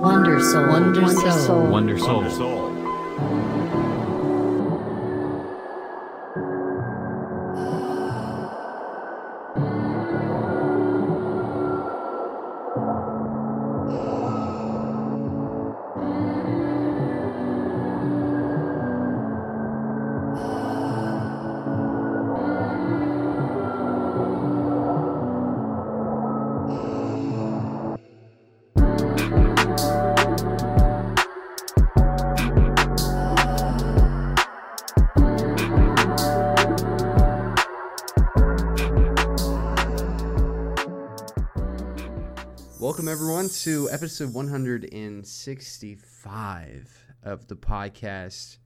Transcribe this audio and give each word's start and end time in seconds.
Wonder 0.00 0.40
Soul. 0.40 0.68
Wonder 0.68 1.06
Soul. 1.08 1.66
Wonder 1.70 1.98
Soul. 1.98 2.22
Welcome 2.22 3.99
to 43.60 43.88
episode 43.90 44.32
165 44.32 47.04
of 47.24 47.46
the 47.46 47.54
podcast. 47.54 48.56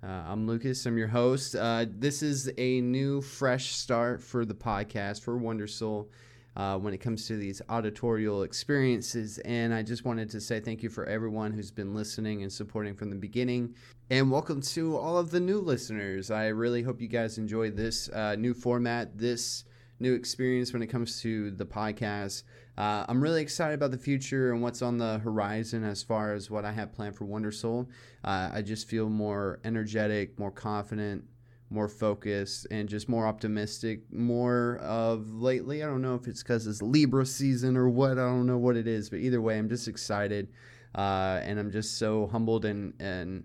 Uh, 0.00 0.06
I'm 0.06 0.46
Lucas. 0.46 0.86
I'm 0.86 0.96
your 0.96 1.08
host. 1.08 1.56
Uh, 1.56 1.86
this 1.88 2.22
is 2.22 2.48
a 2.56 2.80
new, 2.80 3.20
fresh 3.20 3.74
start 3.74 4.22
for 4.22 4.44
the 4.44 4.54
podcast 4.54 5.22
for 5.22 5.36
Wonder 5.36 5.66
Soul 5.66 6.08
uh, 6.54 6.78
when 6.78 6.94
it 6.94 6.98
comes 6.98 7.26
to 7.26 7.36
these 7.36 7.62
auditorial 7.68 8.44
experiences. 8.44 9.38
And 9.38 9.74
I 9.74 9.82
just 9.82 10.04
wanted 10.04 10.30
to 10.30 10.40
say 10.40 10.60
thank 10.60 10.84
you 10.84 10.88
for 10.88 11.04
everyone 11.06 11.52
who's 11.52 11.72
been 11.72 11.92
listening 11.92 12.44
and 12.44 12.52
supporting 12.52 12.94
from 12.94 13.10
the 13.10 13.16
beginning. 13.16 13.74
And 14.08 14.30
welcome 14.30 14.60
to 14.60 14.96
all 14.96 15.18
of 15.18 15.32
the 15.32 15.40
new 15.40 15.58
listeners. 15.58 16.30
I 16.30 16.46
really 16.46 16.84
hope 16.84 17.00
you 17.00 17.08
guys 17.08 17.38
enjoy 17.38 17.72
this 17.72 18.08
uh, 18.10 18.36
new 18.36 18.54
format, 18.54 19.18
this 19.18 19.64
new 20.00 20.14
experience 20.14 20.72
when 20.72 20.82
it 20.82 20.88
comes 20.88 21.20
to 21.22 21.50
the 21.50 21.66
podcast. 21.66 22.42
Uh, 22.76 23.04
I'm 23.08 23.22
really 23.22 23.42
excited 23.42 23.74
about 23.74 23.92
the 23.92 23.98
future 23.98 24.52
and 24.52 24.60
what's 24.60 24.82
on 24.82 24.98
the 24.98 25.18
horizon 25.18 25.84
as 25.84 26.02
far 26.02 26.34
as 26.34 26.50
what 26.50 26.64
I 26.64 26.72
have 26.72 26.92
planned 26.92 27.16
for 27.16 27.24
Wonder 27.24 27.52
Soul. 27.52 27.88
Uh, 28.24 28.50
I 28.52 28.62
just 28.62 28.88
feel 28.88 29.08
more 29.08 29.60
energetic, 29.64 30.38
more 30.38 30.50
confident, 30.50 31.24
more 31.70 31.88
focused, 31.88 32.66
and 32.70 32.88
just 32.88 33.08
more 33.08 33.26
optimistic. 33.26 34.12
More 34.12 34.78
of 34.78 35.30
lately, 35.30 35.82
I 35.82 35.86
don't 35.86 36.02
know 36.02 36.16
if 36.16 36.26
it's 36.26 36.42
because 36.42 36.66
it's 36.66 36.82
Libra 36.82 37.26
season 37.26 37.76
or 37.76 37.88
what. 37.88 38.12
I 38.12 38.26
don't 38.26 38.46
know 38.46 38.58
what 38.58 38.76
it 38.76 38.88
is, 38.88 39.08
but 39.10 39.20
either 39.20 39.40
way, 39.40 39.56
I'm 39.56 39.68
just 39.68 39.86
excited, 39.86 40.48
uh, 40.96 41.40
and 41.42 41.58
I'm 41.58 41.70
just 41.70 41.98
so 41.98 42.26
humbled 42.26 42.64
and 42.64 42.94
and 43.00 43.44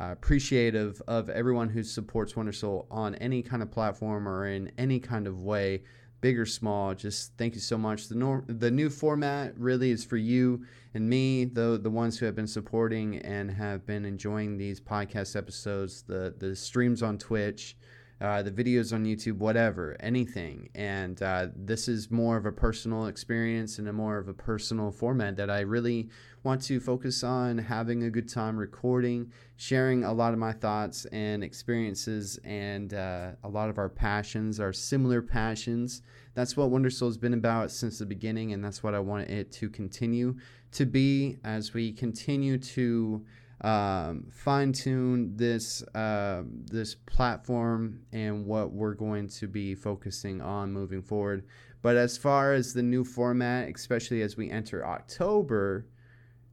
uh, 0.00 0.10
appreciative 0.12 1.00
of 1.06 1.28
everyone 1.30 1.68
who 1.68 1.82
supports 1.82 2.36
Wonder 2.36 2.52
Soul 2.52 2.86
on 2.90 3.14
any 3.16 3.42
kind 3.42 3.62
of 3.62 3.70
platform 3.70 4.28
or 4.28 4.46
in 4.46 4.72
any 4.78 4.98
kind 4.98 5.26
of 5.26 5.42
way, 5.42 5.82
big 6.20 6.38
or 6.38 6.46
small. 6.46 6.94
Just 6.94 7.36
thank 7.36 7.54
you 7.54 7.60
so 7.60 7.78
much. 7.78 8.08
The 8.08 8.42
the 8.46 8.70
new 8.70 8.90
format 8.90 9.58
really 9.58 9.90
is 9.90 10.04
for 10.04 10.16
you 10.16 10.64
and 10.94 11.08
me, 11.08 11.44
the 11.44 11.78
the 11.82 11.90
ones 11.90 12.18
who 12.18 12.26
have 12.26 12.34
been 12.34 12.46
supporting 12.46 13.18
and 13.18 13.50
have 13.50 13.84
been 13.86 14.04
enjoying 14.04 14.56
these 14.56 14.80
podcast 14.80 15.36
episodes, 15.36 16.02
the 16.02 16.34
the 16.38 16.56
streams 16.56 17.02
on 17.02 17.18
Twitch. 17.18 17.76
Uh, 18.20 18.42
the 18.42 18.50
videos 18.50 18.92
on 18.92 19.04
YouTube, 19.04 19.38
whatever, 19.38 19.96
anything. 20.00 20.68
And 20.74 21.20
uh, 21.20 21.48
this 21.56 21.88
is 21.88 22.10
more 22.10 22.36
of 22.36 22.46
a 22.46 22.52
personal 22.52 23.06
experience 23.06 23.78
and 23.78 23.88
a 23.88 23.92
more 23.92 24.18
of 24.18 24.28
a 24.28 24.32
personal 24.32 24.92
format 24.92 25.36
that 25.36 25.50
I 25.50 25.60
really 25.60 26.08
want 26.44 26.62
to 26.62 26.78
focus 26.78 27.24
on 27.24 27.58
having 27.58 28.04
a 28.04 28.10
good 28.10 28.28
time 28.28 28.56
recording, 28.56 29.32
sharing 29.56 30.04
a 30.04 30.12
lot 30.12 30.32
of 30.32 30.38
my 30.38 30.52
thoughts 30.52 31.06
and 31.06 31.42
experiences, 31.42 32.38
and 32.44 32.94
uh, 32.94 33.32
a 33.42 33.48
lot 33.48 33.68
of 33.68 33.78
our 33.78 33.88
passions, 33.88 34.60
our 34.60 34.72
similar 34.72 35.20
passions. 35.20 36.02
That's 36.34 36.56
what 36.56 36.70
Wonder 36.70 36.90
Soul 36.90 37.08
has 37.08 37.18
been 37.18 37.34
about 37.34 37.70
since 37.70 37.98
the 37.98 38.06
beginning, 38.06 38.52
and 38.52 38.64
that's 38.64 38.82
what 38.82 38.94
I 38.94 39.00
want 39.00 39.28
it 39.28 39.50
to 39.52 39.68
continue 39.68 40.36
to 40.72 40.84
be 40.84 41.38
as 41.44 41.72
we 41.72 41.92
continue 41.92 42.58
to 42.58 43.24
um, 43.64 44.26
fine 44.30 44.72
tune 44.74 45.34
this 45.36 45.82
uh, 45.94 46.42
this 46.66 46.94
platform 46.94 48.00
and 48.12 48.44
what 48.44 48.72
we're 48.72 48.92
going 48.92 49.26
to 49.28 49.48
be 49.48 49.74
focusing 49.74 50.42
on 50.42 50.70
moving 50.70 51.00
forward. 51.00 51.46
But 51.80 51.96
as 51.96 52.18
far 52.18 52.52
as 52.52 52.74
the 52.74 52.82
new 52.82 53.04
format, 53.04 53.74
especially 53.74 54.20
as 54.20 54.36
we 54.36 54.50
enter 54.50 54.86
October, 54.86 55.86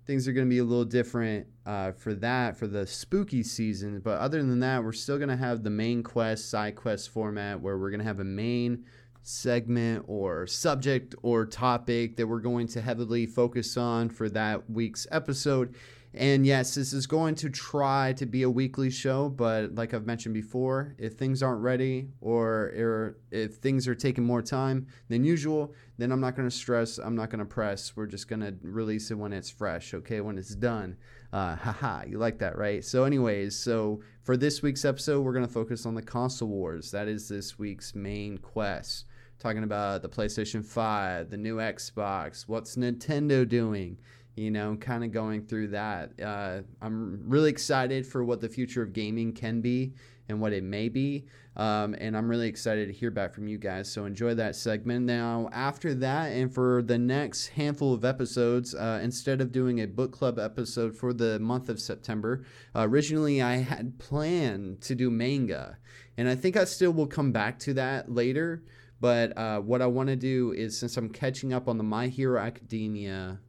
things 0.05 0.25
are 0.25 0.31
going 0.31 0.47
to 0.47 0.49
be 0.49 0.59
a 0.59 0.63
little 0.63 0.85
different 0.85 1.47
uh, 1.65 1.91
for 1.91 2.13
that 2.15 2.57
for 2.57 2.67
the 2.67 2.87
spooky 2.87 3.43
season. 3.43 3.99
But 3.99 4.19
other 4.19 4.41
than 4.41 4.59
that, 4.61 4.81
we're 4.81 4.93
still 4.93 5.17
going 5.17 5.29
to 5.29 5.35
have 5.35 5.63
the 5.63 5.69
main 5.69 6.03
quest, 6.03 6.49
side 6.49 6.77
quest 6.77 7.09
format 7.09 7.59
where 7.59 7.77
we're 7.77 7.91
going 7.91 7.99
to 7.99 8.05
have 8.05 8.21
a 8.21 8.25
main 8.25 8.85
segment 9.21 10.05
or 10.07 10.47
subject 10.47 11.13
or 11.23 11.45
topic 11.45 12.15
that 12.15 12.27
we're 12.27 12.39
going 12.39 12.67
to 12.67 12.81
heavily 12.81 13.25
focus 13.25 13.75
on 13.75 14.09
for 14.09 14.29
that 14.29 14.69
week's 14.69 15.05
episode. 15.11 15.75
And 16.13 16.45
yes, 16.45 16.75
this 16.75 16.91
is 16.91 17.07
going 17.07 17.35
to 17.35 17.49
try 17.49 18.13
to 18.13 18.25
be 18.25 18.43
a 18.43 18.49
weekly 18.49 18.89
show, 18.89 19.29
but 19.29 19.75
like 19.75 19.93
I've 19.93 20.05
mentioned 20.05 20.33
before, 20.33 20.93
if 20.97 21.13
things 21.13 21.41
aren't 21.41 21.61
ready 21.61 22.09
or, 22.19 23.15
if 23.31 23.55
things 23.55 23.87
are 23.87 23.95
taking 23.95 24.25
more 24.25 24.41
time 24.41 24.87
than 25.07 25.23
usual, 25.23 25.73
then 25.97 26.11
I'm 26.11 26.19
not 26.19 26.35
going 26.35 26.49
to 26.49 26.55
stress. 26.55 26.97
I'm 26.97 27.15
not 27.15 27.29
going 27.29 27.39
to 27.39 27.45
press. 27.45 27.95
We're 27.95 28.07
just 28.07 28.27
going 28.27 28.41
to 28.41 28.53
release 28.61 29.09
it 29.09 29.15
when 29.15 29.31
it's 29.31 29.49
fresh, 29.49 29.93
okay? 29.93 30.19
When 30.19 30.37
it's 30.37 30.53
done. 30.53 30.97
Uh, 31.31 31.55
haha, 31.55 32.03
you 32.05 32.17
like 32.17 32.39
that, 32.39 32.57
right? 32.57 32.83
So, 32.83 33.05
anyways, 33.05 33.55
so 33.55 34.01
for 34.23 34.35
this 34.35 34.61
week's 34.61 34.83
episode, 34.83 35.21
we're 35.21 35.33
going 35.33 35.47
to 35.47 35.53
focus 35.53 35.85
on 35.85 35.95
the 35.95 36.01
console 36.01 36.49
wars. 36.49 36.91
That 36.91 37.07
is 37.07 37.29
this 37.29 37.57
week's 37.57 37.95
main 37.95 38.37
quest. 38.37 39.05
Talking 39.39 39.63
about 39.63 40.01
the 40.01 40.09
PlayStation 40.09 40.63
5, 40.63 41.29
the 41.29 41.37
new 41.37 41.57
Xbox, 41.57 42.47
what's 42.47 42.75
Nintendo 42.75 43.47
doing? 43.47 43.97
You 44.35 44.51
know, 44.51 44.75
kind 44.75 45.03
of 45.03 45.11
going 45.11 45.45
through 45.45 45.69
that. 45.69 46.11
Uh, 46.21 46.61
I'm 46.81 47.29
really 47.29 47.49
excited 47.49 48.05
for 48.05 48.23
what 48.23 48.41
the 48.41 48.49
future 48.49 48.81
of 48.81 48.93
gaming 48.93 49.33
can 49.33 49.61
be 49.61 49.93
and 50.29 50.39
what 50.39 50.53
it 50.53 50.63
may 50.63 50.89
be. 50.89 51.25
Um, 51.57 51.95
and 51.99 52.15
I'm 52.15 52.29
really 52.29 52.47
excited 52.47 52.87
to 52.87 52.93
hear 52.93 53.11
back 53.11 53.33
from 53.33 53.47
you 53.47 53.57
guys. 53.57 53.91
So 53.91 54.05
enjoy 54.05 54.35
that 54.35 54.55
segment. 54.55 55.05
Now, 55.05 55.49
after 55.51 55.93
that, 55.95 56.31
and 56.31 56.53
for 56.53 56.81
the 56.81 56.97
next 56.97 57.47
handful 57.47 57.93
of 57.93 58.05
episodes, 58.05 58.73
uh, 58.73 59.01
instead 59.03 59.41
of 59.41 59.51
doing 59.51 59.81
a 59.81 59.87
book 59.87 60.13
club 60.13 60.39
episode 60.39 60.95
for 60.95 61.11
the 61.11 61.37
month 61.39 61.67
of 61.67 61.79
September, 61.79 62.45
uh, 62.73 62.87
originally 62.87 63.41
I 63.41 63.57
had 63.57 63.99
planned 63.99 64.81
to 64.81 64.95
do 64.95 65.11
manga. 65.11 65.77
And 66.17 66.29
I 66.29 66.35
think 66.35 66.55
I 66.55 66.63
still 66.63 66.93
will 66.93 67.07
come 67.07 67.33
back 67.33 67.59
to 67.59 67.73
that 67.73 68.09
later. 68.09 68.63
But 69.01 69.37
uh, 69.37 69.59
what 69.59 69.81
I 69.81 69.87
want 69.87 70.07
to 70.07 70.15
do 70.15 70.53
is, 70.53 70.79
since 70.79 70.95
I'm 70.95 71.09
catching 71.09 71.51
up 71.51 71.67
on 71.67 71.77
the 71.77 71.83
My 71.83 72.07
Hero 72.07 72.39
Academia 72.39 73.39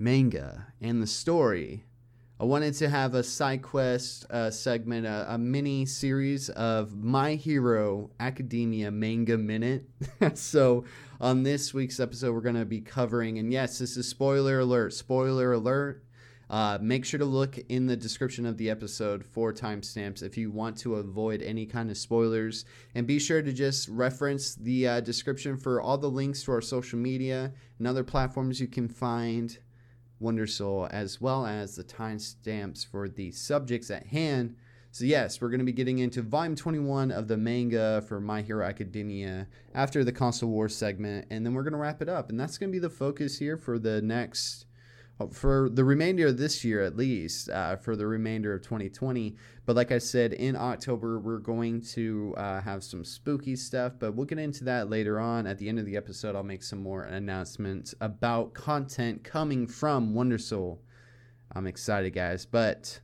manga 0.00 0.66
and 0.80 1.02
the 1.02 1.06
story. 1.06 1.84
I 2.40 2.44
wanted 2.44 2.72
to 2.74 2.88
have 2.88 3.14
a 3.14 3.22
side 3.22 3.60
quest 3.60 4.24
uh, 4.30 4.50
segment, 4.50 5.06
a, 5.06 5.34
a, 5.34 5.36
mini 5.36 5.84
series 5.84 6.48
of 6.48 6.96
My 6.96 7.34
Hero 7.34 8.08
Academia 8.18 8.90
Manga 8.90 9.36
Minute. 9.36 9.84
so, 10.34 10.84
on 11.20 11.42
this 11.42 11.74
week's 11.74 12.00
episode, 12.00 12.32
we're 12.32 12.40
going 12.40 12.54
to 12.54 12.64
be 12.64 12.80
covering, 12.80 13.38
and 13.38 13.52
yes, 13.52 13.78
this 13.78 13.98
is 13.98 14.08
spoiler 14.08 14.60
alert, 14.60 14.94
spoiler 14.94 15.52
alert. 15.52 16.02
Uh, 16.48 16.78
make 16.80 17.04
sure 17.04 17.18
to 17.18 17.26
look 17.26 17.58
in 17.68 17.86
the 17.86 17.96
description 17.96 18.46
of 18.46 18.56
the 18.56 18.70
episode 18.70 19.22
for 19.24 19.52
timestamps 19.52 20.22
if 20.22 20.36
you 20.36 20.50
want 20.50 20.78
to 20.78 20.96
avoid 20.96 21.42
any 21.42 21.66
kind 21.66 21.90
of 21.90 21.98
spoilers. 21.98 22.64
And 22.94 23.06
be 23.06 23.18
sure 23.18 23.42
to 23.42 23.52
just 23.52 23.86
reference 23.88 24.54
the 24.54 24.88
uh, 24.88 25.00
description 25.00 25.58
for 25.58 25.80
all 25.80 25.98
the 25.98 26.10
links 26.10 26.42
to 26.44 26.52
our 26.52 26.62
social 26.62 26.98
media 26.98 27.52
and 27.78 27.86
other 27.86 28.02
platforms 28.02 28.60
you 28.60 28.66
can 28.66 28.88
find 28.88 29.58
Wonder 30.20 30.46
Soul, 30.46 30.86
as 30.90 31.20
well 31.20 31.46
as 31.46 31.74
the 31.74 31.82
timestamps 31.82 32.86
for 32.86 33.08
the 33.08 33.32
subjects 33.32 33.90
at 33.90 34.06
hand. 34.06 34.54
So, 34.92 35.04
yes, 35.04 35.40
we're 35.40 35.48
going 35.48 35.60
to 35.60 35.64
be 35.64 35.72
getting 35.72 36.00
into 36.00 36.20
volume 36.20 36.56
21 36.56 37.10
of 37.10 37.26
the 37.26 37.36
manga 37.36 38.02
for 38.06 38.20
My 38.20 38.42
Hero 38.42 38.66
Academia 38.66 39.46
after 39.74 40.04
the 40.04 40.12
Console 40.12 40.50
War 40.50 40.68
segment, 40.68 41.26
and 41.30 41.46
then 41.46 41.54
we're 41.54 41.62
going 41.62 41.72
to 41.72 41.78
wrap 41.78 42.02
it 42.02 42.08
up. 42.08 42.28
And 42.28 42.38
that's 42.38 42.58
going 42.58 42.70
to 42.70 42.72
be 42.72 42.80
the 42.80 42.90
focus 42.90 43.38
here 43.38 43.56
for 43.56 43.78
the 43.78 44.02
next, 44.02 44.66
for 45.28 45.68
the 45.70 45.84
remainder 45.84 46.28
of 46.28 46.38
this 46.38 46.64
year 46.64 46.82
at 46.82 46.96
least, 46.96 47.50
uh, 47.50 47.76
for 47.76 47.96
the 47.96 48.06
remainder 48.06 48.54
of 48.54 48.62
2020. 48.62 49.36
But 49.66 49.76
like 49.76 49.92
I 49.92 49.98
said, 49.98 50.32
in 50.32 50.56
October, 50.56 51.18
we're 51.18 51.38
going 51.38 51.82
to 51.92 52.34
uh, 52.36 52.60
have 52.60 52.82
some 52.82 53.04
spooky 53.04 53.56
stuff, 53.56 53.92
but 53.98 54.14
we'll 54.14 54.26
get 54.26 54.38
into 54.38 54.64
that 54.64 54.90
later 54.90 55.20
on. 55.20 55.46
At 55.46 55.58
the 55.58 55.68
end 55.68 55.78
of 55.78 55.86
the 55.86 55.96
episode, 55.96 56.34
I'll 56.34 56.42
make 56.42 56.62
some 56.62 56.82
more 56.82 57.04
announcements 57.04 57.94
about 58.00 58.54
content 58.54 59.22
coming 59.22 59.66
from 59.66 60.14
Wonder 60.14 60.38
Soul. 60.38 60.82
I'm 61.52 61.66
excited, 61.66 62.14
guys. 62.14 62.46
But 62.46 63.00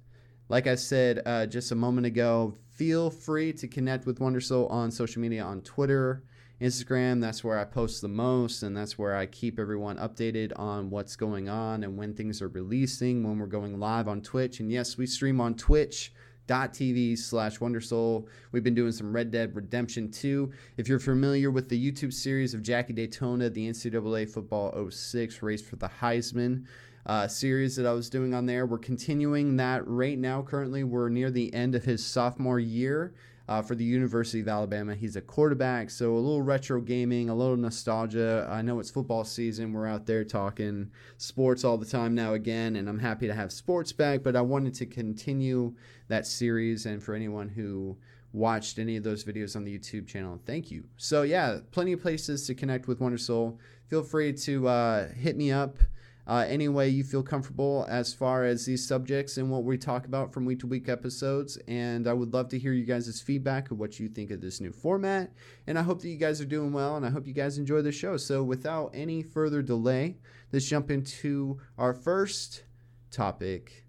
like 0.48 0.66
I 0.66 0.76
said 0.76 1.22
uh, 1.26 1.46
just 1.46 1.72
a 1.72 1.76
moment 1.76 2.06
ago, 2.06 2.56
feel 2.70 3.10
free 3.10 3.52
to 3.54 3.68
connect 3.68 4.06
with 4.06 4.20
Wonder 4.20 4.40
Soul 4.40 4.66
on 4.68 4.90
social 4.90 5.20
media 5.20 5.42
on 5.42 5.60
Twitter 5.62 6.22
Instagram. 6.60 7.20
That's 7.20 7.44
where 7.44 7.58
I 7.58 7.64
post 7.64 8.00
the 8.00 8.08
most, 8.08 8.62
and 8.62 8.76
that's 8.76 8.96
where 8.98 9.14
I 9.14 9.26
keep 9.26 9.58
everyone 9.58 9.96
updated 9.96 10.52
on 10.58 10.90
what's 10.90 11.16
going 11.16 11.48
on 11.48 11.84
and 11.84 11.96
when 11.96 12.14
things 12.14 12.40
are 12.40 12.48
releasing, 12.48 13.22
when 13.22 13.38
we're 13.38 13.46
going 13.46 13.78
live 13.78 14.08
on 14.08 14.22
Twitch. 14.22 14.60
And 14.60 14.70
yes, 14.70 14.96
we 14.96 15.06
stream 15.06 15.40
on 15.40 15.54
Twitch 15.54 16.12
TV 16.48 17.18
slash 17.18 17.58
Wondersoul. 17.58 18.26
We've 18.52 18.64
been 18.64 18.74
doing 18.74 18.92
some 18.92 19.12
Red 19.12 19.30
Dead 19.30 19.54
Redemption 19.54 20.10
2. 20.10 20.50
If 20.76 20.88
you're 20.88 20.98
familiar 20.98 21.50
with 21.50 21.68
the 21.68 21.92
YouTube 21.92 22.12
series 22.12 22.54
of 22.54 22.62
Jackie 22.62 22.92
Daytona, 22.92 23.50
the 23.50 23.68
NCAA 23.68 24.28
Football 24.28 24.90
06 24.90 25.42
race 25.42 25.62
for 25.62 25.76
the 25.76 25.90
Heisman 26.00 26.64
uh, 27.04 27.28
series 27.28 27.76
that 27.76 27.86
I 27.86 27.92
was 27.92 28.08
doing 28.08 28.34
on 28.34 28.46
there, 28.46 28.66
we're 28.66 28.78
continuing 28.78 29.56
that 29.56 29.86
right 29.86 30.18
now. 30.18 30.42
Currently, 30.42 30.84
we're 30.84 31.08
near 31.08 31.30
the 31.30 31.52
end 31.52 31.74
of 31.74 31.84
his 31.84 32.04
sophomore 32.04 32.60
year. 32.60 33.14
Uh, 33.48 33.62
for 33.62 33.76
the 33.76 33.84
University 33.84 34.40
of 34.40 34.48
Alabama. 34.48 34.92
He's 34.92 35.14
a 35.14 35.20
quarterback, 35.20 35.88
so 35.90 36.14
a 36.14 36.16
little 36.16 36.42
retro 36.42 36.80
gaming, 36.80 37.28
a 37.28 37.34
little 37.34 37.56
nostalgia. 37.56 38.44
I 38.50 38.60
know 38.60 38.80
it's 38.80 38.90
football 38.90 39.22
season. 39.22 39.72
We're 39.72 39.86
out 39.86 40.04
there 40.04 40.24
talking 40.24 40.90
sports 41.16 41.62
all 41.62 41.78
the 41.78 41.86
time 41.86 42.12
now 42.12 42.34
again, 42.34 42.74
and 42.74 42.88
I'm 42.88 42.98
happy 42.98 43.28
to 43.28 43.34
have 43.34 43.52
sports 43.52 43.92
back, 43.92 44.24
but 44.24 44.34
I 44.34 44.40
wanted 44.40 44.74
to 44.74 44.86
continue 44.86 45.76
that 46.08 46.26
series. 46.26 46.86
And 46.86 47.00
for 47.00 47.14
anyone 47.14 47.48
who 47.48 47.96
watched 48.32 48.80
any 48.80 48.96
of 48.96 49.04
those 49.04 49.22
videos 49.22 49.54
on 49.54 49.62
the 49.62 49.78
YouTube 49.78 50.08
channel, 50.08 50.40
thank 50.44 50.72
you. 50.72 50.82
So, 50.96 51.22
yeah, 51.22 51.60
plenty 51.70 51.92
of 51.92 52.02
places 52.02 52.48
to 52.48 52.54
connect 52.54 52.88
with 52.88 53.00
Wonder 53.00 53.16
Soul. 53.16 53.60
Feel 53.88 54.02
free 54.02 54.32
to 54.32 54.66
uh, 54.66 55.08
hit 55.10 55.36
me 55.36 55.52
up 55.52 55.78
uh, 56.26 56.44
any 56.48 56.68
way 56.68 56.88
you 56.88 57.04
feel 57.04 57.22
comfortable 57.22 57.86
as 57.88 58.12
far 58.12 58.44
as 58.44 58.66
these 58.66 58.86
subjects 58.86 59.36
and 59.36 59.50
what 59.50 59.62
we 59.62 59.78
talk 59.78 60.06
about 60.06 60.32
from 60.32 60.44
week 60.44 60.58
to 60.60 60.66
week 60.66 60.88
episodes. 60.88 61.56
And 61.68 62.08
I 62.08 62.12
would 62.12 62.34
love 62.34 62.48
to 62.48 62.58
hear 62.58 62.72
you 62.72 62.84
guys' 62.84 63.20
feedback 63.20 63.70
of 63.70 63.78
what 63.78 64.00
you 64.00 64.08
think 64.08 64.30
of 64.30 64.40
this 64.40 64.60
new 64.60 64.72
format. 64.72 65.32
And 65.66 65.78
I 65.78 65.82
hope 65.82 66.02
that 66.02 66.08
you 66.08 66.16
guys 66.16 66.40
are 66.40 66.46
doing 66.46 66.72
well 66.72 66.96
and 66.96 67.06
I 67.06 67.10
hope 67.10 67.26
you 67.26 67.34
guys 67.34 67.58
enjoy 67.58 67.82
the 67.82 67.92
show. 67.92 68.16
So, 68.16 68.42
without 68.42 68.90
any 68.92 69.22
further 69.22 69.62
delay, 69.62 70.16
let's 70.52 70.66
jump 70.66 70.90
into 70.90 71.60
our 71.78 71.94
first 71.94 72.64
topic 73.10 73.84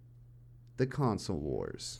the 0.77 0.85
console 0.85 1.39
wars. 1.39 1.99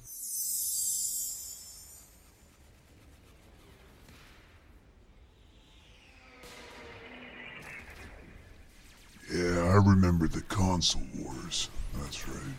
Yeah, 9.31 9.59
I 9.59 9.75
remember 9.85 10.27
the 10.27 10.41
console 10.41 11.01
wars. 11.17 11.69
That's 11.99 12.27
right. 12.29 12.55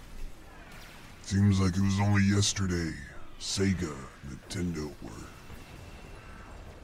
Seems 1.23 1.61
like 1.61 1.77
it 1.77 1.83
was 1.83 1.99
only 2.01 2.23
yesterday 2.23 2.95
Sega 3.41 3.95
Nintendo 4.27 4.93
were 5.03 5.27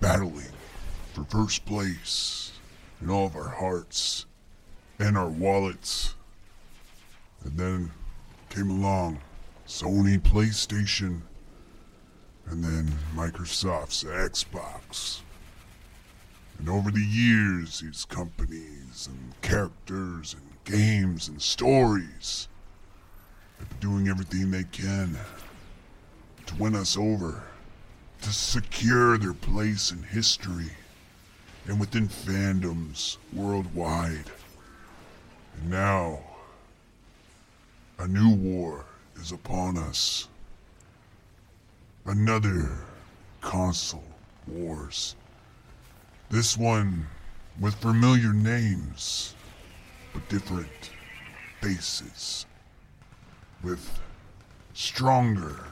battling 0.00 0.52
for 1.12 1.24
first 1.24 1.66
place 1.66 2.52
in 3.02 3.10
all 3.10 3.26
of 3.26 3.36
our 3.36 3.48
hearts 3.48 4.24
and 4.98 5.18
our 5.18 5.28
wallets. 5.28 6.14
And 7.44 7.58
then 7.58 7.90
came 8.48 8.70
along 8.70 9.20
Sony 9.66 10.18
PlayStation 10.18 11.20
and 12.46 12.64
then 12.64 12.90
Microsoft's 13.14 14.04
Xbox. 14.04 15.20
And 16.58 16.68
over 16.68 16.90
the 16.90 17.04
years, 17.04 17.80
these 17.80 18.04
companies 18.04 19.08
and 19.10 19.40
characters 19.42 20.34
and 20.34 20.42
games 20.64 21.28
and 21.28 21.40
stories 21.40 22.48
have 23.58 23.68
been 23.68 23.90
doing 23.90 24.08
everything 24.08 24.50
they 24.50 24.64
can 24.64 25.16
to 26.46 26.54
win 26.56 26.74
us 26.74 26.96
over, 26.96 27.42
to 28.22 28.32
secure 28.32 29.18
their 29.18 29.34
place 29.34 29.90
in 29.90 30.02
history 30.02 30.70
and 31.66 31.80
within 31.80 32.08
fandoms 32.08 33.16
worldwide. 33.32 34.30
And 35.56 35.70
now, 35.70 36.20
a 37.98 38.08
new 38.08 38.34
war 38.34 38.84
is 39.16 39.32
upon 39.32 39.78
us. 39.78 40.28
Another 42.06 42.70
console 43.40 44.04
wars. 44.46 45.16
This 46.30 46.56
one 46.56 47.06
with 47.60 47.74
familiar 47.74 48.32
names, 48.32 49.34
but 50.12 50.28
different 50.28 50.90
faces. 51.60 52.46
With 53.62 54.00
stronger, 54.72 55.64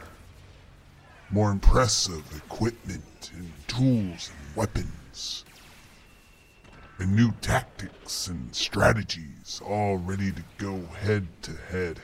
more 1.31 1.51
impressive 1.51 2.25
equipment 2.37 3.31
and 3.35 3.51
tools 3.67 4.31
and 4.31 4.57
weapons. 4.57 5.45
And 6.99 7.17
new 7.17 7.33
tactics 7.41 8.29
and 8.29 8.55
strategies 8.55 9.61
all 9.67 9.97
ready 9.97 10.31
to 10.31 10.45
go 10.59 10.83
head 11.01 11.27
to 11.43 11.53
head. 11.71 12.01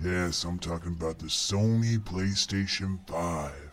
Yes, 0.00 0.44
I'm 0.44 0.58
talking 0.58 0.92
about 0.92 1.18
the 1.18 1.26
Sony 1.26 1.98
PlayStation 1.98 2.98
5 3.08 3.63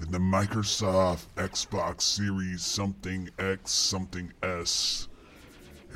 and 0.00 0.12
the 0.12 0.18
Microsoft 0.18 1.26
Xbox 1.36 2.02
Series 2.02 2.62
something 2.62 3.28
X 3.38 3.72
something 3.72 4.32
S. 4.42 5.08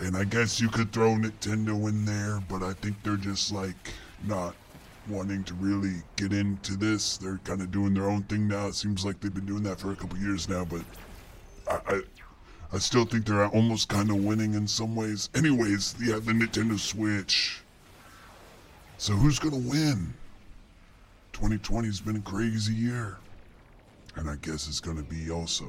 And 0.00 0.16
I 0.16 0.24
guess 0.24 0.60
you 0.60 0.68
could 0.68 0.92
throw 0.92 1.10
Nintendo 1.10 1.88
in 1.88 2.04
there, 2.04 2.42
but 2.48 2.62
I 2.62 2.72
think 2.74 3.02
they're 3.02 3.16
just 3.16 3.52
like 3.52 3.92
not 4.24 4.54
wanting 5.08 5.44
to 5.44 5.54
really 5.54 6.02
get 6.16 6.32
into 6.32 6.76
this. 6.76 7.16
They're 7.16 7.40
kind 7.44 7.60
of 7.60 7.70
doing 7.70 7.94
their 7.94 8.08
own 8.08 8.22
thing 8.24 8.48
now. 8.48 8.68
It 8.68 8.74
seems 8.74 9.04
like 9.04 9.20
they've 9.20 9.34
been 9.34 9.46
doing 9.46 9.62
that 9.64 9.80
for 9.80 9.92
a 9.92 9.96
couple 9.96 10.18
years 10.18 10.48
now, 10.48 10.64
but 10.64 10.82
I, 11.70 11.94
I, 11.94 12.00
I 12.72 12.78
still 12.78 13.04
think 13.04 13.26
they're 13.26 13.46
almost 13.46 13.88
kind 13.88 14.10
of 14.10 14.16
winning 14.16 14.54
in 14.54 14.66
some 14.66 14.96
ways. 14.96 15.28
Anyways, 15.34 15.94
yeah, 16.00 16.14
the 16.14 16.32
Nintendo 16.32 16.78
Switch. 16.78 17.60
So 18.98 19.12
who's 19.12 19.38
gonna 19.38 19.56
win? 19.56 20.14
2020's 21.32 22.00
been 22.00 22.16
a 22.16 22.20
crazy 22.20 22.74
year. 22.74 23.18
And 24.16 24.28
I 24.28 24.36
guess 24.36 24.68
it's 24.68 24.80
to 24.98 25.02
be 25.02 25.30
also 25.30 25.66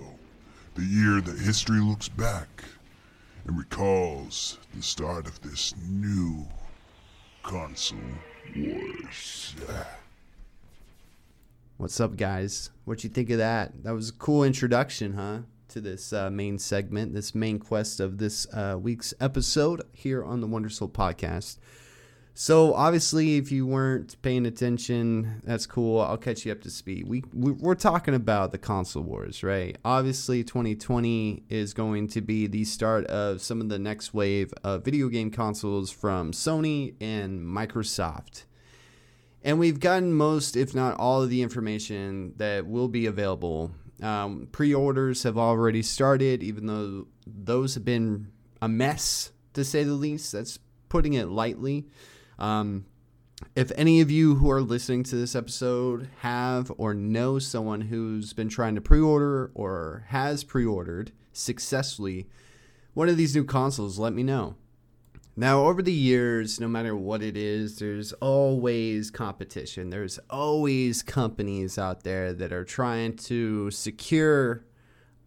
the 0.75 0.83
year 0.83 1.21
that 1.21 1.39
history 1.39 1.79
looks 1.79 2.09
back 2.09 2.63
and 3.45 3.57
recalls 3.57 4.57
the 4.75 4.81
start 4.81 5.27
of 5.27 5.41
this 5.41 5.73
new 5.89 6.45
console 7.41 7.99
wars. 8.55 9.55
What's 11.77 11.99
up, 11.99 12.17
guys? 12.17 12.69
What 12.85 13.03
you 13.03 13.09
think 13.09 13.29
of 13.29 13.37
that? 13.37 13.83
That 13.83 13.93
was 13.93 14.09
a 14.09 14.13
cool 14.13 14.43
introduction, 14.43 15.13
huh? 15.13 15.39
To 15.69 15.81
this 15.81 16.13
uh, 16.13 16.29
main 16.29 16.59
segment, 16.59 17.13
this 17.13 17.33
main 17.33 17.59
quest 17.59 17.99
of 17.99 18.19
this 18.19 18.45
uh, 18.53 18.77
week's 18.79 19.13
episode 19.19 19.81
here 19.91 20.23
on 20.23 20.39
the 20.39 20.47
Wonder 20.47 20.69
Soul 20.69 20.89
podcast. 20.89 21.57
So 22.35 22.73
obviously, 22.73 23.37
if 23.37 23.51
you 23.51 23.67
weren't 23.67 24.19
paying 24.23 24.47
attention, 24.47 25.41
that's 25.43 25.67
cool. 25.67 26.01
I'll 26.01 26.17
catch 26.17 26.45
you 26.45 26.51
up 26.51 26.61
to 26.61 26.71
speed. 26.71 27.07
We, 27.07 27.23
we 27.31 27.53
are 27.69 27.75
talking 27.75 28.15
about 28.15 28.51
the 28.51 28.57
console 28.57 29.03
wars, 29.03 29.43
right? 29.43 29.77
Obviously, 29.85 30.43
2020 30.43 31.43
is 31.49 31.75
going 31.75 32.07
to 32.07 32.21
be 32.21 32.47
the 32.47 32.63
start 32.63 33.05
of 33.05 33.41
some 33.41 33.61
of 33.61 33.69
the 33.69 33.77
next 33.77 34.15
wave 34.15 34.51
of 34.63 34.83
video 34.83 35.09
game 35.09 35.29
consoles 35.29 35.91
from 35.91 36.31
Sony 36.31 36.95
and 36.99 37.39
Microsoft. 37.39 38.45
And 39.43 39.59
we've 39.59 39.79
gotten 39.79 40.11
most, 40.13 40.55
if 40.55 40.73
not 40.73 40.97
all, 40.97 41.21
of 41.21 41.29
the 41.29 41.43
information 41.43 42.33
that 42.37 42.65
will 42.65 42.87
be 42.87 43.05
available. 43.05 43.71
Um, 44.01 44.47
pre-orders 44.51 45.21
have 45.21 45.37
already 45.37 45.83
started, 45.83 46.41
even 46.41 46.65
though 46.65 47.05
those 47.27 47.75
have 47.75 47.85
been 47.85 48.31
a 48.59 48.67
mess 48.67 49.31
to 49.53 49.63
say 49.63 49.83
the 49.83 49.93
least. 49.93 50.31
That's 50.31 50.57
putting 50.89 51.13
it 51.13 51.27
lightly. 51.27 51.85
Um, 52.39 52.85
if 53.55 53.71
any 53.75 54.01
of 54.01 54.09
you 54.09 54.35
who 54.35 54.49
are 54.49 54.61
listening 54.61 55.03
to 55.03 55.15
this 55.15 55.35
episode 55.35 56.09
have 56.19 56.71
or 56.77 56.93
know 56.93 57.39
someone 57.39 57.81
who's 57.81 58.33
been 58.33 58.49
trying 58.49 58.75
to 58.75 58.81
pre 58.81 58.99
order 58.99 59.51
or 59.53 60.05
has 60.09 60.43
pre 60.43 60.65
ordered 60.65 61.11
successfully 61.31 62.27
one 62.93 63.09
of 63.09 63.17
these 63.17 63.35
new 63.35 63.43
consoles, 63.43 63.97
let 63.97 64.13
me 64.13 64.23
know. 64.23 64.55
Now, 65.35 65.65
over 65.65 65.81
the 65.81 65.91
years, 65.91 66.59
no 66.59 66.67
matter 66.67 66.95
what 66.95 67.23
it 67.23 67.35
is, 67.35 67.79
there's 67.79 68.13
always 68.13 69.09
competition. 69.09 69.89
There's 69.89 70.19
always 70.29 71.01
companies 71.01 71.79
out 71.79 72.03
there 72.03 72.33
that 72.33 72.53
are 72.53 72.63
trying 72.63 73.15
to 73.17 73.71
secure 73.71 74.63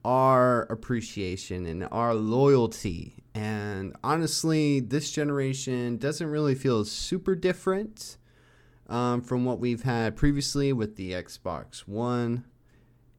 our 0.06 0.62
appreciation 0.70 1.66
and 1.66 1.88
our 1.90 2.14
loyalty. 2.14 3.24
And 3.34 3.92
honestly, 4.04 4.78
this 4.78 5.10
generation 5.10 5.96
doesn't 5.96 6.30
really 6.30 6.54
feel 6.54 6.84
super 6.84 7.34
different 7.34 8.16
um, 8.88 9.20
from 9.20 9.44
what 9.44 9.58
we've 9.58 9.82
had 9.82 10.14
previously 10.14 10.72
with 10.72 10.94
the 10.94 11.10
Xbox 11.10 11.80
One 11.80 12.44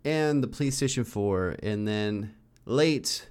and 0.05 0.41
the 0.41 0.47
PlayStation 0.47 1.05
4. 1.05 1.57
And 1.61 1.85
then 1.85 2.33
late, 2.63 3.27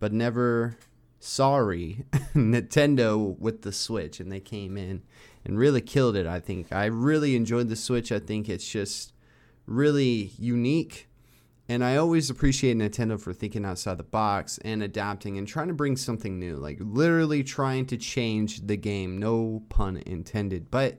but 0.00 0.12
never 0.12 0.76
sorry, 1.20 2.04
Nintendo 2.34 3.38
with 3.38 3.62
the 3.62 3.72
Switch. 3.72 4.18
And 4.18 4.32
they 4.32 4.40
came 4.40 4.76
in 4.76 5.02
and 5.44 5.56
really 5.56 5.80
killed 5.80 6.16
it, 6.16 6.26
I 6.26 6.40
think. 6.40 6.72
I 6.72 6.86
really 6.86 7.36
enjoyed 7.36 7.68
the 7.68 7.76
Switch. 7.76 8.10
I 8.10 8.18
think 8.18 8.48
it's 8.48 8.68
just 8.68 9.12
really 9.64 10.32
unique 10.40 11.06
And 11.70 11.84
I 11.84 11.98
always 11.98 12.30
appreciate 12.30 12.76
Nintendo 12.76 13.18
for 13.18 13.32
thinking 13.32 13.64
outside 13.64 13.96
the 13.96 14.02
box 14.02 14.58
and 14.64 14.82
adapting 14.82 15.38
and 15.38 15.46
trying 15.46 15.68
to 15.68 15.72
bring 15.72 15.96
something 15.96 16.36
new, 16.36 16.56
like 16.56 16.78
literally 16.80 17.44
trying 17.44 17.86
to 17.86 17.96
change 17.96 18.66
the 18.66 18.76
game. 18.76 19.18
No 19.18 19.62
pun 19.68 20.02
intended. 20.04 20.68
But 20.72 20.98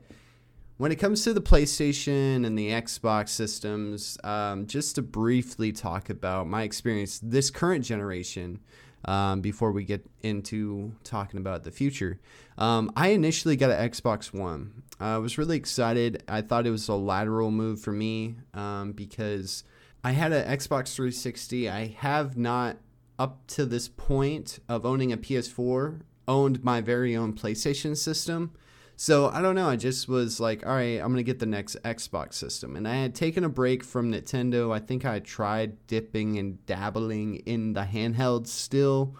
when 0.77 0.93
it 0.93 0.95
comes 0.95 1.25
to 1.25 1.33
the 1.33 1.41
PlayStation 1.41 2.45
and 2.45 2.57
the 2.57 2.69
Xbox 2.69 3.29
systems, 3.29 4.17
um, 4.23 4.65
just 4.65 4.95
to 4.95 5.01
briefly 5.01 5.73
talk 5.73 6.09
about 6.09 6.47
my 6.47 6.63
experience 6.63 7.19
this 7.19 7.49
current 7.49 7.83
generation 7.83 8.61
um, 9.03 9.41
before 9.41 9.73
we 9.73 9.83
get 9.83 10.09
into 10.21 10.93
talking 11.03 11.41
about 11.41 11.65
the 11.65 11.71
future. 11.71 12.17
Um, 12.57 12.93
I 12.95 13.09
initially 13.09 13.57
got 13.57 13.71
an 13.71 13.89
Xbox 13.89 14.33
One. 14.33 14.83
I 15.01 15.17
was 15.17 15.37
really 15.37 15.57
excited. 15.57 16.23
I 16.29 16.39
thought 16.39 16.65
it 16.65 16.71
was 16.71 16.87
a 16.87 16.95
lateral 16.95 17.51
move 17.51 17.81
for 17.81 17.91
me 17.91 18.37
um, 18.53 18.93
because 18.93 19.65
I 20.03 20.11
had 20.11 20.31
an 20.31 20.47
Xbox 20.57 20.93
360. 20.95 21.69
I 21.69 21.87
have 21.99 22.37
not, 22.37 22.77
up 23.19 23.45
to 23.47 23.65
this 23.65 23.87
point 23.87 24.59
of 24.67 24.85
owning 24.85 25.11
a 25.11 25.17
PS4, 25.17 26.01
owned 26.27 26.63
my 26.63 26.81
very 26.81 27.15
own 27.15 27.33
PlayStation 27.33 27.95
system. 27.95 28.51
So 28.95 29.29
I 29.29 29.41
don't 29.41 29.55
know. 29.55 29.69
I 29.69 29.75
just 29.75 30.07
was 30.07 30.39
like, 30.39 30.65
all 30.65 30.73
right, 30.73 30.99
I'm 30.99 31.09
gonna 31.11 31.23
get 31.23 31.39
the 31.39 31.45
next 31.45 31.75
Xbox 31.83 32.33
system, 32.33 32.75
and 32.75 32.87
I 32.87 32.95
had 32.95 33.15
taken 33.15 33.43
a 33.43 33.49
break 33.49 33.83
from 33.83 34.11
Nintendo. 34.11 34.71
I 34.71 34.79
think 34.79 35.05
I 35.05 35.19
tried 35.19 35.87
dipping 35.87 36.37
and 36.37 36.63
dabbling 36.67 37.37
in 37.47 37.73
the 37.73 37.81
handhelds 37.81 38.47
still, 38.47 39.15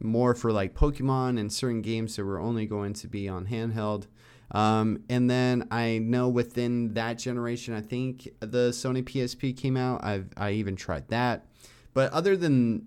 more 0.00 0.34
for 0.34 0.52
like 0.52 0.74
Pokemon 0.74 1.40
and 1.40 1.52
certain 1.52 1.80
games 1.80 2.16
that 2.16 2.24
were 2.24 2.40
only 2.40 2.66
going 2.66 2.92
to 2.92 3.08
be 3.08 3.28
on 3.28 3.46
handheld. 3.46 4.06
Um, 4.52 5.02
and 5.08 5.30
then 5.30 5.66
I 5.70 5.98
know 5.98 6.28
within 6.28 6.94
that 6.94 7.14
generation, 7.18 7.74
I 7.74 7.80
think 7.80 8.28
the 8.40 8.70
Sony 8.70 9.02
PSP 9.02 9.56
came 9.56 9.76
out. 9.76 10.04
I've 10.04 10.28
I 10.36 10.52
even 10.52 10.76
tried 10.76 11.08
that, 11.08 11.46
but 11.94 12.12
other 12.12 12.36
than 12.36 12.86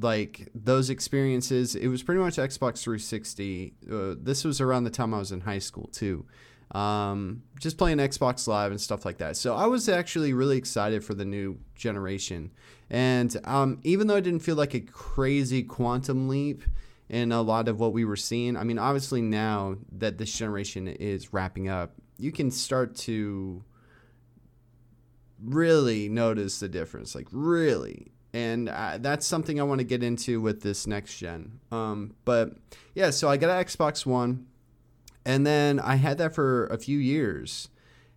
like 0.00 0.48
those 0.54 0.90
experiences, 0.90 1.74
it 1.76 1.88
was 1.88 2.02
pretty 2.02 2.20
much 2.20 2.36
Xbox 2.36 2.82
360. 2.82 3.74
Uh, 3.90 4.14
this 4.20 4.44
was 4.44 4.60
around 4.60 4.84
the 4.84 4.90
time 4.90 5.14
I 5.14 5.18
was 5.18 5.30
in 5.32 5.42
high 5.42 5.58
school 5.58 5.88
too. 5.92 6.26
Um, 6.72 7.42
just 7.58 7.78
playing 7.78 7.98
Xbox 7.98 8.46
Live 8.46 8.70
and 8.70 8.80
stuff 8.80 9.04
like 9.04 9.18
that. 9.18 9.36
So 9.36 9.54
I 9.54 9.66
was 9.66 9.88
actually 9.88 10.32
really 10.32 10.56
excited 10.56 11.04
for 11.04 11.14
the 11.14 11.24
new 11.24 11.58
generation. 11.74 12.52
And 12.88 13.36
um, 13.44 13.80
even 13.82 14.06
though 14.06 14.16
it 14.16 14.22
didn't 14.22 14.40
feel 14.40 14.56
like 14.56 14.74
a 14.74 14.80
crazy 14.80 15.62
quantum 15.62 16.28
leap 16.28 16.62
in 17.10 17.32
a 17.32 17.42
lot 17.42 17.68
of 17.68 17.78
what 17.78 17.92
we 17.92 18.06
were 18.06 18.16
seeing, 18.16 18.56
I 18.56 18.64
mean, 18.64 18.78
obviously 18.78 19.20
now 19.20 19.76
that 19.98 20.16
this 20.16 20.32
generation 20.32 20.88
is 20.88 21.34
wrapping 21.34 21.68
up, 21.68 21.92
you 22.16 22.32
can 22.32 22.50
start 22.50 22.96
to 22.96 23.62
really 25.42 26.08
notice 26.08 26.60
the 26.60 26.68
difference. 26.68 27.14
Like, 27.14 27.26
really 27.30 28.12
and 28.32 28.68
uh, 28.68 28.98
that's 29.00 29.26
something 29.26 29.58
I 29.58 29.64
want 29.64 29.80
to 29.80 29.84
get 29.84 30.02
into 30.02 30.40
with 30.40 30.62
this 30.62 30.86
next 30.86 31.18
gen. 31.18 31.60
Um, 31.72 32.14
but 32.24 32.52
yeah, 32.94 33.10
so 33.10 33.28
I 33.28 33.36
got 33.36 33.50
an 33.50 33.64
Xbox 33.64 34.06
One, 34.06 34.46
and 35.24 35.46
then 35.46 35.80
I 35.80 35.96
had 35.96 36.18
that 36.18 36.34
for 36.34 36.66
a 36.66 36.78
few 36.78 36.98
years, 36.98 37.68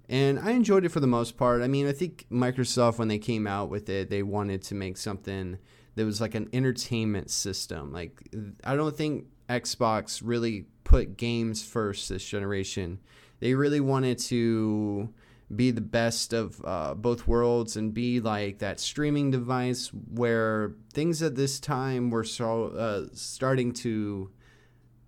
and 0.07 0.39
I 0.39 0.51
enjoyed 0.51 0.85
it 0.85 0.89
for 0.89 0.99
the 0.99 1.07
most 1.07 1.37
part. 1.37 1.61
I 1.61 1.67
mean, 1.67 1.87
I 1.87 1.93
think 1.93 2.27
Microsoft 2.31 2.99
when 2.99 3.07
they 3.07 3.17
came 3.17 3.47
out 3.47 3.69
with 3.69 3.89
it, 3.89 4.09
they 4.09 4.21
wanted 4.21 4.61
to 4.63 4.75
make 4.75 4.97
something 4.97 5.57
that 5.95 6.05
was 6.05 6.21
like 6.21 6.35
an 6.35 6.49
entertainment 6.53 7.29
system. 7.29 7.91
Like 7.91 8.29
I 8.63 8.75
don't 8.75 8.95
think 8.95 9.25
Xbox 9.49 10.21
really 10.23 10.65
put 10.83 11.17
games 11.17 11.63
first 11.63 12.09
this 12.09 12.25
generation. 12.25 12.99
They 13.39 13.53
really 13.53 13.79
wanted 13.79 14.17
to 14.19 15.09
be 15.55 15.71
the 15.71 15.81
best 15.81 16.33
of 16.33 16.61
uh, 16.63 16.93
both 16.95 17.27
worlds 17.27 17.75
and 17.75 17.93
be 17.93 18.19
like 18.19 18.59
that 18.59 18.79
streaming 18.79 19.31
device 19.31 19.91
where 20.11 20.75
things 20.93 21.21
at 21.21 21.35
this 21.35 21.59
time 21.59 22.09
were 22.09 22.23
so 22.23 22.65
uh, 22.67 23.05
starting 23.13 23.71
to 23.71 24.31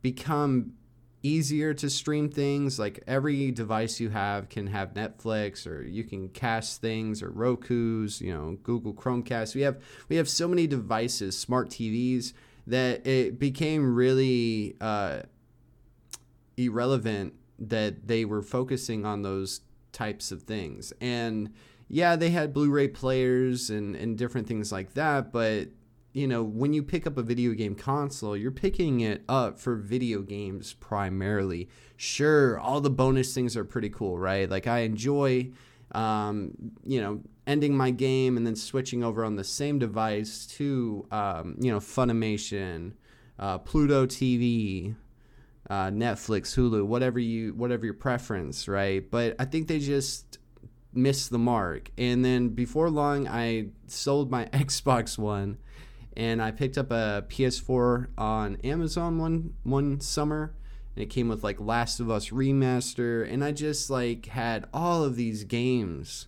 become 0.02 0.74
easier 1.26 1.74
to 1.74 1.90
stream 1.90 2.30
things 2.30 2.78
like 2.78 3.04
every 3.08 3.52
device 3.52 4.00
you 4.00 4.10
have 4.10 4.48
can 4.50 4.68
have 4.68 4.94
netflix 4.94 5.66
or 5.66 5.82
you 5.82 6.04
can 6.04 6.30
cast 6.30 6.82
things 6.82 7.24
or 7.24 7.30
roku's 7.30 8.22
you 8.22 8.34
know 8.34 8.58
google 8.64 8.94
chromecast 8.94 9.56
we 9.56 9.62
have 9.62 9.82
we 10.08 10.16
have 10.18 10.30
so 10.30 10.48
many 10.48 10.68
devices 10.68 11.38
smart 11.38 11.70
tvs 11.70 12.34
that 12.68 13.06
it 13.06 13.40
became 13.40 13.96
really 13.96 14.76
uh, 14.82 15.22
irrelevant 16.58 17.34
that 17.60 18.08
they 18.08 18.26
were 18.26 18.42
focusing 18.42 19.06
on 19.06 19.22
those 19.22 19.62
types 19.92 20.32
of 20.32 20.44
things. 20.44 20.94
And 21.00 21.54
yeah, 21.88 22.16
they 22.16 22.30
had 22.32 22.54
Blu-ray 22.54 22.90
players 22.90 23.70
and, 23.70 23.96
and 23.96 24.18
different 24.18 24.48
things 24.48 24.72
like 24.72 24.94
that, 24.94 25.32
but 25.32 25.70
you 26.16 26.28
know, 26.28 26.44
when 26.44 26.74
you 26.74 26.82
pick 26.82 27.06
up 27.06 27.18
a 27.18 27.22
video 27.22 27.52
game 27.54 27.76
console, 27.76 28.36
you're 28.36 28.50
picking 28.50 29.02
it 29.02 29.24
up 29.30 29.60
for 29.60 29.76
video 29.76 30.22
games 30.22 30.74
primarily. 30.74 31.70
Sure, 31.98 32.58
all 32.60 32.82
the 32.82 32.90
bonus 32.90 33.34
things 33.34 33.56
are 33.56 33.66
pretty 33.66 33.90
cool, 33.90 34.18
right? 34.18 34.50
Like 34.50 34.66
I 34.66 34.80
enjoy 34.80 35.52
um, 35.92 36.52
you 36.84 37.02
know, 37.02 37.22
ending 37.48 37.76
my 37.76 37.92
game 37.92 38.38
and 38.38 38.46
then 38.46 38.56
switching 38.56 39.04
over 39.04 39.24
on 39.24 39.36
the 39.36 39.44
same 39.44 39.80
device 39.80 40.46
to, 40.46 41.06
um, 41.12 41.56
you 41.60 41.72
know, 41.72 41.80
Funimation, 41.80 42.94
uh, 43.40 43.60
Pluto 43.60 44.06
TV, 44.06 44.96
uh, 45.70 45.88
Netflix, 45.88 46.56
Hulu, 46.56 46.86
whatever 46.86 47.20
you 47.20 47.54
whatever 47.54 47.86
your 47.86 47.94
preference, 47.94 48.68
right? 48.68 49.10
But 49.10 49.36
I 49.40 49.46
think 49.46 49.68
they 49.68 49.80
just 49.80 50.40
missed 50.94 51.30
the 51.30 51.40
mark. 51.40 51.92
And 51.98 52.24
then 52.24 52.50
before 52.50 52.90
long, 52.90 53.28
I 53.28 53.70
sold 53.88 54.32
my 54.32 54.46
Xbox 54.54 55.18
One, 55.18 55.58
and 56.16 56.42
I 56.42 56.52
picked 56.52 56.78
up 56.78 56.92
a 56.92 57.26
PS4 57.28 58.08
on 58.18 58.58
Amazon 58.64 59.18
one 59.18 59.54
one 59.64 60.00
summer. 60.00 60.56
And 60.96 61.04
it 61.04 61.10
came 61.10 61.28
with 61.28 61.44
like 61.44 61.60
Last 61.60 62.00
of 62.00 62.10
Us 62.10 62.30
remaster, 62.30 63.30
and 63.30 63.44
I 63.44 63.52
just 63.52 63.90
like 63.90 64.28
had 64.28 64.66
all 64.74 65.04
of 65.04 65.18
these 65.18 65.44
games 65.44 66.28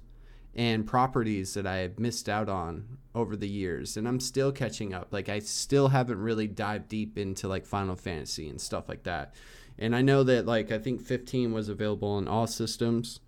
and 0.57 0.87
properties 0.87 1.53
that 1.53 1.67
I 1.67 1.77
have 1.77 1.99
missed 1.99 2.27
out 2.27 2.49
on 2.49 2.97
over 3.13 3.35
the 3.35 3.47
years 3.47 3.95
and 3.95 4.07
I'm 4.07 4.19
still 4.19 4.51
catching 4.51 4.93
up. 4.93 5.09
Like 5.11 5.29
I 5.29 5.39
still 5.39 5.89
haven't 5.89 6.19
really 6.19 6.47
dived 6.47 6.89
deep 6.89 7.17
into 7.17 7.47
like 7.47 7.65
Final 7.65 7.95
Fantasy 7.95 8.49
and 8.49 8.59
stuff 8.59 8.89
like 8.89 9.03
that. 9.03 9.35
And 9.77 9.95
I 9.95 10.01
know 10.01 10.23
that 10.23 10.47
like 10.47 10.71
I 10.71 10.79
think 10.79 11.01
15 11.01 11.53
was 11.53 11.69
available 11.69 12.09
on 12.09 12.27
all 12.27 12.47
systems, 12.47 13.19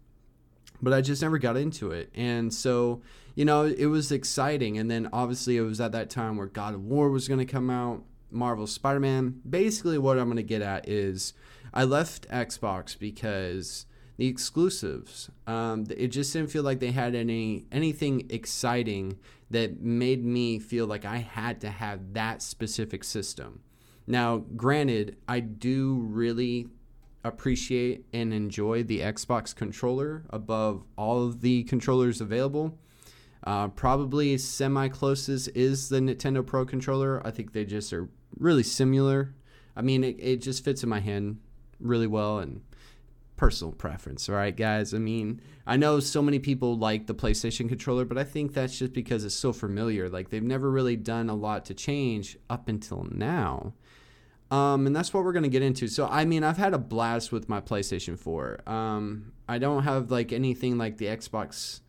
but 0.82 0.92
I 0.92 1.02
just 1.02 1.22
never 1.22 1.38
got 1.38 1.56
into 1.56 1.92
it. 1.92 2.10
And 2.16 2.52
so, 2.52 3.02
you 3.40 3.46
know, 3.46 3.64
it 3.64 3.86
was 3.86 4.12
exciting 4.12 4.78
and 4.78 4.92
then 4.92 5.08
obviously 5.14 5.56
it 5.56 5.62
was 5.62 5.80
at 5.80 5.94
that 5.94 6.10
time 6.10 6.36
where 6.36 6.48
God 6.48 6.74
of 6.74 6.84
War 6.84 7.10
was 7.10 7.30
going 7.30 7.40
to 7.40 7.46
come 7.46 7.70
out, 7.70 8.04
Marvel 8.30 8.68
Spider-Man. 8.68 9.40
Basically 9.50 9.98
what 9.98 10.20
I'm 10.20 10.26
going 10.26 10.36
to 10.36 10.44
get 10.44 10.62
at 10.62 10.90
is 10.90 11.32
I 11.74 11.86
left 11.86 12.28
Xbox 12.28 13.00
because 13.00 13.86
the 14.18 14.28
exclusives. 14.28 15.30
Um, 15.48 15.86
it 15.90 16.10
just 16.10 16.34
didn't 16.34 16.52
feel 16.52 16.64
like 16.64 16.82
they 16.82 16.92
had 16.92 17.16
any 17.16 17.64
anything 17.72 18.28
exciting 18.30 19.18
that 19.50 19.80
made 19.80 20.26
me 20.26 20.60
feel 20.60 20.86
like 20.86 21.06
I 21.06 21.20
had 21.20 21.62
to 21.62 21.70
have 21.70 22.12
that 22.16 22.42
specific 22.42 23.06
system. 23.06 23.62
Now, 24.06 24.44
granted, 24.58 25.16
I 25.30 25.40
do 25.40 26.06
really 26.10 26.68
appreciate 27.24 28.04
and 28.12 28.34
enjoy 28.34 28.84
the 28.84 29.00
Xbox 29.00 29.56
controller 29.56 30.26
above 30.30 30.84
all 30.98 31.26
of 31.26 31.40
the 31.40 31.64
controllers 31.64 32.20
available. 32.20 32.78
Uh, 33.50 33.68
probably 33.68 34.38
semi 34.38 34.88
closest 34.90 35.50
is 35.56 35.90
the 35.90 36.00
Nintendo 36.00 36.46
Pro 36.46 36.66
controller. 36.66 37.20
I 37.26 37.32
think 37.32 37.52
they 37.52 37.66
just 37.66 37.92
are 37.94 38.08
really 38.38 38.62
similar. 38.62 39.34
I 39.76 39.82
mean, 39.82 40.04
it, 40.04 40.18
it 40.20 40.42
just 40.44 40.64
fits 40.64 40.84
in 40.84 40.90
my 40.90 41.00
hand 41.00 41.40
really 41.80 42.06
well 42.06 42.38
and 42.38 42.62
personal 43.38 43.72
preference, 43.74 44.30
all 44.30 44.36
right, 44.36 44.56
guys? 44.56 44.94
I 44.94 45.00
mean, 45.00 45.42
I 45.66 45.78
know 45.78 46.00
so 46.00 46.22
many 46.22 46.38
people 46.38 46.78
like 46.78 47.08
the 47.08 47.16
PlayStation 47.16 47.68
controller, 47.68 48.06
but 48.06 48.20
I 48.20 48.24
think 48.24 48.54
that's 48.54 48.78
just 48.78 48.94
because 48.94 49.26
it's 49.26 49.34
so 49.34 49.52
familiar. 49.52 50.10
Like, 50.10 50.30
they've 50.30 50.44
never 50.44 50.70
really 50.70 50.96
done 50.96 51.28
a 51.28 51.36
lot 51.36 51.66
to 51.66 51.74
change 51.74 52.38
up 52.52 52.70
until 52.70 53.08
now. 53.10 53.74
Um, 54.52 54.86
and 54.86 54.96
that's 54.96 55.12
what 55.12 55.24
we're 55.24 55.34
going 55.34 55.42
to 55.42 55.50
get 55.50 55.64
into. 55.64 55.88
So, 55.88 56.08
I 56.08 56.24
mean, 56.24 56.44
I've 56.44 56.58
had 56.58 56.76
a 56.76 56.80
blast 56.80 57.32
with 57.32 57.50
my 57.50 57.62
PlayStation 57.62 58.20
4. 58.20 58.70
Um, 58.70 59.32
I 59.48 59.58
don't 59.58 59.86
have 59.86 60.12
like 60.12 60.32
anything 60.32 60.78
like 60.78 60.98
the 60.98 61.06
Xbox 61.06 61.80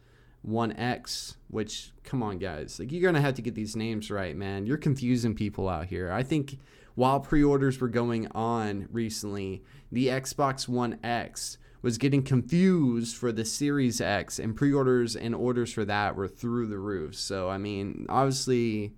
One 0.42 0.72
X, 0.72 1.36
which, 1.48 1.92
come 2.02 2.22
on, 2.22 2.38
guys. 2.38 2.78
Like, 2.78 2.92
you're 2.92 3.02
going 3.02 3.14
to 3.14 3.20
have 3.20 3.34
to 3.34 3.42
get 3.42 3.54
these 3.54 3.76
names 3.76 4.10
right, 4.10 4.34
man. 4.34 4.66
You're 4.66 4.78
confusing 4.78 5.34
people 5.34 5.68
out 5.68 5.86
here. 5.86 6.10
I 6.10 6.22
think 6.22 6.58
while 6.94 7.20
pre 7.20 7.42
orders 7.42 7.80
were 7.80 7.88
going 7.88 8.26
on 8.28 8.88
recently, 8.90 9.62
the 9.92 10.08
Xbox 10.08 10.68
One 10.68 10.98
X 11.02 11.58
was 11.82 11.98
getting 11.98 12.22
confused 12.22 13.16
for 13.16 13.32
the 13.32 13.44
Series 13.44 14.00
X, 14.00 14.38
and 14.38 14.56
pre 14.56 14.72
orders 14.72 15.16
and 15.16 15.34
orders 15.34 15.72
for 15.72 15.84
that 15.84 16.16
were 16.16 16.28
through 16.28 16.66
the 16.66 16.78
roof. 16.78 17.14
So, 17.14 17.48
I 17.48 17.58
mean, 17.58 18.06
obviously. 18.08 18.94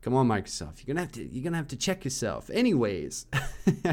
Come 0.00 0.14
on, 0.14 0.26
Microsoft. 0.26 0.78
You're 0.84 0.96
gonna 0.96 1.02
have 1.02 1.12
to 1.12 1.24
you're 1.24 1.44
gonna 1.44 1.56
have 1.56 1.68
to 1.68 1.76
check 1.76 2.04
yourself. 2.04 2.50
Anyways, 2.50 3.26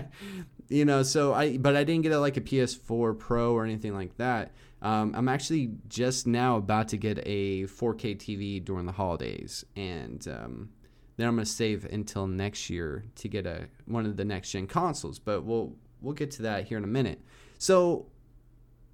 you 0.67 0.83
know, 0.83 1.03
so 1.03 1.35
I 1.35 1.57
but 1.57 1.75
I 1.75 1.83
didn't 1.83 2.01
get 2.01 2.11
a, 2.11 2.19
like 2.19 2.35
a 2.35 2.41
PS4 2.41 3.19
Pro 3.19 3.53
or 3.53 3.63
anything 3.63 3.93
like 3.93 4.17
that. 4.17 4.51
Um, 4.81 5.13
I'm 5.15 5.27
actually 5.27 5.71
just 5.87 6.25
now 6.25 6.57
about 6.57 6.87
to 6.89 6.97
get 6.97 7.19
a 7.25 7.63
4K 7.63 8.15
TV 8.17 8.63
during 8.63 8.85
the 8.85 8.93
holidays, 8.93 9.65
and 9.75 10.25
um, 10.27 10.69
then 11.17 11.27
I'm 11.27 11.35
gonna 11.35 11.45
save 11.45 11.85
until 11.85 12.27
next 12.27 12.69
year 12.69 13.03
to 13.15 13.27
get 13.27 13.45
a 13.45 13.67
one 13.85 14.05
of 14.05 14.15
the 14.15 14.25
next 14.25 14.51
gen 14.51 14.67
consoles. 14.67 15.19
But 15.19 15.43
we'll 15.43 15.75
we'll 16.01 16.13
get 16.13 16.31
to 16.31 16.43
that 16.43 16.65
here 16.67 16.77
in 16.77 16.83
a 16.85 16.87
minute. 16.87 17.21
So 17.57 18.07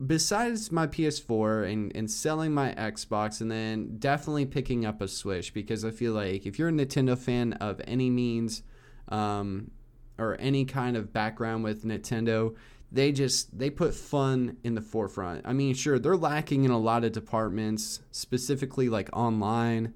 besides 0.05 0.71
my 0.71 0.87
PS4 0.87 1.71
and, 1.71 1.95
and 1.95 2.09
selling 2.09 2.53
my 2.53 2.73
Xbox 2.73 3.41
and 3.41 3.49
then 3.49 3.97
definitely 3.97 4.45
picking 4.45 4.85
up 4.85 5.01
a 5.01 5.07
Switch 5.07 5.53
because 5.53 5.85
I 5.85 5.91
feel 5.91 6.13
like 6.13 6.45
if 6.45 6.59
you're 6.59 6.69
a 6.69 6.73
Nintendo 6.73 7.17
fan 7.17 7.53
of 7.53 7.81
any 7.87 8.09
means 8.09 8.63
um, 9.09 9.71
or 10.17 10.35
any 10.39 10.65
kind 10.65 10.97
of 10.97 11.13
background 11.13 11.63
with 11.63 11.85
Nintendo, 11.85 12.55
they 12.95 13.11
just 13.11 13.57
they 13.57 13.69
put 13.69 13.93
fun 13.93 14.55
in 14.63 14.73
the 14.73 14.81
forefront. 14.81 15.45
I 15.45 15.51
mean, 15.51 15.75
sure, 15.75 15.99
they're 15.99 16.15
lacking 16.15 16.63
in 16.63 16.71
a 16.71 16.79
lot 16.79 17.03
of 17.03 17.11
departments, 17.11 17.99
specifically 18.11 18.87
like 18.87 19.09
online. 19.11 19.93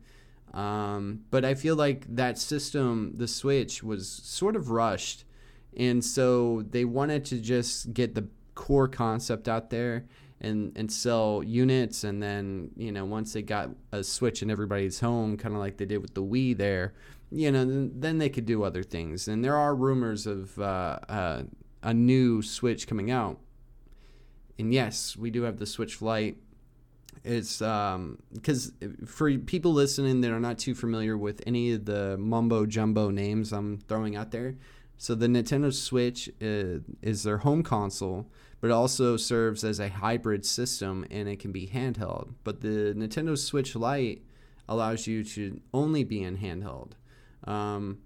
Um, 0.54 1.22
but 1.32 1.46
I 1.46 1.54
feel 1.54 1.76
like 1.76 2.14
that 2.14 2.38
system, 2.38 3.14
the 3.16 3.28
Switch, 3.28 3.82
was 3.82 4.10
sort 4.10 4.58
of 4.58 4.70
rushed. 4.70 5.24
And 5.78 6.04
so 6.04 6.64
they 6.70 6.84
wanted 6.84 7.24
to 7.26 7.40
just 7.40 7.94
get 7.94 8.16
the 8.16 8.28
core 8.54 8.90
concept 8.90 9.48
out 9.48 9.70
there 9.70 10.06
and 10.42 10.74
and 10.76 10.92
sell 10.92 11.42
units 11.46 12.04
and 12.04 12.22
then 12.22 12.72
you 12.76 12.92
know 12.92 13.06
once 13.06 13.34
they 13.34 13.42
got 13.42 13.70
a 13.92 14.04
switch 14.04 14.42
in 14.42 14.50
everybody's 14.50 15.00
home 15.00 15.36
kind 15.36 15.54
of 15.54 15.60
like 15.60 15.76
they 15.78 15.86
did 15.86 15.98
with 15.98 16.14
the 16.14 16.24
wii 16.24 16.58
there 16.58 16.94
you 17.30 17.52
know 17.52 17.66
then, 17.66 17.92
then 17.96 18.18
they 18.20 18.30
could 18.30 18.46
do 18.46 18.64
other 18.64 18.84
things 18.84 19.28
and 19.28 19.44
there 19.44 19.56
are 19.56 19.76
rumors 19.76 20.26
of 20.26 20.58
uh, 20.60 20.98
uh, 21.10 21.44
a 21.82 21.94
new 21.94 22.42
switch 22.42 22.88
coming 22.88 23.12
out 23.12 23.40
and 24.58 24.74
yes 24.74 25.16
we 25.16 25.30
do 25.30 25.44
have 25.44 25.58
the 25.58 25.66
switch 25.66 26.02
lite 26.02 26.38
it's 27.24 27.62
um 27.62 28.18
because 28.34 28.72
for 29.06 29.38
people 29.40 29.74
listening 29.74 30.22
that 30.22 30.32
are 30.32 30.40
not 30.40 30.58
too 30.58 30.76
familiar 30.76 31.18
with 31.18 31.42
any 31.46 31.74
of 31.74 31.86
the 31.86 32.18
mumbo 32.18 32.66
jumbo 32.66 33.10
names 33.10 33.52
i'm 33.52 33.78
throwing 33.88 34.16
out 34.16 34.32
there 34.32 34.56
so 34.98 35.16
the 35.16 35.28
nintendo 35.28 35.74
switch 35.74 36.30
is, 36.40 36.80
uh, 36.80 36.84
is 37.02 37.24
their 37.24 37.40
home 37.40 37.64
console 37.64 38.30
but 38.62 38.72
also 38.72 39.18
serves 39.18 39.64
as 39.64 39.80
a 39.80 39.90
hybrid 39.90 40.46
system 40.46 41.06
and 41.10 41.30
it 41.30 41.40
can 41.40 41.52
be 41.52 41.68
handheld. 41.68 42.34
But 42.44 42.62
the 42.62 42.94
Nintendo 42.96 43.38
Switch 43.38 43.76
Lite 43.76 44.24
allows 44.68 45.08
you 45.08 45.24
to 45.24 45.62
only 45.74 46.04
be 46.04 46.22
in 46.22 46.38
handheld. 46.38 46.92
Um, 47.46 48.00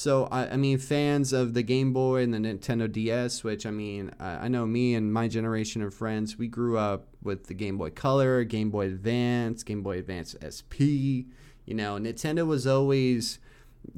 so 0.00 0.28
I, 0.30 0.52
I, 0.52 0.56
mean, 0.56 0.78
fans 0.78 1.34
of 1.34 1.52
the 1.52 1.62
Game 1.62 1.92
Boy 1.92 2.22
and 2.22 2.32
the 2.32 2.38
Nintendo 2.38 2.90
DS, 2.90 3.44
which 3.44 3.66
I 3.66 3.70
mean, 3.70 4.10
I, 4.18 4.46
I, 4.46 4.48
know 4.48 4.64
me 4.64 4.94
and 4.94 5.12
my 5.12 5.28
generation 5.28 5.82
of 5.82 5.92
friends, 5.92 6.38
we 6.38 6.48
grew 6.48 6.78
up 6.78 7.08
with 7.22 7.48
the 7.48 7.52
Game 7.52 7.76
Boy 7.76 7.90
Color, 7.90 8.44
Game 8.44 8.70
Boy 8.70 8.86
Advance, 8.86 9.62
Game 9.62 9.82
Boy 9.82 9.98
Advance 9.98 10.34
SP. 10.40 11.28
You 11.66 11.74
know, 11.74 11.96
Nintendo 11.96 12.46
was 12.46 12.66
always 12.66 13.40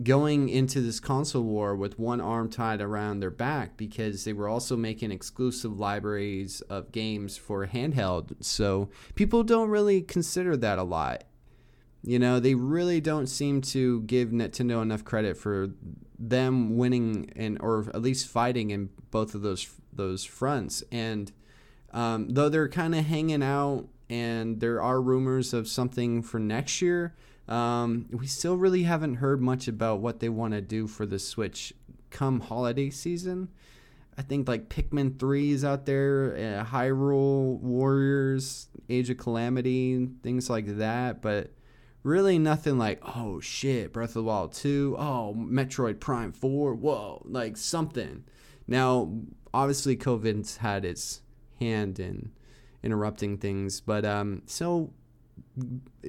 going 0.03 0.49
into 0.49 0.81
this 0.81 0.99
console 0.99 1.45
war 1.45 1.77
with 1.77 2.01
one 2.01 2.21
arm 2.21 2.51
tied 2.51 2.81
around 2.81 3.21
their 3.21 3.31
back 3.31 3.77
because 3.77 4.25
they 4.25 4.33
were 4.33 4.49
also 4.49 4.77
making 4.77 5.13
exclusive 5.13 5.79
libraries 5.79 6.63
of 6.63 6.91
games 6.91 7.37
for 7.37 7.65
handheld. 7.69 8.35
So 8.41 8.91
people 9.15 9.45
don't 9.45 9.71
really 9.71 10.03
consider 10.03 10.57
that 10.57 10.81
a 10.81 10.83
lot. 10.83 11.23
You 12.03 12.19
know, 12.19 12.41
they 12.41 12.55
really 12.55 13.01
don't 13.01 13.27
seem 13.27 13.61
to 13.63 14.03
give 14.03 14.31
Nintendo 14.31 14.83
enough 14.83 15.05
credit 15.05 15.37
for 15.37 15.71
them 16.19 16.77
winning 16.77 17.33
and 17.37 17.59
or 17.61 17.87
at 17.95 18.03
least 18.03 18.29
fighting 18.29 18.71
in 18.71 18.91
both 19.11 19.35
of 19.35 19.43
those 19.43 19.73
those 19.93 20.25
fronts. 20.25 20.83
And 20.91 21.31
um, 21.93 22.29
though 22.31 22.49
they're 22.49 22.69
kind 22.69 22.95
of 22.95 23.05
hanging 23.05 23.43
out, 23.43 23.87
and 24.11 24.61
there 24.61 24.83
are 24.83 25.01
rumors 25.01 25.53
of 25.53 25.69
something 25.69 26.23
for 26.23 26.39
next 26.39 26.83
year 26.83 27.15
um, 27.49 28.07
we 28.11 28.27
still 28.27 28.57
really 28.57 28.85
haven't 28.85 29.17
heard 29.17 29.41
much 29.41 29.69
about 29.69 30.01
what 30.01 30.21
they 30.21 30.29
want 30.29 30.55
to 30.55 30.61
do 30.61 30.87
for 30.87 31.07
the 31.07 31.19
Switch 31.19 31.73
come 32.11 32.41
holiday 32.41 32.91
season. 32.91 33.49
I 34.17 34.23
think 34.23 34.47
like 34.47 34.69
Pikmin 34.69 35.19
3 35.19 35.53
is 35.53 35.65
out 35.65 35.87
there, 35.87 36.35
uh, 36.35 36.65
Hyrule 36.65 37.59
Warriors, 37.61 38.69
Age 38.89 39.11
of 39.11 39.17
Calamity, 39.17 40.09
things 40.23 40.51
like 40.51 40.79
that, 40.79 41.23
but 41.23 41.51
really 42.03 42.39
nothing 42.39 42.79
like, 42.79 43.01
oh 43.17 43.41
shit, 43.41 43.93
Breath 43.93 44.11
of 44.11 44.15
the 44.15 44.23
Wild 44.25 44.53
2, 44.53 44.97
oh, 44.99 45.35
Metroid 45.39 46.01
Prime 46.01 46.33
4, 46.33 46.75
whoa, 46.75 47.23
like 47.25 47.57
something. 47.57 48.25
Now, 48.67 49.13
obviously, 49.53 49.97
COVID's 49.97 50.59
had 50.59 50.85
its 50.85 51.23
hand 51.61 52.01
in 52.01 52.33
interrupting 52.83 53.39
things, 53.39 53.81
but 53.81 54.05
um, 54.05 54.43
so 54.47 54.93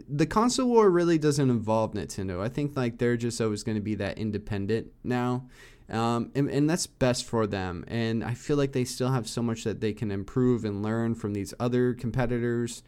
the 0.09 0.25
console 0.25 0.67
war 0.67 0.89
really 0.89 1.17
doesn't 1.17 1.49
involve 1.49 1.93
Nintendo. 1.93 2.41
I 2.41 2.49
think 2.49 2.75
like 2.75 2.97
they're 2.97 3.17
just 3.17 3.39
always 3.41 3.63
going 3.63 3.75
to 3.75 3.81
be 3.81 3.95
that 3.95 4.17
independent 4.17 4.91
now. 5.03 5.47
Um, 5.89 6.31
and, 6.33 6.49
and 6.49 6.69
that's 6.69 6.87
best 6.87 7.25
for 7.25 7.45
them. 7.45 7.83
And 7.87 8.23
I 8.23 8.33
feel 8.33 8.57
like 8.57 8.71
they 8.71 8.85
still 8.85 9.11
have 9.11 9.27
so 9.27 9.43
much 9.43 9.65
that 9.65 9.81
they 9.81 9.93
can 9.93 10.11
improve 10.11 10.63
and 10.65 10.81
learn 10.81 11.13
from 11.13 11.33
these 11.33 11.53
other 11.59 11.93
competitors. 11.93 12.83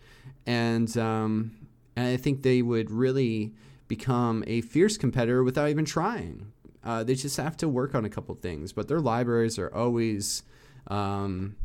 And, 0.45 0.95
um, 0.97 1.64
and 1.95 2.08
I 2.08 2.17
think 2.17 2.43
they 2.43 2.62
would 2.62 2.91
really 2.91 3.53
become 3.88 4.43
a 4.47 4.62
fierce 4.62 4.97
competitor 4.97 5.43
without 5.43 5.69
even 5.69 5.86
trying. 5.86 6.51
Uh, 6.84 7.03
they 7.03 7.15
just 7.15 7.38
have 7.38 7.58
to 7.58 7.67
work 7.67 7.95
on 7.95 8.05
a 8.05 8.10
couple 8.10 8.36
things, 8.36 8.73
but 8.73 8.88
their 8.88 8.99
libraries 8.99 9.58
are 9.58 9.73
always 9.73 10.43
um, 10.88 11.55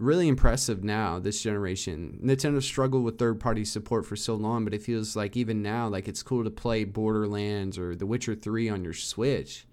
really 0.00 0.28
impressive 0.28 0.82
now 0.82 1.18
this 1.18 1.42
generation. 1.42 2.18
Nintendo 2.22 2.62
struggled 2.62 3.04
with 3.04 3.18
third 3.18 3.38
party 3.38 3.64
support 3.64 4.06
for 4.06 4.16
so 4.16 4.34
long 4.34 4.64
but 4.64 4.74
it 4.74 4.82
feels 4.82 5.14
like 5.14 5.36
even 5.36 5.62
now 5.62 5.86
like 5.86 6.08
it's 6.08 6.22
cool 6.22 6.42
to 6.42 6.50
play 6.50 6.84
borderlands 6.84 7.78
or 7.78 7.94
the 7.94 8.06
witcher 8.06 8.34
3 8.34 8.68
on 8.68 8.82
your 8.82 8.94
switch. 8.94 9.66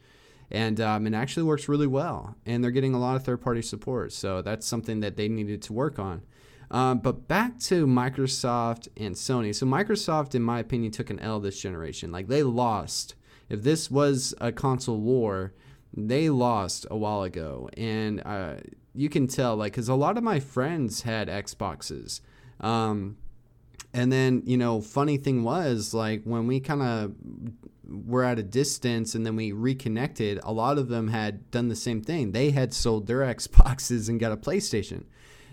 And 0.49 0.79
um, 0.79 1.07
it 1.07 1.13
actually 1.13 1.43
works 1.43 1.67
really 1.67 1.87
well 1.87 2.35
and 2.45 2.63
they're 2.63 2.71
getting 2.71 2.93
a 2.93 2.99
lot 2.99 3.15
of 3.15 3.23
third 3.23 3.41
party 3.41 3.61
support 3.61 4.13
so 4.13 4.41
that's 4.41 4.67
something 4.67 4.99
that 4.99 5.17
they 5.17 5.27
needed 5.27 5.61
to 5.63 5.73
work 5.73 5.97
on 5.97 6.21
um, 6.69 6.99
but 6.99 7.27
back 7.27 7.59
to 7.59 7.85
microsoft 7.85 8.87
and 8.97 9.15
sony. 9.15 9.55
So 9.55 9.65
microsoft 9.65 10.35
in 10.35 10.41
my 10.41 10.59
opinion 10.59 10.91
took 10.91 11.09
an 11.09 11.19
l 11.19 11.39
this 11.39 11.59
generation. 11.59 12.11
Like 12.11 12.27
they 12.27 12.43
lost. 12.43 13.15
If 13.49 13.63
this 13.63 13.89
was 13.89 14.33
a 14.41 14.51
console 14.51 14.99
war 14.99 15.53
they 15.93 16.29
lost 16.29 16.85
a 16.91 16.97
while 16.97 17.23
ago. 17.23 17.69
And 17.75 18.21
uh, 18.25 18.55
you 18.93 19.09
can 19.09 19.27
tell 19.27 19.55
like 19.55 19.73
because 19.73 19.89
a 19.89 19.95
lot 19.95 20.17
of 20.17 20.23
my 20.23 20.39
friends 20.39 21.01
had 21.01 21.27
xboxes. 21.27 22.21
Um, 22.59 23.17
and 23.93 24.11
then 24.11 24.43
you 24.45 24.57
know 24.57 24.81
funny 24.81 25.17
thing 25.17 25.43
was 25.43 25.93
like 25.93 26.23
when 26.23 26.47
we 26.47 26.59
kind 26.59 26.81
of 26.81 27.13
were 27.83 28.23
at 28.23 28.37
a 28.37 28.43
distance 28.43 29.15
and 29.15 29.25
then 29.25 29.37
we 29.37 29.53
reconnected 29.53 30.39
a 30.43 30.51
lot 30.51 30.77
of 30.77 30.89
them 30.89 31.07
had 31.07 31.49
done 31.51 31.69
the 31.69 31.75
same 31.75 32.01
thing. 32.01 32.31
They 32.31 32.51
had 32.51 32.73
sold 32.73 33.07
their 33.07 33.19
xboxes 33.35 34.09
and 34.09 34.19
got 34.19 34.31
a 34.31 34.37
playstation 34.37 35.05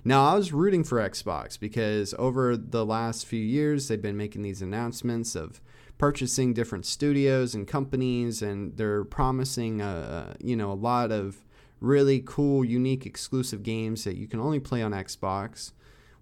now 0.04 0.24
i 0.26 0.34
was 0.34 0.52
rooting 0.52 0.84
for 0.84 0.98
xbox 1.08 1.58
because 1.58 2.14
over 2.18 2.56
the 2.56 2.84
last 2.84 3.26
few 3.26 3.40
years 3.40 3.88
they've 3.88 4.02
been 4.02 4.16
making 4.16 4.42
these 4.42 4.62
announcements 4.62 5.34
of 5.34 5.60
purchasing 5.98 6.52
different 6.52 6.84
studios 6.84 7.54
and 7.54 7.66
companies 7.66 8.42
and 8.42 8.76
they're 8.76 9.04
promising 9.04 9.80
a, 9.80 10.34
you 10.40 10.56
know 10.56 10.70
a 10.70 10.74
lot 10.74 11.12
of 11.12 11.44
really 11.84 12.22
cool, 12.24 12.64
unique, 12.64 13.06
exclusive 13.06 13.62
games 13.62 14.04
that 14.04 14.16
you 14.16 14.26
can 14.26 14.40
only 14.40 14.58
play 14.58 14.82
on 14.82 14.92
Xbox, 14.92 15.72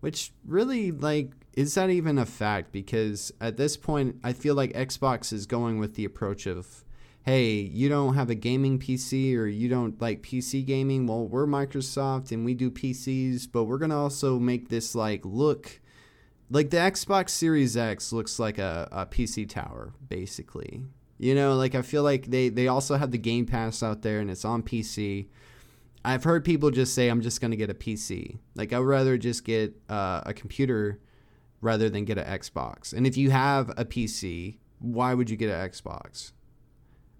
which 0.00 0.32
really 0.46 0.90
like 0.90 1.30
is 1.54 1.74
that 1.74 1.90
even 1.90 2.18
a 2.18 2.26
fact? 2.26 2.72
Because 2.72 3.32
at 3.40 3.56
this 3.56 3.76
point, 3.76 4.16
I 4.24 4.32
feel 4.32 4.54
like 4.54 4.72
Xbox 4.72 5.32
is 5.32 5.46
going 5.46 5.78
with 5.78 5.94
the 5.94 6.04
approach 6.04 6.46
of, 6.46 6.84
hey, 7.22 7.52
you 7.52 7.88
don't 7.88 8.14
have 8.14 8.30
a 8.30 8.34
gaming 8.34 8.78
PC 8.78 9.36
or 9.36 9.46
you 9.46 9.68
don't 9.68 10.00
like 10.00 10.22
PC 10.22 10.64
gaming. 10.64 11.06
Well, 11.06 11.26
we're 11.26 11.46
Microsoft 11.46 12.32
and 12.32 12.44
we 12.44 12.54
do 12.54 12.70
PCs, 12.70 13.48
but 13.50 13.64
we're 13.64 13.78
gonna 13.78 14.00
also 14.00 14.38
make 14.38 14.68
this 14.68 14.94
like 14.94 15.20
look 15.24 15.80
like 16.50 16.70
the 16.70 16.76
Xbox 16.76 17.30
Series 17.30 17.76
X 17.76 18.12
looks 18.12 18.38
like 18.38 18.58
a, 18.58 18.88
a 18.92 19.06
PC 19.06 19.48
tower, 19.48 19.94
basically. 20.08 20.82
You 21.18 21.34
know, 21.34 21.54
like 21.54 21.74
I 21.74 21.82
feel 21.82 22.02
like 22.02 22.26
they 22.26 22.48
they 22.48 22.68
also 22.68 22.96
have 22.96 23.10
the 23.10 23.18
Game 23.18 23.46
Pass 23.46 23.82
out 23.82 24.02
there 24.02 24.20
and 24.20 24.30
it's 24.30 24.44
on 24.44 24.62
PC. 24.62 25.28
I've 26.04 26.24
heard 26.24 26.44
people 26.44 26.70
just 26.70 26.94
say, 26.94 27.08
I'm 27.08 27.20
just 27.20 27.40
going 27.40 27.52
to 27.52 27.56
get 27.56 27.70
a 27.70 27.74
PC. 27.74 28.38
Like, 28.56 28.72
I'd 28.72 28.78
rather 28.78 29.16
just 29.16 29.44
get 29.44 29.80
uh, 29.88 30.22
a 30.26 30.34
computer 30.34 30.98
rather 31.60 31.88
than 31.88 32.04
get 32.04 32.18
an 32.18 32.24
Xbox. 32.24 32.92
And 32.92 33.06
if 33.06 33.16
you 33.16 33.30
have 33.30 33.70
a 33.76 33.84
PC, 33.84 34.58
why 34.80 35.14
would 35.14 35.30
you 35.30 35.36
get 35.36 35.48
an 35.48 35.70
Xbox? 35.70 36.32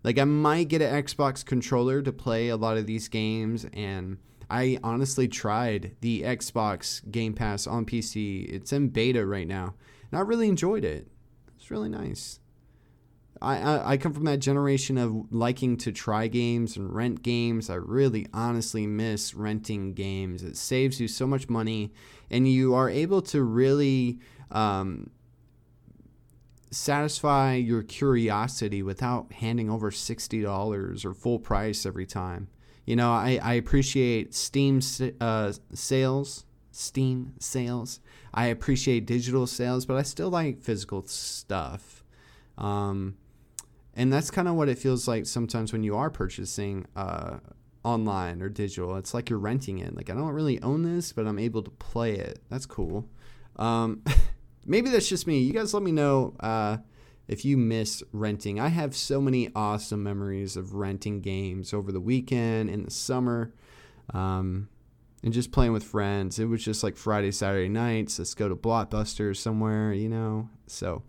Like, 0.05 0.19
I 0.19 0.25
might 0.25 0.69
get 0.69 0.83
an 0.83 1.03
Xbox 1.03 1.45
controller 1.45 2.03
to 2.03 2.13
play 2.13 2.49
a 2.49 2.57
lot 2.57 2.77
of 2.77 2.87
these 2.87 3.09
games. 3.09 3.67
And 3.73 4.19
I 4.51 4.79
honestly 4.83 5.29
tried 5.29 5.97
the 6.01 6.23
Xbox 6.23 7.09
Game 7.11 7.35
Pass 7.35 7.67
on 7.67 7.87
PC. 7.87 8.53
It's 8.53 8.73
in 8.73 8.89
beta 8.89 9.25
right 9.25 9.47
now. 9.47 9.75
And 10.11 10.19
I 10.19 10.23
really 10.23 10.49
enjoyed 10.49 10.85
it. 10.85 11.09
It's 11.57 11.71
really 11.71 11.89
nice. 11.89 12.41
I, 13.43 13.59
I, 13.59 13.91
I 13.93 13.97
come 13.97 14.13
from 14.13 14.25
that 14.25 14.39
generation 14.39 14.97
of 14.97 15.33
liking 15.33 15.77
to 15.79 15.93
try 15.93 16.29
games 16.29 16.77
and 16.77 16.95
rent 16.95 17.23
games. 17.23 17.69
I 17.69 17.75
really 17.75 18.27
honestly 18.33 18.87
miss 18.87 19.35
renting 19.35 19.95
games. 19.95 20.43
It 20.43 20.57
saves 20.57 21.01
you 21.01 21.09
so 21.09 21.27
much 21.27 21.49
money, 21.49 21.93
and 22.31 22.47
you 22.49 22.75
are 22.75 22.89
able 22.89 23.21
to 23.23 23.43
really 23.43 24.21
um, 24.53 25.11
satisfy 26.73 27.55
your 27.55 27.83
curiosity 27.83 28.83
without 28.83 29.33
handing 29.33 29.71
over 29.71 29.91
$60 29.91 31.05
or 31.05 31.15
full 31.15 31.39
price 31.39 31.87
every 31.87 32.07
time. 32.07 32.49
You 32.87 32.97
know, 32.97 33.13
I, 33.13 33.39
I 33.43 33.55
appreciate 33.55 34.35
Steam 34.35 34.81
uh, 35.21 35.53
sales, 35.73 36.45
Steam 36.73 37.35
sales. 37.39 38.01
I 38.35 38.47
appreciate 38.47 39.07
digital 39.07 39.47
sales, 39.47 39.87
but 39.87 39.97
I 39.97 40.03
still 40.03 40.31
like 40.31 40.63
physical 40.63 41.07
stuff. 41.07 42.03
Um, 42.59 43.17
and 43.95 44.13
that's 44.13 44.31
kind 44.31 44.49
of 44.49 44.55
what 44.55 44.69
it 44.69 44.79
feels 44.79 45.07
like 45.07 45.27
sometimes 45.27 45.73
when 45.73 45.85
you 45.85 45.97
are 45.97 46.11
purchasing 46.11 46.87
uh, 46.97 47.39
online 47.85 48.41
or 48.41 48.49
digital. 48.49 48.97
It's 48.97 49.13
like 49.13 49.29
you're 49.29 49.39
renting 49.39 49.79
it. 49.79 49.95
Like, 49.95 50.09
I 50.11 50.15
don't 50.15 50.33
really 50.33 50.61
own 50.63 50.83
this, 50.83 51.13
but 51.13 51.27
I'm 51.27 51.39
able 51.39 51.63
to 51.63 51.71
play 51.71 52.15
it. 52.17 52.41
That's 52.49 52.67
cool. 52.67 53.07
Um, 53.57 54.03
maybe 54.65 54.91
that's 54.91 55.09
just 55.09 55.27
me. 55.27 55.39
You 55.39 55.53
guys 55.53 55.75
let 55.75 55.83
me 55.83 55.93
know 55.93 56.35
uh, 56.41 56.79
if 57.29 57.45
you 57.45 57.57
miss 57.57 58.03
renting. 58.13 58.61
I 58.61 58.69
have 58.69 58.95
so 58.95 59.21
many 59.21 59.51
awesome 59.55 60.03
memories 60.03 60.57
of 60.57 60.75
renting 60.75 61.21
games 61.21 61.73
over 61.73 61.93
the 61.93 62.01
weekend, 62.01 62.71
in 62.71 62.85
the 62.85 62.91
summer, 62.91 63.53
um, 64.13 64.69
and 65.23 65.33
just 65.33 65.53
playing 65.53 65.73
with 65.73 65.85
friends. 65.85 66.39
It 66.39 66.47
was 66.47 66.65
just 66.65 66.83
like 66.83 66.97
Friday, 66.97 67.31
Saturday 67.31 67.69
nights. 67.69 68.19
Let's 68.19 68.35
go 68.35 68.49
to 68.49 68.57
Blockbuster 68.57 69.37
somewhere, 69.37 69.93
you 69.93 70.09
know? 70.09 70.49
So 70.67 71.03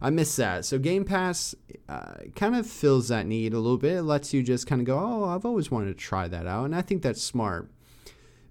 I 0.00 0.10
miss 0.10 0.34
that. 0.36 0.64
So 0.64 0.78
Game 0.78 1.04
Pass 1.04 1.54
uh, 1.88 2.14
kind 2.34 2.56
of 2.56 2.66
fills 2.66 3.08
that 3.08 3.26
need 3.26 3.52
a 3.52 3.58
little 3.58 3.78
bit. 3.78 3.98
It 3.98 4.02
lets 4.02 4.32
you 4.34 4.42
just 4.42 4.66
kind 4.66 4.80
of 4.80 4.86
go, 4.86 4.98
oh, 4.98 5.24
I've 5.24 5.44
always 5.44 5.70
wanted 5.70 5.88
to 5.88 5.94
try 5.94 6.26
that 6.28 6.46
out. 6.46 6.64
And 6.64 6.74
I 6.74 6.82
think 6.82 7.02
that's 7.02 7.22
smart 7.22 7.70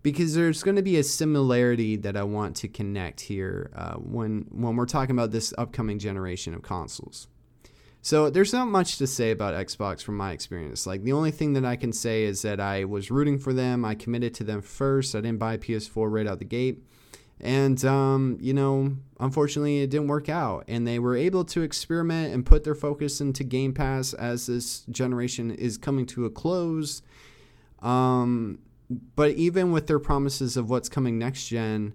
because 0.01 0.33
there's 0.35 0.63
going 0.63 0.77
to 0.77 0.81
be 0.81 0.97
a 0.97 1.03
similarity 1.03 1.95
that 1.97 2.15
I 2.15 2.23
want 2.23 2.55
to 2.57 2.67
connect 2.67 3.21
here 3.21 3.71
uh, 3.75 3.95
when 3.95 4.47
when 4.51 4.75
we're 4.75 4.85
talking 4.85 5.15
about 5.15 5.31
this 5.31 5.53
upcoming 5.57 5.99
generation 5.99 6.53
of 6.53 6.62
consoles. 6.62 7.27
So 8.01 8.29
there's 8.29 8.53
not 8.53 8.67
much 8.67 8.97
to 8.99 9.07
say 9.07 9.31
about 9.31 9.53
Xbox 9.53 10.01
from 10.01 10.15
my 10.15 10.31
experience. 10.31 10.88
Like 10.88 11.03
the 11.03 11.12
only 11.12 11.31
thing 11.31 11.53
that 11.53 11.65
I 11.65 11.75
can 11.75 11.91
say 11.91 12.23
is 12.23 12.41
that 12.43 12.59
I 12.59 12.85
was 12.85 13.12
rooting 13.12 13.38
for 13.38 13.51
them. 13.51 13.83
I 13.83 13.95
committed 13.95 14.33
to 14.35 14.43
them 14.45 14.62
first. 14.62 15.15
I 15.15 15.21
didn't 15.21 15.39
buy 15.39 15.57
PS4 15.57 16.09
right 16.09 16.25
out 16.25 16.39
the 16.39 16.45
gate. 16.45 16.81
And, 17.41 17.83
um, 17.85 18.38
you 18.41 18.53
know, 18.53 18.95
unfortunately, 19.19 19.81
it 19.81 19.89
didn't 19.89 20.07
work 20.07 20.29
out. 20.29 20.65
And 20.67 20.85
they 20.85 20.99
were 20.99 21.15
able 21.15 21.45
to 21.45 21.62
experiment 21.62 22.33
and 22.33 22.45
put 22.45 22.63
their 22.63 22.75
focus 22.75 23.21
into 23.21 23.43
Game 23.43 23.73
Pass 23.73 24.13
as 24.13 24.47
this 24.47 24.81
generation 24.89 25.51
is 25.51 25.77
coming 25.77 26.05
to 26.07 26.25
a 26.25 26.29
close. 26.29 27.01
Um, 27.81 28.59
but 28.89 29.32
even 29.32 29.71
with 29.71 29.88
their 29.88 29.99
promises 29.99 30.58
of 30.58 30.69
what's 30.69 30.89
coming 30.89 31.17
next 31.17 31.47
gen, 31.47 31.93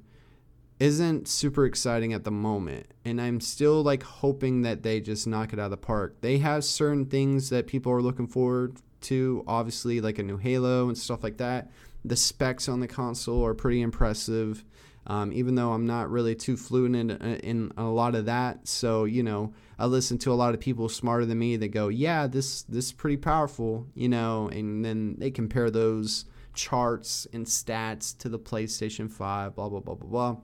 isn't 0.81 1.29
super 1.29 1.65
exciting 1.65 2.13
at 2.13 2.25
the 2.25 2.31
moment. 2.31 2.87
And 3.05 3.21
I'm 3.21 3.41
still 3.41 3.83
like 3.83 4.03
hoping 4.03 4.63
that 4.63 4.83
they 4.83 5.01
just 5.01 5.27
knock 5.27 5.53
it 5.53 5.59
out 5.59 5.67
of 5.67 5.71
the 5.71 5.77
park. 5.77 6.21
They 6.21 6.39
have 6.39 6.65
certain 6.65 7.07
things 7.07 7.51
that 7.51 7.67
people 7.67 7.93
are 7.93 8.03
looking 8.03 8.27
forward 8.27 8.77
to, 9.03 9.45
obviously, 9.47 10.01
like 10.01 10.19
a 10.19 10.23
new 10.23 10.37
Halo 10.37 10.89
and 10.89 10.99
stuff 10.99 11.23
like 11.23 11.37
that. 11.39 11.71
The 12.05 12.17
specs 12.17 12.69
on 12.69 12.81
the 12.81 12.89
console 12.89 13.45
are 13.47 13.55
pretty 13.55 13.83
impressive. 13.83 14.65
Um, 15.07 15.33
even 15.35 15.55
though 15.55 15.73
I'm 15.73 15.87
not 15.87 16.11
really 16.11 16.35
too 16.35 16.57
fluent 16.57 16.97
in, 16.97 17.11
in 17.11 17.73
a 17.77 17.85
lot 17.85 18.15
of 18.15 18.25
that. 18.25 18.67
So, 18.67 19.05
you 19.05 19.23
know, 19.23 19.53
I 19.79 19.85
listen 19.85 20.17
to 20.19 20.33
a 20.33 20.35
lot 20.35 20.55
of 20.55 20.61
people 20.61 20.89
smarter 20.89 21.27
than 21.27 21.39
me 21.39 21.57
that 21.59 21.69
go, 21.69 21.89
yeah, 21.89 22.27
this, 22.27 22.63
this 22.63 22.87
is 22.87 22.93
pretty 22.93 23.19
powerful, 23.19 23.87
you 23.95 24.09
know, 24.09 24.49
and 24.49 24.83
then 24.83 25.17
they 25.19 25.31
compare 25.31 25.71
those 25.71 26.25
charts 26.55 27.27
and 27.33 27.47
stats 27.47 28.17
to 28.19 28.29
the 28.29 28.39
PlayStation 28.39 29.11
5, 29.11 29.55
blah, 29.55 29.69
blah, 29.69 29.81
blah, 29.81 29.95
blah, 29.95 30.09
blah. 30.09 30.37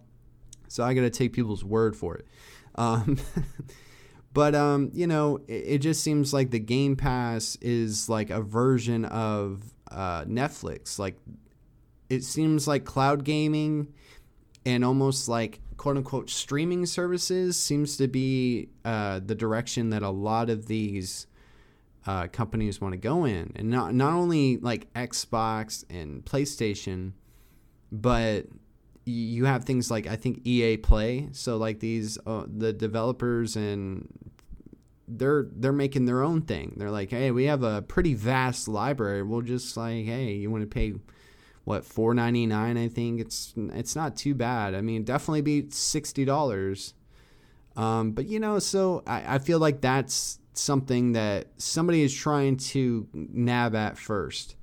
So 0.68 0.84
I 0.84 0.94
got 0.94 1.02
to 1.02 1.10
take 1.10 1.32
people's 1.32 1.64
word 1.64 1.96
for 1.96 2.16
it. 2.16 2.26
Um, 2.74 3.18
but, 4.32 4.54
um, 4.54 4.90
you 4.92 5.06
know, 5.06 5.38
it, 5.48 5.64
it, 5.66 5.78
just 5.78 6.02
seems 6.02 6.32
like 6.32 6.50
the 6.50 6.60
Game 6.60 6.96
Pass 6.96 7.56
is 7.60 8.08
like 8.08 8.30
a 8.30 8.40
version 8.40 9.04
of 9.06 9.62
uh, 9.90 10.24
Netflix. 10.24 10.98
Like, 10.98 11.16
it 12.08 12.24
seems 12.24 12.68
like 12.68 12.84
cloud 12.84 13.24
gaming 13.24 13.88
and 14.66 14.84
almost 14.84 15.28
like 15.28 15.60
quote 15.76 15.96
unquote 15.96 16.28
streaming 16.28 16.84
services 16.84 17.58
seems 17.58 17.96
to 17.96 18.06
be 18.06 18.68
uh, 18.84 19.20
the 19.24 19.34
direction 19.34 19.90
that 19.90 20.02
a 20.02 20.10
lot 20.10 20.50
of 20.50 20.66
these 20.66 21.26
uh, 22.06 22.28
companies 22.28 22.80
want 22.80 22.92
to 22.92 22.98
go 22.98 23.24
in, 23.24 23.52
and 23.56 23.70
not 23.70 23.94
not 23.94 24.12
only 24.12 24.56
like 24.58 24.92
Xbox 24.94 25.84
and 25.90 26.24
PlayStation, 26.24 27.12
but 27.92 28.46
you 29.04 29.44
have 29.44 29.64
things 29.64 29.90
like 29.90 30.06
I 30.06 30.16
think 30.16 30.46
EA 30.46 30.76
Play. 30.76 31.28
So 31.32 31.56
like 31.56 31.80
these 31.80 32.18
uh, 32.26 32.44
the 32.46 32.72
developers 32.72 33.56
and 33.56 34.08
they're 35.08 35.46
they're 35.52 35.72
making 35.72 36.06
their 36.06 36.22
own 36.22 36.42
thing. 36.42 36.74
They're 36.76 36.90
like, 36.90 37.10
hey, 37.10 37.30
we 37.30 37.44
have 37.44 37.62
a 37.62 37.82
pretty 37.82 38.14
vast 38.14 38.68
library. 38.68 39.22
We'll 39.22 39.42
just 39.42 39.76
like, 39.76 40.04
hey, 40.06 40.32
you 40.34 40.50
want 40.50 40.62
to 40.62 40.68
pay 40.68 40.94
what 41.64 41.84
four 41.84 42.14
ninety 42.14 42.46
nine? 42.46 42.76
I 42.76 42.88
think 42.88 43.20
it's 43.20 43.52
it's 43.56 43.96
not 43.96 44.16
too 44.16 44.34
bad. 44.34 44.74
I 44.74 44.80
mean, 44.80 45.04
definitely 45.04 45.42
be 45.42 45.70
sixty 45.70 46.24
dollars. 46.24 46.94
Um, 47.76 48.12
but 48.12 48.26
you 48.26 48.40
know, 48.40 48.58
so 48.58 49.02
I, 49.06 49.36
I 49.36 49.38
feel 49.38 49.58
like 49.58 49.80
that's 49.80 50.38
something 50.52 51.12
that 51.12 51.48
somebody 51.56 52.02
is 52.02 52.14
trying 52.14 52.56
to 52.56 53.06
nab 53.12 53.74
at 53.74 53.96
first. 53.96 54.56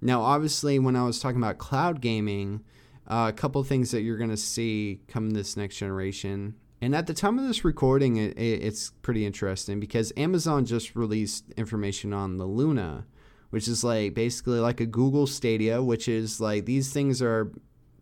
Now, 0.00 0.22
obviously, 0.22 0.78
when 0.78 0.96
I 0.96 1.04
was 1.04 1.20
talking 1.20 1.38
about 1.38 1.58
cloud 1.58 2.00
gaming, 2.00 2.62
uh, 3.06 3.26
a 3.28 3.32
couple 3.32 3.62
things 3.64 3.90
that 3.92 4.02
you're 4.02 4.16
going 4.16 4.30
to 4.30 4.36
see 4.36 5.00
come 5.08 5.30
this 5.30 5.56
next 5.56 5.76
generation. 5.76 6.54
And 6.80 6.96
at 6.96 7.06
the 7.06 7.14
time 7.14 7.38
of 7.38 7.46
this 7.46 7.64
recording, 7.64 8.16
it, 8.16 8.36
it, 8.36 8.64
it's 8.64 8.90
pretty 9.02 9.24
interesting 9.24 9.78
because 9.78 10.12
Amazon 10.16 10.64
just 10.64 10.96
released 10.96 11.44
information 11.56 12.12
on 12.12 12.38
the 12.38 12.44
Luna, 12.44 13.06
which 13.50 13.68
is 13.68 13.84
like 13.84 14.14
basically 14.14 14.58
like 14.58 14.80
a 14.80 14.86
Google 14.86 15.28
Stadia, 15.28 15.82
which 15.82 16.08
is 16.08 16.40
like 16.40 16.64
these 16.64 16.92
things 16.92 17.22
are 17.22 17.52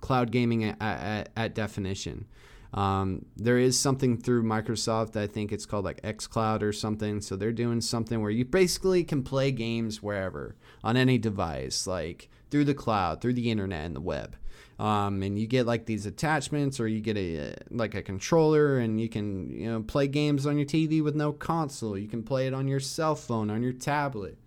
cloud 0.01 0.31
gaming 0.31 0.65
at, 0.65 0.81
at, 0.81 1.29
at 1.37 1.55
definition. 1.55 2.27
Um, 2.73 3.27
there 3.37 3.59
is 3.59 3.79
something 3.79 4.17
through 4.17 4.45
Microsoft. 4.45 5.17
I 5.17 5.27
think 5.27 5.53
it's 5.53 5.67
called 5.67 5.85
like 5.85 6.03
xCloud 6.03 6.63
or 6.63 6.73
something. 6.73 7.21
So 7.21 7.37
they're 7.37 7.53
doing 7.53 7.81
something 7.81 8.21
where 8.21 8.31
you 8.31 8.45
basically 8.45 9.05
can 9.05 9.23
play 9.23 9.51
games 9.51 10.03
wherever 10.03 10.57
on 10.85 10.97
any 10.97 11.19
device, 11.19 11.87
like 11.87 12.29
through 12.51 12.65
the 12.65 12.75
cloud, 12.75 13.21
through 13.21 13.35
the 13.35 13.51
internet 13.51 13.87
and 13.87 13.97
the 13.97 14.01
web. 14.01 14.37
Um, 14.79 15.23
and 15.23 15.39
you 15.39 15.47
get 15.47 15.67
like 15.67 15.85
these 15.85 16.07
attachments, 16.07 16.81
or 16.81 16.89
you 16.89 17.01
get 17.01 17.19
a 17.19 17.55
like 17.71 17.95
a 17.95 18.03
controller, 18.03 18.79
and 18.79 18.99
you 18.99 19.11
can 19.11 19.51
you 19.51 19.71
know 19.71 19.83
play 19.83 20.07
games 20.07 20.47
on 20.47 20.57
your 20.57 20.67
TV 20.67 21.03
with 21.03 21.15
no 21.15 21.33
console. 21.33 21.99
You 21.99 22.09
can 22.09 22.23
play 22.23 22.47
it 22.47 22.55
on 22.55 22.67
your 22.67 22.81
cell 22.81 23.15
phone, 23.15 23.51
on 23.51 23.63
your 23.63 23.75
tablet 23.75 24.39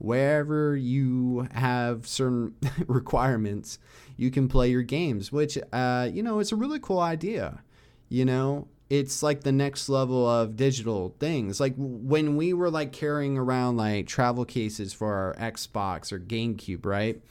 wherever 0.00 0.74
you 0.74 1.46
have 1.52 2.06
certain 2.06 2.54
requirements, 2.86 3.78
you 4.16 4.30
can 4.30 4.48
play 4.48 4.70
your 4.70 4.82
games, 4.82 5.30
which, 5.30 5.58
uh, 5.72 6.08
you 6.10 6.22
know, 6.22 6.38
it's 6.38 6.52
a 6.52 6.56
really 6.56 6.80
cool 6.80 7.00
idea. 7.00 7.62
You 8.10 8.26
know, 8.26 8.68
it's 8.90 9.22
like 9.22 9.42
the 9.44 9.52
next 9.52 9.88
level 9.88 10.28
of 10.28 10.56
digital 10.56 11.14
things. 11.20 11.60
Like 11.60 11.74
when 11.76 12.36
we 12.36 12.52
were 12.52 12.70
like 12.70 12.92
carrying 12.92 13.38
around 13.38 13.76
like 13.76 14.08
travel 14.08 14.44
cases 14.44 14.92
for 14.92 15.14
our 15.14 15.34
Xbox 15.36 16.12
or 16.12 16.18
GameCube, 16.18 16.84
right? 16.84 17.22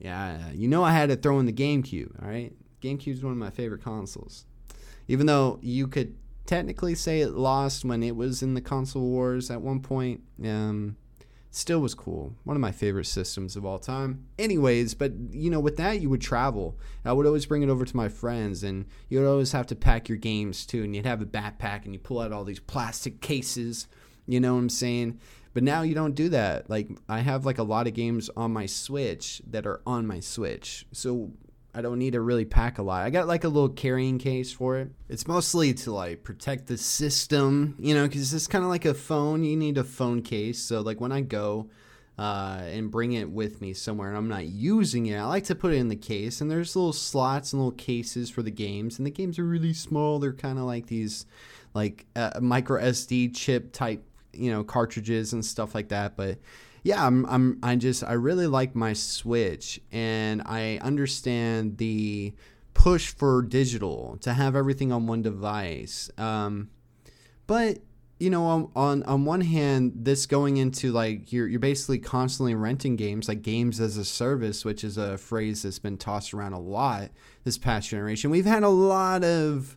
Yeah, 0.00 0.50
you 0.52 0.66
know 0.66 0.82
I 0.82 0.90
had 0.92 1.10
to 1.10 1.16
throw 1.16 1.38
in 1.38 1.46
the 1.46 1.52
GameCube, 1.52 2.20
all 2.20 2.28
right? 2.28 2.52
GameCube 2.80 3.12
is 3.12 3.22
one 3.22 3.32
of 3.32 3.38
my 3.38 3.50
favorite 3.50 3.84
consoles. 3.84 4.46
Even 5.06 5.26
though 5.26 5.60
you 5.62 5.86
could 5.86 6.16
technically 6.46 6.94
say 6.94 7.20
it 7.20 7.32
lost 7.32 7.84
when 7.84 8.02
it 8.02 8.16
was 8.16 8.42
in 8.42 8.54
the 8.54 8.60
console 8.60 9.02
wars 9.02 9.50
at 9.50 9.60
one 9.60 9.80
point, 9.80 10.22
um, 10.44 10.96
still 11.52 11.80
was 11.80 11.94
cool. 11.94 12.34
One 12.44 12.56
of 12.56 12.60
my 12.60 12.72
favorite 12.72 13.04
systems 13.04 13.56
of 13.56 13.64
all 13.64 13.78
time. 13.78 14.24
Anyways, 14.38 14.94
but 14.94 15.12
you 15.30 15.50
know, 15.50 15.60
with 15.60 15.76
that 15.76 16.00
you 16.00 16.08
would 16.08 16.22
travel. 16.22 16.78
I 17.04 17.12
would 17.12 17.26
always 17.26 17.46
bring 17.46 17.62
it 17.62 17.68
over 17.68 17.84
to 17.84 17.96
my 17.96 18.08
friends 18.08 18.62
and 18.64 18.86
you 19.08 19.20
would 19.20 19.28
always 19.28 19.52
have 19.52 19.66
to 19.68 19.76
pack 19.76 20.08
your 20.08 20.18
games 20.18 20.66
too 20.66 20.82
and 20.82 20.96
you'd 20.96 21.06
have 21.06 21.20
a 21.20 21.26
backpack 21.26 21.84
and 21.84 21.92
you 21.92 22.00
pull 22.00 22.20
out 22.20 22.32
all 22.32 22.44
these 22.44 22.58
plastic 22.58 23.20
cases, 23.20 23.86
you 24.26 24.40
know 24.40 24.54
what 24.54 24.60
I'm 24.60 24.68
saying? 24.70 25.20
But 25.54 25.62
now 25.62 25.82
you 25.82 25.94
don't 25.94 26.14
do 26.14 26.30
that. 26.30 26.70
Like 26.70 26.88
I 27.08 27.20
have 27.20 27.44
like 27.44 27.58
a 27.58 27.62
lot 27.62 27.86
of 27.86 27.94
games 27.94 28.30
on 28.36 28.52
my 28.52 28.66
Switch 28.66 29.42
that 29.46 29.66
are 29.66 29.82
on 29.86 30.06
my 30.06 30.20
Switch. 30.20 30.86
So 30.92 31.32
I 31.74 31.80
don't 31.80 31.98
need 31.98 32.12
to 32.12 32.20
really 32.20 32.44
pack 32.44 32.78
a 32.78 32.82
lot. 32.82 33.02
I 33.02 33.10
got 33.10 33.26
like 33.26 33.44
a 33.44 33.48
little 33.48 33.70
carrying 33.70 34.18
case 34.18 34.52
for 34.52 34.78
it. 34.78 34.90
It's 35.08 35.26
mostly 35.26 35.72
to 35.74 35.92
like 35.92 36.22
protect 36.22 36.66
the 36.66 36.76
system, 36.76 37.76
you 37.78 37.94
know, 37.94 38.06
because 38.06 38.34
it's 38.34 38.46
kind 38.46 38.62
of 38.62 38.70
like 38.70 38.84
a 38.84 38.92
phone. 38.92 39.42
You 39.42 39.56
need 39.56 39.78
a 39.78 39.84
phone 39.84 40.22
case. 40.22 40.58
So 40.58 40.82
like 40.82 41.00
when 41.00 41.12
I 41.12 41.22
go 41.22 41.70
uh, 42.18 42.60
and 42.64 42.90
bring 42.90 43.12
it 43.14 43.30
with 43.30 43.62
me 43.62 43.72
somewhere 43.72 44.08
and 44.08 44.18
I'm 44.18 44.28
not 44.28 44.46
using 44.46 45.06
it, 45.06 45.16
I 45.16 45.24
like 45.24 45.44
to 45.44 45.54
put 45.54 45.72
it 45.72 45.78
in 45.78 45.88
the 45.88 45.96
case. 45.96 46.42
And 46.42 46.50
there's 46.50 46.76
little 46.76 46.92
slots 46.92 47.54
and 47.54 47.62
little 47.62 47.72
cases 47.72 48.28
for 48.28 48.42
the 48.42 48.50
games. 48.50 48.98
And 48.98 49.06
the 49.06 49.10
games 49.10 49.38
are 49.38 49.44
really 49.44 49.72
small. 49.72 50.18
They're 50.18 50.34
kind 50.34 50.58
of 50.58 50.64
like 50.66 50.88
these 50.88 51.24
like 51.72 52.04
uh, 52.14 52.38
micro 52.40 52.82
SD 52.82 53.34
chip 53.34 53.72
type 53.72 54.04
you 54.34 54.50
know 54.50 54.64
cartridges 54.64 55.32
and 55.32 55.44
stuff 55.44 55.74
like 55.74 55.88
that. 55.88 56.16
But 56.16 56.38
yeah, 56.82 57.06
I'm 57.06 57.24
I'm 57.26 57.58
I 57.62 57.76
just 57.76 58.02
I 58.02 58.14
really 58.14 58.46
like 58.46 58.74
my 58.74 58.92
Switch, 58.92 59.80
and 59.92 60.42
I 60.44 60.78
understand 60.82 61.78
the 61.78 62.34
push 62.74 63.14
for 63.14 63.42
digital 63.42 64.18
to 64.22 64.32
have 64.32 64.56
everything 64.56 64.90
on 64.90 65.06
one 65.06 65.22
device. 65.22 66.10
Um, 66.18 66.70
but 67.46 67.78
you 68.18 68.30
know, 68.30 68.44
on, 68.44 68.70
on 68.74 69.02
on 69.04 69.24
one 69.24 69.42
hand, 69.42 69.92
this 69.94 70.26
going 70.26 70.56
into 70.56 70.90
like 70.90 71.32
you're 71.32 71.46
you're 71.46 71.60
basically 71.60 71.98
constantly 71.98 72.54
renting 72.54 72.96
games, 72.96 73.28
like 73.28 73.42
games 73.42 73.80
as 73.80 73.96
a 73.96 74.04
service, 74.04 74.64
which 74.64 74.82
is 74.82 74.98
a 74.98 75.18
phrase 75.18 75.62
that's 75.62 75.78
been 75.78 75.98
tossed 75.98 76.34
around 76.34 76.52
a 76.52 76.60
lot 76.60 77.10
this 77.44 77.58
past 77.58 77.90
generation. 77.90 78.30
We've 78.30 78.44
had 78.44 78.64
a 78.64 78.68
lot 78.68 79.22
of 79.22 79.76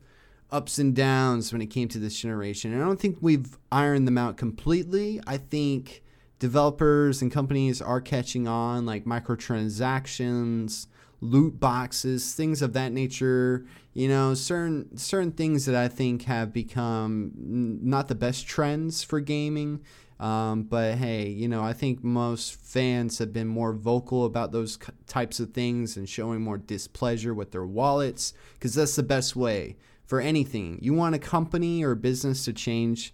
ups 0.52 0.80
and 0.80 0.96
downs 0.96 1.52
when 1.52 1.62
it 1.62 1.68
came 1.68 1.88
to 1.90 2.00
this 2.00 2.20
generation, 2.20 2.74
and 2.74 2.82
I 2.82 2.86
don't 2.86 3.00
think 3.00 3.18
we've 3.22 3.58
ironed 3.72 4.08
them 4.08 4.18
out 4.18 4.38
completely. 4.38 5.22
I 5.28 5.38
think 5.38 6.04
developers 6.40 7.22
and 7.22 7.32
companies 7.32 7.82
are 7.82 8.02
catching 8.02 8.48
on, 8.48 8.86
like 8.86 9.06
microtransactions 9.06 10.88
loot 11.22 11.60
boxes, 11.60 12.34
things 12.34 12.62
of 12.62 12.74
that 12.74 12.92
nature. 12.92 13.66
You 13.94 14.10
know, 14.10 14.34
certain 14.34 14.98
certain 14.98 15.32
things 15.32 15.66
that 15.66 15.76
I 15.76 15.88
think 15.88 16.24
have 16.24 16.54
become 16.54 17.32
not 17.36 18.08
the 18.08 18.16
best 18.16 18.48
trends 18.48 19.04
for 19.04 19.20
gaming. 19.20 19.82
Um, 20.20 20.64
but 20.64 20.96
hey, 20.96 21.28
you 21.28 21.48
know, 21.48 21.62
I 21.62 21.74
think 21.74 22.04
most 22.04 22.56
fans 22.56 23.18
have 23.18 23.34
been 23.34 23.48
more 23.48 23.74
vocal 23.74 24.24
about 24.24 24.54
those 24.54 24.80
types 25.08 25.42
of 25.42 25.54
things 25.54 25.98
and 25.98 26.08
showing 26.08 26.42
more 26.42 26.58
displeasure 26.58 27.34
with 27.34 27.52
their 27.52 27.66
wallets 27.66 28.34
because 28.54 28.76
that's 28.76 28.96
the 28.96 29.04
best 29.04 29.36
way 29.36 29.76
for 30.06 30.22
anything. 30.22 30.80
You 30.82 30.94
want 30.94 31.16
a 31.16 31.20
company 31.20 31.84
or 31.84 31.92
a 31.92 31.98
business 31.98 32.46
to 32.46 32.54
change, 32.54 33.14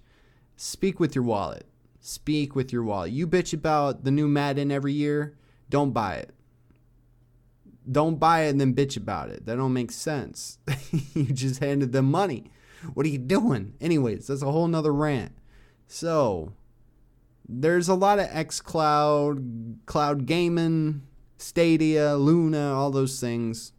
speak 0.58 1.00
with 1.00 1.16
your 1.16 1.24
wallet. 1.24 1.66
Speak 2.02 2.56
with 2.56 2.74
your 2.74 2.84
wallet. 2.84 3.12
You 3.12 3.28
bitch 3.28 3.54
about 3.54 4.04
the 4.04 4.12
new 4.12 4.28
Madden 4.28 4.72
every 4.72 4.94
year, 4.94 5.38
don't 5.70 5.92
buy 5.92 6.16
it 6.16 6.34
don't 7.90 8.20
buy 8.20 8.42
it 8.42 8.50
and 8.50 8.62
then 8.62 8.74
bitch 8.74 8.98
about 8.98 9.30
it. 9.30 9.46
That 9.46 9.56
don't 9.56 9.74
make 9.74 9.92
sense. 9.92 10.60
you 11.14 11.26
just 11.26 11.60
handed 11.60 11.92
them 11.92 12.12
money. 12.12 12.52
What 12.94 13.06
are 13.06 13.10
you 13.10 13.18
doing? 13.18 13.74
Anyways, 13.82 14.28
that's 14.28 14.42
a 14.42 14.52
whole 14.52 14.68
nother 14.68 14.94
rant. 14.94 15.34
So 15.88 16.54
there's 17.48 17.90
a 17.90 17.96
lot 17.96 18.20
of 18.20 18.28
X 18.32 18.62
Cloud, 18.62 19.80
Cloud 19.86 20.26
Gaming, 20.26 21.04
Stadia, 21.38 22.16
Luna, 22.16 22.74
all 22.74 22.92
those 22.92 23.20
things. 23.20 23.74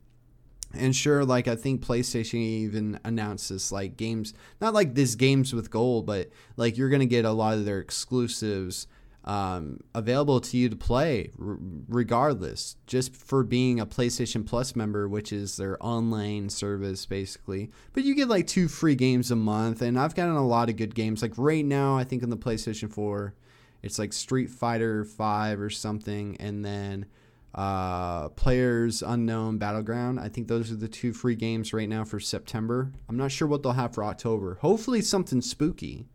And 0.74 0.96
sure, 0.96 1.24
like 1.24 1.48
I 1.48 1.56
think 1.56 1.84
PlayStation 1.84 2.36
even 2.36 2.98
announced 3.04 3.50
this, 3.50 3.70
like 3.70 3.96
games, 3.96 4.32
not 4.60 4.74
like 4.74 4.94
this 4.94 5.14
games 5.14 5.52
with 5.52 5.70
gold, 5.70 6.06
but 6.06 6.30
like 6.56 6.76
you're 6.78 6.88
gonna 6.88 7.06
get 7.06 7.24
a 7.24 7.32
lot 7.32 7.58
of 7.58 7.64
their 7.64 7.78
exclusives 7.78 8.86
um, 9.24 9.80
available 9.94 10.40
to 10.40 10.56
you 10.56 10.68
to 10.68 10.76
play 10.76 11.30
r- 11.40 11.58
regardless, 11.88 12.76
just 12.86 13.14
for 13.14 13.44
being 13.44 13.78
a 13.78 13.86
PlayStation 13.86 14.44
Plus 14.44 14.74
member, 14.74 15.08
which 15.08 15.32
is 15.32 15.56
their 15.56 15.76
online 15.84 16.48
service 16.48 17.06
basically. 17.06 17.70
But 17.92 18.04
you 18.04 18.14
get 18.14 18.28
like 18.28 18.46
two 18.46 18.68
free 18.68 18.94
games 18.94 19.30
a 19.30 19.36
month, 19.36 19.82
and 19.82 19.98
I've 19.98 20.14
gotten 20.14 20.34
a 20.34 20.46
lot 20.46 20.68
of 20.70 20.76
good 20.76 20.94
games. 20.94 21.22
Like 21.22 21.34
right 21.36 21.64
now, 21.64 21.96
I 21.96 22.04
think 22.04 22.22
on 22.22 22.30
the 22.30 22.36
PlayStation 22.36 22.90
4, 22.90 23.34
it's 23.82 23.98
like 23.98 24.12
Street 24.12 24.50
Fighter 24.50 25.04
5 25.04 25.60
or 25.60 25.70
something, 25.70 26.36
and 26.38 26.64
then 26.64 27.06
uh, 27.54 28.28
Players 28.30 29.02
Unknown 29.02 29.58
Battleground. 29.58 30.18
I 30.18 30.28
think 30.28 30.48
those 30.48 30.72
are 30.72 30.76
the 30.76 30.88
two 30.88 31.12
free 31.12 31.34
games 31.34 31.72
right 31.72 31.88
now 31.88 32.04
for 32.04 32.18
September. 32.18 32.92
I'm 33.08 33.16
not 33.16 33.32
sure 33.32 33.46
what 33.46 33.62
they'll 33.62 33.72
have 33.72 33.94
for 33.94 34.04
October. 34.04 34.58
Hopefully, 34.60 35.02
something 35.02 35.42
spooky. 35.42 36.06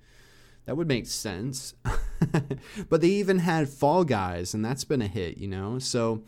That 0.66 0.76
would 0.76 0.88
make 0.88 1.08
sense. 1.08 1.76
but 2.90 3.02
they 3.02 3.08
even 3.08 3.40
had 3.40 3.70
Fall 3.70 4.04
Guys, 4.04 4.54
and 4.54 4.66
that's 4.66 4.84
been 4.84 5.02
a 5.02 5.08
hit, 5.08 5.38
you 5.38 5.48
know? 5.48 5.80
So 5.80 6.24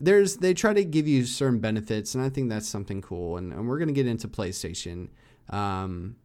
there's 0.00 0.36
they 0.36 0.54
try 0.54 0.72
to 0.72 0.84
give 0.84 1.06
you 1.06 1.26
certain 1.26 1.58
benefits, 1.58 2.14
and 2.14 2.24
I 2.24 2.28
think 2.28 2.48
that's 2.48 2.68
something 2.68 3.02
cool. 3.02 3.36
And, 3.36 3.52
and 3.52 3.68
we're 3.68 3.78
going 3.78 3.88
to 3.88 3.94
get 3.94 4.06
into 4.06 4.28
PlayStation. 4.28 5.08
Um, 5.50 6.16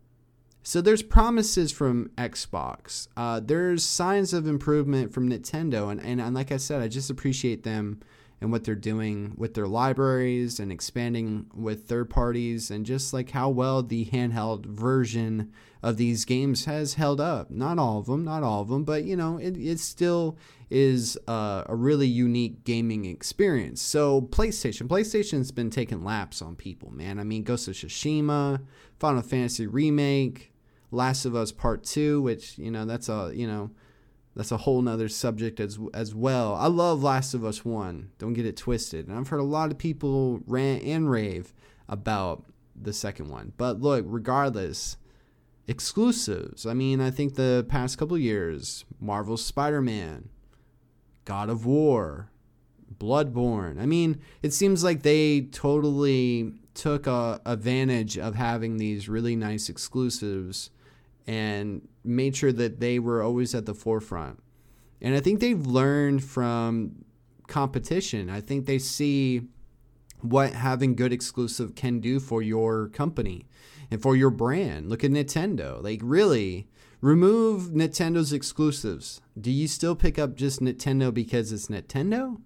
so 0.61 0.81
there's 0.81 1.01
promises 1.01 1.71
from 1.71 2.11
Xbox. 2.17 3.07
Uh, 3.17 3.39
there's 3.39 3.83
signs 3.83 4.33
of 4.33 4.47
improvement 4.47 5.13
from 5.13 5.29
Nintendo, 5.29 5.91
and, 5.91 5.99
and, 5.99 6.21
and 6.21 6.35
like 6.35 6.51
I 6.51 6.57
said, 6.57 6.81
I 6.81 6.87
just 6.87 7.09
appreciate 7.09 7.63
them 7.63 8.01
and 8.41 8.51
what 8.51 8.63
they're 8.63 8.75
doing 8.75 9.33
with 9.35 9.53
their 9.53 9.67
libraries 9.67 10.59
and 10.59 10.71
expanding 10.71 11.45
with 11.53 11.87
third 11.87 12.09
parties 12.09 12.71
and 12.71 12.85
just 12.85 13.13
like 13.13 13.31
how 13.31 13.49
well 13.49 13.83
the 13.83 14.05
handheld 14.05 14.65
version 14.65 15.51
of 15.83 15.97
these 15.97 16.25
games 16.25 16.65
has 16.65 16.93
held 16.93 17.19
up. 17.19 17.51
Not 17.51 17.79
all 17.79 17.99
of 17.99 18.05
them, 18.05 18.23
not 18.23 18.43
all 18.43 18.61
of 18.61 18.69
them, 18.69 18.83
but 18.83 19.03
you 19.03 19.15
know, 19.15 19.37
it, 19.37 19.57
it 19.57 19.79
still 19.79 20.37
is 20.69 21.17
uh, 21.27 21.63
a 21.65 21.75
really 21.75 22.07
unique 22.07 22.63
gaming 22.63 23.05
experience. 23.05 23.81
So 23.81 24.21
PlayStation, 24.21 24.87
PlayStation's 24.87 25.51
been 25.51 25.69
taking 25.69 26.03
laps 26.03 26.41
on 26.41 26.55
people, 26.55 26.91
man. 26.91 27.19
I 27.19 27.23
mean, 27.23 27.43
Ghost 27.43 27.67
of 27.67 27.73
Tsushima, 27.73 28.61
Final 28.99 29.21
Fantasy 29.21 29.67
Remake, 29.67 30.53
Last 30.91 31.25
of 31.25 31.35
Us 31.35 31.51
Part 31.51 31.83
2, 31.83 32.21
which, 32.21 32.57
you 32.57 32.71
know, 32.71 32.85
that's 32.85 33.09
a, 33.09 33.31
you 33.33 33.47
know, 33.47 33.71
that's 34.39 34.53
a 34.53 34.57
whole 34.57 34.81
nother 34.81 35.09
subject 35.09 35.59
as 35.59 35.77
as 35.93 36.15
well. 36.15 36.55
I 36.55 36.67
love 36.67 37.03
Last 37.03 37.33
of 37.33 37.43
Us 37.43 37.65
One. 37.65 38.11
Don't 38.19 38.31
get 38.31 38.45
it 38.45 38.55
twisted. 38.55 39.05
And 39.05 39.17
I've 39.17 39.27
heard 39.27 39.41
a 39.41 39.43
lot 39.43 39.69
of 39.69 39.77
people 39.77 40.39
rant 40.47 40.81
and 40.83 41.11
rave 41.11 41.53
about 41.89 42.45
the 42.73 42.93
second 42.93 43.27
one. 43.27 43.51
But 43.57 43.81
look, 43.81 44.05
regardless, 44.07 44.95
exclusives. 45.67 46.65
I 46.65 46.73
mean, 46.73 47.01
I 47.01 47.11
think 47.11 47.35
the 47.35 47.65
past 47.67 47.97
couple 47.97 48.17
years, 48.17 48.85
Marvel 49.01 49.35
Spider-Man, 49.35 50.29
God 51.25 51.49
of 51.49 51.65
War, 51.65 52.31
Bloodborne. 52.97 53.77
I 53.77 53.85
mean, 53.85 54.21
it 54.41 54.53
seems 54.53 54.85
like 54.85 55.03
they 55.03 55.41
totally 55.51 56.53
took 56.75 57.07
a 57.07 57.41
advantage 57.45 58.17
of 58.17 58.35
having 58.35 58.77
these 58.77 59.09
really 59.09 59.35
nice 59.35 59.67
exclusives 59.67 60.69
and 61.27 61.88
made 62.03 62.35
sure 62.35 62.51
that 62.51 62.79
they 62.79 62.99
were 62.99 63.21
always 63.21 63.53
at 63.53 63.65
the 63.65 63.73
forefront. 63.73 64.39
And 65.01 65.15
I 65.15 65.19
think 65.19 65.39
they've 65.39 65.65
learned 65.65 66.23
from 66.23 67.05
competition. 67.47 68.29
I 68.29 68.41
think 68.41 68.65
they 68.65 68.79
see 68.79 69.43
what 70.21 70.53
having 70.53 70.95
good 70.95 71.13
exclusive 71.13 71.75
can 71.75 71.99
do 71.99 72.19
for 72.19 72.41
your 72.41 72.89
company 72.89 73.45
and 73.89 74.01
for 74.01 74.15
your 74.15 74.29
brand. 74.29 74.89
Look 74.89 75.03
at 75.03 75.11
Nintendo. 75.11 75.81
Like, 75.81 76.01
really, 76.03 76.67
remove 77.01 77.71
Nintendo's 77.71 78.33
exclusives. 78.33 79.21
Do 79.39 79.51
you 79.51 79.67
still 79.67 79.95
pick 79.95 80.19
up 80.19 80.35
just 80.35 80.59
Nintendo 80.59 81.13
because 81.13 81.51
it's 81.51 81.67
Nintendo? 81.67 82.41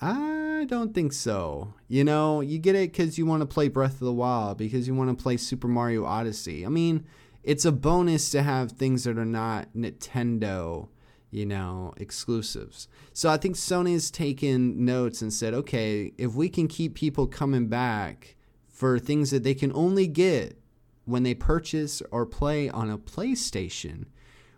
I 0.00 0.64
don't 0.66 0.94
think 0.94 1.12
so. 1.12 1.74
You 1.88 2.04
know, 2.04 2.40
you 2.40 2.58
get 2.58 2.74
it 2.74 2.92
because 2.92 3.18
you 3.18 3.26
want 3.26 3.42
to 3.42 3.46
play 3.46 3.68
Breath 3.68 3.94
of 3.94 4.00
the 4.00 4.12
Wild, 4.12 4.58
because 4.58 4.88
you 4.88 4.94
want 4.94 5.16
to 5.16 5.22
play 5.22 5.36
Super 5.36 5.68
Mario 5.68 6.04
Odyssey. 6.04 6.64
I 6.64 6.70
mean, 6.70 7.06
it's 7.44 7.64
a 7.64 7.72
bonus 7.72 8.30
to 8.30 8.42
have 8.42 8.72
things 8.72 9.04
that 9.04 9.18
are 9.18 9.24
not 9.24 9.68
Nintendo, 9.76 10.88
you 11.30 11.44
know, 11.44 11.92
exclusives. 11.98 12.88
So 13.12 13.28
I 13.28 13.36
think 13.36 13.56
Sony's 13.56 14.10
taken 14.10 14.84
notes 14.84 15.20
and 15.20 15.32
said, 15.32 15.52
okay, 15.52 16.12
if 16.16 16.34
we 16.34 16.48
can 16.48 16.68
keep 16.68 16.94
people 16.94 17.26
coming 17.26 17.68
back 17.68 18.36
for 18.68 18.98
things 18.98 19.30
that 19.30 19.44
they 19.44 19.54
can 19.54 19.72
only 19.74 20.06
get 20.06 20.58
when 21.04 21.22
they 21.22 21.34
purchase 21.34 22.02
or 22.10 22.24
play 22.24 22.70
on 22.70 22.90
a 22.90 22.98
PlayStation, 22.98 24.06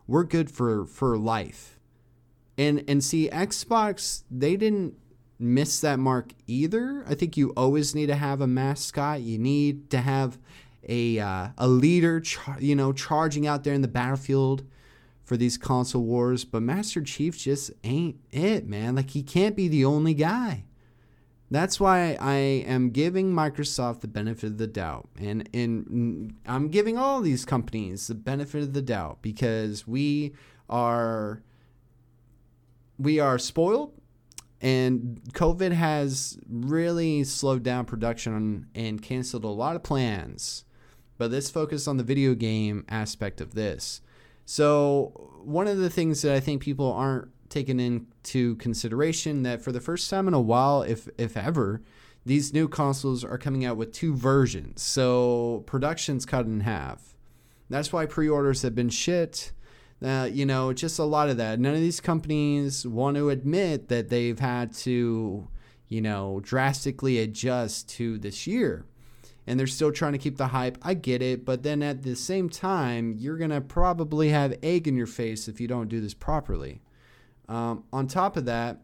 we're 0.07 0.25
good 0.25 0.51
for 0.51 0.87
for 0.87 1.19
life. 1.19 1.81
And 2.57 2.85
and 2.89 3.03
see 3.03 3.29
Xbox, 3.29 4.23
they 4.31 4.57
didn't 4.57 4.95
miss 5.39 5.81
that 5.81 5.99
mark 5.99 6.33
either. 6.47 7.05
I 7.07 7.15
think 7.15 7.37
you 7.37 7.53
always 7.57 7.95
need 7.95 8.07
to 8.07 8.15
have 8.15 8.41
a 8.41 8.47
mascot. 8.47 9.21
You 9.21 9.39
need 9.39 9.91
to 9.91 9.99
have 9.99 10.39
a 10.89 11.19
uh, 11.19 11.49
a 11.59 11.69
leader, 11.69 12.21
char- 12.21 12.61
you 12.61 12.75
know, 12.75 12.93
charging 12.93 13.47
out 13.47 13.65
there 13.65 13.75
in 13.75 13.83
the 13.83 13.89
battlefield 13.89 14.65
for 15.25 15.37
these 15.37 15.59
console 15.59 16.03
wars. 16.03 16.45
But 16.45 16.63
Master 16.63 17.03
Chief 17.03 17.37
just 17.39 17.73
ain't 17.85 18.17
it, 18.31 18.67
man. 18.67 18.95
Like 18.95 19.11
he 19.11 19.23
can't 19.23 19.57
be 19.57 19.69
the 19.69 19.85
only 19.85 20.15
guy. 20.15 20.65
That's 21.51 21.79
why 21.79 22.17
I 22.21 22.35
am 22.35 22.91
giving 22.91 23.33
Microsoft 23.33 24.01
the 24.01 24.09
benefit 24.09 24.47
of 24.53 24.59
the 24.59 24.67
doubt, 24.67 25.09
and 25.19 25.49
and 25.55 26.35
I'm 26.47 26.69
giving 26.69 26.99
all 26.99 27.21
these 27.21 27.45
companies 27.45 28.09
the 28.09 28.15
benefit 28.15 28.63
of 28.63 28.73
the 28.73 28.83
doubt 28.83 29.23
because 29.23 29.87
we 29.87 30.35
are 30.69 31.43
we 32.99 33.21
are 33.21 33.39
spoiled 33.39 33.93
and 34.61 35.21
COVID 35.33 35.73
has 35.73 36.39
really 36.49 37.25
slowed 37.25 37.63
down 37.63 37.85
production 37.85 38.67
and 38.75 39.03
canceled 39.03 39.45
a 39.45 39.49
lot 39.49 39.77
of 39.77 39.83
plans 39.83 40.65
but 41.19 41.31
let's 41.31 41.51
focus 41.51 41.89
on 41.89 41.97
the 41.97 42.05
video 42.05 42.35
game 42.35 42.85
aspect 42.89 43.41
of 43.41 43.55
this. 43.55 44.01
So, 44.45 45.41
one 45.43 45.67
of 45.67 45.79
the 45.79 45.91
things 45.91 46.23
that 46.23 46.35
I 46.35 46.41
think 46.41 46.63
people 46.63 46.93
aren't 46.93 47.29
taking 47.49 47.81
into 47.81 48.57
consideration 48.57 49.43
that 49.43 49.63
for 49.63 49.73
the 49.73 49.81
first 49.81 50.09
time 50.11 50.29
in 50.29 50.35
a 50.35 50.41
while, 50.41 50.83
if 50.83 51.09
if 51.19 51.37
ever, 51.37 51.83
these 52.25 52.53
new 52.53 52.69
consoles 52.69 53.25
are 53.25 53.39
coming 53.39 53.65
out 53.65 53.77
with 53.77 53.93
two 53.93 54.15
versions. 54.15 54.83
So, 54.83 55.65
production's 55.67 56.27
cut 56.27 56.47
in 56.47 56.61
half. 56.61 57.17
That's 57.69 57.93
why 57.93 58.07
pre-orders 58.07 58.63
have 58.63 58.75
been 58.75 58.89
shit. 58.89 59.53
Uh, 60.05 60.29
you 60.31 60.45
know, 60.45 60.73
just 60.73 60.99
a 60.99 61.05
lot 61.05 61.29
of 61.29 61.39
that. 61.39 61.59
None 61.59 61.75
of 61.75 61.81
these 61.81 62.01
companies 62.01 62.87
want 62.87 63.17
to 63.17 63.31
admit 63.31 63.89
that 63.89 64.11
they've 64.11 64.39
had 64.39 64.75
to, 64.75 65.49
you 65.89 66.01
know, 66.01 66.41
drastically 66.43 67.19
adjust 67.19 67.89
to 67.91 68.19
this 68.19 68.47
year. 68.47 68.85
And 69.47 69.59
they're 69.59 69.67
still 69.67 69.93
trying 69.93 70.13
to 70.13 70.19
keep 70.19 70.39
the 70.39 70.49
hype. 70.49 70.77
I 70.83 70.95
get 70.95 71.23
it. 71.23 71.45
But 71.45 71.63
then 71.63 71.83
at 71.83 72.03
the 72.03 72.17
same 72.17 72.49
time, 72.49 73.15
you're 73.17 73.37
going 73.37 73.51
to 73.51 73.61
probably 73.61 74.31
have 74.31 74.57
egg 74.63 74.89
in 74.89 74.97
your 74.97 75.07
face 75.07 75.47
if 75.47 75.61
you 75.61 75.69
don't 75.69 75.89
do 75.89 76.01
this 76.01 76.15
properly. 76.15 76.83
Um, 77.49 77.85
on 77.93 78.09
top 78.09 78.37
of 78.37 78.47
that, 78.47 78.83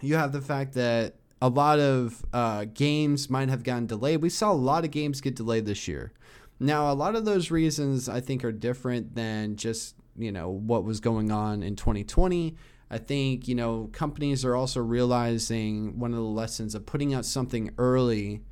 you 0.00 0.16
have 0.16 0.32
the 0.32 0.42
fact 0.42 0.74
that 0.74 1.14
a 1.40 1.48
lot 1.48 1.78
of 1.78 2.24
uh, 2.32 2.66
games 2.66 3.30
might 3.30 3.48
have 3.48 3.62
gotten 3.62 3.86
delayed. 3.86 4.22
We 4.22 4.28
saw 4.28 4.52
a 4.52 4.54
lot 4.54 4.84
of 4.84 4.90
games 4.90 5.20
get 5.20 5.36
delayed 5.36 5.66
this 5.66 5.88
year. 5.88 6.12
Now, 6.60 6.90
a 6.90 6.94
lot 6.94 7.14
of 7.14 7.24
those 7.24 7.50
reasons 7.50 8.08
I 8.08 8.20
think 8.20 8.44
are 8.44 8.52
different 8.52 9.14
than 9.14 9.56
just 9.56 9.94
you 10.16 10.32
know 10.32 10.50
what 10.50 10.84
was 10.84 11.00
going 11.00 11.30
on 11.30 11.62
in 11.62 11.76
2020. 11.76 12.56
I 12.90 12.98
think 12.98 13.46
you 13.46 13.54
know 13.54 13.88
companies 13.92 14.44
are 14.44 14.56
also 14.56 14.80
realizing 14.80 15.98
one 15.98 16.12
of 16.12 16.18
the 16.18 16.24
lessons 16.24 16.74
of 16.74 16.86
putting 16.86 17.14
out 17.14 17.24
something 17.24 17.70
early 17.78 18.42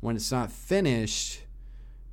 when 0.00 0.16
it's 0.16 0.32
not 0.32 0.52
finished 0.52 1.42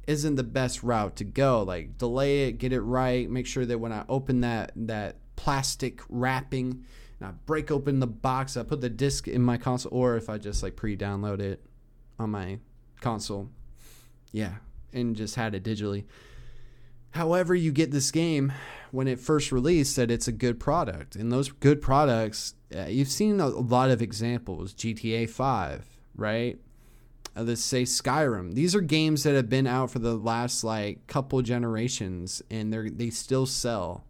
isn't 0.07 0.35
the 0.35 0.43
best 0.43 0.83
route 0.83 1.15
to 1.17 1.23
go. 1.23 1.63
Like 1.63 1.97
delay 1.97 2.47
it, 2.47 2.53
get 2.53 2.73
it 2.73 2.81
right, 2.81 3.29
make 3.29 3.47
sure 3.47 3.65
that 3.65 3.79
when 3.79 3.91
I 3.91 4.03
open 4.09 4.41
that 4.41 4.71
that 4.75 5.17
plastic 5.35 6.01
wrapping 6.09 6.85
and 7.19 7.29
I 7.29 7.31
break 7.45 7.71
open 7.71 7.99
the 7.99 8.07
box, 8.07 8.57
I 8.57 8.63
put 8.63 8.81
the 8.81 8.89
disc 8.89 9.27
in 9.27 9.41
my 9.41 9.57
console, 9.57 9.93
or 9.93 10.17
if 10.17 10.29
I 10.29 10.37
just 10.37 10.63
like 10.63 10.75
pre-download 10.75 11.39
it 11.39 11.65
on 12.19 12.31
my 12.31 12.59
console, 13.01 13.49
yeah, 14.31 14.55
and 14.91 15.15
just 15.15 15.35
had 15.35 15.55
it 15.55 15.63
digitally. 15.63 16.05
However, 17.11 17.53
you 17.53 17.71
get 17.71 17.91
this 17.91 18.09
game 18.09 18.51
when 18.91 19.07
it 19.07 19.19
first 19.19 19.51
released 19.51 19.95
that 19.95 20.09
it's 20.09 20.27
a 20.27 20.31
good 20.31 20.59
product, 20.59 21.15
and 21.15 21.31
those 21.31 21.51
good 21.51 21.81
products, 21.81 22.55
uh, 22.75 22.85
you've 22.85 23.07
seen 23.07 23.39
a 23.39 23.47
lot 23.47 23.91
of 23.91 24.01
examples. 24.01 24.73
GTA 24.73 25.29
Five, 25.29 25.85
right? 26.15 26.59
Uh, 27.35 27.43
let's 27.43 27.63
say 27.63 27.83
Skyrim. 27.83 28.53
These 28.53 28.75
are 28.75 28.81
games 28.81 29.23
that 29.23 29.35
have 29.35 29.49
been 29.49 29.67
out 29.67 29.91
for 29.91 29.99
the 29.99 30.15
last 30.15 30.63
like 30.63 31.07
couple 31.07 31.41
generations, 31.41 32.41
and 32.51 32.71
they're 32.71 32.89
they 32.89 33.09
still 33.09 33.45
sell. 33.45 34.05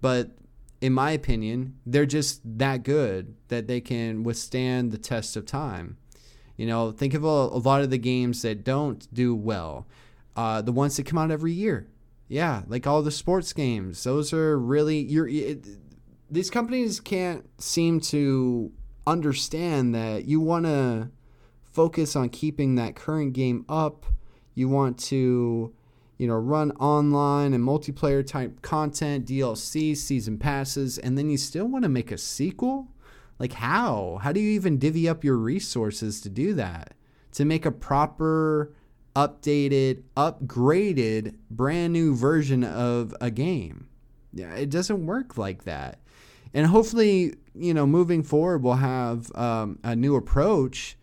But 0.00 0.32
in 0.80 0.92
my 0.92 1.12
opinion, 1.12 1.78
they're 1.86 2.06
just 2.06 2.40
that 2.58 2.82
good 2.82 3.36
that 3.48 3.68
they 3.68 3.80
can 3.80 4.22
withstand 4.22 4.90
the 4.90 4.98
test 4.98 5.36
of 5.36 5.46
time. 5.46 5.96
You 6.56 6.66
know, 6.66 6.90
think 6.90 7.14
of 7.14 7.24
a, 7.24 7.26
a 7.26 7.58
lot 7.58 7.82
of 7.82 7.90
the 7.90 7.98
games 7.98 8.42
that 8.42 8.64
don't 8.64 9.12
do 9.14 9.34
well, 9.34 9.86
uh, 10.36 10.60
the 10.60 10.72
ones 10.72 10.96
that 10.96 11.06
come 11.06 11.18
out 11.18 11.30
every 11.30 11.52
year. 11.52 11.88
Yeah, 12.28 12.62
like 12.66 12.86
all 12.86 13.02
the 13.02 13.10
sports 13.10 13.52
games. 13.52 14.04
Those 14.04 14.32
are 14.32 14.58
really 14.58 14.98
you're. 14.98 15.28
It, 15.28 15.66
these 16.30 16.50
companies 16.50 16.98
can't 16.98 17.48
seem 17.60 18.00
to 18.00 18.72
understand 19.06 19.94
that 19.94 20.24
you 20.24 20.40
want 20.40 20.64
to 20.64 21.10
focus 21.72 22.14
on 22.14 22.28
keeping 22.28 22.74
that 22.74 22.94
current 22.94 23.32
game 23.32 23.64
up. 23.68 24.06
You 24.54 24.68
want 24.68 24.98
to, 25.04 25.72
you 26.18 26.26
know, 26.26 26.34
run 26.34 26.70
online 26.72 27.54
and 27.54 27.64
multiplayer 27.64 28.24
type 28.26 28.62
content, 28.62 29.26
DLC, 29.26 29.96
season 29.96 30.38
passes, 30.38 30.98
and 30.98 31.16
then 31.16 31.30
you 31.30 31.38
still 31.38 31.66
want 31.66 31.84
to 31.84 31.88
make 31.88 32.12
a 32.12 32.18
sequel? 32.18 32.88
Like 33.38 33.54
how? 33.54 34.20
How 34.22 34.32
do 34.32 34.40
you 34.40 34.50
even 34.50 34.78
divvy 34.78 35.08
up 35.08 35.24
your 35.24 35.36
resources 35.36 36.20
to 36.20 36.28
do 36.28 36.54
that? 36.54 36.94
To 37.32 37.44
make 37.44 37.64
a 37.64 37.72
proper 37.72 38.74
updated, 39.16 40.02
upgraded, 40.16 41.34
brand 41.50 41.92
new 41.92 42.14
version 42.14 42.62
of 42.62 43.14
a 43.20 43.30
game. 43.30 43.88
Yeah, 44.32 44.54
it 44.54 44.70
doesn't 44.70 45.04
work 45.04 45.36
like 45.36 45.64
that. 45.64 45.98
And 46.54 46.66
hopefully, 46.66 47.34
you 47.54 47.72
know, 47.72 47.86
moving 47.86 48.22
forward, 48.22 48.62
we'll 48.62 48.74
have 48.74 49.34
um, 49.34 49.78
a 49.82 49.96
new 49.96 50.16
approach 50.16 50.96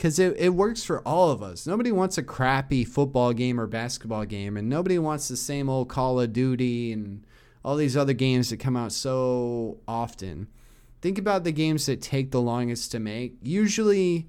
because 0.00 0.18
it, 0.18 0.34
it 0.38 0.54
works 0.54 0.82
for 0.82 1.06
all 1.06 1.30
of 1.30 1.42
us. 1.42 1.66
Nobody 1.66 1.92
wants 1.92 2.16
a 2.16 2.22
crappy 2.22 2.84
football 2.84 3.34
game 3.34 3.60
or 3.60 3.66
basketball 3.66 4.24
game, 4.24 4.56
and 4.56 4.66
nobody 4.66 4.98
wants 4.98 5.28
the 5.28 5.36
same 5.36 5.68
old 5.68 5.90
Call 5.90 6.18
of 6.18 6.32
Duty 6.32 6.90
and 6.90 7.26
all 7.62 7.76
these 7.76 7.98
other 7.98 8.14
games 8.14 8.48
that 8.48 8.56
come 8.56 8.78
out 8.78 8.92
so 8.92 9.76
often. 9.86 10.48
Think 11.02 11.18
about 11.18 11.44
the 11.44 11.52
games 11.52 11.84
that 11.84 12.00
take 12.00 12.30
the 12.30 12.40
longest 12.40 12.90
to 12.92 12.98
make. 12.98 13.34
Usually, 13.42 14.26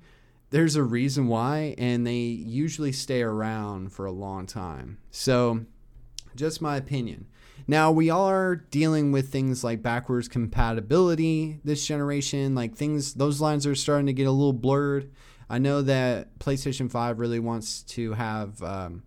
there's 0.50 0.76
a 0.76 0.84
reason 0.84 1.30
why, 1.30 1.74
and 1.78 2.06
they 2.06 2.20
usually 2.20 2.92
stay 2.92 3.22
around 3.22 3.94
for 3.94 4.06
a 4.06 4.12
long 4.12 4.48
time. 4.48 4.98
So, 5.10 5.62
just 6.36 6.62
my 6.62 6.76
opinion. 6.76 7.28
Now, 7.66 7.94
we 7.94 8.10
are 8.10 8.58
dealing 8.58 9.14
with 9.14 9.30
things 9.30 9.64
like 9.64 9.82
backwards 9.82 10.28
compatibility 10.28 11.62
this 11.64 11.88
generation. 11.88 12.56
Like 12.56 12.76
things, 12.76 13.14
those 13.14 13.40
lines 13.40 13.66
are 13.66 13.76
starting 13.76 14.08
to 14.08 14.14
get 14.14 14.28
a 14.28 14.32
little 14.32 14.52
blurred. 14.52 15.10
I 15.52 15.58
know 15.58 15.82
that 15.82 16.40
PlayStation 16.40 16.90
5 16.90 17.20
really 17.20 17.40
wants 17.40 17.84
to 17.84 18.14
have, 18.14 18.62
um, 18.64 19.04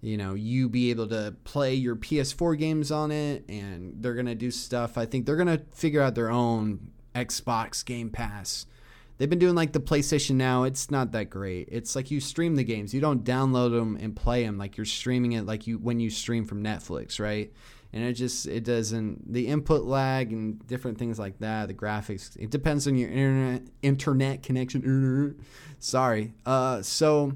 you 0.00 0.16
know, 0.16 0.34
you 0.34 0.68
be 0.68 0.90
able 0.90 1.08
to 1.08 1.34
play 1.44 1.74
your 1.74 1.96
PS4 1.96 2.58
games 2.58 2.92
on 2.92 3.10
it, 3.10 3.44
and 3.48 3.94
they're 4.02 4.14
going 4.14 4.26
to 4.26 4.34
do 4.34 4.50
stuff. 4.50 4.98
I 4.98 5.06
think 5.06 5.26
they're 5.26 5.36
going 5.36 5.58
to 5.58 5.64
figure 5.74 6.02
out 6.02 6.14
their 6.14 6.30
own 6.30 6.90
Xbox 7.14 7.84
Game 7.84 8.10
Pass 8.10 8.66
they've 9.20 9.28
been 9.28 9.38
doing 9.38 9.54
like 9.54 9.72
the 9.72 9.80
PlayStation 9.80 10.36
Now. 10.36 10.64
It's 10.64 10.90
not 10.90 11.12
that 11.12 11.28
great. 11.28 11.68
It's 11.70 11.94
like 11.94 12.10
you 12.10 12.20
stream 12.20 12.56
the 12.56 12.64
games. 12.64 12.94
You 12.94 13.02
don't 13.02 13.22
download 13.22 13.70
them 13.70 13.96
and 14.00 14.16
play 14.16 14.44
them 14.44 14.56
like 14.56 14.78
you're 14.78 14.86
streaming 14.86 15.32
it 15.32 15.44
like 15.44 15.66
you 15.66 15.78
when 15.78 16.00
you 16.00 16.10
stream 16.10 16.46
from 16.46 16.64
Netflix, 16.64 17.20
right? 17.20 17.52
And 17.92 18.04
it 18.04 18.12
just 18.12 18.46
it 18.46 18.64
doesn't 18.64 19.32
the 19.32 19.48
input 19.48 19.84
lag 19.84 20.32
and 20.32 20.64
different 20.66 20.98
things 20.98 21.18
like 21.18 21.38
that. 21.40 21.68
The 21.68 21.74
graphics. 21.74 22.36
It 22.38 22.50
depends 22.50 22.86
on 22.86 22.96
your 22.96 23.10
internet 23.10 23.62
internet 23.82 24.42
connection. 24.42 25.36
Sorry. 25.80 26.34
Uh, 26.46 26.82
so 26.82 27.32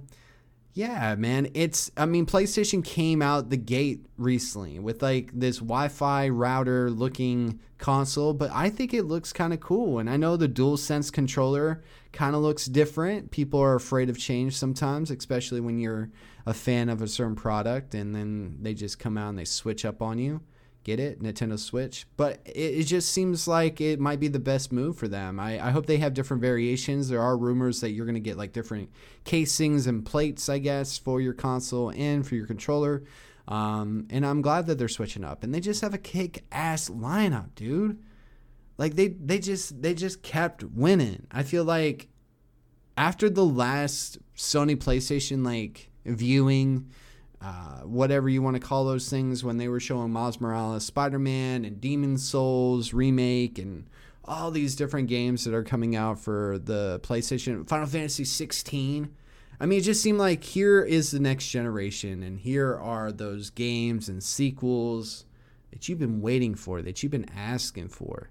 yeah, 0.74 1.14
man. 1.14 1.48
It's 1.54 1.90
I 1.96 2.04
mean 2.06 2.26
PlayStation 2.26 2.84
came 2.84 3.22
out 3.22 3.50
the 3.50 3.56
gate 3.56 4.06
recently 4.18 4.80
with 4.80 5.02
like 5.02 5.30
this 5.32 5.58
Wi-Fi 5.58 6.28
router 6.28 6.90
looking 6.90 7.60
console, 7.78 8.34
but 8.34 8.50
I 8.52 8.70
think 8.70 8.92
it 8.92 9.04
looks 9.04 9.32
kind 9.32 9.52
of 9.52 9.60
cool. 9.60 10.00
And 10.00 10.10
I 10.10 10.16
know 10.16 10.36
the 10.36 10.48
dual 10.48 10.76
sense 10.76 11.10
controller 11.10 11.84
kind 12.12 12.34
of 12.34 12.42
looks 12.42 12.66
different. 12.66 13.30
People 13.30 13.60
are 13.60 13.76
afraid 13.76 14.10
of 14.10 14.18
change 14.18 14.56
sometimes, 14.56 15.10
especially 15.12 15.60
when 15.60 15.78
you're 15.78 16.10
a 16.46 16.54
fan 16.54 16.88
of 16.88 17.00
a 17.00 17.08
certain 17.08 17.36
product 17.36 17.94
and 17.94 18.14
then 18.14 18.58
they 18.60 18.74
just 18.74 18.98
come 18.98 19.16
out 19.16 19.30
and 19.30 19.38
they 19.38 19.44
switch 19.44 19.84
up 19.84 20.02
on 20.02 20.18
you. 20.18 20.40
Get 20.84 21.00
it? 21.00 21.22
Nintendo 21.22 21.58
Switch. 21.58 22.06
But 22.18 22.42
it, 22.44 22.50
it 22.80 22.84
just 22.84 23.10
seems 23.10 23.48
like 23.48 23.80
it 23.80 23.98
might 23.98 24.20
be 24.20 24.28
the 24.28 24.38
best 24.38 24.70
move 24.70 24.98
for 24.98 25.08
them. 25.08 25.40
I, 25.40 25.68
I 25.68 25.70
hope 25.70 25.86
they 25.86 25.96
have 25.96 26.12
different 26.12 26.42
variations. 26.42 27.08
There 27.08 27.22
are 27.22 27.38
rumors 27.38 27.80
that 27.80 27.90
you're 27.92 28.04
going 28.04 28.14
to 28.16 28.20
get 28.20 28.36
like 28.36 28.52
different 28.52 28.90
casings 29.24 29.86
and 29.86 30.04
plates, 30.04 30.50
I 30.50 30.58
guess, 30.58 30.98
for 30.98 31.22
your 31.22 31.32
console 31.32 31.90
and 31.90 32.26
for 32.26 32.34
your 32.34 32.46
controller. 32.46 33.04
Um, 33.48 34.06
and 34.10 34.26
I'm 34.26 34.42
glad 34.42 34.66
that 34.66 34.78
they're 34.78 34.88
switching 34.88 35.24
up. 35.24 35.42
And 35.42 35.54
they 35.54 35.60
just 35.60 35.80
have 35.80 35.94
a 35.94 35.98
kick 35.98 36.44
ass 36.52 36.90
lineup, 36.90 37.54
dude. 37.54 38.02
Like 38.76 38.96
they 38.96 39.08
they 39.08 39.38
just 39.38 39.80
they 39.80 39.94
just 39.94 40.22
kept 40.22 40.64
winning. 40.64 41.26
I 41.30 41.44
feel 41.44 41.64
like 41.64 42.08
after 42.96 43.30
the 43.30 43.44
last 43.44 44.18
Sony 44.36 44.76
PlayStation 44.76 45.44
like 45.44 45.90
viewing 46.04 46.90
uh, 47.44 47.80
whatever 47.80 48.28
you 48.28 48.40
want 48.40 48.56
to 48.56 48.60
call 48.60 48.86
those 48.86 49.10
things 49.10 49.44
when 49.44 49.58
they 49.58 49.68
were 49.68 49.80
showing 49.80 50.10
Miles 50.10 50.40
Morales, 50.40 50.86
Spider 50.86 51.18
Man, 51.18 51.64
and 51.64 51.80
Demon's 51.80 52.26
Souls 52.26 52.94
remake, 52.94 53.58
and 53.58 53.86
all 54.24 54.50
these 54.50 54.74
different 54.74 55.08
games 55.08 55.44
that 55.44 55.52
are 55.52 55.62
coming 55.62 55.94
out 55.94 56.18
for 56.18 56.58
the 56.58 57.00
PlayStation, 57.02 57.68
Final 57.68 57.86
Fantasy 57.86 58.24
16. 58.24 59.14
I 59.60 59.66
mean, 59.66 59.78
it 59.78 59.82
just 59.82 60.02
seemed 60.02 60.18
like 60.18 60.42
here 60.42 60.82
is 60.82 61.10
the 61.10 61.20
next 61.20 61.48
generation, 61.48 62.22
and 62.22 62.38
here 62.38 62.74
are 62.74 63.12
those 63.12 63.50
games 63.50 64.08
and 64.08 64.22
sequels 64.22 65.26
that 65.70 65.88
you've 65.88 65.98
been 65.98 66.22
waiting 66.22 66.54
for, 66.54 66.80
that 66.80 67.02
you've 67.02 67.12
been 67.12 67.28
asking 67.36 67.88
for. 67.88 68.30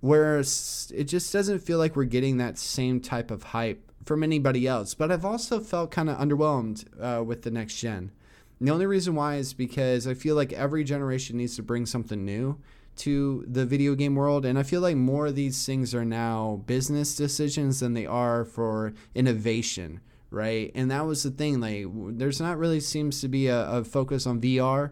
Whereas 0.00 0.90
it 0.96 1.04
just 1.04 1.32
doesn't 1.32 1.58
feel 1.58 1.78
like 1.78 1.94
we're 1.94 2.04
getting 2.04 2.38
that 2.38 2.56
same 2.56 3.00
type 3.00 3.30
of 3.30 3.42
hype 3.42 3.87
from 4.08 4.22
anybody 4.22 4.66
else. 4.66 4.94
But 4.94 5.12
I've 5.12 5.24
also 5.24 5.60
felt 5.60 5.90
kind 5.90 6.08
of 6.08 6.16
underwhelmed 6.16 6.86
uh, 7.00 7.22
with 7.22 7.42
the 7.42 7.50
next 7.50 7.76
gen. 7.76 8.10
And 8.58 8.66
the 8.66 8.72
only 8.72 8.86
reason 8.86 9.14
why 9.14 9.36
is 9.36 9.52
because 9.52 10.06
I 10.06 10.14
feel 10.14 10.34
like 10.34 10.52
every 10.54 10.82
generation 10.82 11.36
needs 11.36 11.54
to 11.56 11.62
bring 11.62 11.86
something 11.86 12.24
new 12.24 12.58
to 12.96 13.44
the 13.46 13.66
video 13.66 13.94
game 13.94 14.16
world. 14.16 14.44
And 14.44 14.58
I 14.58 14.62
feel 14.64 14.80
like 14.80 14.96
more 14.96 15.26
of 15.26 15.36
these 15.36 15.64
things 15.64 15.94
are 15.94 16.06
now 16.06 16.62
business 16.66 17.14
decisions 17.14 17.80
than 17.80 17.92
they 17.92 18.06
are 18.06 18.44
for 18.46 18.94
innovation, 19.14 20.00
right? 20.30 20.72
And 20.74 20.90
that 20.90 21.06
was 21.06 21.22
the 21.22 21.30
thing. 21.30 21.60
Like, 21.60 21.84
there's 22.18 22.40
not 22.40 22.58
really 22.58 22.80
seems 22.80 23.20
to 23.20 23.28
be 23.28 23.46
a, 23.46 23.68
a 23.70 23.84
focus 23.84 24.26
on 24.26 24.40
VR. 24.40 24.90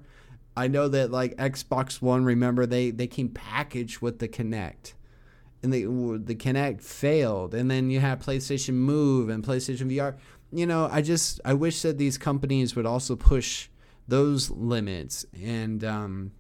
I 0.57 0.69
know 0.69 0.89
that 0.89 1.11
like 1.11 1.37
Xbox 1.37 2.01
One, 2.01 2.25
remember 2.25 2.67
they 2.67 2.91
they 2.91 3.07
came 3.07 3.31
packaged 3.31 4.01
with 4.01 4.21
the 4.21 4.29
Kinect 4.29 4.93
and 5.67 5.75
the 5.75 6.23
the 6.25 6.35
Kinect 6.35 6.81
failed, 6.81 7.55
and 7.55 7.71
then 7.71 7.91
you 7.91 8.01
have 8.01 8.21
PlayStation 8.21 8.75
Move 8.75 9.29
and 9.29 9.45
PlayStation 9.45 9.91
VR. 9.91 10.17
You 10.53 10.65
know, 10.65 10.89
I 10.91 11.03
just 11.03 11.41
I 11.45 11.55
wish 11.55 11.83
that 11.83 11.99
these 11.99 12.17
companies 12.17 12.77
would 12.77 12.87
also 12.87 13.17
push 13.17 13.69
those 14.09 14.51
limits 14.51 15.27
and 15.43 15.83
um, 15.85 16.33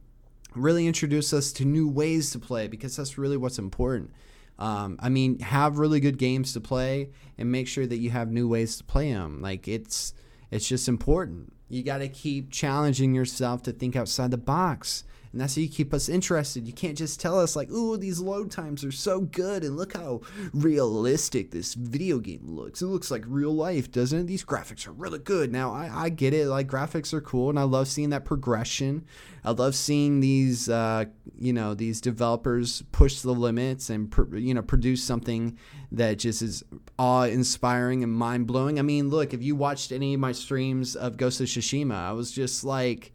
really 0.54 0.86
introduce 0.86 1.32
us 1.32 1.52
to 1.54 1.64
new 1.64 1.88
ways 1.88 2.30
to 2.30 2.38
play 2.38 2.68
because 2.68 2.96
that's 2.96 3.18
really 3.18 3.36
what's 3.36 3.58
important. 3.58 4.12
Um, 4.58 4.96
I 5.00 5.08
mean, 5.08 5.40
have 5.40 5.78
really 5.78 6.00
good 6.00 6.18
games 6.18 6.52
to 6.54 6.60
play 6.60 7.10
and 7.36 7.50
make 7.50 7.68
sure 7.68 7.86
that 7.86 7.98
you 7.98 8.10
have 8.10 8.30
new 8.30 8.48
ways 8.48 8.76
to 8.78 8.84
play 8.84 9.12
them. 9.12 9.42
Like 9.42 9.66
it's 9.66 10.14
it's 10.50 10.68
just 10.68 10.88
important. 10.88 11.52
You 11.68 11.82
got 11.82 11.98
to 11.98 12.08
keep 12.08 12.52
challenging 12.52 13.12
yourself 13.12 13.64
to 13.64 13.72
think 13.72 13.96
outside 13.96 14.30
the 14.30 14.38
box. 14.38 15.02
And 15.36 15.42
that's 15.42 15.54
how 15.54 15.60
you 15.60 15.68
keep 15.68 15.92
us 15.92 16.08
interested. 16.08 16.66
You 16.66 16.72
can't 16.72 16.96
just 16.96 17.20
tell 17.20 17.38
us, 17.38 17.54
like, 17.54 17.70
ooh, 17.70 17.98
these 17.98 18.20
load 18.20 18.50
times 18.50 18.82
are 18.86 18.90
so 18.90 19.20
good, 19.20 19.64
and 19.64 19.76
look 19.76 19.92
how 19.92 20.22
realistic 20.54 21.50
this 21.50 21.74
video 21.74 22.20
game 22.20 22.40
looks. 22.46 22.80
It 22.80 22.86
looks 22.86 23.10
like 23.10 23.22
real 23.26 23.54
life, 23.54 23.92
doesn't 23.92 24.18
it? 24.18 24.26
These 24.28 24.46
graphics 24.46 24.86
are 24.88 24.92
really 24.92 25.18
good. 25.18 25.52
Now, 25.52 25.74
I, 25.74 25.90
I 26.04 26.08
get 26.08 26.32
it. 26.32 26.46
Like, 26.46 26.68
graphics 26.68 27.12
are 27.12 27.20
cool, 27.20 27.50
and 27.50 27.58
I 27.58 27.64
love 27.64 27.86
seeing 27.86 28.08
that 28.10 28.24
progression. 28.24 29.04
I 29.44 29.50
love 29.50 29.74
seeing 29.74 30.20
these, 30.20 30.70
uh, 30.70 31.04
you 31.38 31.52
know, 31.52 31.74
these 31.74 32.00
developers 32.00 32.82
push 32.90 33.20
the 33.20 33.34
limits 33.34 33.90
and, 33.90 34.10
pr- 34.10 34.36
you 34.36 34.54
know, 34.54 34.62
produce 34.62 35.04
something 35.04 35.58
that 35.92 36.18
just 36.18 36.40
is 36.40 36.64
awe 36.98 37.24
inspiring 37.24 38.02
and 38.02 38.10
mind 38.10 38.46
blowing. 38.46 38.78
I 38.78 38.82
mean, 38.82 39.10
look, 39.10 39.34
if 39.34 39.42
you 39.42 39.54
watched 39.54 39.92
any 39.92 40.14
of 40.14 40.20
my 40.20 40.32
streams 40.32 40.96
of 40.96 41.18
Ghost 41.18 41.42
of 41.42 41.46
Tsushima, 41.46 41.94
I 41.94 42.12
was 42.12 42.32
just 42.32 42.64
like, 42.64 43.12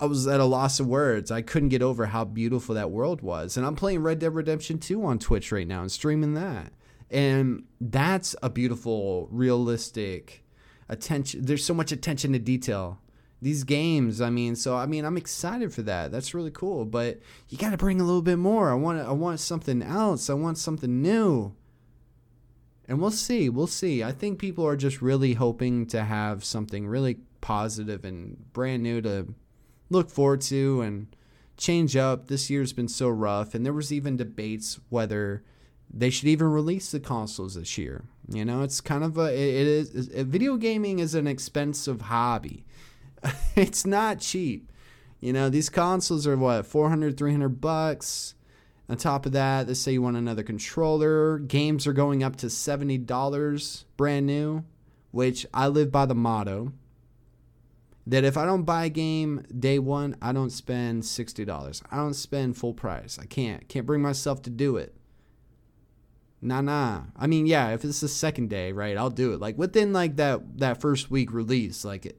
I 0.00 0.06
was 0.06 0.26
at 0.26 0.40
a 0.40 0.44
loss 0.44 0.80
of 0.80 0.86
words. 0.86 1.30
I 1.30 1.42
couldn't 1.42 1.68
get 1.68 1.82
over 1.82 2.06
how 2.06 2.24
beautiful 2.24 2.74
that 2.74 2.90
world 2.90 3.22
was. 3.22 3.56
And 3.56 3.64
I'm 3.64 3.76
playing 3.76 4.02
Red 4.02 4.18
Dead 4.18 4.34
Redemption 4.34 4.78
2 4.78 5.04
on 5.04 5.18
Twitch 5.18 5.52
right 5.52 5.66
now 5.66 5.82
and 5.82 5.92
streaming 5.92 6.34
that. 6.34 6.72
And 7.10 7.64
that's 7.80 8.34
a 8.42 8.50
beautiful, 8.50 9.28
realistic 9.30 10.44
attention. 10.88 11.44
There's 11.44 11.64
so 11.64 11.74
much 11.74 11.92
attention 11.92 12.32
to 12.32 12.38
detail. 12.38 13.00
These 13.40 13.64
games, 13.64 14.20
I 14.20 14.30
mean, 14.30 14.56
so 14.56 14.76
I 14.76 14.86
mean, 14.86 15.04
I'm 15.04 15.16
excited 15.16 15.72
for 15.72 15.82
that. 15.82 16.10
That's 16.10 16.34
really 16.34 16.50
cool. 16.50 16.84
But 16.84 17.20
you 17.48 17.58
got 17.58 17.70
to 17.70 17.76
bring 17.76 18.00
a 18.00 18.04
little 18.04 18.22
bit 18.22 18.38
more. 18.38 18.70
I 18.70 18.74
want, 18.74 19.00
I 19.00 19.12
want 19.12 19.40
something 19.40 19.82
else. 19.82 20.30
I 20.30 20.34
want 20.34 20.58
something 20.58 21.02
new. 21.02 21.54
And 22.88 23.00
we'll 23.00 23.10
see. 23.10 23.48
We'll 23.48 23.66
see. 23.66 24.02
I 24.02 24.12
think 24.12 24.38
people 24.38 24.66
are 24.66 24.76
just 24.76 25.00
really 25.00 25.34
hoping 25.34 25.86
to 25.86 26.02
have 26.02 26.44
something 26.44 26.86
really 26.86 27.18
positive 27.40 28.04
and 28.04 28.52
brand 28.52 28.82
new 28.82 29.00
to 29.02 29.34
look 29.92 30.10
forward 30.10 30.40
to 30.42 30.80
and 30.80 31.14
change 31.56 31.96
up. 31.96 32.26
This 32.26 32.50
year's 32.50 32.72
been 32.72 32.88
so 32.88 33.08
rough, 33.08 33.54
and 33.54 33.64
there 33.64 33.72
was 33.72 33.92
even 33.92 34.16
debates 34.16 34.80
whether 34.88 35.44
they 35.92 36.10
should 36.10 36.28
even 36.28 36.48
release 36.48 36.90
the 36.90 37.00
consoles 37.00 37.54
this 37.54 37.76
year. 37.76 38.04
You 38.28 38.44
know, 38.44 38.62
it's 38.62 38.80
kind 38.80 39.04
of 39.04 39.18
a 39.18 39.26
it 39.26 39.66
is 39.66 39.90
video 40.08 40.56
gaming 40.56 40.98
is 40.98 41.14
an 41.14 41.26
expensive 41.26 42.02
hobby. 42.02 42.64
it's 43.56 43.86
not 43.86 44.20
cheap. 44.20 44.70
You 45.20 45.32
know, 45.32 45.48
these 45.48 45.68
consoles 45.68 46.26
are 46.26 46.36
what 46.36 46.66
400 46.66 47.16
300 47.16 47.60
bucks. 47.60 48.34
On 48.88 48.96
top 48.96 49.24
of 49.24 49.32
that, 49.32 49.68
let's 49.68 49.80
say 49.80 49.92
you 49.92 50.02
want 50.02 50.16
another 50.16 50.42
controller. 50.42 51.38
Games 51.38 51.86
are 51.86 51.92
going 51.92 52.22
up 52.22 52.36
to 52.36 52.46
$70 52.46 53.84
brand 53.96 54.26
new, 54.26 54.64
which 55.12 55.46
I 55.54 55.68
live 55.68 55.92
by 55.92 56.04
the 56.04 56.14
motto 56.14 56.72
that 58.06 58.24
if 58.24 58.36
I 58.36 58.44
don't 58.44 58.64
buy 58.64 58.86
a 58.86 58.90
game 58.90 59.44
day 59.56 59.78
one, 59.78 60.16
I 60.20 60.32
don't 60.32 60.50
spend 60.50 61.04
sixty 61.04 61.44
dollars. 61.44 61.82
I 61.90 61.96
don't 61.96 62.14
spend 62.14 62.56
full 62.56 62.74
price. 62.74 63.18
I 63.20 63.26
can't. 63.26 63.68
Can't 63.68 63.86
bring 63.86 64.02
myself 64.02 64.42
to 64.42 64.50
do 64.50 64.76
it. 64.76 64.96
Nah, 66.40 66.60
nah. 66.60 67.02
I 67.16 67.28
mean, 67.28 67.46
yeah, 67.46 67.70
if 67.70 67.84
it's 67.84 68.00
the 68.00 68.08
second 68.08 68.50
day, 68.50 68.72
right, 68.72 68.96
I'll 68.96 69.10
do 69.10 69.32
it. 69.32 69.40
Like 69.40 69.56
within 69.56 69.92
like 69.92 70.16
that 70.16 70.58
that 70.58 70.80
first 70.80 71.10
week 71.10 71.32
release, 71.32 71.84
like 71.84 72.16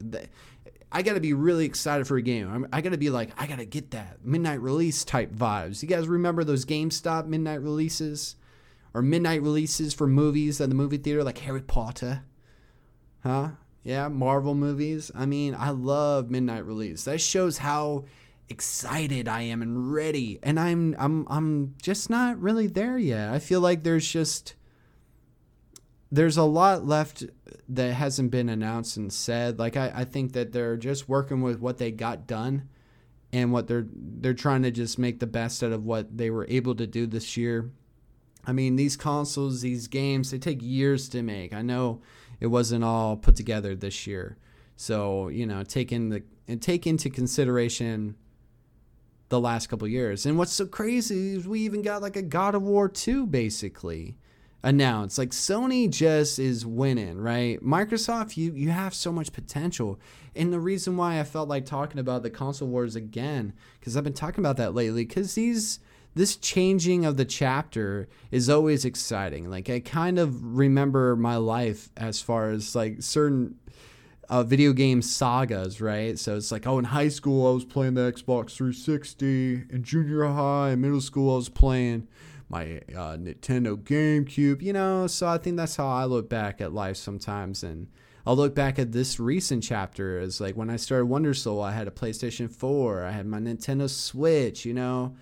I 0.94 1.02
got 1.02 1.16
to 1.16 1.20
be 1.20 1.34
really 1.34 1.66
excited 1.66 2.08
for 2.08 2.18
a 2.18 2.22
game. 2.22 2.50
I'm, 2.50 2.68
I 2.72 2.82
got 2.82 2.92
to 2.92 2.98
be 2.98 3.10
like, 3.10 3.32
I 3.36 3.48
got 3.48 3.58
to 3.58 3.66
get 3.66 3.92
that 3.92 4.24
midnight 4.24 4.62
release 4.62 5.04
type 5.04 5.34
vibes. 5.34 5.82
You 5.82 5.90
guys 5.90 6.08
remember 6.08 6.44
those 6.44 6.66
GameStop 6.66 7.26
midnight 7.26 7.62
releases, 7.62 8.36
or 8.94 9.02
midnight 9.02 9.42
releases 9.42 9.94
for 9.94 10.08
movies 10.08 10.62
at 10.62 10.70
the 10.70 10.76
movie 10.76 10.98
theater, 10.98 11.24
like 11.24 11.40
Harry 11.40 11.64
Potter, 11.64 12.24
huh? 13.24 13.50
Yeah, 13.84 14.08
Marvel 14.08 14.56
movies. 14.56 15.12
I 15.14 15.26
mean, 15.26 15.56
I 15.58 15.72
love 15.72 16.30
midnight 16.32 16.66
release. 16.66 17.04
That 17.04 17.20
shows 17.20 17.58
how 17.58 18.06
excited 18.50 19.28
I 19.28 19.42
am 19.42 19.62
and 19.62 19.92
ready. 19.92 20.40
And 20.42 20.60
I'm 20.60 20.96
I'm 20.98 21.28
I'm 21.30 21.76
just 21.82 22.10
not 22.10 22.40
really 22.40 22.68
there 22.68 22.98
yet. 22.98 23.30
I 23.30 23.40
feel 23.40 23.60
like 23.60 23.84
there's 23.84 24.08
just 24.08 24.56
there's 26.12 26.38
a 26.38 26.44
lot 26.44 26.86
left 26.86 27.24
that 27.70 27.94
hasn't 27.94 28.32
been 28.32 28.48
announced 28.48 28.98
and 28.98 29.12
said. 29.12 29.60
Like 29.60 29.76
I, 29.76 29.92
I 29.94 30.04
think 30.06 30.34
that 30.34 30.54
they're 30.54 30.78
just 30.78 31.10
working 31.10 31.42
with 31.42 31.60
what 31.60 31.78
they 31.78 31.92
got 31.92 32.28
done 32.28 32.70
and 33.34 33.52
what 33.52 33.68
they're 33.68 33.88
they're 33.92 34.34
trying 34.34 34.62
to 34.64 34.72
just 34.72 35.00
make 35.00 35.20
the 35.20 35.28
best 35.28 35.64
out 35.64 35.72
of 35.72 35.84
what 35.84 36.18
they 36.18 36.30
were 36.30 36.46
able 36.50 36.76
to 36.76 36.88
do 36.88 37.06
this 37.06 37.36
year. 37.36 37.72
I 38.46 38.52
mean, 38.52 38.76
these 38.76 38.98
consoles, 38.98 39.62
these 39.62 39.88
games, 39.88 40.32
they 40.32 40.38
take 40.38 40.62
years 40.62 41.10
to 41.10 41.24
make. 41.24 41.54
I 41.54 41.62
know 41.62 42.02
it 42.44 42.48
wasn't 42.48 42.84
all 42.84 43.16
put 43.16 43.38
together 43.38 43.74
this 43.74 44.06
year. 44.06 44.38
So 44.76 45.30
you 45.30 45.46
know, 45.46 45.64
take 45.64 45.94
in 45.94 46.10
the 46.10 46.24
and 46.46 46.62
take 46.62 46.86
into 46.86 47.10
consideration 47.10 48.16
the 49.30 49.40
last 49.40 49.68
couple 49.68 49.88
years. 49.88 50.26
And 50.26 50.38
what's 50.38 50.52
so 50.52 50.66
crazy 50.66 51.36
is 51.36 51.48
we 51.48 51.62
even 51.62 51.82
got 51.82 52.02
like 52.02 52.18
a 52.18 52.22
God 52.22 52.54
of 52.54 52.62
War 52.62 52.90
2 52.90 53.28
basically 53.28 54.18
announced. 54.62 55.18
Like 55.18 55.30
Sony 55.30 55.90
just 55.90 56.38
is 56.38 56.66
winning, 56.66 57.18
right? 57.18 57.64
Microsoft, 57.64 58.36
you 58.36 58.52
you 58.54 58.72
have 58.72 58.94
so 58.94 59.14
much 59.14 59.32
potential. 59.32 59.98
And 60.36 60.52
the 60.52 60.60
reason 60.60 60.98
why 60.98 61.22
I 61.22 61.24
felt 61.24 61.48
like 61.48 61.66
talking 61.66 62.00
about 62.00 62.24
the 62.24 62.30
console 62.30 62.68
wars 62.68 62.98
again, 62.98 63.54
because 63.80 63.96
I've 63.96 64.04
been 64.04 64.12
talking 64.12 64.42
about 64.42 64.58
that 64.58 64.74
lately, 64.74 65.06
because 65.06 65.36
these 65.36 65.80
this 66.16 66.36
changing 66.36 67.06
of 67.06 67.18
the 67.18 67.26
chapter 67.26 68.08
is 68.32 68.50
always 68.50 68.86
exciting. 68.86 69.50
Like 69.50 69.70
I 69.70 69.80
kind 69.80 70.20
of 70.20 70.58
remember 70.58 71.16
my 71.16 71.38
life 71.38 71.90
as 71.98 72.22
far 72.22 72.52
as 72.52 72.76
like 72.76 73.02
certain 73.02 73.56
uh, 74.30 74.44
video 74.44 74.74
game 74.74 75.02
sagas, 75.02 75.82
right? 75.82 76.18
So 76.18 76.38
it's 76.38 76.52
like, 76.52 76.66
oh, 76.68 76.80
in 76.80 76.86
high 76.86 77.10
school 77.10 77.48
I 77.48 77.54
was 77.54 77.66
playing 77.66 77.96
the 77.96 78.12
Xbox 78.12 78.56
360, 78.56 79.66
in 79.70 79.84
junior 79.84 80.26
high 80.26 80.70
and 80.70 80.82
middle 80.82 81.02
school 81.02 81.34
I 81.34 81.38
was 81.38 81.50
playing 81.50 82.08
my 82.50 82.82
uh, 82.90 83.18
Nintendo 83.18 83.76
GameCube, 83.76 84.62
you 84.62 84.74
know. 84.74 85.08
So 85.08 85.28
I 85.28 85.38
think 85.38 85.58
that's 85.58 85.76
how 85.76 85.88
I 85.88 86.06
look 86.06 86.30
back 86.30 86.62
at 86.62 86.74
life 86.74 86.98
sometimes, 86.98 87.64
and 87.64 87.88
I'll 88.26 88.36
look 88.36 88.56
back 88.56 88.80
at 88.80 88.92
this 88.92 89.20
recent 89.20 89.64
chapter 89.64 90.20
as 90.20 90.40
like 90.40 90.56
when 90.56 90.70
I 90.70 90.76
started 90.78 91.06
Wonder 91.06 91.34
Soul, 91.34 91.62
I 91.62 91.72
had 91.72 91.88
a 91.88 91.92
PlayStation 91.92 92.50
4, 92.50 93.04
I 93.04 93.12
had 93.12 93.26
my 93.26 93.40
Nintendo 93.40 93.90
Switch, 93.90 94.66
you 94.66 94.74
know. 94.74 95.16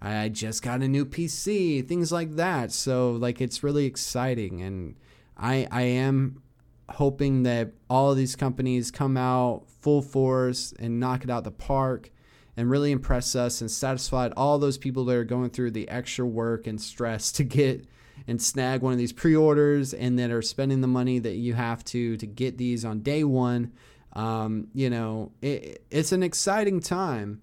I 0.00 0.28
just 0.28 0.62
got 0.62 0.82
a 0.82 0.88
new 0.88 1.04
PC, 1.04 1.86
things 1.86 2.12
like 2.12 2.36
that. 2.36 2.72
So 2.72 3.12
like 3.12 3.40
it's 3.40 3.62
really 3.62 3.86
exciting 3.86 4.62
and 4.62 4.96
I 5.36 5.66
I 5.70 5.82
am 5.82 6.42
hoping 6.88 7.42
that 7.42 7.72
all 7.90 8.10
of 8.10 8.16
these 8.16 8.36
companies 8.36 8.90
come 8.90 9.16
out 9.16 9.64
full 9.80 10.02
force 10.02 10.72
and 10.78 11.00
knock 11.00 11.24
it 11.24 11.30
out 11.30 11.44
the 11.44 11.50
park 11.50 12.10
and 12.56 12.70
really 12.70 12.92
impress 12.92 13.34
us 13.34 13.60
and 13.60 13.70
satisfy 13.70 14.28
all 14.36 14.58
those 14.58 14.78
people 14.78 15.04
that 15.04 15.16
are 15.16 15.24
going 15.24 15.50
through 15.50 15.72
the 15.72 15.88
extra 15.88 16.24
work 16.24 16.66
and 16.66 16.80
stress 16.80 17.32
to 17.32 17.44
get 17.44 17.86
and 18.26 18.40
snag 18.40 18.80
one 18.80 18.92
of 18.92 18.98
these 18.98 19.12
pre-orders 19.12 19.92
and 19.92 20.18
that 20.18 20.30
are 20.30 20.42
spending 20.42 20.80
the 20.80 20.88
money 20.88 21.18
that 21.18 21.34
you 21.34 21.54
have 21.54 21.84
to 21.84 22.16
to 22.16 22.26
get 22.26 22.56
these 22.58 22.84
on 22.84 23.00
day 23.00 23.24
one. 23.24 23.72
Um, 24.14 24.68
you 24.72 24.88
know, 24.88 25.32
it, 25.42 25.84
it's 25.90 26.12
an 26.12 26.22
exciting 26.22 26.80
time, 26.80 27.42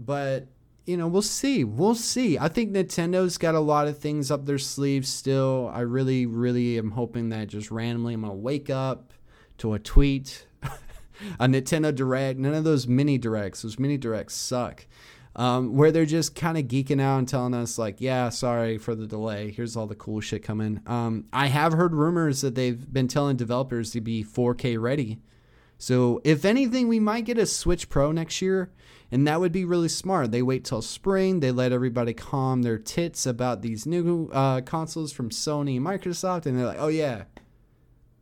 but 0.00 0.46
you 0.86 0.96
know, 0.96 1.08
we'll 1.08 1.22
see. 1.22 1.64
We'll 1.64 1.96
see. 1.96 2.38
I 2.38 2.48
think 2.48 2.72
Nintendo's 2.72 3.38
got 3.38 3.56
a 3.56 3.60
lot 3.60 3.88
of 3.88 3.98
things 3.98 4.30
up 4.30 4.46
their 4.46 4.58
sleeves 4.58 5.08
still. 5.08 5.70
I 5.74 5.80
really, 5.80 6.26
really 6.26 6.78
am 6.78 6.92
hoping 6.92 7.30
that 7.30 7.48
just 7.48 7.72
randomly 7.72 8.14
I'm 8.14 8.20
going 8.20 8.32
to 8.32 8.36
wake 8.36 8.70
up 8.70 9.12
to 9.58 9.74
a 9.74 9.80
tweet, 9.80 10.46
a 10.62 11.46
Nintendo 11.46 11.92
Direct, 11.92 12.38
none 12.38 12.54
of 12.54 12.62
those 12.62 12.86
mini 12.86 13.18
directs. 13.18 13.62
Those 13.62 13.78
mini 13.78 13.98
directs 13.98 14.34
suck. 14.34 14.86
Um, 15.34 15.76
where 15.76 15.92
they're 15.92 16.06
just 16.06 16.34
kind 16.34 16.56
of 16.56 16.64
geeking 16.64 16.98
out 16.98 17.18
and 17.18 17.28
telling 17.28 17.52
us, 17.52 17.76
like, 17.76 18.00
yeah, 18.00 18.30
sorry 18.30 18.78
for 18.78 18.94
the 18.94 19.06
delay. 19.06 19.50
Here's 19.50 19.76
all 19.76 19.86
the 19.86 19.94
cool 19.94 20.22
shit 20.22 20.42
coming. 20.42 20.80
Um, 20.86 21.26
I 21.30 21.48
have 21.48 21.74
heard 21.74 21.94
rumors 21.94 22.40
that 22.40 22.54
they've 22.54 22.90
been 22.90 23.06
telling 23.06 23.36
developers 23.36 23.90
to 23.90 24.00
be 24.00 24.24
4K 24.24 24.80
ready. 24.80 25.18
So, 25.76 26.22
if 26.24 26.46
anything, 26.46 26.88
we 26.88 27.00
might 27.00 27.26
get 27.26 27.36
a 27.36 27.44
Switch 27.44 27.90
Pro 27.90 28.12
next 28.12 28.40
year 28.40 28.70
and 29.10 29.26
that 29.26 29.40
would 29.40 29.52
be 29.52 29.64
really 29.64 29.88
smart. 29.88 30.32
They 30.32 30.42
wait 30.42 30.64
till 30.64 30.82
spring, 30.82 31.40
they 31.40 31.52
let 31.52 31.72
everybody 31.72 32.12
calm 32.12 32.62
their 32.62 32.78
tits 32.78 33.26
about 33.26 33.62
these 33.62 33.86
new 33.86 34.28
uh, 34.32 34.60
consoles 34.62 35.12
from 35.12 35.30
Sony 35.30 35.76
and 35.76 35.86
Microsoft, 35.86 36.46
and 36.46 36.58
they're 36.58 36.66
like, 36.66 36.80
oh 36.80 36.88
yeah, 36.88 37.24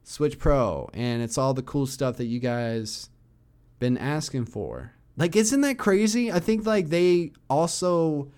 Switch 0.02 0.38
Pro. 0.38 0.88
And 0.92 1.22
it's 1.22 1.38
all 1.38 1.54
the 1.54 1.62
cool 1.62 1.86
stuff 1.86 2.16
that 2.18 2.26
you 2.26 2.38
guys 2.38 3.08
been 3.78 3.98
asking 3.98 4.46
for. 4.46 4.92
Like, 5.16 5.36
isn't 5.36 5.60
that 5.62 5.78
crazy? 5.78 6.30
I 6.30 6.40
think 6.40 6.66
like 6.66 6.88
they 6.88 7.32
also 7.48 8.30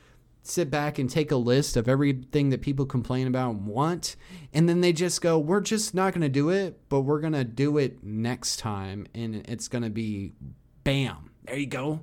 sit 0.42 0.70
back 0.70 0.98
and 0.98 1.10
take 1.10 1.32
a 1.32 1.36
list 1.36 1.76
of 1.76 1.88
everything 1.88 2.50
that 2.50 2.62
people 2.62 2.86
complain 2.86 3.26
about 3.26 3.50
and 3.50 3.66
want 3.66 4.14
and 4.52 4.68
then 4.68 4.80
they 4.80 4.92
just 4.92 5.20
go 5.20 5.36
we're 5.36 5.60
just 5.60 5.92
not 5.92 6.12
going 6.12 6.20
to 6.22 6.28
do 6.28 6.50
it 6.50 6.78
but 6.88 7.00
we're 7.00 7.20
going 7.20 7.32
to 7.32 7.42
do 7.42 7.78
it 7.78 8.02
next 8.04 8.58
time 8.58 9.06
and 9.12 9.34
it's 9.48 9.66
going 9.66 9.82
to 9.82 9.90
be 9.90 10.32
bam 10.84 11.30
there 11.44 11.56
you 11.56 11.66
go 11.66 12.00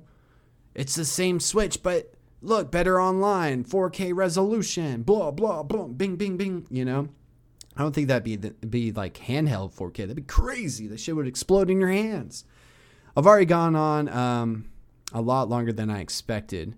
it's 0.74 0.94
the 0.94 1.04
same 1.04 1.40
Switch, 1.40 1.82
but 1.82 2.12
look, 2.42 2.70
better 2.70 3.00
online, 3.00 3.64
4K 3.64 4.14
resolution, 4.14 5.02
blah 5.02 5.30
blah 5.30 5.62
blah, 5.62 5.86
bing 5.86 6.16
bing 6.16 6.36
bing. 6.36 6.66
You 6.70 6.84
know, 6.84 7.08
I 7.76 7.82
don't 7.82 7.94
think 7.94 8.08
that'd 8.08 8.24
be 8.24 8.36
the, 8.36 8.50
be 8.66 8.92
like 8.92 9.14
handheld 9.14 9.74
4K. 9.74 9.96
That'd 9.96 10.16
be 10.16 10.22
crazy. 10.22 10.86
The 10.86 10.98
shit 10.98 11.16
would 11.16 11.26
explode 11.26 11.70
in 11.70 11.80
your 11.80 11.90
hands. 11.90 12.44
I've 13.16 13.26
already 13.26 13.46
gone 13.46 13.76
on 13.76 14.08
um, 14.08 14.66
a 15.12 15.20
lot 15.20 15.48
longer 15.48 15.72
than 15.72 15.90
I 15.90 16.00
expected. 16.00 16.76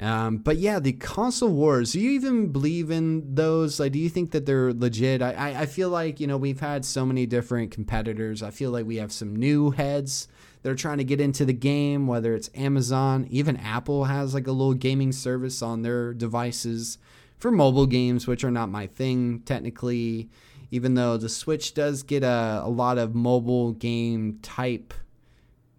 Um, 0.00 0.38
but 0.38 0.58
yeah, 0.58 0.78
the 0.78 0.92
console 0.92 1.48
wars. 1.48 1.92
Do 1.92 2.00
you 2.00 2.10
even 2.10 2.52
believe 2.52 2.90
in 2.90 3.34
those? 3.34 3.80
Like, 3.80 3.92
do 3.92 3.98
you 3.98 4.08
think 4.08 4.30
that 4.30 4.46
they're 4.46 4.72
legit? 4.72 5.22
I, 5.22 5.32
I, 5.32 5.60
I 5.62 5.66
feel 5.66 5.88
like 5.90 6.20
you 6.20 6.26
know 6.26 6.36
we've 6.36 6.60
had 6.60 6.84
so 6.84 7.04
many 7.04 7.26
different 7.26 7.72
competitors. 7.72 8.42
I 8.42 8.50
feel 8.50 8.70
like 8.70 8.86
we 8.86 8.96
have 8.96 9.10
some 9.10 9.34
new 9.34 9.70
heads 9.72 10.28
that 10.62 10.70
are 10.70 10.74
trying 10.74 10.98
to 10.98 11.04
get 11.04 11.20
into 11.20 11.44
the 11.44 11.52
game. 11.52 12.06
Whether 12.06 12.34
it's 12.34 12.50
Amazon, 12.54 13.26
even 13.30 13.56
Apple 13.56 14.04
has 14.04 14.34
like 14.34 14.46
a 14.46 14.52
little 14.52 14.74
gaming 14.74 15.12
service 15.12 15.62
on 15.62 15.82
their 15.82 16.12
devices 16.12 16.98
for 17.38 17.50
mobile 17.50 17.86
games, 17.86 18.26
which 18.26 18.44
are 18.44 18.50
not 18.50 18.68
my 18.68 18.86
thing 18.86 19.40
technically. 19.40 20.28
Even 20.70 20.94
though 20.94 21.16
the 21.16 21.30
Switch 21.30 21.72
does 21.72 22.02
get 22.02 22.22
a, 22.22 22.60
a 22.62 22.68
lot 22.68 22.98
of 22.98 23.14
mobile 23.14 23.72
game 23.72 24.38
type 24.42 24.92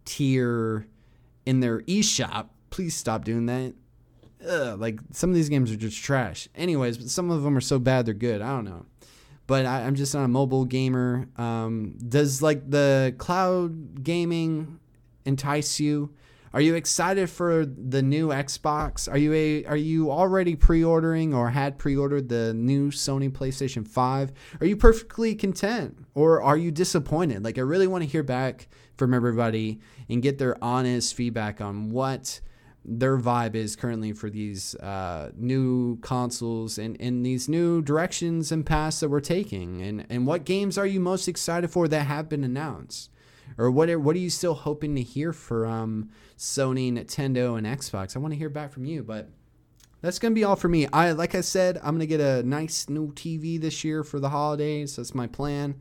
tier 0.06 0.88
in 1.46 1.60
their 1.60 1.82
eShop. 1.82 2.48
Please 2.72 2.96
stop 2.96 3.24
doing 3.24 3.46
that. 3.46 3.74
Ugh, 4.48 4.80
like 4.80 5.00
some 5.12 5.30
of 5.30 5.36
these 5.36 5.50
games 5.50 5.72
are 5.72 5.76
just 5.76 6.02
trash. 6.02 6.48
Anyways, 6.56 6.98
but 6.98 7.10
some 7.10 7.30
of 7.30 7.44
them 7.44 7.56
are 7.58 7.62
so 7.62 7.78
bad 7.78 8.06
they're 8.06 8.14
good. 8.14 8.42
I 8.42 8.50
don't 8.50 8.66
know. 8.66 8.86
But 9.50 9.66
I, 9.66 9.82
am 9.82 9.96
just 9.96 10.14
not 10.14 10.26
a 10.26 10.28
mobile 10.28 10.64
gamer. 10.64 11.28
Um, 11.36 11.98
does 12.08 12.40
like 12.40 12.70
the 12.70 13.16
cloud 13.18 14.04
gaming 14.04 14.80
entice 15.26 15.80
you? 15.80 16.14
Are 16.54 16.62
you 16.62 16.76
excited 16.76 17.32
for 17.32 17.66
the 17.66 18.04
new 18.04 18.28
Xbox? 18.28 19.12
Are 19.12 19.18
you 19.18 19.34
a 19.34 19.66
are 19.66 19.76
you 19.76 20.12
already 20.12 20.56
pre-ordering 20.56 21.34
or 21.34 21.50
had 21.50 21.80
pre-ordered 21.80 22.30
the 22.30 22.54
new 22.54 22.92
Sony 22.92 23.32
PlayStation 23.32 23.88
5? 23.88 24.32
Are 24.62 24.68
you 24.68 24.78
perfectly 24.78 25.34
content 25.34 25.98
or 26.14 26.44
are 26.44 26.58
you 26.58 26.70
disappointed? 26.70 27.44
Like 27.44 27.58
I 27.58 27.62
really 27.62 27.88
want 27.88 28.04
to 28.04 28.10
hear 28.10 28.22
back 28.22 28.68
from 28.98 29.16
everybody 29.16 29.80
and 30.10 30.22
get 30.22 30.38
their 30.38 30.64
honest 30.64 31.16
feedback 31.16 31.60
on 31.60 31.90
what 31.90 32.40
their 32.86 33.18
vibe 33.18 33.56
is 33.56 33.76
currently 33.76 34.14
for 34.14 34.30
these 34.30 34.76
uh, 34.76 35.32
new 35.36 35.98
consoles 35.98 36.78
and, 36.78 37.00
and 37.00 37.26
these 37.26 37.50
new 37.50 37.82
directions 37.82 38.52
and 38.52 38.66
paths 38.66 39.02
that 39.02 39.10
we're 39.10 39.20
taking 39.20 39.82
and, 39.82 40.06
and 40.10 40.26
what 40.26 40.46
games 40.46 40.78
are 40.78 40.88
you 40.88 41.00
most 41.00 41.28
excited 41.28 41.70
for 41.70 41.88
that 41.88 42.08
have 42.08 42.30
been 42.30 42.44
announced 42.44 43.10
or 43.58 43.70
what 43.72 43.90
are, 43.90 44.00
what 44.00 44.16
are 44.16 44.20
you 44.20 44.30
still 44.30 44.54
hoping 44.54 44.96
to 44.96 45.02
hear 45.02 45.34
for 45.34 45.66
um, 45.66 46.10
Sony, 46.38 46.92
Nintendo, 46.94 47.58
and 47.58 47.68
Xbox? 47.68 48.16
I 48.16 48.20
want 48.20 48.34
to 48.34 48.38
hear 48.38 48.50
back 48.50 48.72
from 48.72 48.86
you, 48.86 49.04
but 49.04 49.30
that's 50.02 50.20
gonna 50.20 50.36
be 50.36 50.44
all 50.44 50.56
for 50.56 50.70
me. 50.70 50.88
I 50.94 51.12
like 51.12 51.36
I 51.36 51.42
said, 51.42 51.78
I'm 51.78 51.96
gonna 51.96 52.06
get 52.06 52.22
a 52.22 52.44
nice 52.44 52.88
new 52.88 53.12
TV 53.14 53.60
this 53.60 53.84
year 53.84 54.04
for 54.04 54.20
the 54.20 54.30
holidays. 54.30 54.96
That's 54.96 55.14
my 55.14 55.28
plan. 55.28 55.76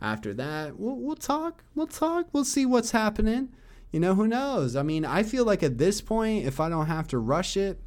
After 0.00 0.34
that, 0.34 0.78
we'll, 0.78 0.96
we'll 0.96 1.16
talk. 1.16 1.62
We'll 1.74 1.86
talk. 1.86 2.26
We'll 2.32 2.44
see 2.44 2.66
what's 2.66 2.90
happening 2.90 3.50
you 3.92 4.00
know, 4.00 4.14
who 4.14 4.26
knows? 4.26 4.74
I 4.74 4.82
mean, 4.82 5.04
I 5.04 5.22
feel 5.22 5.44
like 5.44 5.62
at 5.62 5.78
this 5.78 6.00
point, 6.00 6.46
if 6.46 6.60
I 6.60 6.68
don't 6.68 6.86
have 6.86 7.08
to 7.08 7.18
rush 7.18 7.56
it, 7.56 7.80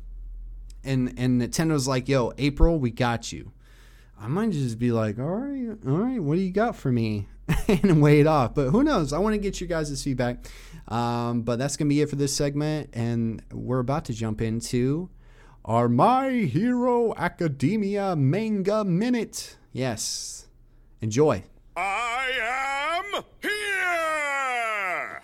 and 0.83 1.13
and 1.17 1.41
Nintendo's 1.41 1.87
like, 1.87 2.07
"Yo, 2.07 2.31
April, 2.37 2.79
we 2.79 2.91
got 2.91 3.31
you," 3.31 3.51
I 4.19 4.27
might 4.27 4.51
just 4.51 4.79
be 4.79 4.91
like, 4.91 5.19
"All 5.19 5.25
right, 5.25 5.77
all 5.85 5.97
right, 5.97 6.19
what 6.21 6.35
do 6.35 6.41
you 6.41 6.51
got 6.51 6.75
for 6.75 6.91
me?" 6.91 7.27
and 7.67 8.01
wait 8.01 8.21
it 8.21 8.27
off. 8.27 8.55
But 8.55 8.69
who 8.69 8.83
knows? 8.83 9.13
I 9.13 9.19
want 9.19 9.33
to 9.33 9.37
get 9.39 9.61
you 9.61 9.67
guys' 9.67 10.03
feedback. 10.03 10.45
Um, 10.87 11.41
but 11.41 11.57
that's 11.57 11.77
gonna 11.77 11.89
be 11.89 12.01
it 12.01 12.09
for 12.09 12.15
this 12.15 12.35
segment, 12.35 12.89
and 12.93 13.41
we're 13.51 13.79
about 13.79 14.05
to 14.05 14.13
jump 14.13 14.41
into 14.41 15.09
our 15.63 15.89
My 15.89 16.29
Hero 16.29 17.13
Academia 17.15 18.15
manga 18.15 18.83
minute. 18.83 19.57
Yes, 19.73 20.47
enjoy. 21.01 21.43
I 21.75 22.31
am 23.13 23.23
here! 23.41 25.21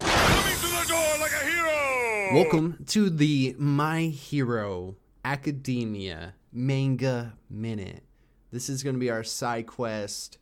Coming 0.00 0.56
to 0.56 0.66
the 0.66 0.84
door 0.88 1.18
like 1.20 1.32
a 1.32 1.44
hero! 1.44 2.23
Welcome 2.34 2.84
to 2.86 3.10
the 3.10 3.54
My 3.60 4.06
Hero 4.06 4.96
Academia 5.24 6.34
Manga 6.52 7.34
Minute. 7.48 8.02
This 8.50 8.68
is 8.68 8.82
going 8.82 8.96
to 8.96 9.00
be 9.00 9.08
our 9.08 9.22
side 9.22 9.68
quest, 9.68 10.38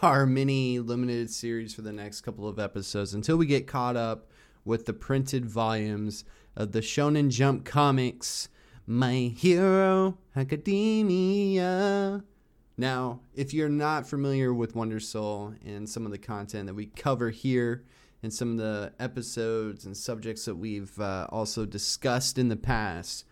our 0.00 0.24
mini 0.24 0.78
limited 0.78 1.30
series 1.30 1.74
for 1.74 1.82
the 1.82 1.92
next 1.92 2.22
couple 2.22 2.48
of 2.48 2.58
episodes 2.58 3.12
until 3.12 3.36
we 3.36 3.44
get 3.44 3.66
caught 3.66 3.96
up 3.96 4.30
with 4.64 4.86
the 4.86 4.94
printed 4.94 5.44
volumes 5.44 6.24
of 6.56 6.72
the 6.72 6.80
Shonen 6.80 7.28
Jump 7.28 7.66
comics, 7.66 8.48
My 8.86 9.30
Hero 9.36 10.16
Academia. 10.34 12.24
Now, 12.78 13.20
if 13.34 13.52
you're 13.52 13.68
not 13.68 14.08
familiar 14.08 14.54
with 14.54 14.74
Wonder 14.74 15.00
Soul 15.00 15.52
and 15.62 15.86
some 15.86 16.06
of 16.06 16.12
the 16.12 16.18
content 16.18 16.66
that 16.68 16.74
we 16.74 16.86
cover 16.86 17.28
here, 17.28 17.84
and 18.22 18.32
some 18.32 18.52
of 18.52 18.58
the 18.58 18.92
episodes 18.98 19.84
and 19.84 19.96
subjects 19.96 20.44
that 20.46 20.56
we've 20.56 20.98
uh, 21.00 21.26
also 21.30 21.64
discussed 21.66 22.38
in 22.38 22.48
the 22.48 22.56
past, 22.56 23.24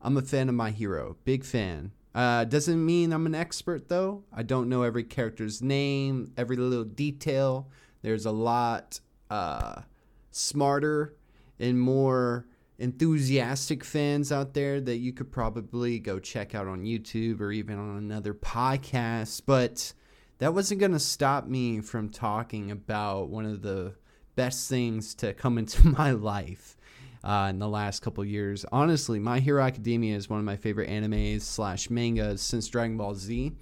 I'm 0.00 0.16
a 0.16 0.22
fan 0.22 0.48
of 0.48 0.54
My 0.54 0.70
Hero. 0.70 1.16
Big 1.24 1.44
fan. 1.44 1.92
Uh, 2.14 2.44
doesn't 2.44 2.84
mean 2.84 3.12
I'm 3.12 3.26
an 3.26 3.34
expert, 3.34 3.88
though. 3.88 4.24
I 4.32 4.42
don't 4.42 4.68
know 4.68 4.82
every 4.82 5.04
character's 5.04 5.62
name, 5.62 6.32
every 6.36 6.56
little 6.56 6.84
detail. 6.84 7.70
There's 8.02 8.26
a 8.26 8.32
lot 8.32 9.00
uh, 9.30 9.82
smarter 10.30 11.16
and 11.58 11.80
more 11.80 12.46
enthusiastic 12.78 13.84
fans 13.84 14.32
out 14.32 14.54
there 14.54 14.80
that 14.80 14.96
you 14.96 15.12
could 15.12 15.30
probably 15.30 15.98
go 16.00 16.18
check 16.18 16.54
out 16.54 16.66
on 16.66 16.84
YouTube 16.84 17.40
or 17.40 17.52
even 17.52 17.78
on 17.78 17.96
another 17.96 18.34
podcast. 18.34 19.42
But 19.46 19.92
that 20.38 20.52
wasn't 20.52 20.80
going 20.80 20.92
to 20.92 20.98
stop 20.98 21.46
me 21.46 21.80
from 21.80 22.10
talking 22.10 22.70
about 22.70 23.28
one 23.28 23.46
of 23.46 23.62
the 23.62 23.94
best 24.34 24.68
things 24.68 25.14
to 25.16 25.32
come 25.34 25.58
into 25.58 25.86
my 25.98 26.12
life 26.12 26.76
uh, 27.24 27.48
in 27.50 27.58
the 27.58 27.68
last 27.68 28.00
couple 28.00 28.24
years. 28.24 28.64
Honestly, 28.72 29.18
My 29.18 29.40
Hero 29.40 29.62
Academia 29.62 30.16
is 30.16 30.28
one 30.28 30.38
of 30.38 30.44
my 30.44 30.56
favorite 30.56 30.88
animes 30.88 31.42
slash 31.42 31.90
mangas 31.90 32.42
since 32.42 32.68
Dragon 32.68 32.96
Ball 32.96 33.14
Z. 33.14 33.52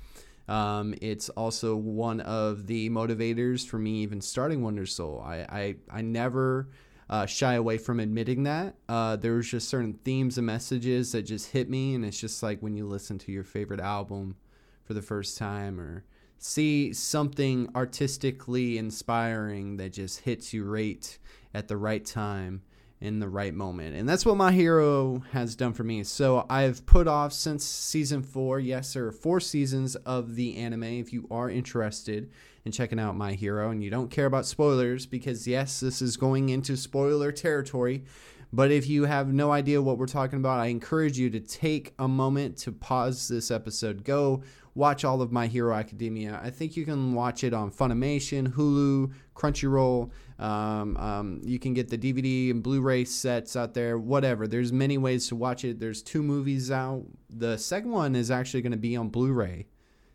Um, 0.48 0.94
it's 1.00 1.28
also 1.30 1.76
one 1.76 2.20
of 2.20 2.66
the 2.66 2.90
motivators 2.90 3.66
for 3.66 3.78
me 3.78 4.02
even 4.02 4.20
starting 4.20 4.62
Wonder 4.62 4.86
Soul. 4.86 5.22
I 5.24 5.46
I, 5.48 5.76
I 5.90 6.02
never 6.02 6.68
uh, 7.08 7.26
shy 7.26 7.54
away 7.54 7.78
from 7.78 8.00
admitting 8.00 8.44
that. 8.44 8.74
Uh, 8.88 9.16
there 9.16 9.34
was 9.34 9.48
just 9.48 9.68
certain 9.68 9.94
themes 10.04 10.38
and 10.38 10.46
messages 10.46 11.12
that 11.12 11.22
just 11.22 11.50
hit 11.50 11.68
me, 11.68 11.94
and 11.94 12.04
it's 12.04 12.18
just 12.18 12.42
like 12.42 12.60
when 12.60 12.74
you 12.74 12.86
listen 12.86 13.18
to 13.18 13.32
your 13.32 13.44
favorite 13.44 13.80
album 13.80 14.36
for 14.84 14.94
the 14.94 15.02
first 15.02 15.36
time 15.36 15.80
or 15.80 16.04
see 16.42 16.90
something 16.94 17.68
artistically 17.76 18.78
inspiring 18.78 19.76
that 19.76 19.92
just 19.92 20.20
hits 20.20 20.54
you 20.54 20.64
right 20.64 21.18
at 21.52 21.68
the 21.68 21.76
right 21.76 22.04
time 22.04 22.62
in 22.98 23.18
the 23.18 23.28
right 23.28 23.54
moment. 23.54 23.94
And 23.94 24.08
that's 24.08 24.24
what 24.24 24.38
my 24.38 24.50
hero 24.50 25.22
has 25.32 25.54
done 25.54 25.74
for 25.74 25.84
me. 25.84 26.02
So 26.02 26.46
I've 26.48 26.84
put 26.86 27.06
off 27.06 27.34
since 27.34 27.64
season 27.64 28.22
four. 28.22 28.58
Yes, 28.58 28.94
there 28.94 29.06
are 29.06 29.12
four 29.12 29.38
seasons 29.38 29.96
of 29.96 30.34
the 30.34 30.56
anime. 30.56 30.84
If 30.84 31.12
you 31.12 31.26
are 31.30 31.50
interested 31.50 32.30
in 32.64 32.72
checking 32.72 32.98
out 32.98 33.16
my 33.16 33.32
hero 33.32 33.70
and 33.70 33.84
you 33.84 33.90
don't 33.90 34.10
care 34.10 34.26
about 34.26 34.46
spoilers, 34.46 35.04
because 35.04 35.46
yes, 35.46 35.80
this 35.80 36.00
is 36.00 36.16
going 36.16 36.48
into 36.48 36.76
spoiler 36.76 37.32
territory. 37.32 38.04
But 38.52 38.70
if 38.70 38.88
you 38.88 39.04
have 39.04 39.32
no 39.32 39.52
idea 39.52 39.80
what 39.80 39.96
we're 39.96 40.06
talking 40.06 40.38
about, 40.38 40.58
I 40.58 40.66
encourage 40.66 41.18
you 41.18 41.30
to 41.30 41.40
take 41.40 41.94
a 41.98 42.08
moment 42.08 42.56
to 42.58 42.72
pause 42.72 43.28
this 43.28 43.50
episode. 43.50 44.04
Go 44.04 44.42
watch 44.80 45.04
all 45.04 45.20
of 45.20 45.30
My 45.30 45.46
Hero 45.46 45.74
Academia. 45.74 46.40
I 46.42 46.48
think 46.48 46.74
you 46.74 46.86
can 46.86 47.12
watch 47.12 47.44
it 47.44 47.52
on 47.52 47.70
Funimation, 47.70 48.54
Hulu, 48.54 49.12
Crunchyroll. 49.36 50.10
Um, 50.38 50.96
um, 50.96 51.40
you 51.44 51.58
can 51.58 51.74
get 51.74 51.90
the 51.90 51.98
DVD 51.98 52.50
and 52.50 52.62
Blu-ray 52.62 53.04
sets 53.04 53.56
out 53.56 53.74
there. 53.74 53.98
Whatever. 53.98 54.48
There's 54.48 54.72
many 54.72 54.96
ways 54.96 55.28
to 55.28 55.36
watch 55.36 55.64
it. 55.64 55.78
There's 55.78 56.02
two 56.02 56.22
movies 56.22 56.70
out. 56.70 57.04
The 57.28 57.58
second 57.58 57.90
one 57.90 58.16
is 58.16 58.30
actually 58.30 58.62
going 58.62 58.72
to 58.72 58.78
be 58.78 58.96
on 58.96 59.10
Blu-ray 59.10 59.66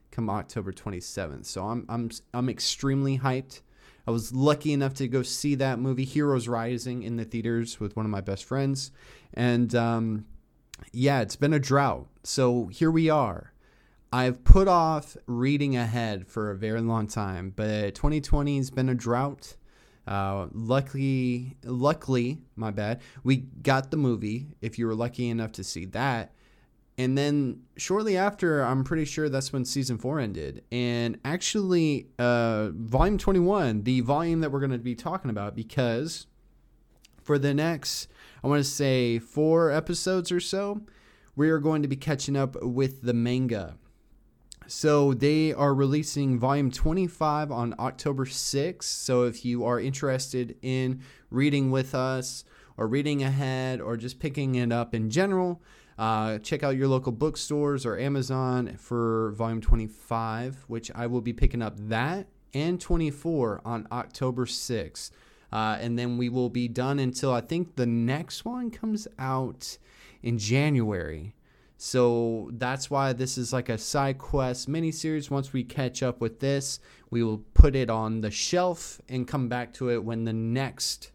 come 0.10 0.30
October 0.30 0.72
27th. 0.72 1.46
So 1.46 1.64
I'm 1.66 1.86
I'm 1.88 2.10
I'm 2.34 2.50
extremely 2.50 3.20
hyped. 3.20 3.62
I 4.08 4.12
was 4.12 4.34
lucky 4.34 4.72
enough 4.74 4.94
to 4.96 5.08
go 5.08 5.22
see 5.24 5.56
that 5.56 5.78
movie, 5.78 6.06
Heroes 6.06 6.48
Rising, 6.48 7.04
in 7.04 7.18
the 7.18 7.26
theaters 7.26 7.80
with 7.80 7.96
one 7.96 8.06
of 8.06 8.12
my 8.12 8.22
best 8.22 8.46
friends, 8.46 8.92
and 9.34 9.74
um, 9.76 10.26
yeah, 10.92 11.22
it's 11.22 11.36
been 11.36 11.54
a 11.54 11.60
drought. 11.60 12.08
So 12.24 12.68
here 12.68 12.92
we 12.92 13.10
are 13.10 13.52
I've 14.16 14.46
put 14.46 14.70
off 14.70 15.18
reading 15.26 15.76
ahead 15.76 16.26
for 16.26 16.50
a 16.50 16.56
very 16.56 16.80
long 16.80 17.06
time, 17.06 17.52
but 17.54 17.96
2020 17.96 18.56
has 18.56 18.72
been 18.72 18.88
a 18.88 18.96
drought. 18.96 19.58
Uh, 20.08 20.48
luckily, 20.54 21.58
luckily, 21.66 22.38
my 22.56 22.72
bad. 22.72 23.02
We 23.26 23.36
got 23.36 23.92
the 23.92 23.98
movie. 23.98 24.48
If 24.62 24.80
you 24.80 24.88
were 24.88 24.96
lucky 24.96 25.28
enough 25.28 25.52
to 25.54 25.66
see 25.66 25.84
that, 25.88 26.34
and 26.98 27.18
then 27.18 27.64
shortly 27.76 28.16
after, 28.16 28.62
I'm 28.62 28.86
pretty 28.86 29.04
sure 29.04 29.28
that's 29.28 29.52
when 29.52 29.66
season 29.66 29.98
four 29.98 30.22
ended. 30.22 30.64
And 30.72 31.20
actually, 31.26 32.08
uh, 32.18 32.70
volume 32.70 33.18
21, 33.18 33.84
the 33.84 34.00
volume 34.00 34.40
that 34.40 34.50
we're 34.50 34.62
going 34.62 34.72
to 34.72 34.78
be 34.78 34.96
talking 34.96 35.30
about, 35.30 35.58
because 35.58 36.26
for 37.22 37.38
the 37.38 37.54
next, 37.54 38.08
I 38.42 38.48
want 38.48 38.64
to 38.64 38.70
say 38.70 39.20
four 39.20 39.72
episodes 39.72 40.32
or 40.32 40.40
so, 40.40 40.84
we 41.36 41.50
are 41.50 41.60
going 41.60 41.82
to 41.82 41.90
be 41.90 41.98
catching 41.98 42.38
up 42.38 42.56
with 42.64 43.02
the 43.02 43.14
manga. 43.14 43.76
So 44.68 45.14
they 45.14 45.54
are 45.54 45.76
releasing 45.76 46.40
volume 46.40 46.72
25 46.72 47.52
on 47.52 47.76
October 47.78 48.26
6th. 48.26 48.84
So 48.84 49.24
if 49.24 49.46
you 49.46 49.64
are 49.64 49.80
interested 49.80 50.56
in 50.64 51.02
reading 51.30 51.70
with 51.70 51.94
us 51.94 52.44
or 52.76 52.88
reading 52.88 53.22
ahead 53.22 53.80
or 53.80 53.96
just 53.96 54.20
picking 54.20 54.56
it 54.56 54.72
up 54.72 54.96
in 54.96 55.12
general, 55.12 55.62
uh, 56.00 56.40
check 56.40 56.64
out 56.64 56.76
your 56.76 56.88
local 56.88 57.12
bookstores 57.12 57.86
or 57.86 58.00
Amazon 58.00 58.76
for 58.78 59.34
volume 59.38 59.62
25, 59.62 60.66
which 60.68 60.92
I 60.96 61.06
will 61.08 61.22
be 61.22 61.34
picking 61.34 61.62
up 61.62 61.76
that 61.90 62.28
and 62.54 62.82
24 62.82 63.62
on 63.64 63.88
October 63.92 64.46
6th. 64.46 65.12
Uh, 65.54 65.78
and 65.80 65.98
then 65.98 66.18
we 66.18 66.28
will 66.28 66.50
be 66.50 66.68
done 66.68 66.98
until 66.98 67.32
I 67.32 67.42
think 67.42 67.76
the 67.76 67.86
next 67.86 68.46
one 68.46 68.72
comes 68.72 69.08
out 69.20 69.78
in 70.24 70.40
January. 70.40 71.36
So 71.78 72.50
that's 72.54 72.90
why 72.90 73.14
this 73.14 73.38
is 73.38 73.52
like 73.52 73.70
a 73.70 73.78
side 73.78 74.18
quest 74.18 74.70
miniseries. 74.70 75.30
Once 75.30 75.52
we 75.52 75.64
catch 75.64 76.02
up 76.02 76.22
with 76.22 76.40
this, 76.40 76.80
we 77.10 77.24
will 77.24 77.40
put 77.54 77.76
it 77.76 77.90
on 77.90 78.22
the 78.22 78.32
shelf 78.32 79.02
and 79.10 79.28
come 79.28 79.50
back 79.50 79.74
to 79.74 79.90
it 79.90 80.04
when 80.04 80.24
the 80.24 80.34
next 80.34 81.12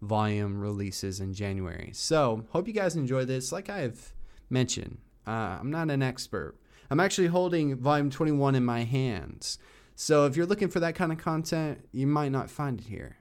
volume 0.00 0.58
releases 0.58 1.20
in 1.20 1.34
January. 1.34 1.90
So, 1.92 2.44
hope 2.50 2.68
you 2.68 2.74
guys 2.74 2.96
enjoy 2.96 3.24
this. 3.24 3.52
Like 3.52 3.68
I've 3.68 4.14
mentioned, 4.48 4.98
uh, 5.26 5.58
I'm 5.60 5.70
not 5.70 5.90
an 5.90 6.02
expert. 6.02 6.56
I'm 6.90 7.00
actually 7.00 7.26
holding 7.26 7.76
volume 7.76 8.08
21 8.08 8.54
in 8.54 8.64
my 8.64 8.84
hands. 8.84 9.58
So, 9.94 10.24
if 10.24 10.36
you're 10.36 10.46
looking 10.46 10.68
for 10.68 10.80
that 10.80 10.94
kind 10.94 11.12
of 11.12 11.18
content, 11.18 11.86
you 11.92 12.06
might 12.06 12.32
not 12.32 12.48
find 12.48 12.80
it 12.80 12.86
here. 12.86 13.18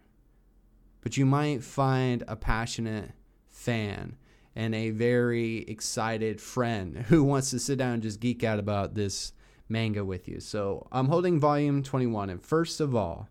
But 1.02 1.18
you 1.18 1.26
might 1.26 1.64
find 1.64 2.24
a 2.28 2.36
passionate 2.36 3.12
fan 3.50 4.16
and 4.58 4.74
a 4.74 4.90
very 4.90 5.60
excited 5.60 6.42
friend 6.42 6.98
who 7.10 7.24
wants 7.24 7.52
to 7.52 7.60
sit 7.60 7.78
down 7.78 7.94
and 7.94 8.04
just 8.04 8.20
geek 8.20 8.44
out 8.44 8.58
about 8.58 8.96
this 8.96 9.32
manga 9.70 10.04
with 10.04 10.28
you. 10.28 10.40
So 10.40 10.88
I'm 10.92 11.08
holding 11.08 11.40
volume 11.40 11.84
21. 11.84 12.32
And 12.32 12.42
first 12.42 12.82
of 12.82 12.96
all, 12.96 13.30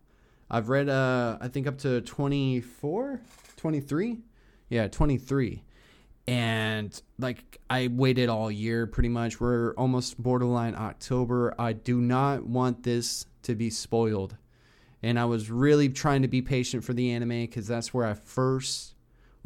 I've 0.49 0.69
read, 0.69 0.87
uh, 0.87 1.37
I 1.41 1.49
think, 1.49 1.67
up 1.67 1.77
to 1.79 1.99
24, 1.99 3.19
23. 3.57 4.19
Yeah, 4.69 4.87
23. 4.87 5.63
And 6.27 7.01
like, 7.19 7.59
I 7.69 7.89
waited 7.91 8.29
all 8.29 8.49
year 8.49 8.87
pretty 8.87 9.09
much. 9.09 9.41
We're 9.41 9.73
almost 9.73 10.21
borderline 10.21 10.75
October. 10.75 11.53
I 11.59 11.73
do 11.73 11.99
not 11.99 12.45
want 12.45 12.83
this 12.83 13.25
to 13.43 13.53
be 13.53 13.69
spoiled. 13.69 14.37
And 15.03 15.19
I 15.19 15.25
was 15.25 15.51
really 15.51 15.89
trying 15.89 16.21
to 16.21 16.29
be 16.29 16.41
patient 16.41 16.85
for 16.85 16.93
the 16.93 17.11
anime 17.11 17.29
because 17.29 17.67
that's 17.67 17.93
where 17.93 18.05
I 18.05 18.13
first 18.13 18.93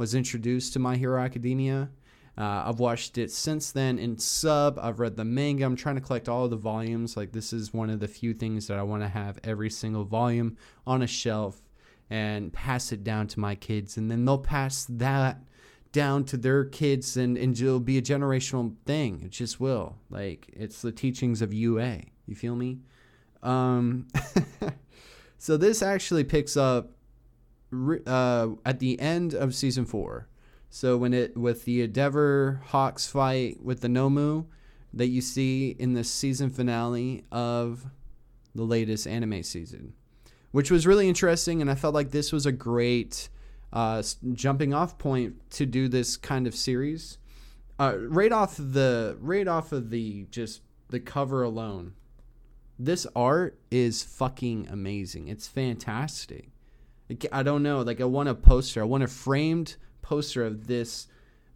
was 0.01 0.15
introduced 0.15 0.73
to 0.73 0.79
My 0.79 0.97
Hero 0.97 1.21
Academia. 1.21 1.87
Uh, 2.35 2.63
I've 2.65 2.79
watched 2.79 3.19
it 3.19 3.29
since 3.29 3.71
then 3.71 3.99
in 3.99 4.17
sub. 4.17 4.79
I've 4.81 4.99
read 4.99 5.15
the 5.15 5.23
manga. 5.23 5.63
I'm 5.63 5.75
trying 5.75 5.93
to 5.93 6.01
collect 6.01 6.27
all 6.27 6.47
the 6.47 6.55
volumes. 6.55 7.15
Like, 7.15 7.33
this 7.33 7.53
is 7.53 7.71
one 7.71 7.91
of 7.91 7.99
the 7.99 8.07
few 8.07 8.33
things 8.33 8.65
that 8.65 8.79
I 8.79 8.81
want 8.81 9.03
to 9.03 9.07
have 9.07 9.37
every 9.43 9.69
single 9.69 10.03
volume 10.03 10.57
on 10.87 11.03
a 11.03 11.07
shelf 11.07 11.61
and 12.09 12.51
pass 12.51 12.91
it 12.91 13.03
down 13.03 13.27
to 13.27 13.39
my 13.39 13.53
kids. 13.53 13.95
And 13.95 14.09
then 14.09 14.25
they'll 14.25 14.39
pass 14.39 14.87
that 14.89 15.43
down 15.91 16.23
to 16.25 16.37
their 16.37 16.65
kids, 16.65 17.15
and, 17.15 17.37
and 17.37 17.55
it'll 17.55 17.79
be 17.79 17.99
a 17.99 18.01
generational 18.01 18.73
thing. 18.87 19.21
It 19.23 19.29
just 19.29 19.59
will. 19.59 19.97
Like, 20.09 20.49
it's 20.53 20.81
the 20.81 20.91
teachings 20.91 21.43
of 21.43 21.53
UA. 21.53 22.01
You 22.25 22.35
feel 22.35 22.55
me? 22.55 22.79
Um, 23.43 24.07
so, 25.37 25.57
this 25.57 25.83
actually 25.83 26.23
picks 26.23 26.57
up 26.57 26.93
uh, 28.05 28.49
at 28.65 28.79
the 28.79 28.99
end 28.99 29.33
of 29.33 29.55
season 29.55 29.85
four. 29.85 30.27
So 30.69 30.97
when 30.97 31.13
it 31.13 31.35
with 31.35 31.65
the 31.65 31.81
Endeavor 31.81 32.61
Hawks 32.67 33.07
fight 33.07 33.61
with 33.61 33.81
the 33.81 33.87
Nomu 33.87 34.45
that 34.93 35.07
you 35.07 35.21
see 35.21 35.75
in 35.77 35.93
the 35.93 36.03
season 36.03 36.49
finale 36.49 37.25
of 37.31 37.85
the 38.55 38.63
latest 38.63 39.07
anime 39.07 39.43
season, 39.43 39.93
which 40.51 40.71
was 40.71 40.87
really 40.87 41.09
interesting, 41.09 41.61
and 41.61 41.69
I 41.69 41.75
felt 41.75 41.93
like 41.93 42.11
this 42.11 42.31
was 42.31 42.45
a 42.45 42.51
great 42.51 43.29
uh, 43.73 44.03
jumping 44.33 44.73
off 44.73 44.97
point 44.97 45.49
to 45.51 45.65
do 45.65 45.87
this 45.87 46.17
kind 46.17 46.47
of 46.47 46.55
series. 46.55 47.17
Uh, 47.79 47.97
right 47.97 48.31
off 48.31 48.55
the 48.57 49.17
right 49.19 49.47
off 49.47 49.71
of 49.71 49.89
the 49.89 50.27
just 50.29 50.61
the 50.89 50.99
cover 50.99 51.43
alone, 51.43 51.93
this 52.77 53.07
art 53.15 53.59
is 53.71 54.03
fucking 54.03 54.67
amazing. 54.69 55.27
It's 55.27 55.47
fantastic. 55.47 56.50
I 57.31 57.43
don't 57.43 57.63
know. 57.63 57.81
Like 57.81 58.01
I 58.01 58.05
want 58.05 58.29
a 58.29 58.35
poster. 58.35 58.81
I 58.81 58.85
want 58.85 59.03
a 59.03 59.07
framed 59.07 59.75
poster 60.01 60.43
of 60.43 60.67
this 60.67 61.07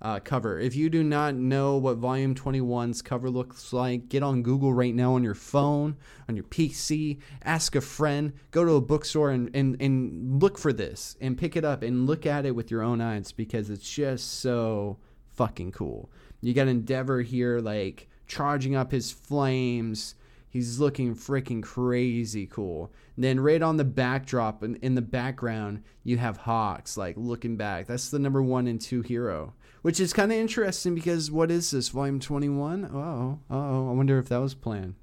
uh, 0.02 0.20
cover. 0.20 0.60
If 0.60 0.76
you 0.76 0.90
do 0.90 1.04
not 1.04 1.36
know 1.36 1.78
what 1.78 1.98
Volume 1.98 2.36
21's 2.36 3.02
cover 3.02 3.30
looks 3.30 3.74
like, 3.74 4.10
get 4.10 4.24
on 4.24 4.44
Google 4.44 4.74
right 4.74 4.94
now 4.94 5.14
on 5.14 5.24
your 5.24 5.36
phone, 5.36 5.96
on 6.30 6.36
your 6.36 6.46
PC, 6.46 7.20
ask 7.44 7.76
a 7.76 7.82
friend, 7.82 8.34
go 8.52 8.66
to 8.66 8.74
a 8.74 8.82
bookstore 8.82 9.32
and, 9.32 9.50
and, 9.56 9.82
and 9.82 10.42
look 10.42 10.58
for 10.58 10.74
this 10.74 11.16
and 11.22 11.38
pick 11.38 11.56
it 11.56 11.66
up 11.66 11.82
and 11.82 12.08
look 12.08 12.26
at 12.26 12.46
it 12.46 12.56
with 12.56 12.70
your 12.70 12.84
own 12.84 13.02
eyes 13.02 13.32
because 13.32 13.70
it's 13.70 13.90
just 13.90 14.42
so 14.42 14.98
fucking 15.34 15.72
cool. 15.72 16.10
You 16.42 16.54
got 16.54 16.68
Endeavor 16.68 17.22
here, 17.22 17.60
like 17.60 18.08
charging 18.28 18.76
up 18.76 18.92
his 18.92 19.12
flames 19.12 20.16
He's 20.56 20.80
looking 20.80 21.16
freaking 21.16 21.62
crazy 21.62 22.48
cool. 22.48 22.94
then 23.18 23.42
right 23.42 23.62
on 23.62 23.76
the 23.76 23.84
backdrop 23.84 24.64
and 24.64 24.78
in 24.78 24.96
the 24.96 25.02
background, 25.02 25.84
you 26.06 26.16
have 26.16 26.38
Hawks 26.38 26.96
like 26.96 27.18
looking 27.18 27.58
back. 27.58 27.88
That's 27.88 28.10
the 28.10 28.20
number 28.20 28.42
one 28.42 28.66
and 28.66 28.80
two 28.80 29.02
hero, 29.02 29.54
which 29.82 30.00
is 30.00 30.14
kind 30.14 30.32
of 30.32 30.38
interesting 30.38 30.96
because 30.96 31.30
what 31.30 31.52
is 31.52 31.72
this 31.72 31.90
volume 31.90 32.22
twenty 32.22 32.48
one? 32.48 32.86
Oh, 32.86 33.40
oh, 33.50 33.90
I 33.90 33.92
wonder 33.92 34.18
if 34.18 34.30
that 34.30 34.38
was 34.38 34.54
planned. 34.54 34.96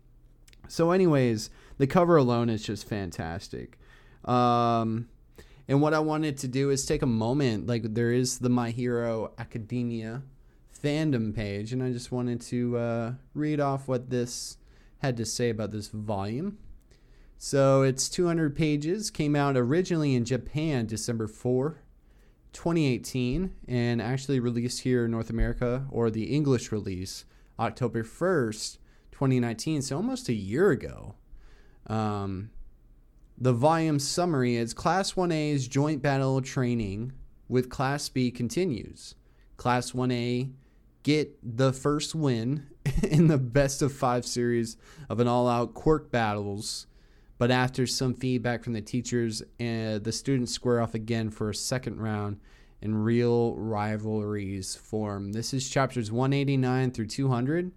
So, 0.68 0.90
anyways, 0.90 1.50
the 1.76 1.86
cover 1.86 2.16
alone 2.16 2.48
is 2.48 2.62
just 2.62 2.88
fantastic. 2.88 3.78
Um, 4.24 5.10
and 5.68 5.82
what 5.82 5.92
I 5.92 5.98
wanted 5.98 6.38
to 6.38 6.48
do 6.48 6.70
is 6.70 6.86
take 6.86 7.02
a 7.02 7.06
moment, 7.06 7.66
like 7.66 7.92
there 7.92 8.10
is 8.10 8.38
the 8.38 8.48
My 8.48 8.70
Hero 8.70 9.32
Academia 9.36 10.22
fandom 10.82 11.34
page, 11.34 11.74
and 11.74 11.82
I 11.82 11.92
just 11.92 12.10
wanted 12.10 12.40
to 12.40 12.78
uh, 12.78 13.12
read 13.34 13.60
off 13.60 13.86
what 13.86 14.08
this 14.08 14.56
had 15.02 15.16
to 15.16 15.26
say 15.26 15.50
about 15.50 15.72
this 15.72 15.88
volume. 15.88 16.58
So 17.36 17.82
it's 17.82 18.08
200 18.08 18.54
pages, 18.54 19.10
came 19.10 19.34
out 19.34 19.56
originally 19.56 20.14
in 20.14 20.24
Japan 20.24 20.86
December 20.86 21.26
4, 21.26 21.82
2018, 22.52 23.52
and 23.66 24.00
actually 24.00 24.38
released 24.38 24.82
here 24.82 25.04
in 25.04 25.10
North 25.10 25.28
America, 25.28 25.86
or 25.90 26.08
the 26.08 26.24
English 26.24 26.70
release, 26.70 27.24
October 27.58 28.04
1st, 28.04 28.78
2019, 29.10 29.82
so 29.82 29.96
almost 29.96 30.28
a 30.28 30.34
year 30.34 30.70
ago. 30.70 31.16
Um, 31.88 32.50
the 33.36 33.52
volume 33.52 33.98
summary 33.98 34.54
is 34.54 34.72
Class 34.72 35.14
1A's 35.14 35.66
joint 35.66 36.00
battle 36.00 36.40
training 36.40 37.12
with 37.48 37.68
Class 37.68 38.08
B 38.08 38.30
continues. 38.30 39.16
Class 39.56 39.90
1A 39.90 40.52
get 41.02 41.38
the 41.42 41.72
first 41.72 42.14
win 42.14 42.66
in 43.02 43.28
the 43.28 43.38
best 43.38 43.82
of 43.82 43.92
five 43.92 44.26
series 44.26 44.76
of 45.08 45.20
an 45.20 45.28
all 45.28 45.48
out 45.48 45.74
quirk 45.74 46.10
battles. 46.10 46.86
But 47.38 47.50
after 47.50 47.86
some 47.86 48.14
feedback 48.14 48.62
from 48.62 48.72
the 48.72 48.80
teachers, 48.80 49.42
uh, 49.42 49.98
the 49.98 50.12
students 50.12 50.52
square 50.52 50.80
off 50.80 50.94
again 50.94 51.30
for 51.30 51.50
a 51.50 51.54
second 51.54 52.00
round 52.00 52.38
and 52.80 53.04
real 53.04 53.54
rivalries 53.56 54.74
form. 54.74 55.32
This 55.32 55.54
is 55.54 55.68
chapters 55.68 56.12
189 56.12 56.90
through 56.90 57.06
200. 57.06 57.72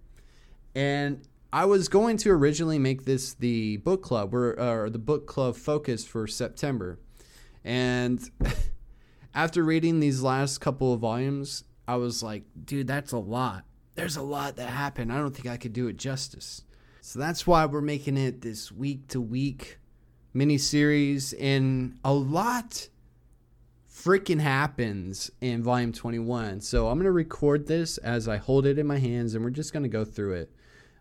And 0.74 1.26
I 1.52 1.64
was 1.64 1.88
going 1.88 2.16
to 2.18 2.30
originally 2.30 2.78
make 2.78 3.04
this 3.04 3.34
the 3.34 3.78
book 3.78 4.02
club 4.02 4.34
or, 4.34 4.60
or 4.60 4.90
the 4.90 4.98
book 4.98 5.26
club 5.26 5.56
focus 5.56 6.04
for 6.04 6.26
September. 6.26 6.98
And 7.64 8.20
after 9.34 9.64
reading 9.64 10.00
these 10.00 10.22
last 10.22 10.58
couple 10.58 10.92
of 10.92 11.00
volumes, 11.00 11.64
I 11.88 11.96
was 11.96 12.22
like, 12.22 12.44
dude, 12.64 12.86
that's 12.86 13.12
a 13.12 13.18
lot. 13.18 13.64
There's 13.94 14.16
a 14.16 14.22
lot 14.22 14.56
that 14.56 14.68
happened. 14.68 15.12
I 15.12 15.18
don't 15.18 15.34
think 15.34 15.46
I 15.46 15.56
could 15.56 15.72
do 15.72 15.88
it 15.88 15.96
justice. 15.96 16.62
So 17.00 17.18
that's 17.18 17.46
why 17.46 17.64
we're 17.66 17.80
making 17.80 18.16
it 18.16 18.40
this 18.40 18.72
week 18.72 19.08
to 19.08 19.20
week 19.20 19.78
mini 20.34 20.58
series. 20.58 21.32
And 21.34 21.98
a 22.04 22.12
lot 22.12 22.88
freaking 23.90 24.40
happens 24.40 25.30
in 25.40 25.62
volume 25.62 25.92
21. 25.92 26.60
So 26.60 26.88
I'm 26.88 26.98
going 26.98 27.04
to 27.04 27.12
record 27.12 27.66
this 27.66 27.96
as 27.98 28.28
I 28.28 28.36
hold 28.36 28.66
it 28.66 28.78
in 28.78 28.86
my 28.86 28.98
hands 28.98 29.34
and 29.34 29.44
we're 29.44 29.50
just 29.50 29.72
going 29.72 29.84
to 29.84 29.88
go 29.88 30.04
through 30.04 30.34
it. 30.34 30.50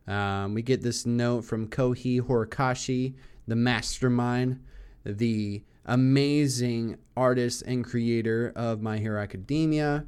Um, 0.08 0.54
we 0.54 0.62
get 0.62 0.82
this 0.82 1.06
note 1.06 1.42
from 1.42 1.68
Kohei 1.68 2.22
Horikoshi, 2.22 3.16
the 3.48 3.56
mastermind, 3.56 4.64
the 5.04 5.64
amazing 5.86 6.98
artist 7.18 7.64
and 7.64 7.84
creator 7.84 8.54
of 8.56 8.82
My 8.82 8.98
Hero 8.98 9.22
Academia 9.22 10.06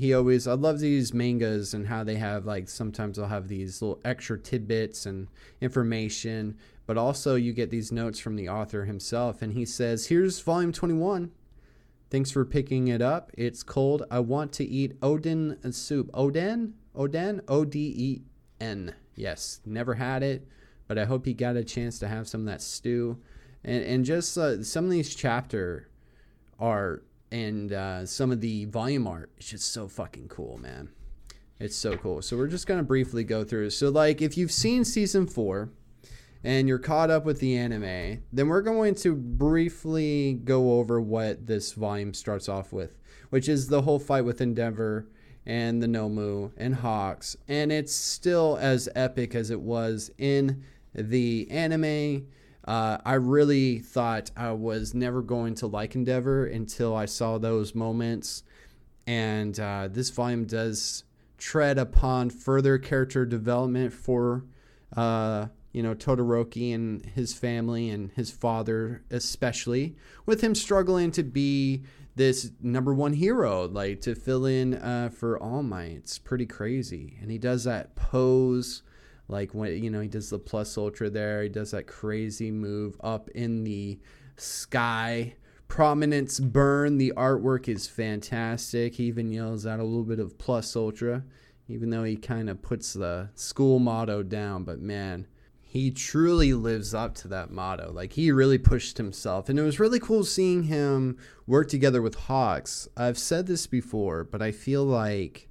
he 0.00 0.14
always 0.14 0.46
I 0.46 0.54
love 0.54 0.80
these 0.80 1.12
mangas 1.12 1.74
and 1.74 1.86
how 1.86 2.04
they 2.04 2.16
have 2.16 2.46
like 2.46 2.68
sometimes 2.68 3.16
they'll 3.16 3.26
have 3.26 3.48
these 3.48 3.82
little 3.82 4.00
extra 4.04 4.38
tidbits 4.38 5.04
and 5.04 5.28
information, 5.60 6.56
but 6.86 6.96
also 6.96 7.34
you 7.34 7.52
get 7.52 7.70
these 7.70 7.92
notes 7.92 8.18
from 8.18 8.36
the 8.36 8.48
author 8.48 8.86
himself 8.86 9.42
and 9.42 9.52
he 9.52 9.66
says, 9.66 10.06
"Here's 10.06 10.40
volume 10.40 10.72
21. 10.72 11.30
Thanks 12.08 12.30
for 12.30 12.44
picking 12.44 12.88
it 12.88 13.02
up. 13.02 13.30
It's 13.36 13.62
cold. 13.62 14.04
I 14.10 14.20
want 14.20 14.52
to 14.54 14.64
eat 14.64 14.96
Odin 15.02 15.58
soup. 15.72 16.10
Odin? 16.14 16.74
Odin? 16.94 17.42
O 17.46 17.66
D 17.66 17.94
E 17.96 18.22
N. 18.58 18.94
Yes, 19.14 19.60
never 19.66 19.94
had 19.94 20.22
it, 20.22 20.48
but 20.88 20.98
I 20.98 21.04
hope 21.04 21.26
you 21.26 21.34
got 21.34 21.56
a 21.56 21.62
chance 21.62 21.98
to 21.98 22.08
have 22.08 22.26
some 22.26 22.40
of 22.40 22.46
that 22.46 22.62
stew. 22.62 23.20
And, 23.62 23.84
and 23.84 24.04
just 24.04 24.38
uh, 24.38 24.64
some 24.64 24.86
of 24.86 24.90
these 24.90 25.14
chapter 25.14 25.88
art 26.58 27.04
and 27.32 27.72
uh, 27.72 28.06
some 28.06 28.30
of 28.30 28.40
the 28.40 28.64
volume 28.66 29.06
art 29.06 29.30
is 29.38 29.46
just 29.46 29.72
so 29.72 29.88
fucking 29.88 30.28
cool, 30.28 30.58
man. 30.58 30.90
It's 31.58 31.76
so 31.76 31.96
cool. 31.96 32.22
So 32.22 32.36
we're 32.36 32.48
just 32.48 32.66
gonna 32.66 32.82
briefly 32.82 33.24
go 33.24 33.44
through. 33.44 33.70
So 33.70 33.88
like, 33.90 34.22
if 34.22 34.36
you've 34.36 34.52
seen 34.52 34.84
season 34.84 35.26
four 35.26 35.70
and 36.42 36.66
you're 36.66 36.78
caught 36.78 37.10
up 37.10 37.24
with 37.24 37.38
the 37.40 37.56
anime, 37.56 38.22
then 38.32 38.48
we're 38.48 38.62
going 38.62 38.94
to 38.96 39.14
briefly 39.14 40.40
go 40.44 40.78
over 40.78 41.00
what 41.00 41.46
this 41.46 41.72
volume 41.72 42.14
starts 42.14 42.48
off 42.48 42.72
with, 42.72 42.98
which 43.28 43.48
is 43.48 43.68
the 43.68 43.82
whole 43.82 43.98
fight 43.98 44.24
with 44.24 44.40
Endeavor 44.40 45.06
and 45.46 45.82
the 45.82 45.86
Nomu 45.86 46.52
and 46.56 46.74
Hawks, 46.76 47.36
and 47.48 47.72
it's 47.72 47.94
still 47.94 48.56
as 48.60 48.88
epic 48.94 49.34
as 49.34 49.50
it 49.50 49.60
was 49.60 50.10
in 50.18 50.62
the 50.94 51.46
anime. 51.50 52.26
Uh, 52.64 52.98
I 53.04 53.14
really 53.14 53.78
thought 53.78 54.30
I 54.36 54.52
was 54.52 54.94
never 54.94 55.22
going 55.22 55.54
to 55.56 55.66
like 55.66 55.94
Endeavor 55.94 56.46
until 56.46 56.94
I 56.94 57.06
saw 57.06 57.38
those 57.38 57.74
moments, 57.74 58.42
and 59.06 59.58
uh, 59.58 59.88
this 59.90 60.10
volume 60.10 60.44
does 60.44 61.04
tread 61.38 61.78
upon 61.78 62.30
further 62.30 62.78
character 62.78 63.24
development 63.24 63.92
for 63.92 64.44
uh, 64.96 65.46
you 65.72 65.82
know 65.82 65.94
Todoroki 65.94 66.74
and 66.74 67.04
his 67.06 67.32
family 67.32 67.88
and 67.88 68.10
his 68.12 68.30
father 68.30 69.02
especially 69.10 69.96
with 70.26 70.42
him 70.42 70.54
struggling 70.54 71.10
to 71.12 71.22
be 71.22 71.82
this 72.16 72.52
number 72.60 72.92
one 72.92 73.14
hero 73.14 73.66
like 73.66 74.00
to 74.02 74.14
fill 74.14 74.44
in 74.44 74.74
uh, 74.74 75.08
for 75.08 75.42
All 75.42 75.62
Might. 75.62 75.92
It's 75.92 76.18
pretty 76.18 76.46
crazy. 76.46 77.16
And 77.20 77.30
he 77.30 77.38
does 77.38 77.64
that 77.64 77.94
pose 77.94 78.82
like 79.30 79.54
when 79.54 79.82
you 79.82 79.90
know 79.90 80.00
he 80.00 80.08
does 80.08 80.30
the 80.30 80.38
plus 80.38 80.76
ultra 80.76 81.08
there. 81.08 81.42
He 81.42 81.48
does 81.48 81.70
that 81.70 81.86
crazy 81.86 82.50
move 82.50 82.96
up 83.00 83.30
in 83.30 83.64
the 83.64 83.98
sky. 84.36 85.36
Prominence 85.68 86.40
burn. 86.40 86.98
The 86.98 87.12
artwork 87.16 87.68
is 87.68 87.86
fantastic. 87.86 88.96
He 88.96 89.04
even 89.04 89.30
yells 89.30 89.66
out 89.66 89.78
a 89.78 89.84
little 89.84 90.04
bit 90.04 90.18
of 90.18 90.38
plus 90.38 90.74
ultra 90.76 91.24
even 91.68 91.90
though 91.90 92.02
he 92.02 92.16
kind 92.16 92.50
of 92.50 92.60
puts 92.60 92.94
the 92.94 93.30
school 93.36 93.78
motto 93.78 94.24
down. 94.24 94.64
But 94.64 94.80
man 94.80 95.26
he 95.62 95.92
truly 95.92 96.52
lives 96.52 96.92
up 96.94 97.14
to 97.14 97.28
that 97.28 97.52
motto. 97.52 97.92
Like 97.92 98.14
he 98.14 98.32
really 98.32 98.58
pushed 98.58 98.98
himself. 98.98 99.48
And 99.48 99.56
it 99.56 99.62
was 99.62 99.78
really 99.78 100.00
cool 100.00 100.24
seeing 100.24 100.64
him 100.64 101.16
work 101.46 101.68
together 101.68 102.02
with 102.02 102.16
hawks. 102.16 102.88
I've 102.96 103.18
said 103.18 103.46
this 103.46 103.68
before 103.68 104.24
but 104.24 104.42
i 104.42 104.50
feel 104.50 104.84
like 104.84 105.48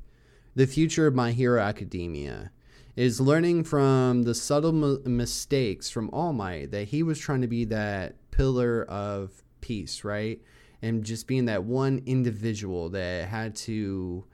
the 0.55 0.67
future 0.67 1.07
of 1.07 1.15
my 1.15 1.31
hero 1.31 1.61
academia 1.61 2.51
is 2.95 3.19
learning 3.19 3.63
from 3.63 4.23
the 4.23 4.35
subtle 4.35 4.71
mistakes 4.71 5.89
from 5.89 6.09
All 6.11 6.33
Might 6.33 6.71
that 6.71 6.89
he 6.89 7.03
was 7.03 7.19
trying 7.19 7.41
to 7.41 7.47
be 7.47 7.65
that 7.65 8.15
pillar 8.31 8.83
of 8.85 9.43
peace, 9.61 10.03
right? 10.03 10.39
And 10.81 11.03
just 11.03 11.27
being 11.27 11.45
that 11.45 11.63
one 11.63 12.01
individual 12.05 12.89
that 12.89 13.27
had 13.27 13.55
to 13.57 14.25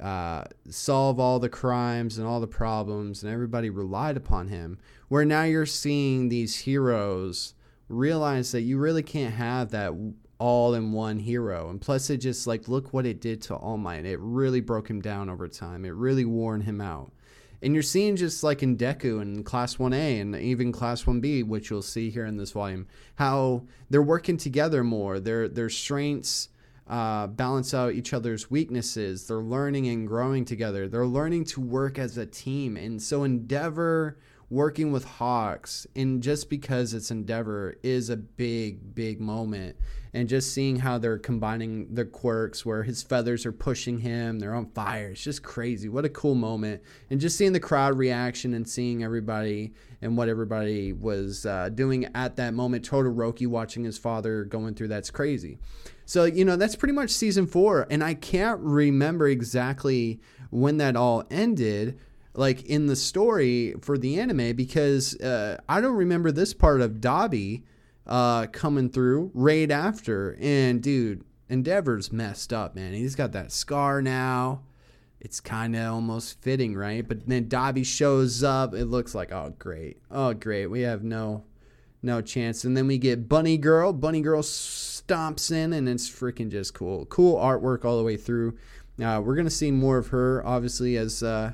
uh, 0.00 0.44
solve 0.68 1.20
all 1.20 1.38
the 1.38 1.48
crimes 1.48 2.18
and 2.18 2.26
all 2.26 2.40
the 2.40 2.46
problems, 2.46 3.22
and 3.22 3.32
everybody 3.32 3.70
relied 3.70 4.16
upon 4.16 4.48
him. 4.48 4.78
Where 5.08 5.24
now 5.24 5.44
you're 5.44 5.66
seeing 5.66 6.28
these 6.28 6.56
heroes 6.56 7.54
realize 7.88 8.52
that 8.52 8.62
you 8.62 8.78
really 8.78 9.02
can't 9.02 9.34
have 9.34 9.70
that 9.70 9.92
all 10.38 10.74
in 10.74 10.92
one 10.92 11.20
hero. 11.20 11.70
And 11.70 11.80
plus, 11.80 12.10
it 12.10 12.16
just 12.16 12.46
like, 12.46 12.66
look 12.66 12.92
what 12.92 13.06
it 13.06 13.20
did 13.20 13.42
to 13.42 13.54
All 13.54 13.76
Might. 13.76 14.04
It 14.04 14.18
really 14.18 14.60
broke 14.60 14.90
him 14.90 15.00
down 15.00 15.30
over 15.30 15.46
time, 15.46 15.84
it 15.84 15.94
really 15.94 16.24
worn 16.24 16.62
him 16.62 16.80
out. 16.80 17.12
And 17.62 17.74
you're 17.74 17.82
seeing 17.82 18.16
just 18.16 18.42
like 18.42 18.62
in 18.62 18.76
Deku 18.76 19.22
and 19.22 19.44
Class 19.44 19.76
1A 19.76 20.20
and 20.20 20.34
even 20.34 20.72
Class 20.72 21.04
1B, 21.04 21.46
which 21.46 21.70
you'll 21.70 21.82
see 21.82 22.10
here 22.10 22.26
in 22.26 22.36
this 22.36 22.50
volume, 22.50 22.88
how 23.14 23.62
they're 23.88 24.02
working 24.02 24.36
together 24.36 24.82
more. 24.82 25.20
Their 25.20 25.48
their 25.48 25.70
strengths 25.70 26.48
uh, 26.88 27.28
balance 27.28 27.72
out 27.72 27.94
each 27.94 28.12
other's 28.12 28.50
weaknesses. 28.50 29.26
They're 29.26 29.38
learning 29.38 29.86
and 29.86 30.08
growing 30.08 30.44
together. 30.44 30.88
They're 30.88 31.06
learning 31.06 31.44
to 31.46 31.60
work 31.60 31.98
as 31.98 32.18
a 32.18 32.26
team. 32.26 32.76
And 32.76 33.00
so 33.00 33.22
Endeavor 33.22 34.18
working 34.50 34.92
with 34.92 35.04
Hawks, 35.04 35.86
and 35.96 36.22
just 36.22 36.50
because 36.50 36.92
it's 36.92 37.10
Endeavor, 37.10 37.76
is 37.82 38.10
a 38.10 38.16
big, 38.16 38.94
big 38.94 39.20
moment 39.20 39.76
and 40.14 40.28
just 40.28 40.52
seeing 40.52 40.76
how 40.76 40.98
they're 40.98 41.18
combining 41.18 41.94
the 41.94 42.04
quirks 42.04 42.66
where 42.66 42.82
his 42.82 43.02
feathers 43.02 43.46
are 43.46 43.52
pushing 43.52 43.98
him, 43.98 44.38
they're 44.38 44.54
on 44.54 44.66
fire. 44.66 45.10
It's 45.10 45.24
just 45.24 45.42
crazy. 45.42 45.88
What 45.88 46.04
a 46.04 46.10
cool 46.10 46.34
moment. 46.34 46.82
And 47.10 47.20
just 47.20 47.38
seeing 47.38 47.52
the 47.52 47.60
crowd 47.60 47.96
reaction 47.96 48.52
and 48.52 48.68
seeing 48.68 49.02
everybody 49.02 49.72
and 50.02 50.16
what 50.16 50.28
everybody 50.28 50.92
was 50.92 51.46
uh, 51.46 51.70
doing 51.70 52.10
at 52.14 52.36
that 52.36 52.52
moment. 52.52 52.88
Todoroki 52.88 53.46
watching 53.46 53.84
his 53.84 53.96
father 53.96 54.44
going 54.44 54.74
through 54.74 54.88
that's 54.88 55.10
crazy. 55.10 55.58
So, 56.04 56.24
you 56.24 56.44
know, 56.44 56.56
that's 56.56 56.76
pretty 56.76 56.94
much 56.94 57.10
season 57.10 57.46
four. 57.46 57.86
And 57.88 58.04
I 58.04 58.12
can't 58.12 58.60
remember 58.60 59.28
exactly 59.28 60.20
when 60.50 60.76
that 60.76 60.94
all 60.94 61.24
ended 61.30 61.98
like 62.34 62.64
in 62.64 62.86
the 62.86 62.96
story 62.96 63.74
for 63.80 63.96
the 63.96 64.18
anime 64.18 64.56
because 64.56 65.18
uh, 65.20 65.58
I 65.68 65.80
don't 65.80 65.96
remember 65.96 66.32
this 66.32 66.52
part 66.52 66.80
of 66.80 66.92
Dabi 66.92 67.62
uh, 68.06 68.46
coming 68.46 68.90
through 68.90 69.30
right 69.34 69.70
after. 69.70 70.36
And 70.40 70.82
dude, 70.82 71.24
Endeavor's 71.50 72.12
messed 72.12 72.52
up, 72.52 72.74
man. 72.74 72.92
He's 72.94 73.14
got 73.14 73.32
that 73.32 73.52
scar 73.52 74.02
now. 74.02 74.62
It's 75.20 75.38
kind 75.38 75.76
of 75.76 75.92
almost 75.92 76.40
fitting, 76.42 76.74
right? 76.74 77.06
But 77.06 77.28
then 77.28 77.48
Dabi 77.48 77.86
shows 77.86 78.42
up. 78.42 78.74
It 78.74 78.86
looks 78.86 79.14
like, 79.14 79.30
oh 79.30 79.54
great, 79.58 79.98
oh 80.10 80.34
great. 80.34 80.66
We 80.66 80.80
have 80.80 81.04
no, 81.04 81.44
no 82.02 82.20
chance. 82.20 82.64
And 82.64 82.76
then 82.76 82.88
we 82.88 82.98
get 82.98 83.28
Bunny 83.28 83.56
Girl. 83.56 83.92
Bunny 83.92 84.20
Girl 84.20 84.42
stomps 84.42 85.52
in, 85.52 85.72
and 85.72 85.88
it's 85.88 86.10
freaking 86.10 86.50
just 86.50 86.74
cool. 86.74 87.06
Cool 87.06 87.36
artwork 87.36 87.84
all 87.84 87.98
the 87.98 88.04
way 88.04 88.16
through. 88.16 88.58
Uh, 89.00 89.22
we're 89.24 89.36
gonna 89.36 89.48
see 89.50 89.70
more 89.70 89.98
of 89.98 90.08
her, 90.08 90.44
obviously, 90.44 90.96
as 90.96 91.22
uh, 91.22 91.52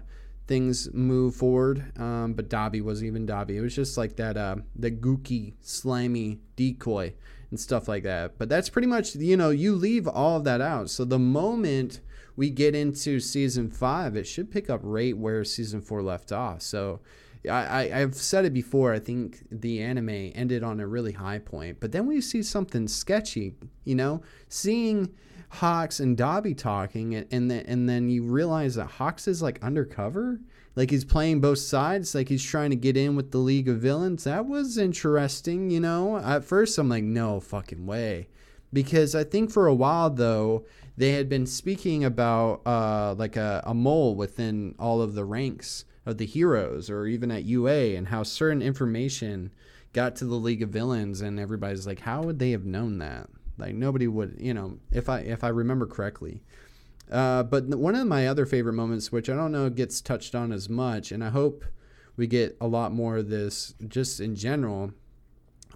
things 0.48 0.92
move 0.92 1.36
forward. 1.36 1.92
Um, 2.00 2.32
but 2.32 2.48
Dabi 2.48 2.82
wasn't 2.82 3.08
even 3.08 3.26
Dabi. 3.26 3.50
It 3.50 3.60
was 3.60 3.76
just 3.76 3.96
like 3.96 4.16
that 4.16 4.36
uh, 4.36 4.56
the 4.74 4.90
gooky, 4.90 5.54
slimy 5.60 6.40
decoy 6.56 7.14
and 7.50 7.60
stuff 7.60 7.86
like 7.86 8.02
that. 8.02 8.38
But 8.38 8.48
that's 8.48 8.68
pretty 8.68 8.88
much 8.88 9.14
you 9.14 9.36
know 9.36 9.50
you 9.50 9.76
leave 9.76 10.08
all 10.08 10.38
of 10.38 10.44
that 10.44 10.60
out. 10.60 10.90
So 10.90 11.04
the 11.04 11.18
moment 11.18 12.00
we 12.34 12.50
get 12.50 12.74
into 12.74 13.20
season 13.20 13.70
five, 13.70 14.16
it 14.16 14.26
should 14.26 14.50
pick 14.50 14.68
up 14.68 14.80
right 14.82 15.16
where 15.16 15.44
season 15.44 15.80
four 15.80 16.02
left 16.02 16.32
off. 16.32 16.62
So. 16.62 17.00
I, 17.48 17.88
I, 17.92 17.98
have 18.00 18.16
said 18.16 18.44
it 18.46 18.52
before. 18.52 18.92
I 18.92 18.98
think 18.98 19.46
the 19.50 19.80
anime 19.80 20.32
ended 20.34 20.64
on 20.64 20.80
a 20.80 20.86
really 20.86 21.12
high 21.12 21.38
point, 21.38 21.78
but 21.78 21.92
then 21.92 22.04
we 22.04 22.20
see 22.20 22.42
something 22.42 22.88
sketchy. 22.88 23.54
You 23.84 23.94
know, 23.94 24.22
seeing 24.48 25.14
Hawks 25.50 26.00
and 26.00 26.16
Dabi 26.16 26.56
talking, 26.56 27.14
and 27.14 27.26
and 27.30 27.50
then, 27.50 27.64
and 27.66 27.88
then 27.88 28.08
you 28.08 28.22
realize 28.22 28.74
that 28.74 28.86
Hawks 28.86 29.26
is 29.26 29.42
like 29.42 29.62
undercover, 29.62 30.40
like 30.76 30.90
he's 30.90 31.04
playing 31.04 31.40
both 31.40 31.58
sides, 31.58 32.14
like 32.14 32.28
he's 32.28 32.44
trying 32.44 32.70
to 32.70 32.76
get 32.76 32.96
in 32.96 33.16
with 33.16 33.30
the 33.30 33.38
League 33.38 33.68
of 33.68 33.78
Villains. 33.78 34.24
That 34.24 34.46
was 34.46 34.76
interesting, 34.76 35.70
you 35.70 35.80
know. 35.80 36.18
At 36.18 36.44
first, 36.44 36.78
I'm 36.78 36.88
like, 36.88 37.04
no 37.04 37.40
fucking 37.40 37.86
way, 37.86 38.28
because 38.72 39.14
I 39.14 39.24
think 39.24 39.50
for 39.50 39.66
a 39.66 39.74
while 39.74 40.10
though 40.10 40.66
they 40.98 41.12
had 41.12 41.28
been 41.28 41.46
speaking 41.46 42.04
about 42.04 42.60
uh, 42.66 43.14
like 43.16 43.36
a, 43.36 43.62
a 43.64 43.72
mole 43.72 44.16
within 44.16 44.74
all 44.78 45.00
of 45.00 45.14
the 45.14 45.24
ranks 45.24 45.84
of 46.04 46.18
the 46.18 46.26
heroes, 46.26 46.90
or 46.90 47.06
even 47.06 47.30
at 47.30 47.44
UA, 47.44 47.96
and 47.96 48.08
how 48.08 48.22
certain 48.22 48.62
information 48.62 49.52
got 49.92 50.16
to 50.16 50.24
the 50.24 50.34
League 50.34 50.62
of 50.62 50.70
Villains, 50.70 51.20
and 51.20 51.38
everybody's 51.38 51.86
like, 51.86 52.00
how 52.00 52.22
would 52.22 52.38
they 52.38 52.50
have 52.50 52.64
known 52.64 52.98
that? 52.98 53.30
Like 53.58 53.74
nobody 53.74 54.06
would, 54.06 54.36
you 54.38 54.54
know, 54.54 54.78
if 54.92 55.08
I 55.08 55.20
if 55.20 55.42
I 55.42 55.48
remember 55.48 55.86
correctly. 55.86 56.42
Uh, 57.10 57.42
but 57.42 57.64
one 57.66 57.94
of 57.94 58.06
my 58.06 58.26
other 58.26 58.46
favorite 58.46 58.74
moments, 58.74 59.10
which 59.10 59.30
I 59.30 59.34
don't 59.34 59.52
know 59.52 59.70
gets 59.70 60.00
touched 60.00 60.34
on 60.34 60.52
as 60.52 60.68
much, 60.68 61.10
and 61.10 61.24
I 61.24 61.30
hope 61.30 61.64
we 62.16 62.26
get 62.26 62.56
a 62.60 62.66
lot 62.66 62.92
more 62.92 63.16
of 63.18 63.30
this 63.30 63.74
just 63.86 64.20
in 64.20 64.36
general. 64.36 64.92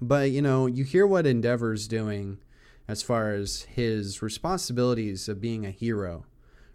But 0.00 0.30
you 0.30 0.42
know, 0.42 0.66
you 0.66 0.84
hear 0.84 1.06
what 1.06 1.26
Endeavor's 1.26 1.88
doing 1.88 2.38
as 2.88 3.02
far 3.02 3.32
as 3.32 3.62
his 3.62 4.22
responsibilities 4.22 5.28
of 5.28 5.40
being 5.40 5.64
a 5.64 5.70
hero, 5.70 6.26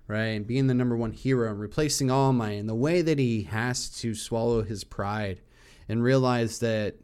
right? 0.08 0.28
And 0.28 0.47
being 0.47 0.68
the 0.68 0.74
number 0.74 0.95
one 0.95 1.12
hero 1.12 1.51
and 1.51 1.60
replacing 1.60 2.10
All 2.10 2.34
Might, 2.34 2.53
and 2.53 2.70
the 2.70 2.76
way 2.76 3.01
that 3.01 3.20
he 3.20 3.43
has 3.43 3.89
to 3.99 4.16
swallow 4.16 4.64
his 4.64 4.84
pride 4.84 5.41
and 5.88 6.01
realize 6.01 6.60
that 6.60 6.95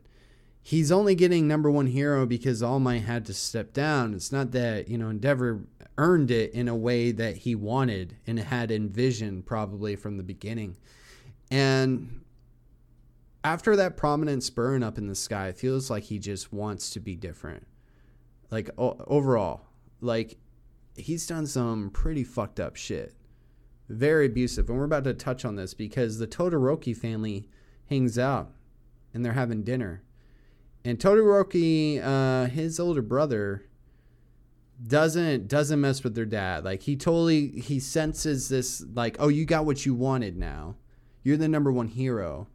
he's 0.63 0.91
only 0.91 1.13
getting 1.13 1.47
number 1.47 1.69
one 1.69 1.87
hero 1.87 2.25
because 2.25 2.63
All 2.63 2.79
Might 2.79 3.03
had 3.03 3.25
to 3.25 3.33
step 3.33 3.73
down. 3.73 4.13
It's 4.13 4.31
not 4.31 4.51
that, 4.51 4.87
you 4.87 4.97
know, 4.97 5.09
Endeavor 5.09 5.61
earned 5.97 6.31
it 6.31 6.53
in 6.53 6.67
a 6.69 6.75
way 6.75 7.11
that 7.11 7.37
he 7.37 7.53
wanted 7.53 8.15
and 8.25 8.39
had 8.39 8.71
envisioned 8.71 9.45
probably 9.45 9.95
from 9.95 10.17
the 10.17 10.23
beginning. 10.23 10.77
And 11.51 12.21
after 13.43 13.75
that 13.75 13.97
prominence 13.97 14.49
burn 14.49 14.81
up 14.83 14.97
in 14.97 15.07
the 15.07 15.15
sky, 15.15 15.49
it 15.49 15.57
feels 15.57 15.89
like 15.89 16.03
he 16.03 16.17
just 16.17 16.53
wants 16.53 16.89
to 16.91 17.01
be 17.01 17.15
different. 17.15 17.67
Like 18.49 18.69
o- 18.77 19.03
overall, 19.05 19.65
like 19.99 20.37
he's 20.95 21.27
done 21.27 21.45
some 21.45 21.89
pretty 21.89 22.23
fucked 22.23 22.61
up 22.61 22.77
shit. 22.77 23.13
Very 23.89 24.27
abusive. 24.27 24.69
And 24.69 24.77
we're 24.77 24.85
about 24.85 25.03
to 25.03 25.13
touch 25.13 25.43
on 25.43 25.57
this 25.57 25.73
because 25.73 26.17
the 26.17 26.27
Todoroki 26.27 26.95
family 26.95 27.49
hangs 27.89 28.17
out 28.17 28.53
and 29.13 29.25
they're 29.25 29.33
having 29.33 29.63
dinner. 29.63 30.03
And 30.85 30.99
Todoroki, 30.99 32.03
uh, 32.03 32.47
his 32.49 32.79
older 32.79 33.01
brother, 33.01 33.65
doesn't 34.85 35.47
doesn't 35.47 35.79
mess 35.79 36.03
with 36.03 36.15
their 36.15 36.25
dad. 36.25 36.65
Like 36.65 36.81
he 36.81 36.95
totally 36.95 37.47
he 37.47 37.79
senses 37.79 38.49
this 38.49 38.83
like, 38.93 39.15
oh, 39.19 39.29
you 39.29 39.45
got 39.45 39.65
what 39.65 39.85
you 39.85 39.93
wanted 39.93 40.37
now. 40.37 40.75
You're 41.23 41.37
the 41.37 41.47
number 41.47 41.71
one 41.71 41.87
hero. 41.87 42.47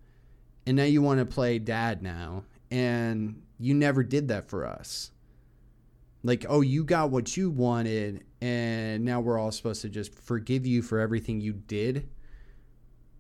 And 0.67 0.77
now 0.77 0.85
you 0.85 1.01
want 1.01 1.21
to 1.21 1.25
play 1.25 1.59
dad 1.59 2.03
now. 2.03 2.45
And 2.71 3.43
you 3.59 3.75
never 3.75 4.03
did 4.03 4.29
that 4.29 4.49
for 4.49 4.67
us. 4.67 5.11
Like, 6.23 6.45
oh, 6.49 6.61
you 6.61 6.85
got 6.85 7.11
what 7.11 7.37
you 7.37 7.49
wanted, 7.49 8.25
and 8.41 9.05
now 9.05 9.21
we're 9.21 9.39
all 9.39 9.53
supposed 9.53 9.83
to 9.83 9.89
just 9.89 10.15
forgive 10.15 10.67
you 10.67 10.83
for 10.83 10.99
everything 10.99 11.41
you 11.41 11.53
did 11.53 12.09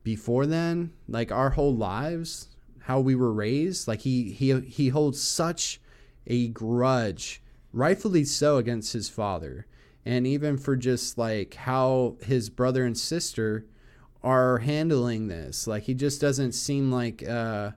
before 0.02 0.46
then. 0.46 0.92
Like 1.06 1.30
our 1.30 1.50
whole 1.50 1.74
lives, 1.74 2.48
how 2.89 2.99
we 2.99 3.14
were 3.14 3.32
raised. 3.32 3.86
Like 3.86 4.01
he 4.01 4.32
he 4.32 4.59
he 4.61 4.89
holds 4.89 5.22
such 5.22 5.78
a 6.26 6.49
grudge, 6.49 7.43
rightfully 7.70 8.24
so, 8.24 8.57
against 8.57 8.95
his 8.95 9.11
father, 9.11 9.66
and 10.07 10.26
even 10.26 10.57
for 10.57 10.74
just 10.74 11.18
like 11.18 11.53
how 11.53 12.16
his 12.22 12.49
brother 12.49 12.86
and 12.86 12.97
sister 12.97 13.66
are 14.22 14.59
handling 14.59 15.28
this. 15.28 15.66
Like 15.66 15.82
he 15.82 15.93
just 15.93 16.18
doesn't 16.18 16.53
seem 16.53 16.91
like 16.91 17.22
uh 17.28 17.72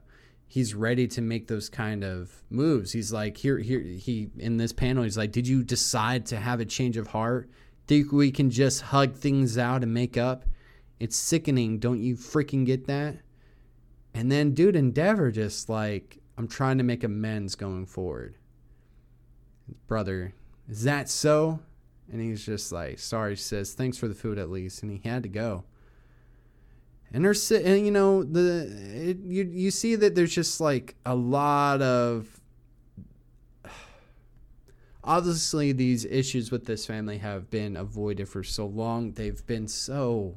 he's 0.48 0.74
ready 0.74 1.06
to 1.08 1.20
make 1.20 1.46
those 1.46 1.68
kind 1.68 2.02
of 2.02 2.42
moves. 2.48 2.92
He's 2.92 3.12
like 3.12 3.36
here 3.36 3.58
here 3.58 3.80
he 3.80 4.30
in 4.38 4.56
this 4.56 4.72
panel 4.72 5.04
he's 5.04 5.18
like, 5.18 5.30
"Did 5.30 5.46
you 5.46 5.62
decide 5.62 6.24
to 6.26 6.38
have 6.38 6.58
a 6.58 6.64
change 6.64 6.96
of 6.96 7.08
heart? 7.08 7.50
Think 7.86 8.12
we 8.12 8.30
can 8.30 8.48
just 8.48 8.80
hug 8.80 9.14
things 9.14 9.58
out 9.58 9.82
and 9.82 9.92
make 9.92 10.16
up?" 10.16 10.46
It's 10.98 11.16
sickening. 11.16 11.80
Don't 11.80 12.00
you 12.00 12.16
freaking 12.16 12.64
get 12.64 12.86
that? 12.86 13.18
And 14.14 14.30
then 14.30 14.52
dude 14.52 14.76
Endeavor 14.76 15.30
just 15.30 15.68
like, 15.68 16.18
"I'm 16.36 16.48
trying 16.48 16.78
to 16.78 16.84
make 16.84 17.04
amends 17.04 17.54
going 17.54 17.86
forward." 17.86 18.36
Brother, 19.86 20.34
is 20.68 20.84
that 20.84 21.08
so? 21.08 21.60
And 22.10 22.20
he's 22.20 22.44
just 22.44 22.72
like, 22.72 22.98
"Sorry," 22.98 23.36
says, 23.36 23.72
"Thanks 23.72 23.96
for 23.96 24.08
the 24.08 24.14
food 24.14 24.38
at 24.38 24.50
least." 24.50 24.82
And 24.82 24.92
he 24.92 25.08
had 25.08 25.22
to 25.22 25.28
go 25.28 25.64
and 27.12 27.24
there's 27.24 27.50
and 27.50 27.84
you 27.84 27.90
know 27.90 28.22
the 28.22 28.66
it, 29.10 29.18
you 29.24 29.44
you 29.52 29.70
see 29.70 29.94
that 29.96 30.14
there's 30.14 30.34
just 30.34 30.60
like 30.60 30.96
a 31.04 31.14
lot 31.14 31.82
of 31.82 32.40
obviously 35.04 35.72
these 35.72 36.04
issues 36.06 36.50
with 36.50 36.64
this 36.64 36.86
family 36.86 37.18
have 37.18 37.50
been 37.50 37.76
avoided 37.76 38.28
for 38.28 38.42
so 38.42 38.66
long 38.66 39.12
they've 39.12 39.46
been 39.46 39.68
so 39.68 40.34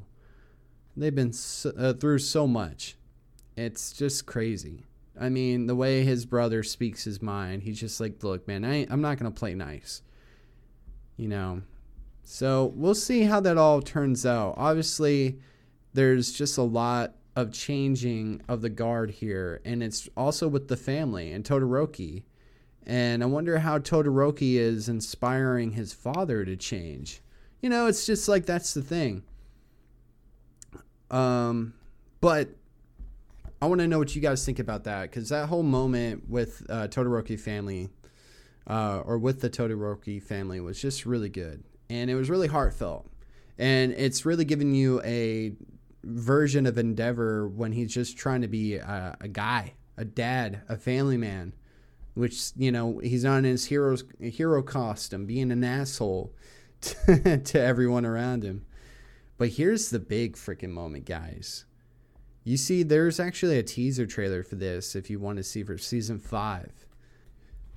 they've 0.96 1.14
been 1.14 1.32
so, 1.32 1.72
uh, 1.78 1.92
through 1.94 2.18
so 2.18 2.46
much 2.46 2.95
it's 3.56 3.92
just 3.92 4.26
crazy 4.26 4.84
i 5.20 5.28
mean 5.28 5.66
the 5.66 5.74
way 5.74 6.02
his 6.04 6.26
brother 6.26 6.62
speaks 6.62 7.04
his 7.04 7.22
mind 7.22 7.62
he's 7.62 7.80
just 7.80 8.00
like 8.00 8.22
look 8.22 8.46
man 8.46 8.64
I, 8.64 8.86
i'm 8.90 9.00
not 9.00 9.18
gonna 9.18 9.30
play 9.30 9.54
nice 9.54 10.02
you 11.16 11.28
know 11.28 11.62
so 12.22 12.72
we'll 12.74 12.94
see 12.94 13.22
how 13.22 13.40
that 13.40 13.56
all 13.56 13.80
turns 13.80 14.26
out 14.26 14.54
obviously 14.56 15.38
there's 15.94 16.32
just 16.32 16.58
a 16.58 16.62
lot 16.62 17.14
of 17.36 17.52
changing 17.52 18.40
of 18.48 18.62
the 18.62 18.70
guard 18.70 19.10
here, 19.10 19.60
and 19.64 19.82
it's 19.82 20.08
also 20.16 20.48
with 20.48 20.68
the 20.68 20.76
family 20.76 21.30
and 21.30 21.44
Todoroki. 21.44 22.24
And 22.86 23.22
I 23.22 23.26
wonder 23.26 23.58
how 23.58 23.78
Todoroki 23.78 24.54
is 24.54 24.88
inspiring 24.88 25.72
his 25.72 25.92
father 25.92 26.44
to 26.44 26.56
change. 26.56 27.20
You 27.60 27.68
know, 27.68 27.86
it's 27.86 28.06
just 28.06 28.28
like 28.28 28.46
that's 28.46 28.72
the 28.74 28.82
thing. 28.82 29.22
Um, 31.10 31.74
but 32.20 32.48
I 33.60 33.66
want 33.66 33.80
to 33.80 33.88
know 33.88 33.98
what 33.98 34.14
you 34.14 34.20
guys 34.20 34.44
think 34.44 34.58
about 34.58 34.84
that 34.84 35.02
because 35.02 35.30
that 35.30 35.48
whole 35.48 35.62
moment 35.62 36.28
with 36.28 36.64
uh, 36.68 36.88
Todoroki 36.88 37.40
family, 37.40 37.88
uh, 38.66 39.02
or 39.04 39.18
with 39.18 39.40
the 39.40 39.48
Todoroki 39.48 40.22
family, 40.22 40.60
was 40.60 40.80
just 40.80 41.06
really 41.06 41.30
good, 41.30 41.64
and 41.88 42.10
it 42.10 42.16
was 42.16 42.28
really 42.28 42.48
heartfelt, 42.48 43.10
and 43.58 43.92
it's 43.92 44.26
really 44.26 44.44
giving 44.44 44.74
you 44.74 45.00
a 45.04 45.54
version 46.04 46.66
of 46.66 46.76
Endeavor 46.76 47.48
when 47.48 47.72
he's 47.72 47.92
just 47.92 48.18
trying 48.18 48.42
to 48.42 48.48
be 48.48 48.76
a, 48.76 49.16
a 49.20 49.28
guy, 49.28 49.72
a 49.96 50.04
dad, 50.04 50.60
a 50.68 50.76
family 50.76 51.16
man, 51.16 51.54
which 52.12 52.50
you 52.56 52.70
know 52.70 52.98
he's 52.98 53.24
not 53.24 53.38
in 53.38 53.44
his 53.44 53.64
hero's 53.64 54.04
hero 54.20 54.62
costume, 54.62 55.24
being 55.24 55.50
an 55.50 55.64
asshole 55.64 56.34
to, 56.82 57.38
to 57.44 57.58
everyone 57.58 58.04
around 58.04 58.42
him. 58.42 58.66
But 59.38 59.48
here's 59.50 59.88
the 59.88 59.98
big 59.98 60.36
freaking 60.36 60.70
moment, 60.70 61.06
guys. 61.06 61.64
You 62.46 62.56
see, 62.56 62.82
there's 62.82 63.18
actually 63.18 63.58
a 63.58 63.62
teaser 63.62 64.06
trailer 64.06 64.42
for 64.42 64.54
this 64.54 64.94
if 64.94 65.10
you 65.10 65.18
want 65.18 65.36
to 65.38 65.42
see 65.42 65.64
for 65.64 65.76
season 65.76 66.18
five 66.18 66.86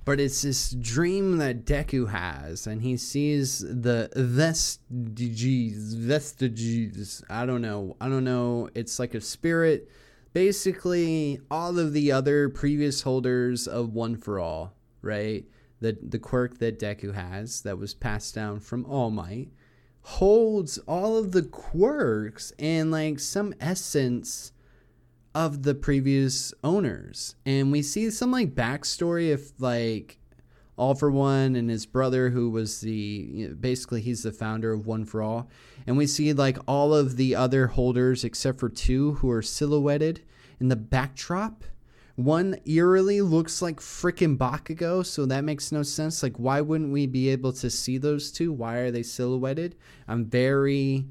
but 0.04 0.18
it's 0.18 0.42
this 0.42 0.70
dream 0.72 1.36
that 1.38 1.64
Deku 1.64 2.08
has, 2.08 2.66
and 2.66 2.82
he 2.82 2.96
sees 2.96 3.60
the 3.60 4.10
vestiges, 4.16 5.94
vestiges. 5.94 7.22
I 7.28 7.46
don't 7.46 7.62
know. 7.62 7.96
I 8.00 8.08
don't 8.08 8.24
know. 8.24 8.70
It's 8.74 8.98
like 8.98 9.14
a 9.14 9.20
spirit. 9.20 9.88
Basically, 10.32 11.40
all 11.50 11.78
of 11.78 11.92
the 11.92 12.12
other 12.12 12.48
previous 12.48 13.02
holders 13.02 13.68
of 13.68 13.92
One 13.92 14.16
for 14.16 14.40
All, 14.40 14.74
right? 15.02 15.44
The 15.80 15.96
the 16.02 16.18
quirk 16.18 16.58
that 16.58 16.78
Deku 16.78 17.14
has 17.14 17.62
that 17.62 17.78
was 17.78 17.94
passed 17.94 18.34
down 18.34 18.60
from 18.60 18.84
All 18.86 19.10
Might 19.10 19.50
holds 20.02 20.78
all 20.88 21.18
of 21.18 21.32
the 21.32 21.42
quirks 21.42 22.52
and 22.58 22.90
like 22.90 23.20
some 23.20 23.54
essence 23.60 24.50
of 25.34 25.62
the 25.62 25.74
previous 25.74 26.52
owners. 26.64 27.36
And 27.46 27.70
we 27.70 27.82
see 27.82 28.10
some 28.10 28.32
like 28.32 28.54
backstory 28.54 29.32
of 29.32 29.52
like 29.58 30.18
All 30.76 30.94
for 30.94 31.10
One 31.10 31.56
and 31.56 31.70
his 31.70 31.86
brother, 31.86 32.30
who 32.30 32.50
was 32.50 32.80
the 32.80 32.90
you 32.92 33.48
know, 33.48 33.54
basically 33.54 34.00
he's 34.00 34.22
the 34.22 34.32
founder 34.32 34.72
of 34.72 34.86
One 34.86 35.04
for 35.04 35.22
All. 35.22 35.48
And 35.86 35.96
we 35.96 36.06
see 36.06 36.32
like 36.32 36.58
all 36.66 36.94
of 36.94 37.16
the 37.16 37.34
other 37.34 37.68
holders 37.68 38.24
except 38.24 38.60
for 38.60 38.68
two 38.68 39.14
who 39.14 39.30
are 39.30 39.42
silhouetted 39.42 40.22
in 40.58 40.68
the 40.68 40.76
backdrop. 40.76 41.64
One 42.16 42.58
eerily 42.66 43.22
looks 43.22 43.62
like 43.62 43.80
freaking 43.80 44.36
Bakugo, 44.36 45.06
so 45.06 45.24
that 45.24 45.42
makes 45.42 45.72
no 45.72 45.82
sense. 45.82 46.22
Like, 46.22 46.36
why 46.36 46.60
wouldn't 46.60 46.92
we 46.92 47.06
be 47.06 47.30
able 47.30 47.54
to 47.54 47.70
see 47.70 47.96
those 47.96 48.30
two? 48.30 48.52
Why 48.52 48.76
are 48.76 48.90
they 48.90 49.02
silhouetted? 49.02 49.74
I'm 50.06 50.26
very 50.26 51.06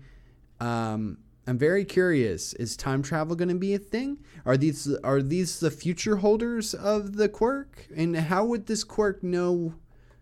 um, 0.59 1.17
I'm 1.49 1.57
very 1.57 1.83
curious. 1.83 2.53
Is 2.53 2.77
time 2.77 3.01
travel 3.01 3.35
going 3.35 3.49
to 3.49 3.55
be 3.55 3.73
a 3.73 3.79
thing? 3.79 4.19
Are 4.45 4.55
these 4.55 4.87
are 5.03 5.19
these 5.19 5.59
the 5.59 5.71
future 5.71 6.17
holders 6.17 6.75
of 6.75 7.15
the 7.15 7.27
quirk? 7.27 7.87
And 7.95 8.15
how 8.15 8.45
would 8.45 8.67
this 8.67 8.83
quirk 8.83 9.23
know 9.23 9.73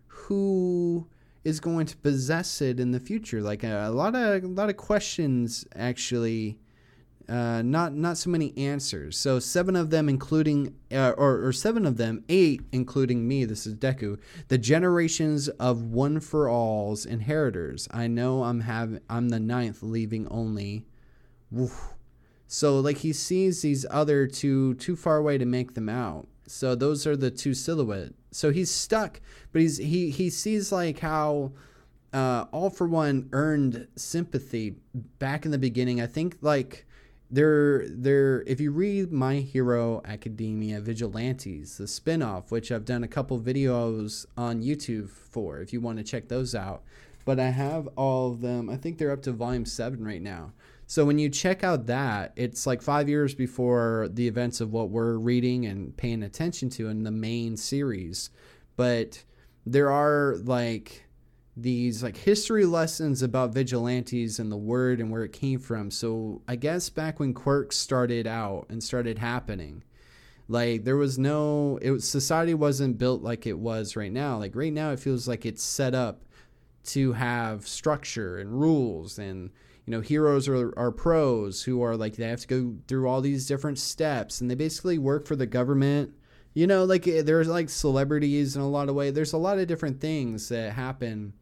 who 0.07 1.05
is 1.43 1.59
going 1.59 1.85
to 1.87 1.97
possess 1.97 2.61
it 2.61 2.79
in 2.79 2.91
the 2.91 3.01
future? 3.01 3.41
Like 3.41 3.65
a, 3.65 3.89
a 3.89 3.91
lot 3.91 4.15
of 4.15 4.45
a 4.45 4.47
lot 4.47 4.69
of 4.69 4.77
questions 4.77 5.65
actually. 5.75 6.59
Uh, 7.27 7.61
not 7.61 7.93
not 7.93 8.17
so 8.17 8.29
many 8.29 8.57
answers. 8.57 9.17
So 9.17 9.37
seven 9.37 9.75
of 9.75 9.89
them, 9.89 10.07
including 10.07 10.75
uh, 10.93 11.11
or, 11.17 11.45
or 11.45 11.51
seven 11.51 11.85
of 11.85 11.97
them, 11.97 12.23
eight 12.29 12.61
including 12.71 13.27
me. 13.27 13.43
This 13.43 13.67
is 13.67 13.75
Deku. 13.75 14.17
The 14.47 14.57
generations 14.57 15.49
of 15.49 15.83
one 15.83 16.21
for 16.21 16.47
all's 16.47 17.05
inheritors. 17.05 17.85
I 17.91 18.07
know 18.07 18.45
I'm 18.45 18.61
having 18.61 19.01
I'm 19.09 19.27
the 19.27 19.41
ninth, 19.41 19.83
leaving 19.83 20.25
only 20.29 20.85
So 22.47 22.79
like 22.79 22.97
he 22.97 23.13
sees 23.13 23.61
these 23.61 23.85
other 23.89 24.27
two 24.27 24.75
too 24.75 24.95
far 24.95 25.17
away 25.17 25.37
to 25.37 25.45
make 25.45 25.73
them 25.73 25.89
out. 25.89 26.27
So 26.47 26.75
those 26.75 27.05
are 27.05 27.17
the 27.17 27.29
two 27.29 27.53
silhouette. 27.53 28.13
So 28.31 28.51
he's 28.51 28.71
stuck, 28.71 29.19
but 29.51 29.61
he's 29.61 29.77
he 29.77 30.09
he 30.09 30.29
sees 30.29 30.71
like 30.71 30.99
how 30.99 31.51
uh, 32.13 32.45
all 32.51 32.69
for 32.69 32.87
one 32.87 33.29
earned 33.33 33.87
sympathy 33.95 34.77
back 35.19 35.45
in 35.45 35.51
the 35.51 35.57
beginning. 35.57 36.01
I 36.01 36.07
think 36.07 36.37
like 36.41 36.85
they're 37.29 37.87
they're 37.89 38.43
if 38.47 38.61
you 38.61 38.71
read 38.71 39.11
My 39.11 39.35
Hero 39.35 40.01
Academia 40.05 40.79
Vigilantes, 40.79 41.77
the 41.77 41.83
spinoff, 41.83 42.49
which 42.49 42.71
I've 42.71 42.85
done 42.85 43.03
a 43.03 43.07
couple 43.07 43.39
videos 43.39 44.25
on 44.37 44.63
YouTube 44.63 45.09
for, 45.09 45.59
if 45.59 45.73
you 45.73 45.81
want 45.81 45.97
to 45.97 46.03
check 46.03 46.29
those 46.29 46.55
out. 46.55 46.83
But 47.25 47.41
I 47.41 47.49
have 47.49 47.89
all 47.97 48.31
of 48.31 48.39
them. 48.39 48.69
I 48.69 48.77
think 48.77 48.97
they're 48.97 49.11
up 49.11 49.23
to 49.23 49.33
volume 49.33 49.65
seven 49.65 50.05
right 50.05 50.21
now. 50.21 50.53
So 50.89 51.03
when 51.03 51.19
you 51.19 51.29
check 51.29 51.65
out 51.65 51.87
that, 51.87 52.31
it's 52.37 52.65
like 52.65 52.81
five 52.81 53.09
years 53.09 53.35
before 53.35 54.07
the 54.09 54.25
events 54.25 54.61
of 54.61 54.71
what 54.71 54.89
we're 54.89 55.17
reading 55.17 55.65
and 55.65 55.95
paying 55.97 56.23
attention 56.23 56.69
to 56.71 56.87
in 56.87 57.03
the 57.03 57.11
main 57.11 57.57
series. 57.57 58.29
But 58.77 59.21
there 59.65 59.91
are 59.91 60.37
like 60.45 61.03
these 61.57 62.01
like 62.01 62.15
history 62.15 62.65
lessons 62.65 63.21
about 63.21 63.53
vigilantes 63.53 64.39
and 64.39 64.49
the 64.49 64.57
word 64.57 65.01
and 65.01 65.11
where 65.11 65.25
it 65.25 65.33
came 65.33 65.59
from. 65.59 65.91
So 65.91 66.41
I 66.47 66.55
guess 66.55 66.89
back 66.89 67.19
when 67.19 67.33
quirks 67.33 67.75
started 67.75 68.25
out 68.25 68.67
and 68.69 68.81
started 68.81 69.17
happening, 69.17 69.83
like 70.47 70.85
there 70.85 70.95
was 70.95 71.19
no 71.19 71.79
it 71.81 71.91
was 71.91 72.07
society 72.07 72.53
wasn't 72.53 72.97
built 72.97 73.21
like 73.21 73.45
it 73.45 73.59
was 73.59 73.97
right 73.97 74.11
now. 74.11 74.37
Like 74.37 74.55
right 74.55 74.71
now 74.71 74.91
it 74.91 75.01
feels 75.01 75.27
like 75.27 75.45
it's 75.45 75.63
set 75.63 75.93
up 75.93 76.21
to 76.85 77.11
have 77.11 77.67
structure 77.67 78.37
and 78.37 78.57
rules 78.57 79.19
and 79.19 79.49
you 79.87 79.91
know 79.91 80.01
heroes 80.01 80.49
are, 80.49 80.77
are 80.77 80.91
pros 80.91 81.63
who 81.63 81.81
are 81.81 81.95
like 81.95 82.17
they 82.17 82.27
have 82.27 82.41
to 82.41 82.47
go 82.47 82.75
through 82.87 83.07
all 83.07 83.21
these 83.21 83.47
different 83.47 83.79
steps 83.79 84.41
and 84.41 84.51
they 84.51 84.55
basically 84.55 84.97
work 84.97 85.25
for 85.25 85.35
the 85.35 85.47
government. 85.47 86.13
You 86.53 86.67
know 86.67 86.83
like 86.83 87.07
eh, 87.07 87.21
there's 87.21 87.47
like 87.47 87.69
celebrities 87.69 88.55
in 88.55 88.61
a 88.61 88.69
lot 88.69 88.89
of 88.89 88.95
ways 88.95 89.13
there's 89.13 89.33
a 89.33 89.37
lot 89.37 89.59
of 89.59 89.67
different 89.67 90.01
things 90.01 90.49
that 90.49 90.73
happen 90.73 91.33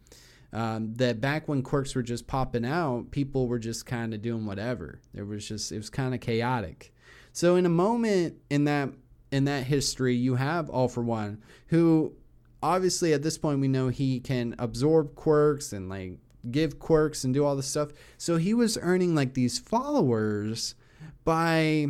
um, 0.53 0.93
that 0.95 1.19
back 1.19 1.47
when 1.47 1.63
quirks 1.63 1.95
were 1.95 2.03
just 2.03 2.27
popping 2.27 2.65
out 2.65 3.09
people 3.09 3.47
were 3.47 3.59
just 3.59 3.87
kind 3.87 4.13
of 4.13 4.21
doing 4.21 4.45
whatever. 4.45 5.01
There 5.13 5.25
was 5.25 5.47
just 5.47 5.71
it 5.71 5.77
was 5.77 5.89
kind 5.89 6.13
of 6.13 6.21
chaotic. 6.21 6.93
So 7.33 7.55
in 7.55 7.65
a 7.65 7.69
moment 7.69 8.35
in 8.51 8.65
that 8.65 8.89
in 9.31 9.45
that 9.45 9.63
history 9.63 10.15
you 10.15 10.35
have 10.35 10.69
all 10.69 10.87
for 10.87 11.01
one 11.01 11.41
who 11.67 12.13
obviously 12.61 13.11
at 13.11 13.23
this 13.23 13.39
point 13.39 13.59
we 13.59 13.67
know 13.67 13.89
he 13.89 14.19
can 14.19 14.53
absorb 14.59 15.15
quirks 15.15 15.73
and 15.73 15.89
like 15.89 16.19
give 16.51 16.79
quirks 16.79 17.23
and 17.23 17.33
do 17.33 17.45
all 17.45 17.55
this 17.55 17.67
stuff. 17.67 17.91
So 18.17 18.37
he 18.37 18.53
was 18.53 18.77
earning 18.81 19.15
like 19.15 19.33
these 19.33 19.59
followers 19.59 20.75
by 21.23 21.87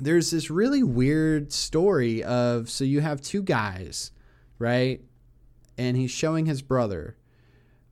there's 0.00 0.30
this 0.30 0.50
really 0.50 0.82
weird 0.82 1.52
story 1.52 2.22
of 2.22 2.70
so 2.70 2.84
you 2.84 3.00
have 3.00 3.20
two 3.20 3.42
guys, 3.42 4.12
right? 4.58 5.00
And 5.76 5.96
he's 5.96 6.10
showing 6.10 6.46
his 6.46 6.62
brother. 6.62 7.16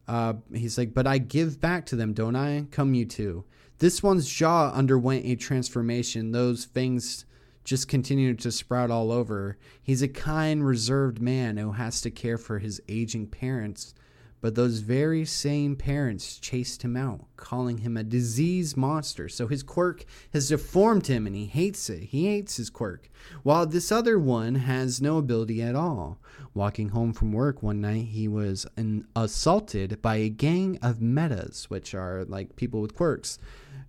Uh, 0.08 0.34
he's 0.52 0.78
like, 0.78 0.94
but 0.94 1.06
I 1.06 1.18
give 1.18 1.60
back 1.60 1.86
to 1.86 1.96
them, 1.96 2.12
don't 2.12 2.36
I? 2.36 2.66
Come, 2.70 2.94
you 2.94 3.04
two. 3.04 3.44
This 3.78 4.02
one's 4.02 4.28
jaw 4.28 4.70
underwent 4.72 5.26
a 5.26 5.34
transformation. 5.34 6.32
Those 6.32 6.64
fangs 6.64 7.24
just 7.64 7.88
continued 7.88 8.38
to 8.38 8.52
sprout 8.52 8.90
all 8.90 9.10
over. 9.10 9.58
He's 9.82 10.00
a 10.00 10.08
kind, 10.08 10.64
reserved 10.64 11.20
man 11.20 11.56
who 11.56 11.72
has 11.72 12.00
to 12.02 12.10
care 12.10 12.38
for 12.38 12.60
his 12.60 12.80
aging 12.88 13.26
parents 13.26 13.92
but 14.40 14.54
those 14.54 14.80
very 14.80 15.24
same 15.24 15.76
parents 15.76 16.38
chased 16.38 16.82
him 16.82 16.96
out, 16.96 17.24
calling 17.36 17.78
him 17.78 17.96
a 17.96 18.04
disease 18.04 18.76
monster. 18.76 19.28
So 19.28 19.46
his 19.46 19.62
quirk 19.62 20.04
has 20.32 20.48
deformed 20.48 21.06
him 21.06 21.26
and 21.26 21.34
he 21.34 21.46
hates 21.46 21.88
it. 21.88 22.04
He 22.04 22.26
hates 22.26 22.56
his 22.56 22.70
quirk. 22.70 23.08
While 23.42 23.66
this 23.66 23.90
other 23.90 24.18
one 24.18 24.56
has 24.56 25.00
no 25.00 25.18
ability 25.18 25.62
at 25.62 25.74
all. 25.74 26.20
Walking 26.54 26.90
home 26.90 27.12
from 27.12 27.32
work 27.32 27.62
one 27.62 27.80
night, 27.80 28.06
he 28.06 28.28
was 28.28 28.66
an, 28.76 29.06
assaulted 29.14 30.00
by 30.00 30.16
a 30.16 30.28
gang 30.28 30.78
of 30.82 31.00
metas, 31.02 31.68
which 31.68 31.94
are 31.94 32.24
like 32.24 32.56
people 32.56 32.80
with 32.80 32.94
quirks. 32.94 33.38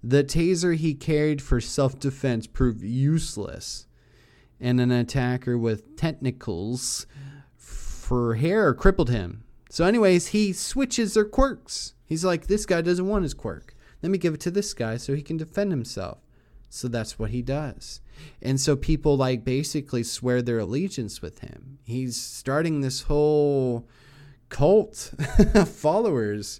The 0.03 0.23
taser 0.23 0.75
he 0.75 0.93
carried 0.93 1.41
for 1.41 1.59
self 1.59 1.99
defense 1.99 2.45
proved 2.45 2.81
useless, 2.81 3.87
and 4.59 4.79
an 4.79 4.91
attacker 4.91 5.57
with 5.57 5.95
tentacles 5.97 7.07
for 7.55 8.35
hair 8.35 8.73
crippled 8.73 9.09
him. 9.09 9.43
So, 9.77 9.85
anyways, 9.85 10.29
he 10.29 10.53
switches 10.53 11.13
their 11.13 11.23
quirks. 11.23 11.93
He's 12.03 12.25
like, 12.25 12.47
this 12.47 12.65
guy 12.65 12.81
doesn't 12.81 13.07
want 13.07 13.21
his 13.21 13.35
quirk. 13.35 13.75
Let 14.01 14.11
me 14.11 14.17
give 14.17 14.33
it 14.33 14.39
to 14.39 14.49
this 14.49 14.73
guy 14.73 14.97
so 14.97 15.13
he 15.13 15.21
can 15.21 15.37
defend 15.37 15.71
himself. 15.71 16.17
So 16.67 16.87
that's 16.87 17.19
what 17.19 17.29
he 17.29 17.43
does. 17.43 18.01
And 18.41 18.59
so 18.59 18.75
people 18.75 19.17
like 19.17 19.45
basically 19.45 20.01
swear 20.01 20.41
their 20.41 20.57
allegiance 20.57 21.21
with 21.21 21.41
him. 21.41 21.77
He's 21.83 22.19
starting 22.19 22.81
this 22.81 23.03
whole 23.03 23.87
cult 24.49 25.13
of 25.53 25.69
followers. 25.69 26.59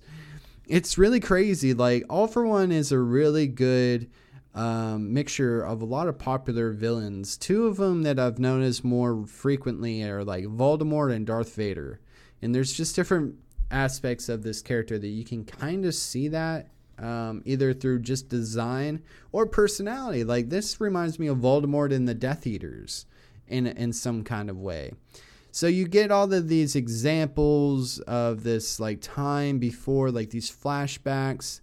It's 0.68 1.00
really 1.00 1.20
crazy. 1.20 1.74
Like, 1.74 2.04
All 2.12 2.28
for 2.28 2.46
One 2.46 2.72
is 2.72 2.92
a 2.92 3.00
really 3.00 3.48
good 3.48 4.12
um, 4.54 5.12
mixture 5.12 5.64
of 5.64 5.82
a 5.82 5.86
lot 5.86 6.08
of 6.08 6.20
popular 6.20 6.70
villains. 6.70 7.36
Two 7.36 7.66
of 7.66 7.78
them 7.78 8.04
that 8.04 8.20
I've 8.20 8.38
noticed 8.38 8.84
more 8.84 9.26
frequently 9.26 10.04
are 10.04 10.24
like 10.24 10.44
Voldemort 10.44 11.12
and 11.12 11.26
Darth 11.26 11.56
Vader 11.56 12.00
and 12.42 12.54
there's 12.54 12.74
just 12.74 12.96
different 12.96 13.36
aspects 13.72 14.30
of 14.30 14.44
this 14.44 14.62
character 14.62 14.98
that 14.98 15.08
you 15.08 15.26
can 15.26 15.44
kind 15.44 15.86
of 15.86 15.94
see 15.94 16.28
that 16.30 16.70
um, 17.00 17.42
either 17.46 17.74
through 17.74 18.00
just 18.00 18.30
design 18.30 19.04
or 19.32 19.46
personality. 19.46 20.24
Like 20.24 20.50
this 20.50 20.80
reminds 20.82 21.20
me 21.20 21.28
of 21.28 21.38
Voldemort 21.38 21.94
and 21.94 22.08
the 22.08 22.14
Death 22.14 22.48
Eaters 22.48 23.06
in 23.48 23.68
in 23.68 23.94
some 23.94 24.24
kind 24.24 24.50
of 24.50 24.58
way. 24.58 24.94
So 25.52 25.68
you 25.68 25.88
get 25.88 26.12
all 26.12 26.32
of 26.32 26.48
these 26.48 26.76
examples 26.76 28.00
of 28.02 28.44
this 28.44 28.80
like 28.80 29.02
time 29.02 29.60
before, 29.60 30.12
like 30.12 30.30
these 30.30 30.52
flashbacks, 30.52 31.62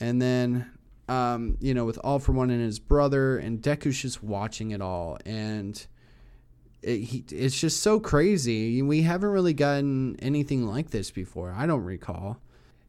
and 0.00 0.22
then 0.22 0.70
um, 1.08 1.56
you 1.60 1.74
know 1.74 1.84
with 1.84 1.98
All 2.02 2.18
for 2.18 2.32
One 2.32 2.50
and 2.50 2.62
his 2.62 2.78
brother, 2.78 3.36
and 3.38 3.60
Deku's 3.60 4.00
just 4.00 4.22
watching 4.22 4.70
it 4.70 4.80
all, 4.80 5.18
and 5.26 5.86
it, 6.82 6.98
he, 6.98 7.24
it's 7.30 7.58
just 7.58 7.80
so 7.80 8.00
crazy. 8.00 8.82
We 8.82 9.02
haven't 9.02 9.30
really 9.30 9.54
gotten 9.54 10.16
anything 10.20 10.66
like 10.66 10.90
this 10.90 11.10
before. 11.10 11.54
I 11.56 11.66
don't 11.66 11.84
recall. 11.84 12.40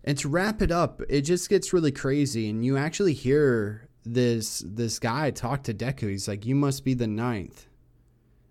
And 0.03 0.17
to 0.17 0.27
wrap 0.27 0.61
it 0.61 0.71
up, 0.71 1.01
it 1.07 1.21
just 1.21 1.49
gets 1.49 1.71
really 1.71 1.91
crazy, 1.91 2.49
and 2.49 2.65
you 2.65 2.75
actually 2.75 3.13
hear 3.13 3.87
this 4.05 4.61
this 4.67 4.99
guy 4.99 5.31
talk 5.31 5.63
to 5.63 5.73
Deku. 5.73 6.09
He's 6.09 6.27
like, 6.27 6.45
"You 6.45 6.55
must 6.55 6.83
be 6.83 6.93
the 6.93 7.07
ninth. 7.07 7.67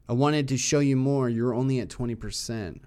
I 0.08 0.14
wanted 0.14 0.48
to 0.48 0.56
show 0.56 0.78
you 0.78 0.96
more. 0.96 1.28
You're 1.28 1.54
only 1.54 1.78
at 1.80 1.90
twenty 1.90 2.14
percent. 2.14 2.80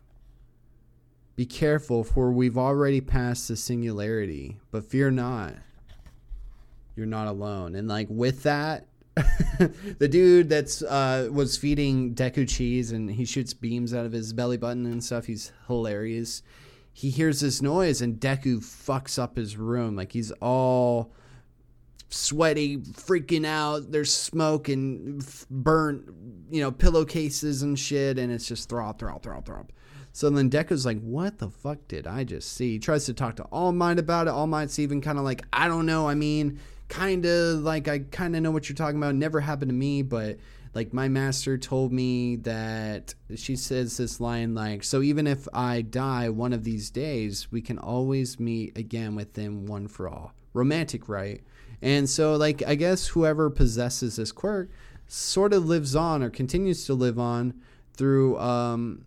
Be 1.36 1.45
careful, 1.45 2.03
for 2.03 2.32
we've 2.32 2.58
already 2.58 3.01
passed 3.01 3.47
the 3.49 3.56
singularity. 3.56 4.58
But 4.72 4.86
fear 4.86 5.12
not. 5.12 5.53
You're 6.95 7.06
not 7.06 7.28
alone." 7.28 7.76
And 7.76 7.88
like 7.88 8.08
with 8.10 8.41
that, 8.43 8.88
the 9.99 10.07
dude 10.07 10.49
that's 10.49 10.82
uh, 10.82 11.30
was 11.32 11.57
feeding 11.57 12.13
Deku 12.13 12.47
cheese 12.47 12.91
and 12.91 13.09
he 13.09 13.24
shoots 13.26 13.53
beams 13.53 13.93
out 13.93 14.05
of 14.05 14.11
his 14.11 14.34
belly 14.34 14.57
button 14.57 14.86
and 14.86 15.03
stuff. 15.03 15.26
He's 15.26 15.53
hilarious. 15.68 16.43
He 16.91 17.09
hears 17.09 17.39
this 17.39 17.61
noise 17.61 18.01
and 18.01 18.20
Deku 18.20 18.59
fucks 18.59 19.18
up 19.18 19.38
his 19.38 19.55
room. 19.57 19.95
Like 19.95 20.11
he's 20.11 20.32
all 20.41 21.13
sweaty, 22.09 22.78
freaking 22.78 23.45
out. 23.45 23.91
There's 23.91 24.11
smoke 24.11 24.70
and 24.70 25.26
burnt, 25.49 26.09
you 26.49 26.61
know, 26.61 26.72
pillowcases 26.72 27.61
and 27.61 27.78
shit, 27.78 28.18
and 28.18 28.32
it's 28.32 28.47
just 28.47 28.70
throb, 28.70 28.99
throb, 28.99 29.24
throb, 29.24 29.45
throb. 29.45 29.72
So 30.11 30.30
then 30.30 30.49
Deku's 30.49 30.86
like, 30.86 31.01
"What 31.01 31.39
the 31.39 31.49
fuck 31.49 31.88
did 31.88 32.07
I 32.07 32.24
just 32.24 32.53
see?" 32.53 32.74
He 32.74 32.80
tries 32.80 33.05
to 33.05 33.13
talk 33.13 33.36
to 33.38 33.43
All 33.43 33.72
Might 33.72 33.99
about 33.99 34.28
it. 34.28 34.32
All 34.32 34.47
Might's 34.47 34.80
even 34.80 35.01
kind 35.01 35.18
of 35.18 35.26
like, 35.26 35.45
"I 35.53 35.68
don't 35.68 35.86
know. 35.86 36.07
I 36.07 36.16
mean." 36.16 36.59
Kind 36.88 37.26
of 37.26 37.60
like 37.60 37.88
I 37.88 38.00
kind 38.00 38.36
of 38.36 38.42
know 38.42 38.52
what 38.52 38.70
you're 38.70 38.76
talking 38.76 38.98
about. 38.98 39.16
Never 39.16 39.40
happened 39.40 39.70
to 39.70 39.76
me, 39.76 40.02
but 40.02 40.38
like 40.74 40.94
my 40.94 41.08
master 41.08 41.58
told 41.58 41.92
me 41.92 42.36
that 42.38 43.16
she 43.36 43.56
says 43.56 43.98
this 43.98 44.20
line 44.20 44.54
like, 44.54 44.84
so 44.84 45.02
even 45.02 45.26
if 45.26 45.48
I 45.54 45.82
die 45.82 46.30
one 46.30 46.54
of 46.54 46.64
these 46.64 46.90
days, 46.90 47.52
we 47.52 47.62
can 47.62 47.80
always 47.80 48.40
meet 48.40 48.78
again 48.78 49.16
with 49.16 49.34
them 49.34 49.66
one 49.66 49.88
for 49.88 50.10
all. 50.10 50.34
Romantic, 50.54 51.10
right? 51.10 51.42
And 51.82 52.10
so 52.10 52.36
like 52.36 52.64
I 52.68 52.76
guess 52.76 53.08
whoever 53.08 53.50
possesses 53.50 54.18
this 54.18 54.32
quirk 54.32 54.70
sort 55.08 55.54
of 55.54 55.66
lives 55.66 55.96
on 55.96 56.24
or 56.24 56.30
continues 56.30 56.86
to 56.86 56.94
live 56.94 57.20
on 57.20 57.54
through 57.94 58.38
um 58.40 59.06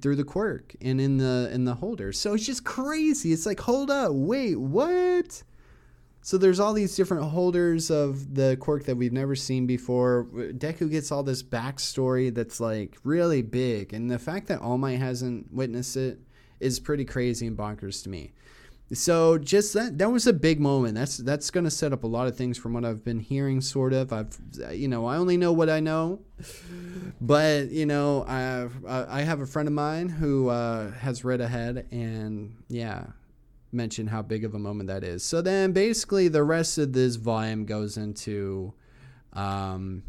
through 0.00 0.16
the 0.16 0.24
quirk 0.24 0.74
and 0.80 1.00
in 1.00 1.18
the 1.18 1.50
in 1.52 1.64
the 1.64 1.74
holder. 1.74 2.12
So 2.12 2.34
it's 2.34 2.46
just 2.46 2.64
crazy. 2.64 3.32
It's 3.32 3.46
like, 3.46 3.60
hold 3.60 3.90
up, 3.90 4.12
wait, 4.12 4.56
what? 4.56 5.42
So 6.22 6.36
there's 6.36 6.60
all 6.60 6.74
these 6.74 6.94
different 6.96 7.24
holders 7.24 7.90
of 7.90 8.34
the 8.34 8.56
quirk 8.60 8.84
that 8.84 8.96
we've 8.96 9.12
never 9.12 9.34
seen 9.34 9.66
before. 9.66 10.26
Deku 10.34 10.90
gets 10.90 11.10
all 11.10 11.22
this 11.22 11.42
backstory 11.42 12.32
that's 12.32 12.60
like 12.60 12.98
really 13.04 13.42
big, 13.42 13.94
and 13.94 14.10
the 14.10 14.18
fact 14.18 14.48
that 14.48 14.60
All 14.60 14.76
Might 14.76 14.98
hasn't 14.98 15.52
witnessed 15.52 15.96
it 15.96 16.18
is 16.60 16.78
pretty 16.78 17.06
crazy 17.06 17.46
and 17.46 17.56
bonkers 17.56 18.02
to 18.02 18.10
me. 18.10 18.32
So 18.92 19.38
just 19.38 19.72
that 19.74 19.98
that 19.98 20.10
was 20.10 20.26
a 20.26 20.32
big 20.32 20.60
moment. 20.60 20.96
That's 20.96 21.16
that's 21.18 21.50
going 21.50 21.64
to 21.64 21.70
set 21.70 21.92
up 21.92 22.02
a 22.02 22.08
lot 22.08 22.26
of 22.26 22.36
things 22.36 22.58
from 22.58 22.72
what 22.72 22.84
I've 22.84 23.04
been 23.04 23.20
hearing. 23.20 23.60
Sort 23.60 23.92
of. 23.92 24.12
I've 24.12 24.36
you 24.72 24.88
know 24.88 25.06
I 25.06 25.16
only 25.16 25.36
know 25.36 25.52
what 25.52 25.70
I 25.70 25.78
know, 25.78 26.20
but 27.20 27.70
you 27.70 27.86
know 27.86 28.24
I 28.26 28.68
I 28.86 29.22
have 29.22 29.40
a 29.40 29.46
friend 29.46 29.68
of 29.68 29.74
mine 29.74 30.08
who 30.08 30.48
uh, 30.48 30.90
has 30.90 31.24
read 31.24 31.40
ahead, 31.40 31.86
and 31.92 32.56
yeah, 32.68 33.04
mention 33.72 34.08
how 34.08 34.22
big 34.22 34.44
of 34.44 34.54
a 34.54 34.58
moment 34.58 34.88
that 34.88 35.04
is. 35.04 35.24
So 35.24 35.42
then 35.42 35.72
basically 35.72 36.28
the 36.28 36.44
rest 36.44 36.78
of 36.78 36.92
this 36.92 37.16
volume 37.16 37.64
goes 37.64 37.96
into 37.96 38.74
um, 39.32 40.02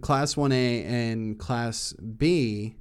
class 0.00 0.34
1A 0.34 0.84
and 0.84 1.38
class 1.38 1.92
B 1.92 2.76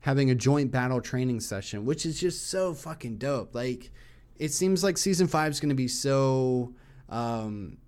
having 0.00 0.30
a 0.30 0.34
joint 0.34 0.70
battle 0.70 1.00
training 1.00 1.40
session, 1.40 1.84
which 1.84 2.06
is 2.06 2.18
just 2.18 2.48
so 2.48 2.74
fucking 2.74 3.18
dope. 3.18 3.54
Like 3.54 3.90
it 4.38 4.52
seems 4.52 4.82
like 4.82 4.98
season 4.98 5.26
5 5.26 5.52
is 5.52 5.60
going 5.60 5.68
to 5.68 5.74
be 5.74 5.88
so 5.88 6.74
um, 7.08 7.78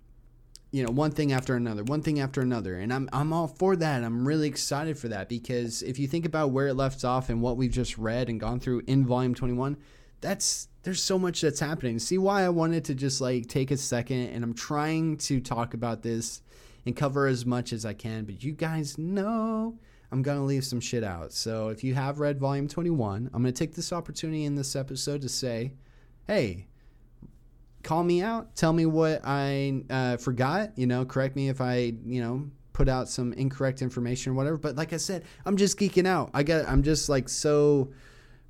you 0.73 0.83
know, 0.83 0.91
one 0.91 1.11
thing 1.11 1.31
after 1.31 1.55
another, 1.55 1.83
one 1.83 2.01
thing 2.01 2.19
after 2.19 2.41
another. 2.41 2.75
And 2.75 2.91
I'm 2.91 3.07
I'm 3.13 3.31
all 3.31 3.47
for 3.47 3.75
that. 3.75 4.03
I'm 4.03 4.27
really 4.27 4.47
excited 4.47 4.97
for 4.97 5.07
that 5.09 5.29
because 5.29 5.83
if 5.83 5.99
you 5.99 6.07
think 6.07 6.25
about 6.25 6.49
where 6.49 6.67
it 6.67 6.73
left 6.73 7.05
off 7.05 7.29
and 7.29 7.41
what 7.41 7.57
we've 7.57 7.71
just 7.71 7.97
read 7.99 8.27
and 8.27 8.39
gone 8.39 8.59
through 8.59 8.81
in 8.87 9.05
volume 9.05 9.35
21, 9.35 9.77
that's 10.19 10.67
there's 10.83 11.01
so 11.01 11.17
much 11.17 11.41
that's 11.41 11.59
happening. 11.59 11.97
See 11.97 12.17
why 12.17 12.43
I 12.43 12.49
wanted 12.49 12.85
to 12.85 12.95
just 12.95 13.21
like 13.21 13.47
take 13.47 13.71
a 13.71 13.77
second 13.77 14.29
and 14.29 14.43
I'm 14.43 14.53
trying 14.53 15.17
to 15.17 15.39
talk 15.39 15.73
about 15.73 16.01
this 16.01 16.41
and 16.85 16.95
cover 16.95 17.27
as 17.27 17.45
much 17.45 17.71
as 17.71 17.85
I 17.85 17.93
can, 17.93 18.25
but 18.25 18.43
you 18.43 18.51
guys 18.51 18.97
know 18.97 19.77
I'm 20.11 20.21
going 20.21 20.37
to 20.37 20.43
leave 20.43 20.65
some 20.65 20.81
shit 20.81 21.03
out. 21.03 21.31
So 21.31 21.69
if 21.69 21.83
you 21.83 21.95
have 21.95 22.19
read 22.19 22.37
volume 22.37 22.67
21, 22.67 23.31
I'm 23.33 23.41
going 23.41 23.53
to 23.53 23.57
take 23.57 23.73
this 23.73 23.93
opportunity 23.93 24.43
in 24.43 24.55
this 24.55 24.75
episode 24.75 25.21
to 25.21 25.29
say, 25.29 25.71
hey, 26.27 26.67
call 27.81 28.03
me 28.03 28.21
out. 28.21 28.55
Tell 28.55 28.73
me 28.73 28.85
what 28.85 29.21
I 29.23 29.83
uh, 29.89 30.17
forgot. 30.17 30.77
You 30.77 30.85
know, 30.85 31.05
correct 31.05 31.35
me 31.35 31.49
if 31.49 31.61
I, 31.61 31.93
you 32.05 32.21
know, 32.21 32.49
put 32.73 32.89
out 32.89 33.07
some 33.07 33.33
incorrect 33.33 33.81
information 33.81 34.33
or 34.33 34.35
whatever. 34.35 34.57
But 34.57 34.75
like 34.75 34.93
I 34.93 34.97
said, 34.97 35.23
I'm 35.45 35.57
just 35.57 35.79
geeking 35.79 36.07
out. 36.07 36.29
I 36.33 36.43
got, 36.43 36.67
I'm 36.67 36.83
just 36.83 37.09
like 37.09 37.29
so. 37.29 37.91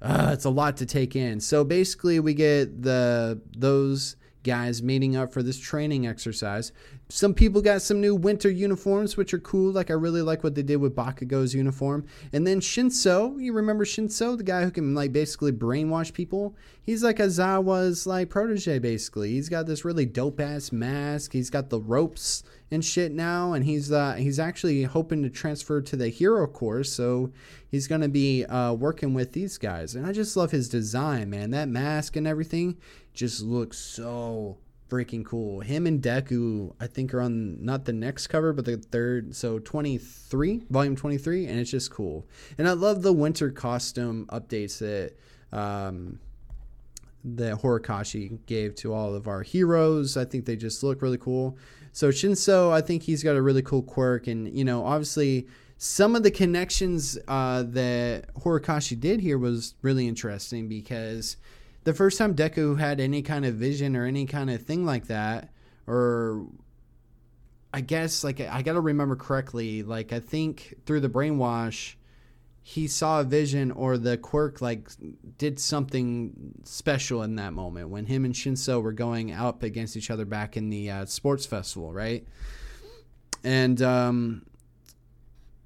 Uh, 0.04 0.32
it's 0.34 0.46
a 0.46 0.50
lot 0.50 0.78
to 0.78 0.86
take 0.86 1.16
in. 1.16 1.40
So 1.40 1.64
basically, 1.64 2.20
we 2.20 2.34
get 2.34 2.84
the 2.84 3.42
those 3.56 4.18
guys 4.44 4.84
meeting 4.84 5.16
up 5.16 5.32
for 5.32 5.42
this 5.42 5.58
training 5.58 6.06
exercise. 6.06 6.74
Some 7.10 7.34
people 7.34 7.62
got 7.62 7.82
some 7.82 8.02
new 8.02 8.14
winter 8.14 8.50
uniforms, 8.50 9.16
which 9.16 9.34
are 9.34 9.40
cool. 9.40 9.72
Like 9.72 9.90
I 9.90 9.94
really 9.94 10.22
like 10.22 10.44
what 10.44 10.56
they 10.56 10.64
did 10.64 10.78
with 10.78 10.96
Bakugo's 10.96 11.54
uniform. 11.54 12.06
And 12.34 12.46
then 12.46 12.60
Shinso, 12.60 13.42
you 13.42 13.54
remember 13.54 13.86
Shinso, 13.86 14.38
the 14.38 14.44
guy 14.44 14.64
who 14.64 14.72
can 14.72 14.94
like 14.94 15.14
basically 15.14 15.52
brainwash 15.52 16.14
people? 16.14 16.56
He's 16.82 17.04
like 17.04 17.18
Aizawa's 17.18 18.06
like 18.06 18.30
protege, 18.30 18.80
basically. 18.80 19.32
He's 19.32 19.50
got 19.50 19.66
this 19.66 19.86
really 19.86 20.06
dope 20.06 20.42
ass 20.42 20.72
mask. 20.72 21.32
He's 21.32 21.50
got 21.50 21.70
the 21.70 21.80
ropes 21.80 22.44
and 22.74 22.84
shit 22.84 23.12
now, 23.12 23.54
and 23.54 23.64
he's 23.64 23.92
uh, 23.92 24.14
he's 24.14 24.40
actually 24.40 24.84
hoping 24.84 25.22
to 25.22 25.30
transfer 25.30 25.80
to 25.82 25.96
the 25.96 26.10
hero 26.10 26.48
course. 26.48 26.92
So 26.92 27.32
he's 27.70 27.88
gonna 27.88 28.10
be 28.10 28.46
uh, 28.46 28.74
working 28.74 29.14
with 29.14 29.34
these 29.34 29.58
guys, 29.60 29.96
and 29.96 30.08
I 30.08 30.12
just 30.12 30.36
love 30.36 30.52
his 30.52 30.70
design, 30.70 31.30
man. 31.30 31.52
That 31.52 31.70
mask 31.70 32.16
and 32.16 32.28
everything 32.28 32.78
just 33.14 33.44
looks 33.44 33.78
so 33.78 34.58
freaking 34.90 35.24
cool. 35.24 35.62
Him 35.62 35.86
and 35.86 36.02
Deku, 36.02 36.74
I 36.80 36.88
think, 36.88 37.14
are 37.14 37.22
on 37.22 37.64
not 37.64 37.86
the 37.86 37.94
next 37.94 38.28
cover, 38.28 38.54
but 38.54 38.66
the 38.66 38.78
third. 38.78 39.36
So 39.36 39.60
23, 39.60 40.64
volume 40.70 40.96
23, 40.96 41.46
and 41.46 41.60
it's 41.60 41.70
just 41.70 41.92
cool. 41.92 42.28
And 42.58 42.68
I 42.68 42.72
love 42.72 43.04
the 43.04 43.14
winter 43.14 43.52
costume 43.52 44.26
updates 44.32 44.80
that 44.80 45.14
um, 45.56 46.20
that 47.24 47.62
Horikoshi 47.62 48.40
gave 48.48 48.76
to 48.76 48.94
all 48.94 49.14
of 49.14 49.28
our 49.28 49.44
heroes. 49.44 50.18
I 50.18 50.26
think 50.26 50.46
they 50.46 50.56
just 50.56 50.82
look 50.82 51.02
really 51.02 51.20
cool. 51.20 51.58
So 51.94 52.10
Shinso, 52.10 52.72
I 52.72 52.82
think 52.82 53.04
he's 53.04 53.24
got 53.24 53.36
a 53.36 53.42
really 53.42 53.62
cool 53.62 53.84
quirk, 53.84 54.28
and 54.28 54.56
you 54.56 54.66
know, 54.66 54.86
obviously. 54.86 55.48
Some 55.76 56.16
of 56.16 56.24
the 56.24 56.32
connections 56.32 57.18
uh, 57.28 57.64
that 57.64 58.34
Horikoshi 58.36 58.98
did 58.98 59.20
here 59.20 59.38
was 59.38 59.76
really 59.82 60.08
interesting 60.08 60.70
because 60.70 61.36
the 61.84 61.94
first 61.94 62.18
time 62.18 62.36
Deku 62.36 62.80
had 62.80 63.02
any 63.02 63.22
kind 63.22 63.46
of 63.46 63.56
vision 63.56 63.98
or 63.98 64.06
any 64.06 64.26
kind 64.26 64.50
of 64.50 64.62
thing 64.62 64.86
like 64.86 65.08
that, 65.08 65.50
or 65.86 66.46
I 67.74 67.82
guess 67.82 68.24
like 68.24 68.40
I 68.40 68.62
got 68.62 68.74
to 68.74 68.82
remember 68.82 69.16
correctly, 69.16 69.84
like 69.84 70.14
I 70.14 70.20
think 70.20 70.76
through 70.86 71.02
the 71.02 71.10
brainwash, 71.10 71.96
he 72.66 72.88
saw 72.88 73.20
a 73.20 73.24
vision 73.26 73.72
or 73.72 73.98
the 73.98 74.18
quirk 74.18 74.62
like 74.62 74.90
did 75.38 75.60
something 75.60 76.54
special 76.64 77.22
in 77.22 77.36
that 77.36 77.52
moment 77.52 77.90
when 77.90 78.06
him 78.06 78.24
and 78.24 78.34
Shinso 78.34 78.82
were 78.82 78.94
going 78.94 79.34
up 79.34 79.64
against 79.64 79.98
each 79.98 80.10
other 80.10 80.24
back 80.24 80.56
in 80.56 80.70
the 80.70 80.90
uh, 80.90 81.06
sports 81.06 81.46
festival, 81.46 81.92
right? 81.92 82.26
And 83.44 83.82
um, 83.82 84.44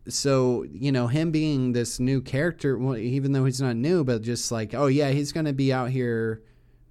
so 0.09 0.65
you 0.71 0.91
know 0.91 1.05
him 1.07 1.31
being 1.31 1.73
this 1.73 1.99
new 1.99 2.19
character 2.21 2.77
well, 2.77 2.97
even 2.97 3.31
though 3.31 3.45
he's 3.45 3.61
not 3.61 3.75
new 3.75 4.03
but 4.03 4.21
just 4.21 4.51
like 4.51 4.73
oh 4.73 4.87
yeah 4.87 5.09
he's 5.09 5.31
gonna 5.31 5.53
be 5.53 5.73
out 5.73 5.89
here 5.89 6.41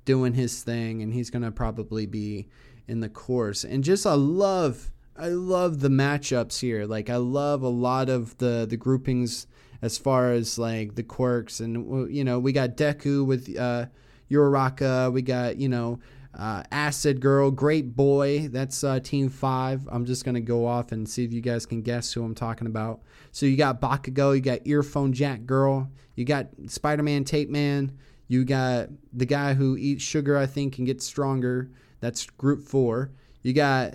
doing 0.04 0.34
his 0.34 0.62
thing 0.62 1.02
and 1.02 1.12
he's 1.12 1.30
gonna 1.30 1.50
probably 1.50 2.06
be 2.06 2.46
in 2.86 3.00
the 3.00 3.08
course 3.08 3.64
and 3.64 3.82
just 3.82 4.06
i 4.06 4.12
love 4.12 4.90
i 5.16 5.28
love 5.28 5.80
the 5.80 5.88
matchups 5.88 6.60
here 6.60 6.84
like 6.84 7.08
i 7.08 7.16
love 7.16 7.62
a 7.62 7.68
lot 7.68 8.08
of 8.08 8.36
the 8.38 8.66
the 8.68 8.76
groupings 8.76 9.46
as 9.82 9.98
far 9.98 10.32
as 10.32 10.58
like 10.58 10.94
the 10.94 11.02
quirks 11.02 11.60
and 11.60 12.14
you 12.14 12.24
know 12.24 12.38
we 12.38 12.52
got 12.52 12.76
deku 12.76 13.24
with 13.24 13.56
uh 13.58 13.86
Uraraka, 14.30 15.12
we 15.12 15.22
got 15.22 15.56
you 15.56 15.68
know 15.68 16.00
uh, 16.36 16.62
Acid 16.70 17.20
Girl, 17.20 17.50
Grape 17.50 17.96
Boy, 17.96 18.48
that's 18.48 18.84
uh, 18.84 19.00
Team 19.00 19.30
5. 19.30 19.88
I'm 19.90 20.04
just 20.04 20.24
to 20.24 20.40
go 20.40 20.66
off 20.66 20.92
and 20.92 21.08
see 21.08 21.24
if 21.24 21.32
you 21.32 21.40
guys 21.40 21.64
can 21.64 21.80
guess 21.80 22.12
who 22.12 22.22
I'm 22.22 22.34
talking 22.34 22.66
about. 22.66 23.00
So 23.32 23.46
you 23.46 23.56
got 23.56 23.80
Bakugo, 23.80 24.34
you 24.34 24.42
got 24.42 24.66
Earphone 24.66 25.12
Jack 25.12 25.46
Girl, 25.46 25.90
you 26.14 26.24
got 26.24 26.48
Spider 26.66 27.02
Man 27.02 27.24
Tape 27.24 27.48
Man, 27.48 27.98
you 28.28 28.44
got 28.44 28.88
the 29.12 29.26
guy 29.26 29.54
who 29.54 29.76
eats 29.76 30.02
sugar, 30.02 30.36
I 30.36 30.46
think, 30.46 30.78
and 30.78 30.86
gets 30.86 31.06
stronger. 31.06 31.70
That's 32.00 32.26
Group 32.26 32.62
4. 32.62 33.10
You 33.42 33.52
got 33.52 33.94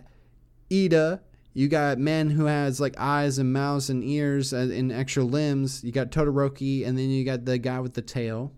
Iida, 0.71 1.19
you 1.53 1.67
got 1.67 1.97
men 1.97 2.29
who 2.29 2.45
has 2.45 2.79
like 2.79 2.95
eyes 2.97 3.37
and 3.37 3.51
mouths 3.51 3.89
and 3.89 4.03
ears 4.03 4.53
and 4.53 4.91
extra 4.91 5.23
limbs. 5.23 5.83
You 5.83 5.91
got 5.91 6.11
Todoroki, 6.11 6.87
and 6.87 6.97
then 6.97 7.09
you 7.09 7.25
got 7.25 7.45
the 7.45 7.57
guy 7.57 7.79
with 7.79 7.93
the 7.93 8.01
tail 8.01 8.53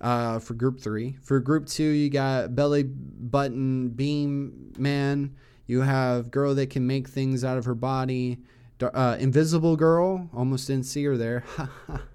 uh, 0.00 0.38
for 0.38 0.54
group 0.54 0.80
three. 0.80 1.16
For 1.22 1.38
group 1.40 1.66
two, 1.66 1.84
you 1.84 2.10
got 2.10 2.54
belly 2.54 2.82
button 2.82 3.90
beam 3.90 4.72
man. 4.76 5.36
You 5.66 5.82
have 5.82 6.32
girl 6.32 6.54
that 6.56 6.70
can 6.70 6.86
make 6.86 7.08
things 7.08 7.44
out 7.44 7.56
of 7.56 7.64
her 7.66 7.76
body. 7.76 8.38
Uh, 8.82 9.16
invisible 9.18 9.76
girl, 9.76 10.28
almost 10.34 10.66
didn't 10.66 10.86
see 10.86 11.04
her 11.04 11.16
there. 11.16 11.44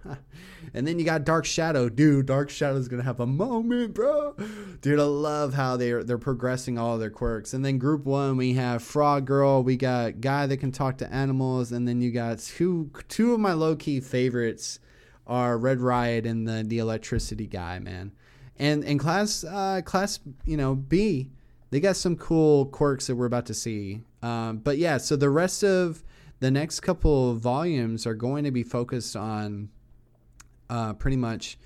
and 0.73 0.87
then 0.87 0.99
you 0.99 1.05
got 1.05 1.23
Dark 1.23 1.45
Shadow, 1.45 1.89
dude. 1.89 2.25
Dark 2.25 2.49
Shadow's 2.49 2.87
gonna 2.87 3.03
have 3.03 3.19
a 3.19 3.25
moment, 3.25 3.93
bro. 3.93 4.35
Dude, 4.81 4.99
I 4.99 5.03
love 5.03 5.53
how 5.53 5.77
they're 5.77 6.03
they're 6.03 6.17
progressing 6.17 6.77
all 6.77 6.97
their 6.97 7.09
quirks. 7.09 7.53
And 7.53 7.63
then 7.63 7.77
group 7.77 8.05
one, 8.05 8.37
we 8.37 8.53
have 8.53 8.83
Frog 8.83 9.25
Girl. 9.25 9.63
We 9.63 9.77
got 9.77 10.21
guy 10.21 10.47
that 10.47 10.57
can 10.57 10.71
talk 10.71 10.97
to 10.99 11.13
animals, 11.13 11.71
and 11.71 11.87
then 11.87 12.01
you 12.01 12.11
got 12.11 12.39
two 12.39 12.91
two 13.07 13.33
of 13.33 13.39
my 13.39 13.53
low 13.53 13.75
key 13.75 13.99
favorites 13.99 14.79
are 15.27 15.57
Red 15.57 15.81
Riot 15.81 16.25
and 16.25 16.47
the 16.47 16.63
the 16.65 16.79
electricity 16.79 17.47
guy, 17.47 17.79
man. 17.79 18.11
And 18.57 18.83
in 18.83 18.97
class 18.97 19.43
uh, 19.43 19.81
class 19.83 20.19
you 20.45 20.57
know 20.57 20.75
B, 20.75 21.31
they 21.69 21.79
got 21.79 21.95
some 21.95 22.15
cool 22.15 22.65
quirks 22.67 23.07
that 23.07 23.15
we're 23.15 23.25
about 23.25 23.45
to 23.47 23.53
see. 23.53 24.01
Um, 24.21 24.57
but 24.57 24.77
yeah, 24.77 24.97
so 24.97 25.15
the 25.15 25.29
rest 25.29 25.63
of 25.63 26.03
the 26.39 26.51
next 26.51 26.81
couple 26.81 27.31
of 27.31 27.39
volumes 27.39 28.05
are 28.05 28.13
going 28.13 28.43
to 28.43 28.51
be 28.51 28.63
focused 28.63 29.15
on 29.15 29.69
uh, 30.69 30.93
pretty 30.93 31.17
much 31.17 31.57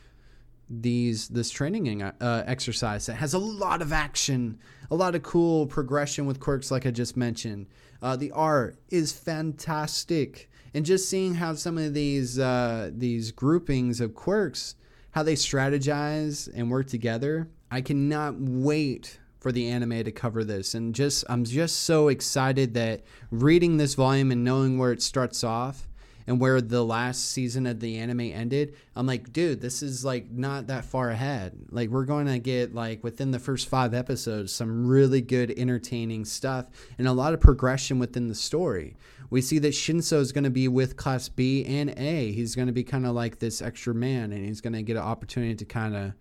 these 0.69 1.29
this 1.29 1.49
training 1.49 2.01
uh, 2.01 2.43
exercise 2.45 3.07
that 3.07 3.15
has 3.15 3.33
a 3.33 3.39
lot 3.39 3.81
of 3.81 3.91
action, 3.91 4.59
a 4.91 4.95
lot 4.95 5.15
of 5.15 5.23
cool 5.23 5.65
progression 5.65 6.25
with 6.25 6.39
quirks, 6.39 6.69
like 6.69 6.85
I 6.85 6.91
just 6.91 7.17
mentioned. 7.17 7.67
Uh, 8.01 8.15
the 8.15 8.31
art 8.31 8.77
is 8.89 9.11
fantastic 9.11 10.49
and 10.73 10.85
just 10.85 11.09
seeing 11.09 11.35
how 11.35 11.53
some 11.53 11.77
of 11.77 11.93
these 11.93 12.39
uh, 12.39 12.91
these 12.93 13.31
groupings 13.31 14.01
of 14.01 14.13
quirks 14.13 14.75
how 15.11 15.23
they 15.23 15.35
strategize 15.35 16.49
and 16.53 16.69
work 16.69 16.87
together 16.87 17.49
i 17.71 17.81
cannot 17.81 18.35
wait 18.37 19.19
for 19.39 19.51
the 19.51 19.67
anime 19.67 20.03
to 20.03 20.11
cover 20.11 20.43
this 20.43 20.73
and 20.73 20.93
just 20.93 21.23
i'm 21.29 21.43
just 21.43 21.83
so 21.83 22.07
excited 22.07 22.73
that 22.73 23.01
reading 23.31 23.77
this 23.77 23.95
volume 23.95 24.31
and 24.31 24.43
knowing 24.43 24.77
where 24.77 24.91
it 24.91 25.01
starts 25.01 25.43
off 25.43 25.87
and 26.27 26.39
where 26.39 26.61
the 26.61 26.83
last 26.83 27.31
season 27.31 27.65
of 27.65 27.79
the 27.79 27.97
anime 27.97 28.19
ended 28.19 28.75
i'm 28.95 29.07
like 29.07 29.31
dude 29.31 29.61
this 29.61 29.81
is 29.81 30.03
like 30.03 30.29
not 30.29 30.67
that 30.67 30.85
far 30.85 31.09
ahead 31.09 31.53
like 31.69 31.89
we're 31.89 32.05
going 32.05 32.27
to 32.27 32.39
get 32.39 32.75
like 32.75 33.03
within 33.03 33.31
the 33.31 33.39
first 33.39 33.67
five 33.67 33.93
episodes 33.93 34.51
some 34.53 34.85
really 34.87 35.21
good 35.21 35.51
entertaining 35.57 36.25
stuff 36.25 36.67
and 36.97 37.07
a 37.07 37.13
lot 37.13 37.33
of 37.33 37.39
progression 37.39 37.97
within 37.97 38.27
the 38.27 38.35
story 38.35 38.95
we 39.29 39.41
see 39.41 39.59
that 39.59 39.73
Shinso 39.73 40.19
is 40.19 40.31
going 40.31 40.43
to 40.43 40.49
be 40.49 40.67
with 40.67 40.97
Class 40.97 41.29
B 41.29 41.63
and 41.65 41.93
A. 41.97 42.31
He's 42.31 42.55
going 42.55 42.67
to 42.67 42.73
be 42.73 42.83
kind 42.83 43.05
of 43.05 43.13
like 43.13 43.39
this 43.39 43.61
extra 43.61 43.93
man, 43.93 44.31
and 44.31 44.45
he's 44.45 44.61
going 44.61 44.73
to 44.73 44.81
get 44.81 44.97
an 44.97 45.03
opportunity 45.03 45.55
to 45.55 45.65
kind 45.65 45.95
of 45.95 46.13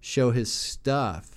show 0.00 0.30
his 0.30 0.52
stuff. 0.52 1.35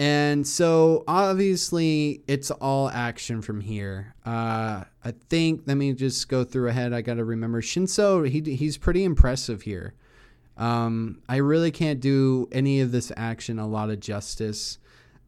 And 0.00 0.46
so 0.46 1.04
obviously 1.06 2.22
it's 2.26 2.50
all 2.50 2.88
action 2.88 3.42
from 3.42 3.60
here. 3.60 4.14
Uh, 4.24 4.84
I 5.04 5.12
think 5.28 5.64
let 5.66 5.76
me 5.76 5.92
just 5.92 6.26
go 6.26 6.42
through 6.42 6.70
ahead. 6.70 6.94
I 6.94 7.02
got 7.02 7.18
to 7.18 7.24
remember 7.24 7.60
Shinso. 7.60 8.26
He 8.26 8.56
he's 8.56 8.78
pretty 8.78 9.04
impressive 9.04 9.60
here. 9.60 9.92
Um, 10.56 11.20
I 11.28 11.36
really 11.36 11.70
can't 11.70 12.00
do 12.00 12.48
any 12.50 12.80
of 12.80 12.92
this 12.92 13.12
action 13.14 13.58
a 13.58 13.66
lot 13.66 13.90
of 13.90 14.00
justice, 14.00 14.78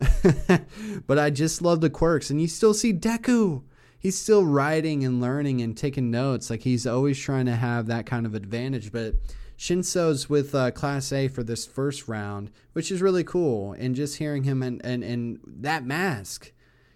but 1.06 1.18
I 1.18 1.28
just 1.28 1.60
love 1.60 1.82
the 1.82 1.90
quirks. 1.90 2.30
And 2.30 2.40
you 2.40 2.48
still 2.48 2.72
see 2.72 2.94
Deku 2.94 3.64
he's 3.98 4.18
still 4.18 4.44
writing 4.44 5.04
and 5.04 5.20
learning 5.20 5.60
and 5.60 5.76
taking 5.76 6.10
notes. 6.10 6.48
Like 6.48 6.62
he's 6.62 6.86
always 6.86 7.18
trying 7.18 7.46
to 7.46 7.54
have 7.54 7.86
that 7.88 8.04
kind 8.06 8.24
of 8.24 8.34
advantage. 8.34 8.90
But 8.90 9.16
Shinso's 9.62 10.28
with 10.28 10.56
uh, 10.56 10.72
Class 10.72 11.12
A 11.12 11.28
for 11.28 11.44
this 11.44 11.64
first 11.64 12.08
round, 12.08 12.50
which 12.72 12.90
is 12.90 13.00
really 13.00 13.22
cool. 13.22 13.74
And 13.74 13.94
just 13.94 14.16
hearing 14.16 14.42
him 14.42 14.60
and, 14.60 14.84
and, 14.84 15.04
and 15.04 15.38
that 15.46 15.86
mask, 15.86 16.50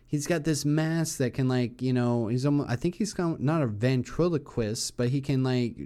he's 0.04 0.26
got 0.26 0.42
this 0.42 0.64
mask 0.64 1.18
that 1.18 1.32
can 1.32 1.46
like 1.46 1.80
you 1.80 1.92
know 1.92 2.26
he's 2.26 2.44
almost 2.44 2.68
I 2.68 2.74
think 2.74 2.96
he's 2.96 3.16
not 3.16 3.62
a 3.62 3.68
ventriloquist, 3.68 4.96
but 4.96 5.10
he 5.10 5.20
can 5.20 5.44
like 5.44 5.76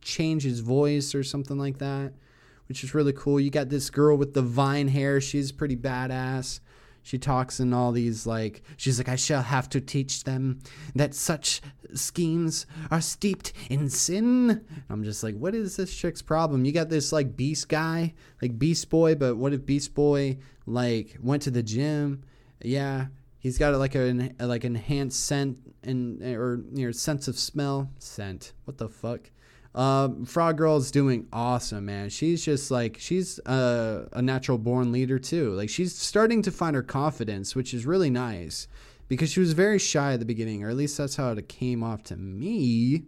change 0.00 0.44
his 0.44 0.60
voice 0.60 1.14
or 1.14 1.22
something 1.22 1.58
like 1.58 1.76
that, 1.80 2.14
which 2.66 2.82
is 2.82 2.94
really 2.94 3.12
cool. 3.12 3.38
You 3.38 3.50
got 3.50 3.68
this 3.68 3.90
girl 3.90 4.16
with 4.16 4.32
the 4.32 4.40
vine 4.40 4.88
hair. 4.88 5.20
She's 5.20 5.52
pretty 5.52 5.76
badass. 5.76 6.60
She 7.02 7.18
talks 7.18 7.60
in 7.60 7.72
all 7.72 7.92
these 7.92 8.26
like 8.26 8.62
she's 8.76 8.98
like 8.98 9.08
I 9.08 9.16
shall 9.16 9.42
have 9.42 9.68
to 9.70 9.80
teach 9.80 10.24
them 10.24 10.60
that 10.94 11.14
such 11.14 11.60
schemes 11.94 12.66
are 12.90 13.00
steeped 13.00 13.52
in 13.68 13.90
sin. 13.90 14.64
I'm 14.88 15.04
just 15.04 15.22
like, 15.22 15.36
what 15.36 15.54
is 15.54 15.76
this 15.76 15.94
chick's 15.94 16.22
problem? 16.22 16.64
You 16.64 16.72
got 16.72 16.88
this 16.88 17.12
like 17.12 17.36
beast 17.36 17.68
guy, 17.68 18.14
like 18.40 18.58
Beast 18.58 18.88
Boy, 18.88 19.14
but 19.14 19.36
what 19.36 19.52
if 19.52 19.66
Beast 19.66 19.94
Boy 19.94 20.38
like 20.66 21.16
went 21.20 21.42
to 21.42 21.50
the 21.50 21.62
gym? 21.62 22.22
Yeah, 22.62 23.06
he's 23.38 23.58
got 23.58 23.74
like 23.74 23.94
an 23.94 24.34
like 24.38 24.64
enhanced 24.64 25.24
scent 25.24 25.58
and 25.82 26.22
or 26.22 26.62
you 26.72 26.86
know 26.86 26.92
sense 26.92 27.28
of 27.28 27.38
smell 27.38 27.90
scent. 27.98 28.52
What 28.64 28.78
the 28.78 28.88
fuck? 28.88 29.30
Uh, 29.74 30.10
Frog 30.26 30.58
Girl 30.58 30.76
is 30.76 30.90
doing 30.90 31.26
awesome, 31.32 31.86
man. 31.86 32.10
She's 32.10 32.44
just 32.44 32.70
like 32.70 32.98
she's 32.98 33.38
a, 33.46 34.06
a 34.12 34.20
natural 34.20 34.58
born 34.58 34.92
leader 34.92 35.18
too. 35.18 35.52
Like 35.52 35.70
she's 35.70 35.94
starting 35.94 36.42
to 36.42 36.50
find 36.50 36.76
her 36.76 36.82
confidence, 36.82 37.54
which 37.54 37.72
is 37.72 37.86
really 37.86 38.10
nice 38.10 38.68
because 39.08 39.30
she 39.30 39.40
was 39.40 39.52
very 39.54 39.78
shy 39.78 40.12
at 40.12 40.20
the 40.20 40.26
beginning, 40.26 40.62
or 40.62 40.68
at 40.68 40.76
least 40.76 40.98
that's 40.98 41.16
how 41.16 41.30
it 41.32 41.48
came 41.48 41.82
off 41.82 42.02
to 42.04 42.16
me. 42.16 43.04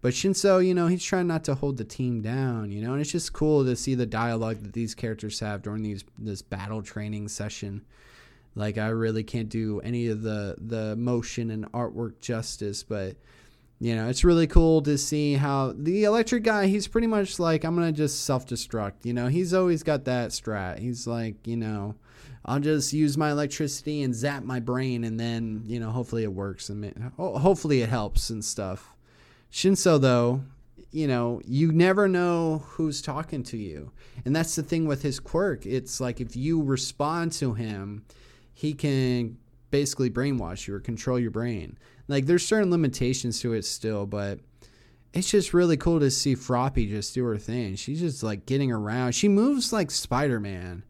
But 0.00 0.14
Shinso, 0.14 0.64
you 0.64 0.74
know, 0.74 0.86
he's 0.86 1.02
trying 1.02 1.26
not 1.26 1.44
to 1.44 1.56
hold 1.56 1.76
the 1.76 1.84
team 1.84 2.22
down, 2.22 2.70
you 2.70 2.80
know, 2.80 2.92
and 2.92 3.00
it's 3.00 3.10
just 3.10 3.32
cool 3.32 3.64
to 3.64 3.74
see 3.74 3.94
the 3.94 4.06
dialogue 4.06 4.62
that 4.62 4.72
these 4.72 4.94
characters 4.94 5.40
have 5.40 5.62
during 5.62 5.82
these 5.82 6.04
this 6.16 6.40
battle 6.40 6.82
training 6.82 7.28
session. 7.28 7.84
Like 8.54 8.78
I 8.78 8.88
really 8.88 9.24
can't 9.24 9.48
do 9.48 9.80
any 9.80 10.08
of 10.08 10.22
the 10.22 10.56
the 10.58 10.96
motion 10.96 11.50
and 11.50 11.70
artwork 11.72 12.20
justice, 12.20 12.82
but 12.82 13.16
you 13.80 13.94
know, 13.94 14.08
it's 14.08 14.24
really 14.24 14.46
cool 14.46 14.82
to 14.82 14.98
see 14.98 15.34
how 15.34 15.72
the 15.76 16.04
electric 16.04 16.42
guy, 16.42 16.66
he's 16.66 16.88
pretty 16.88 17.06
much 17.06 17.38
like, 17.38 17.64
I'm 17.64 17.76
going 17.76 17.86
to 17.86 17.96
just 17.96 18.24
self 18.24 18.46
destruct. 18.46 19.04
You 19.04 19.12
know, 19.12 19.28
he's 19.28 19.54
always 19.54 19.82
got 19.82 20.04
that 20.06 20.30
strat. 20.30 20.80
He's 20.80 21.06
like, 21.06 21.46
you 21.46 21.56
know, 21.56 21.94
I'll 22.44 22.60
just 22.60 22.92
use 22.92 23.16
my 23.16 23.30
electricity 23.30 24.02
and 24.02 24.14
zap 24.14 24.42
my 24.42 24.58
brain, 24.58 25.04
and 25.04 25.18
then, 25.18 25.62
you 25.66 25.78
know, 25.78 25.90
hopefully 25.90 26.24
it 26.24 26.32
works 26.32 26.70
and 26.70 27.12
hopefully 27.16 27.82
it 27.82 27.88
helps 27.88 28.30
and 28.30 28.44
stuff. 28.44 28.94
Shinso, 29.52 30.00
though, 30.00 30.42
you 30.90 31.06
know, 31.06 31.40
you 31.44 31.70
never 31.70 32.08
know 32.08 32.64
who's 32.66 33.02
talking 33.02 33.42
to 33.44 33.56
you. 33.56 33.92
And 34.24 34.34
that's 34.34 34.56
the 34.56 34.62
thing 34.62 34.86
with 34.86 35.02
his 35.02 35.20
quirk. 35.20 35.66
It's 35.66 36.00
like 36.00 36.20
if 36.20 36.36
you 36.36 36.62
respond 36.62 37.32
to 37.32 37.54
him, 37.54 38.04
he 38.54 38.72
can 38.74 39.38
basically 39.70 40.10
brainwash 40.10 40.66
you 40.66 40.74
or 40.74 40.80
control 40.80 41.18
your 41.18 41.30
brain. 41.30 41.78
Like 42.08 42.26
there's 42.26 42.44
certain 42.44 42.70
limitations 42.70 43.40
to 43.40 43.52
it 43.52 43.64
still, 43.64 44.06
but 44.06 44.40
it's 45.12 45.30
just 45.30 45.54
really 45.54 45.76
cool 45.76 46.00
to 46.00 46.10
see 46.10 46.34
Froppy 46.34 46.88
just 46.88 47.14
do 47.14 47.24
her 47.24 47.38
thing. 47.38 47.76
She's 47.76 48.00
just 48.00 48.22
like 48.22 48.46
getting 48.46 48.72
around. 48.72 49.12
She 49.12 49.28
moves 49.28 49.72
like 49.72 49.90
Spider 49.90 50.40
Man. 50.40 50.84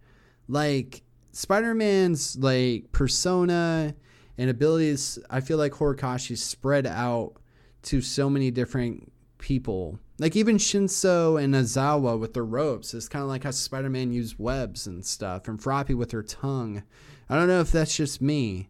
Like 0.49 1.03
Spider 1.33 1.75
Man's 1.75 2.37
like 2.37 2.91
persona 2.93 3.95
and 4.39 4.51
abilities, 4.51 5.19
I 5.29 5.41
feel 5.41 5.59
like 5.59 5.73
Horikoshi's 5.73 6.43
spread 6.43 6.87
out 6.87 7.35
to 7.83 8.01
so 8.01 8.31
many 8.31 8.51
different 8.51 9.13
people. 9.39 9.99
Like 10.19 10.37
even 10.37 10.57
Shinso 10.57 11.43
and 11.43 11.55
Aizawa 11.55 12.19
with 12.19 12.35
their 12.35 12.45
ropes 12.45 12.95
is 12.95 13.09
kind 13.09 13.23
of 13.23 13.29
like 13.29 13.45
how 13.45 13.51
Spider 13.51 13.91
Man 13.91 14.13
used 14.13 14.39
webs 14.39 14.87
and 14.87 15.05
stuff, 15.05 15.49
and 15.49 15.61
Froppy 15.61 15.95
with 15.95 16.13
her 16.13 16.23
tongue. 16.23 16.83
I 17.29 17.37
don't 17.37 17.49
know 17.49 17.61
if 17.61 17.71
that's 17.73 17.97
just 17.97 18.23
me, 18.23 18.69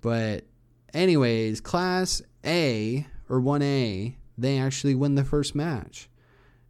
but 0.00 0.44
anyways, 0.96 1.60
Class 1.60 2.22
A 2.44 3.06
or 3.28 3.40
1A, 3.40 4.14
they 4.38 4.58
actually 4.58 4.94
win 4.94 5.14
the 5.14 5.24
first 5.24 5.54
match. 5.54 6.08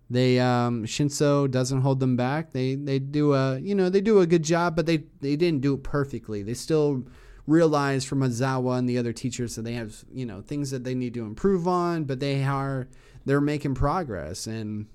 They 0.09 0.39
um, 0.39 0.85
Shinso 0.85 1.51
doesn't 1.51 1.81
hold 1.81 1.99
them 1.99 2.17
back. 2.17 2.53
They 2.53 2.77
they 2.77 3.01
do 3.01 3.33
a 3.35 3.59
you 3.59 3.75
know 3.75 3.89
they 3.89 4.01
do 4.01 4.21
a 4.21 4.27
good 4.27 4.45
job, 4.45 4.77
but 4.77 4.87
they 4.87 4.99
they 5.21 5.35
didn't 5.35 5.63
do 5.63 5.75
it 5.75 5.83
perfectly. 5.83 6.43
They 6.43 6.55
still 6.55 7.05
realize 7.47 8.05
from 8.05 8.21
Aizawa 8.21 8.79
and 8.79 8.89
the 8.89 8.99
other 8.99 9.13
teachers 9.13 9.57
that 9.57 9.63
they 9.63 9.73
have 9.73 10.05
you 10.13 10.25
know 10.25 10.43
things 10.43 10.71
that 10.71 10.85
they 10.85 10.95
need 10.95 11.15
to 11.15 11.25
improve 11.25 11.67
on, 11.67 12.05
but 12.05 12.21
they 12.21 12.45
are 12.45 12.87
they're 13.25 13.41
making 13.41 13.75
progress 13.75 14.47
and 14.47 14.87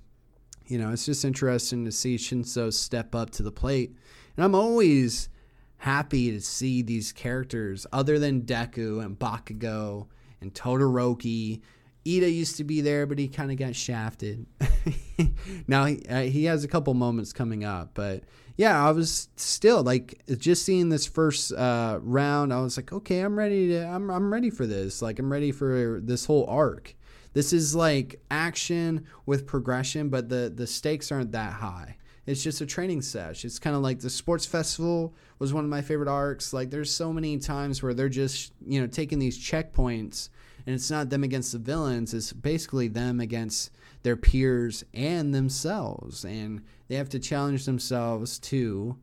you 0.68 0.78
know 0.78 0.92
it's 0.92 1.06
just 1.06 1.26
interesting 1.26 1.84
to 1.84 1.92
see 1.92 2.16
Shinso 2.16 2.72
step 2.72 3.14
up 3.14 3.32
to 3.32 3.44
the 3.44 3.52
plate. 3.52 3.94
And 4.38 4.46
I'm 4.46 4.56
always 4.56 5.28
happy 5.82 6.30
to 6.30 6.40
see 6.40 6.84
these 6.84 7.12
characters 7.12 7.88
other 7.92 8.20
than 8.20 8.44
Deku 8.44 9.04
and 9.04 9.18
Bakugo 9.18 10.06
and 10.40 10.54
Todoroki. 10.54 11.62
Iida 12.06 12.32
used 12.32 12.58
to 12.58 12.64
be 12.64 12.82
there, 12.82 13.08
but 13.08 13.18
he 13.18 13.28
kind 13.28 13.50
of 13.50 13.58
got 13.58 13.76
shafted. 13.76 14.46
now 15.68 15.86
he, 15.86 16.06
uh, 16.08 16.22
he 16.22 16.46
has 16.46 16.64
a 16.64 16.68
couple 16.68 16.94
moments 16.94 17.34
coming 17.34 17.64
up, 17.64 17.96
but 17.96 18.24
yeah, 18.58 18.88
I 18.88 18.92
was 18.92 19.30
still 19.38 19.82
like 19.82 20.22
just 20.38 20.66
seeing 20.66 20.90
this 20.90 21.08
first 21.08 21.52
uh, 21.52 21.98
round. 22.04 22.54
I 22.54 22.62
was 22.62 22.78
like, 22.78 22.94
okay, 22.94 23.22
I'm 23.22 23.36
ready 23.36 23.70
to. 23.70 23.84
I'm 23.88 24.12
I'm 24.12 24.32
ready 24.32 24.52
for 24.52 24.68
this. 24.68 25.02
Like 25.02 25.18
I'm 25.18 25.32
ready 25.32 25.52
for 25.52 26.00
this 26.04 26.26
whole 26.26 26.46
arc. 26.48 26.96
This 27.34 27.54
is 27.54 27.74
like 27.74 28.22
action 28.30 29.08
with 29.26 29.48
progression, 29.48 30.10
but 30.10 30.30
the 30.30 30.54
the 30.56 30.68
stakes 30.68 31.12
aren't 31.12 31.32
that 31.32 31.54
high. 31.54 31.98
It's 32.26 32.44
just 32.44 32.62
a 32.62 32.66
training 32.66 33.02
sesh. 33.02 33.44
It's 33.46 33.58
kind 33.58 33.76
of 33.76 33.82
like 33.82 34.00
the 34.00 34.10
sports 34.10 34.46
festival 34.46 35.14
was 35.40 35.54
one 35.54 35.64
of 35.64 35.70
my 35.70 35.82
favorite 35.82 36.10
arcs. 36.10 36.54
Like 36.54 36.70
there's 36.70 36.94
so 36.94 37.12
many 37.12 37.38
times 37.40 37.82
where 37.82 37.94
they're 37.94 38.10
just, 38.10 38.54
you 38.66 38.80
know, 38.80 38.88
taking 38.88 39.20
these 39.20 39.40
checkpoints 39.40 40.30
and 40.66 40.76
it's 40.76 40.92
not 40.92 41.10
them 41.10 41.24
against 41.24 41.52
the 41.52 41.58
villains, 41.58 42.14
it's 42.14 42.32
basically 42.32 42.88
them 42.88 43.20
against 43.20 43.72
their 44.04 44.16
peers 44.16 44.84
and 44.94 45.34
themselves 45.34 46.24
and 46.24 46.62
they 46.88 46.96
have 46.96 47.10
to 47.10 47.20
challenge 47.20 47.66
themselves 47.66 48.38
to 48.38 48.98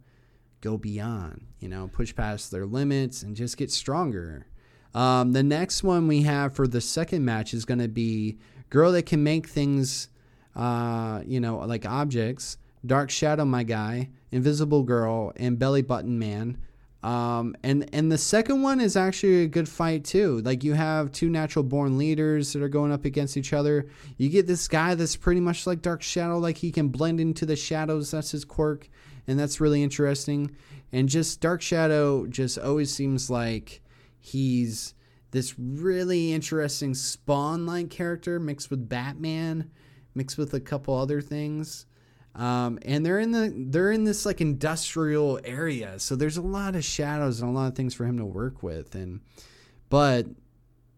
go 0.61 0.77
beyond, 0.77 1.45
you 1.59 1.69
know, 1.69 1.89
push 1.89 2.15
past 2.15 2.53
their 2.53 2.67
limits 2.67 3.23
and 3.23 3.37
just 3.37 3.57
get 3.57 3.71
stronger. 3.71 4.47
Um, 4.95 5.33
the 5.33 5.43
next 5.43 5.83
one 5.83 6.07
we 6.07 6.23
have 6.23 6.55
for 6.55 6.69
the 6.69 6.81
second 6.81 7.25
match 7.25 7.53
is 7.53 7.65
going 7.65 7.79
to 7.81 7.89
be 7.89 8.39
girl 8.71 8.93
that 8.93 9.07
can 9.07 9.23
make 9.23 9.49
things, 9.49 10.09
uh, 10.55 11.23
you 11.27 11.41
know, 11.41 11.59
like 11.59 11.85
objects 11.85 12.59
Dark 12.85 13.11
Shadow, 13.11 13.45
my 13.45 13.63
guy, 13.63 14.11
Invisible 14.31 14.83
Girl, 14.83 15.33
and 15.37 15.59
Belly 15.59 15.83
Button 15.83 16.19
Man. 16.19 16.59
Um, 17.03 17.55
and 17.63 17.89
and 17.93 18.11
the 18.11 18.19
second 18.19 18.63
one 18.63 18.81
is 18.81 18.97
actually 18.97 19.45
a 19.45 19.49
good 19.49 19.69
fight 19.69 20.05
too. 20.05 20.41
Like 20.41 20.65
you 20.65 20.75
have 20.75 21.13
two 21.13 21.31
natural 21.31 21.63
born 21.63 21.97
leaders 21.97 22.53
that 22.53 22.63
are 22.63 22.69
going 22.69 22.91
up 22.91 23.05
against 23.05 23.37
each 23.37 23.53
other. 23.53 23.87
You 24.17 24.29
get 24.29 24.49
this 24.49 24.67
guy 24.67 24.97
that's 24.97 25.15
pretty 25.15 25.41
much 25.41 25.67
like 25.67 25.81
Dark 25.81 26.03
Shadow, 26.03 26.39
like 26.39 26.57
he 26.57 26.73
can 26.73 26.89
blend 26.89 27.21
into 27.21 27.47
the 27.47 27.55
shadows. 27.55 28.11
That's 28.11 28.33
his 28.33 28.45
quirk, 28.45 28.89
and 29.29 29.39
that's 29.39 29.61
really 29.61 29.83
interesting. 29.83 30.57
And 30.91 31.09
just 31.09 31.41
Dark 31.41 31.63
Shadow 31.63 32.27
just 32.27 32.59
always 32.59 32.93
seems 32.93 33.31
like 33.31 33.81
he's 34.19 34.95
this 35.31 35.55
really 35.59 36.33
interesting 36.33 36.95
spawn-like 36.95 37.91
character 37.91 38.41
mixed 38.41 38.71
with 38.71 38.89
Batman, 38.89 39.71
mixed 40.15 40.39
with 40.39 40.55
a 40.55 40.61
couple 40.61 40.97
other 40.97 41.21
things. 41.21 41.87
Um, 42.39 42.79
and 42.83 43.05
they're 43.05 43.19
in 43.19 43.33
the 43.33 43.53
they're 43.53 43.91
in 43.91 44.05
this 44.05 44.25
like 44.25 44.41
industrial 44.41 45.41
area, 45.45 45.99
so 45.99 46.15
there's 46.15 46.37
a 46.37 46.43
lot 46.43 46.77
of 46.77 46.85
shadows 46.85 47.41
and 47.41 47.51
a 47.51 47.53
lot 47.53 47.67
of 47.67 47.75
things 47.75 47.95
for 47.95 48.05
him 48.07 48.17
to 48.19 48.25
work 48.25 48.63
with. 48.63 48.95
And 48.95 49.21
but 49.91 50.27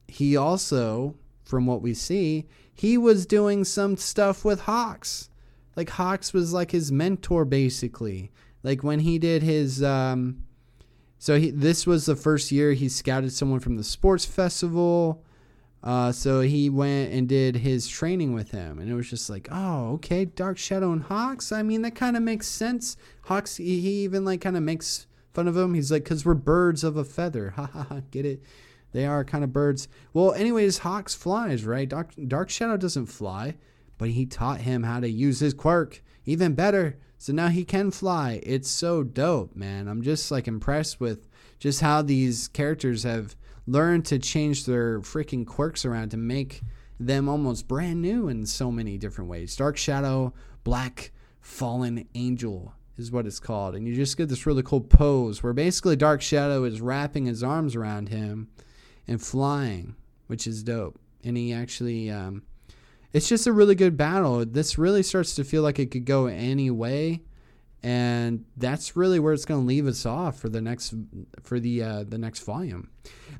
he 0.07 0.37
also, 0.37 1.17
from 1.43 1.65
what 1.65 1.81
we 1.81 1.95
see, 1.95 2.47
he 2.75 2.99
was 2.99 3.25
doing 3.25 3.65
some 3.65 3.97
stuff 3.97 4.45
with 4.45 4.61
Hawks. 4.61 5.31
Like 5.77 5.89
Hawks 5.89 6.35
was 6.35 6.53
like 6.53 6.73
his 6.73 6.93
mentor 6.93 7.47
basically. 7.47 8.31
Like 8.63 8.85
when 8.85 9.01
he 9.01 9.19
did 9.19 9.43
his 9.43 9.83
um, 9.83 10.43
so 11.19 11.39
he, 11.39 11.51
this 11.51 11.87
was 11.87 12.05
the 12.05 12.17
first 12.17 12.53
year 12.53 12.75
he 12.75 12.91
scouted 12.91 13.33
someone 13.33 13.61
from 13.61 13.77
the 13.77 13.85
sports 13.85 14.27
festival. 14.27 15.25
Uh, 15.83 16.13
so 16.13 16.41
he 16.41 16.69
went 16.69 17.13
and 17.13 17.29
did 17.29 17.57
his 17.57 17.89
training 17.89 18.35
with 18.35 18.51
him, 18.51 18.79
and 18.79 18.91
it 18.91 18.95
was 18.95 19.09
just 19.09 19.31
like, 19.31 19.49
oh, 19.51 19.93
okay, 19.95 20.27
Dark 20.27 20.59
Shadow 20.59 20.93
and 20.93 21.03
Hawks. 21.03 21.53
I 21.53 21.63
mean, 21.63 21.83
that 21.83 21.95
kind 21.95 22.17
of 22.17 22.23
makes 22.23 22.47
sense. 22.47 22.97
Hawks, 23.23 23.57
he, 23.57 23.81
he 23.81 24.05
even 24.05 24.25
like 24.25 24.43
kind 24.43 24.57
of 24.57 24.63
makes 24.63 25.07
fun 25.33 25.49
of 25.49 25.57
him. 25.57 25.75
He's 25.75 25.91
like, 25.91 26.05
because 26.05 26.27
we're 26.27 26.35
birds 26.35 26.85
of 26.85 26.97
a 26.97 27.05
feather. 27.05 27.51
Ha 27.57 27.71
ha 27.73 27.87
ha. 27.89 28.01
Get 28.11 28.27
it? 28.27 28.43
They 28.93 29.07
are 29.07 29.25
kind 29.25 29.45
of 29.45 29.53
birds. 29.53 29.89
Well, 30.13 30.33
anyways, 30.33 30.79
Hawks 30.79 31.15
flies, 31.15 31.65
right? 31.65 31.89
Dark, 31.89 32.11
Dark 32.27 32.51
Shadow 32.51 32.77
doesn't 32.77 33.07
fly, 33.07 33.55
but 33.99 34.11
he 34.11 34.27
taught 34.27 34.63
him 34.63 34.83
how 34.83 35.01
to 35.01 35.09
use 35.09 35.41
his 35.41 35.55
quirk 35.55 36.03
even 36.27 36.55
better. 36.55 36.99
So 37.19 37.33
now 37.33 37.49
he 37.49 37.65
can 37.65 37.91
fly. 37.91 38.41
It's 38.43 38.71
so 38.71 39.03
dope, 39.03 39.55
man. 39.55 39.89
I'm 39.89 40.03
just 40.03 40.31
like 40.31 40.49
impressed 40.49 41.01
with 41.01 41.29
just 41.59 41.81
how 41.81 42.03
these 42.03 42.49
characters 42.49 43.03
have 43.03 43.37
learn 43.71 44.03
to 44.03 44.19
change 44.19 44.65
their 44.65 45.01
freaking 45.01 45.47
quirks 45.47 45.85
around 45.85 46.11
to 46.11 46.17
make 46.17 46.63
them 46.99 47.29
almost 47.29 47.69
brand 47.69 48.03
new 48.03 48.29
in 48.29 48.45
so 48.45 48.71
many 48.71 48.99
different 48.99 49.31
ways. 49.31 49.57
Dark 49.57 49.77
Shadow, 49.77 50.35
Black 50.65 51.13
Fallen 51.41 52.07
Angel 52.15 52.75
is 52.99 53.11
what 53.11 53.27
it's 53.27 53.41
called. 53.41 53.75
And 53.75 53.87
you 53.87 53.95
just 53.95 54.17
get 54.17 54.29
this 54.29 54.45
really 54.45 54.63
cool 54.63 54.81
pose 54.81 55.43
where 55.43 55.53
basically 55.53 55.97
Dark 55.97 56.21
Shadow 56.21 56.65
is 56.65 56.81
wrapping 56.81 57.27
his 57.27 57.43
arms 57.43 57.75
around 57.75 58.09
him 58.11 58.49
and 59.07 59.23
flying, 59.23 59.97
which 60.27 60.47
is 60.47 60.63
dope. 60.63 61.01
And 61.25 61.37
he 61.37 61.53
actually, 61.53 62.11
um, 62.11 62.43
it's 63.13 63.29
just 63.29 63.47
a 63.47 63.53
really 63.53 63.75
good 63.75 63.97
battle. 63.97 64.45
This 64.45 64.79
really 64.79 65.03
starts 65.03 65.35
to 65.37 65.45
feel 65.45 65.63
like 65.63 65.79
it 65.79 65.91
could 65.91 66.05
go 66.05 66.27
any 66.27 66.71
way. 66.71 67.23
And 67.83 68.45
that's 68.57 68.95
really 68.95 69.19
where 69.19 69.33
it's 69.33 69.45
going 69.45 69.61
to 69.61 69.67
leave 69.67 69.87
us 69.87 70.05
off 70.05 70.39
for 70.39 70.49
the 70.49 70.61
next 70.61 70.95
for 71.43 71.59
the 71.59 71.83
uh, 71.83 72.05
the 72.05 72.19
next 72.19 72.41
volume. 72.41 72.91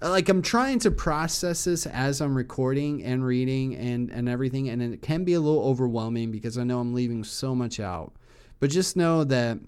Like 0.01 0.29
I'm 0.29 0.43
trying 0.43 0.79
to 0.81 0.91
process 0.91 1.65
this 1.65 1.87
as 1.87 2.21
I'm 2.21 2.35
recording 2.35 3.05
and 3.05 3.25
reading 3.25 3.77
and 3.77 4.11
and 4.11 4.29
everything, 4.29 4.69
and 4.69 4.83
it 4.83 5.03
can 5.03 5.25
be 5.25 5.35
a 5.35 5.41
little 5.41 5.63
overwhelming 5.63 6.31
because 6.31 6.57
I 6.57 6.65
know 6.65 6.81
I'm 6.81 6.95
leaving 6.95 7.23
so 7.25 7.55
much 7.55 7.81
out. 7.81 8.13
But 8.61 8.71
just 8.71 8.97
know 8.97 9.25
that 9.25 9.59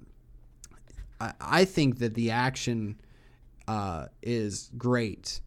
I, 1.21 1.33
I 1.41 1.65
think 1.65 1.99
that 1.99 2.15
the 2.15 2.31
action 2.31 3.01
uh, 3.69 4.07
is 4.23 4.71
great. 4.77 5.41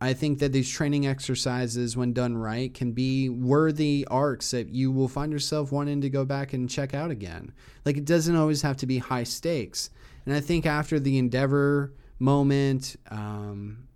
I 0.00 0.12
think 0.12 0.38
that 0.38 0.52
these 0.52 0.70
training 0.70 1.06
exercises, 1.06 1.96
when 1.96 2.12
done 2.12 2.36
right, 2.36 2.72
can 2.72 2.92
be 2.92 3.28
worthy 3.28 4.06
arcs 4.08 4.52
that 4.52 4.68
you 4.68 4.92
will 4.92 5.08
find 5.08 5.32
yourself 5.32 5.72
wanting 5.72 6.00
to 6.02 6.10
go 6.10 6.24
back 6.24 6.52
and 6.52 6.70
check 6.70 6.94
out 6.94 7.10
again. 7.10 7.52
Like 7.84 7.96
it 7.96 8.04
doesn't 8.04 8.36
always 8.36 8.62
have 8.62 8.76
to 8.78 8.86
be 8.86 8.98
high 8.98 9.24
stakes. 9.24 9.90
And 10.24 10.34
I 10.34 10.40
think 10.40 10.66
after 10.66 11.00
the 11.00 11.18
Endeavor 11.18 11.94
moment, 12.20 12.96
um, 13.10 13.88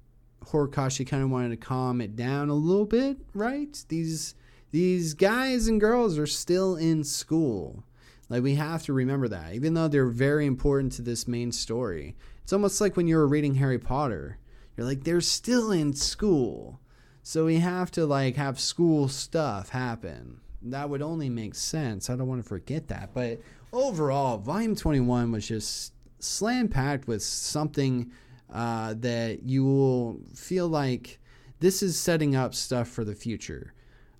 Horikoshi 0.45 1.07
kind 1.07 1.23
of 1.23 1.31
wanted 1.31 1.51
to 1.51 1.57
calm 1.57 2.01
it 2.01 2.17
down 2.17 2.49
a 2.49 2.55
little 2.55 2.87
bit, 2.87 3.19
right? 3.33 3.85
These 3.89 4.35
these 4.73 5.15
guys 5.15 5.69
and 5.69 5.81
girls 5.81 6.19
are 6.19 6.27
still 6.27 6.77
in 6.77 7.05
school. 7.05 7.85
Like 8.29 8.43
we 8.43 8.55
have 8.55 8.83
to 8.85 8.93
remember 8.93 9.29
that, 9.29 9.55
even 9.55 9.75
though 9.75 9.89
they're 9.89 10.07
very 10.07 10.47
important 10.47 10.93
to 10.95 11.03
this 11.03 11.29
main 11.29 11.53
story. 11.53 12.17
It's 12.43 12.53
almost 12.53 12.81
like 12.81 12.97
when 12.97 13.07
you 13.07 13.17
were 13.17 13.29
reading 13.29 13.57
Harry 13.57 13.79
Potter 13.79 14.39
you're 14.77 14.87
like 14.87 15.05
they're 15.05 15.21
still 15.21 15.71
in 15.71 15.93
school. 15.93 16.81
So 17.23 17.45
we 17.45 17.57
have 17.57 17.91
to 17.93 18.07
like 18.07 18.37
have 18.37 18.59
school 18.59 19.09
stuff 19.09 19.69
happen. 19.71 20.41
That 20.63 20.91
would 20.91 21.03
only 21.03 21.29
make 21.29 21.55
sense. 21.55 22.09
I 22.09 22.17
don't 22.17 22.29
want 22.29 22.43
to 22.43 22.49
forget 22.49 22.89
that. 22.89 23.11
But 23.15 23.41
overall 23.73 24.39
volume 24.39 24.75
21 24.75 25.33
was 25.33 25.47
just 25.47 25.93
slam 26.19 26.69
packed 26.69 27.07
with 27.07 27.23
something 27.23 28.13
uh, 28.53 28.95
that 28.99 29.43
you 29.45 29.65
will 29.65 30.21
feel 30.35 30.69
like 30.69 31.19
this 31.61 31.83
is 31.83 31.99
setting 31.99 32.35
up 32.35 32.55
stuff 32.55 32.89
for 32.89 33.05
the 33.05 33.15
future. 33.15 33.73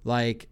Like 0.05 0.49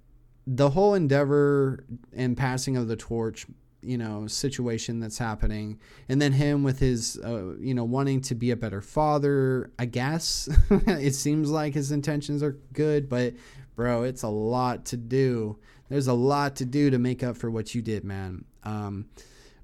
the 0.46 0.70
whole 0.70 0.94
endeavor 0.94 1.84
and 2.12 2.36
passing 2.36 2.76
of 2.76 2.88
the 2.88 2.96
torch 2.96 3.46
you 3.82 3.98
know 3.98 4.26
situation 4.26 5.00
that's 5.00 5.18
happening. 5.18 5.78
And 6.08 6.20
then 6.20 6.32
him 6.32 6.62
with 6.62 6.78
his 6.78 7.18
uh, 7.24 7.54
you 7.58 7.74
know 7.74 7.84
wanting 7.84 8.20
to 8.22 8.34
be 8.34 8.50
a 8.50 8.56
better 8.56 8.80
father 8.80 9.70
i 9.78 9.84
guess. 9.84 10.48
It 10.86 11.14
seems 11.14 11.50
like 11.50 11.74
his 11.74 11.92
intentions 11.92 12.42
are 12.42 12.58
good 12.72 13.08
but 13.08 13.34
bro 13.76 14.02
it's 14.04 14.22
a 14.22 14.28
lot 14.28 14.84
to 14.86 14.96
do. 14.96 15.58
There's 15.88 16.08
a 16.08 16.14
lot 16.14 16.56
to 16.56 16.64
do 16.64 16.90
to 16.90 16.98
make 16.98 17.22
up 17.22 17.36
for 17.36 17.50
what 17.50 17.74
you 17.74 17.82
did 17.82 18.04
man. 18.04 18.44
Um, 18.64 19.06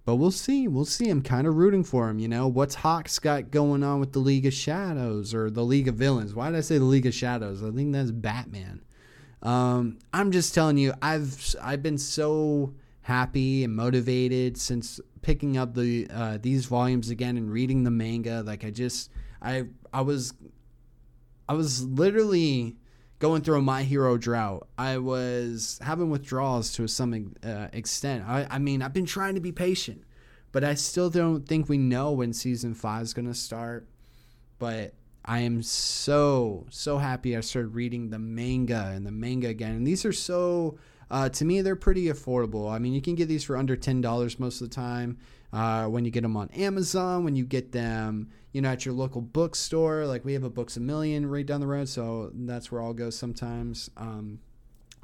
but 0.05 0.17
we'll 0.17 0.31
see. 0.31 0.69
We'll 0.69 0.85
see. 0.85 1.11
I'm 1.11 1.21
kind 1.21 1.49
of 1.49 1.57
rooting 1.57 1.83
for 1.85 2.09
him 2.09 2.19
you 2.19 2.29
know? 2.29 2.47
What's 2.47 2.77
hawks 2.77 3.19
got 3.19 3.51
going 3.51 3.83
on 3.83 4.01
with 4.01 4.13
the 4.13 4.21
league 4.21 4.47
of 4.47 4.55
shadows 4.55 5.35
or 5.35 5.51
the 5.51 5.65
league 5.65 5.89
of 5.89 5.97
villains? 5.97 6.35
Why 6.35 6.51
did 6.51 6.59
i 6.59 6.61
say 6.61 6.79
the 6.79 6.85
league 6.85 7.07
of 7.07 7.15
shadows? 7.15 7.63
I 7.63 7.71
think 7.71 7.93
that's 7.93 8.11
batman. 8.11 8.83
Um, 9.43 9.99
i'm 10.13 10.33
just 10.33 10.55
telling 10.55 10.79
you 10.79 10.95
i've 11.03 11.55
i've 11.63 11.83
been 11.83 11.99
so 11.99 12.75
happy 13.07 13.63
and 13.63 13.73
motivated 13.73 14.59
since 14.59 14.99
picking 15.23 15.57
up 15.57 15.75
the 15.75 16.09
uh, 16.13 16.39
these 16.43 16.67
volumes 16.67 17.09
again 17.09 17.37
and 17.37 17.49
reading 17.53 17.85
the 17.85 17.91
manga. 17.91 18.43
Like 18.45 18.65
I 18.65 18.71
just 18.71 19.13
I 19.41 19.67
I 19.93 20.01
was 20.01 20.35
I 21.49 21.55
was 21.55 21.85
literally 21.85 22.75
going 23.21 23.43
through 23.43 23.59
a 23.59 23.63
My 23.63 23.85
Hero 23.85 24.19
drought. 24.19 24.67
I 24.77 24.99
was 24.99 25.79
having 25.83 26.11
withdrawals 26.11 26.73
to 26.73 26.89
some 26.89 27.37
uh, 27.45 27.69
extent. 27.73 28.25
I, 28.27 28.49
I 28.51 28.59
mean, 28.59 28.83
I've 28.83 28.93
been 28.93 29.07
trying 29.07 29.37
to 29.37 29.41
be 29.41 29.53
patient, 29.53 30.03
but 30.51 30.65
I 30.65 30.75
still 30.75 31.09
don't 31.09 31.47
think 31.47 31.69
we 31.69 31.79
know 31.79 32.11
when 32.11 32.33
season 32.33 32.75
five 32.75 33.03
is 33.03 33.15
going 33.15 33.29
to 33.29 33.35
start. 33.35 33.87
But 34.59 34.95
I 35.25 35.41
am 35.41 35.63
so, 35.63 36.67
so 36.71 36.99
happy 36.99 37.37
I 37.37 37.41
started 37.41 37.69
reading 37.69 38.11
the 38.11 38.19
manga 38.19 38.91
and 38.93 39.07
the 39.07 39.13
manga 39.13 39.47
again. 39.47 39.77
And 39.77 39.87
these 39.87 40.05
are 40.05 40.13
so 40.13 40.79
uh, 41.11 41.29
to 41.29 41.45
me, 41.45 41.61
they're 41.61 41.77
pretty 41.77 42.07
affordable. 42.07 42.71
I 42.71 42.79
mean, 42.79 42.93
you 42.93 43.01
can 43.01 43.15
get 43.15 43.29
these 43.29 43.45
for 43.45 43.57
under 43.57 43.77
ten 43.77 44.01
dollars 44.01 44.39
most 44.39 44.61
of 44.61 44.69
the 44.69 44.75
time. 44.75 45.19
Uh, 45.53 45.87
when 45.87 46.05
you 46.05 46.11
get 46.11 46.23
them 46.23 46.37
on 46.37 46.49
Amazon, 46.51 47.25
when 47.25 47.37
you 47.37 47.45
get 47.45 47.73
them, 47.73 48.29
you 48.53 48.61
know, 48.61 48.69
at 48.69 48.85
your 48.85 48.95
local 48.95 49.21
bookstore. 49.21 50.05
Like 50.05 50.25
we 50.25 50.33
have 50.35 50.43
a 50.43 50.51
Books 50.51 50.77
a 50.77 50.81
Million 50.81 51.25
right 51.27 51.47
down 51.47 51.61
the 51.61 51.67
road, 51.67 51.89
so 51.89 52.31
that's 52.35 52.71
where 52.71 52.83
I'll 52.83 52.93
go 52.93 53.11
sometimes. 53.11 53.89
Um, 53.97 54.41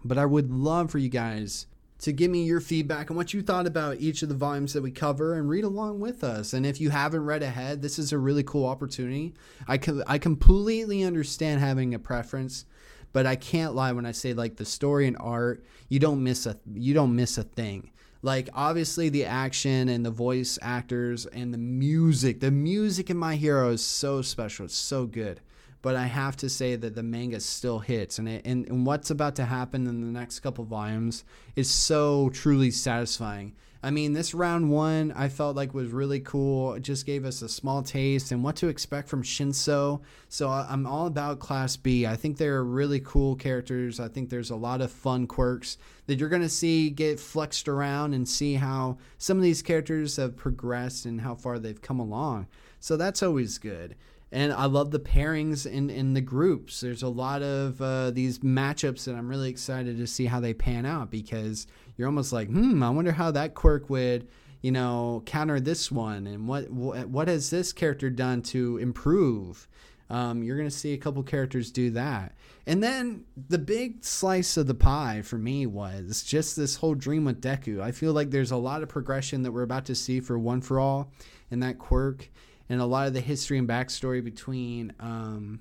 but 0.05 0.19
I 0.19 0.27
would 0.27 0.51
love 0.51 0.91
for 0.91 0.99
you 0.99 1.09
guys 1.09 1.67
to 2.01 2.13
give 2.13 2.31
me 2.31 2.43
your 2.43 2.61
feedback 2.61 3.11
on 3.11 3.17
what 3.17 3.33
you 3.33 3.41
thought 3.43 3.67
about 3.67 4.01
each 4.01 4.23
of 4.23 4.29
the 4.29 4.35
volumes 4.35 4.73
that 4.73 4.83
we 4.83 4.91
cover 4.91 5.35
and 5.35 5.49
read 5.49 5.63
along 5.63 6.01
with 6.01 6.25
us. 6.25 6.53
And 6.53 6.67
if 6.67 6.81
you 6.81 6.91
haven't 6.91 7.25
read 7.25 7.45
ahead, 7.45 7.81
this 7.81 7.97
is 7.97 8.13
a 8.13 8.19
really 8.19 8.43
cool 8.43 8.67
opportunity. 8.67 9.35
I, 9.69 9.79
co- 9.79 10.03
I 10.09 10.19
completely 10.19 11.05
understand 11.05 11.61
having 11.61 11.95
a 11.95 12.01
preference 12.01 12.65
but 13.13 13.27
I 13.27 13.37
can't 13.37 13.75
lie 13.75 13.93
when 13.93 14.07
I 14.07 14.13
say 14.13 14.35
like 14.35 14.57
the 14.57 14.65
story 14.65 15.07
and 15.07 15.17
art, 15.19 15.65
you 15.89 15.99
don't 15.99 16.23
miss 16.23 16.47
a 16.47 16.57
you 16.75 16.95
don't 16.95 17.15
miss 17.15 17.39
a 17.39 17.43
thing. 17.43 17.91
Like 18.23 18.49
obviously 18.55 19.09
the 19.09 19.25
action 19.25 19.89
and 19.89 20.07
the 20.07 20.11
voice 20.11 20.59
actors 20.63 21.27
and 21.27 21.53
the 21.53 21.59
music, 21.59 22.41
the 22.41 22.51
music 22.51 23.11
in 23.11 23.17
My 23.17 23.35
Hero 23.35 23.71
is 23.71 23.85
so 23.85 24.23
special. 24.23 24.67
It's 24.67 24.77
so 24.77 25.07
good. 25.07 25.41
But 25.83 25.97
I 25.97 26.07
have 26.07 26.37
to 26.37 26.49
say 26.49 26.77
that 26.77 26.95
the 26.95 27.03
manga 27.03 27.41
still 27.41 27.81
hits, 27.81 28.21
and 28.21 28.29
it, 28.29 28.43
and, 28.45 28.69
and 28.69 28.87
what's 28.87 29.11
about 29.11 29.35
to 29.37 29.45
happen 29.45 29.89
in 29.89 30.01
the 30.01 30.19
next 30.19 30.39
couple 30.39 30.65
volumes 30.65 31.25
is 31.57 31.69
so 31.69 32.31
truly 32.33 32.71
satisfying. 32.71 33.55
I 33.85 33.91
mean, 33.91 34.13
this 34.13 34.33
round 34.33 34.71
one 34.71 35.13
I 35.17 35.29
felt 35.29 35.57
like 35.57 35.75
was 35.75 35.91
really 35.91 36.21
cool. 36.21 36.75
It 36.75 36.83
just 36.83 37.05
gave 37.05 37.25
us 37.25 37.43
a 37.43 37.49
small 37.49 37.83
taste 37.83 38.31
and 38.31 38.45
what 38.45 38.55
to 38.57 38.69
expect 38.69 39.09
from 39.09 39.25
Shinso. 39.25 40.03
So 40.29 40.49
I'm 40.49 40.87
all 40.87 41.07
about 41.07 41.41
Class 41.41 41.77
B. 41.77 42.07
I 42.07 42.15
think 42.15 42.37
they're 42.37 42.63
really 42.63 43.01
cool 43.01 43.35
characters. 43.35 43.99
I 43.99 44.07
think 44.07 44.31
there's 44.31 44.51
a 44.51 44.57
lot 44.57 44.81
of 44.81 44.93
fun 44.93 45.27
quirks 45.27 45.79
that 46.07 46.21
you're 46.21 46.29
going 46.29 46.43
to 46.43 46.49
see 46.49 46.91
get 46.91 47.19
flexed 47.19 47.67
around 47.67 48.15
and 48.15 48.29
see 48.29 48.55
how 48.55 48.99
some 49.19 49.37
of 49.37 49.43
these 49.43 49.63
characters 49.63 50.17
have 50.17 50.37
progressed 50.37 51.05
and 51.05 51.21
how 51.21 51.35
far 51.35 51.59
they've 51.59 51.83
come 51.83 51.99
along. 51.99 52.47
So 52.79 52.97
that's 52.97 53.23
always 53.23 53.59
good 53.59 53.97
and 54.33 54.51
I 54.51 54.65
love 54.65 54.91
the 54.91 54.99
pairings 54.99 55.67
in, 55.67 55.91
in 55.91 56.15
the 56.15 56.23
groups. 56.23 56.81
There's 56.81 57.03
a 57.03 57.09
lot 57.09 57.43
of 57.43 57.81
uh, 57.83 58.11
these 58.13 58.39
matchups 58.39 59.05
that 59.05 59.15
I'm 59.15 59.29
really 59.29 59.51
excited 59.51 59.99
to 59.99 60.07
see 60.07 60.25
how 60.25 60.41
they 60.41 60.55
pan 60.55 60.87
out 60.87 61.11
because 61.11 61.67
you're 61.97 62.09
almost 62.09 62.33
like, 62.33 62.49
hmm, 62.49 62.83
I 62.83 62.91
wonder 62.91 63.13
how 63.13 63.31
that 63.33 63.55
quirk 63.55 63.91
would, 63.91 64.29
you 64.61 64.73
know, 64.73 65.23
counter 65.27 65.61
this 65.61 65.91
one, 65.91 66.27
and 66.27 66.49
what 66.49 66.71
what, 66.71 67.29
has 67.29 67.51
this 67.51 67.73
character 67.73 68.11
done 68.11 68.43
to 68.43 68.79
improve. 68.79 69.69
Um, 70.11 70.43
you're 70.43 70.59
going 70.59 70.69
to 70.69 70.75
see 70.75 70.93
a 70.93 70.99
couple 70.99 71.23
characters 71.23 71.71
do 71.71 71.91
that. 71.93 72.35
And 72.67 72.83
then 72.83 73.25
the 73.49 73.59
big 73.59 74.05
slice 74.05 74.59
of 74.59 74.67
the 74.67 74.75
pie 74.75 75.23
for 75.23 75.39
me 75.39 75.65
was 75.67 76.23
just 76.23 76.55
this 76.55 76.77
whole 76.77 76.95
dream 76.95 77.25
with 77.25 77.41
Deku. 77.41 77.81
I 77.81 77.93
feel 77.93 78.13
like 78.13 78.31
there's 78.31 78.51
a 78.51 78.57
lot 78.57 78.83
of 78.83 78.91
progression 78.91 79.43
that 79.43 79.53
we're 79.53 79.63
about 79.63 79.87
to 79.87 79.95
see 79.95 80.21
for 80.21 80.39
One 80.39 80.61
for 80.61 80.79
All 80.79 81.11
and 81.51 81.63
that 81.63 81.79
quirk, 81.79 82.31
and 82.69 82.81
a 82.81 82.85
lot 82.85 83.07
of 83.07 83.15
the 83.15 83.21
history 83.21 83.57
and 83.57 83.69
backstory 83.69 84.23
between, 84.23 84.93
um, 85.01 85.61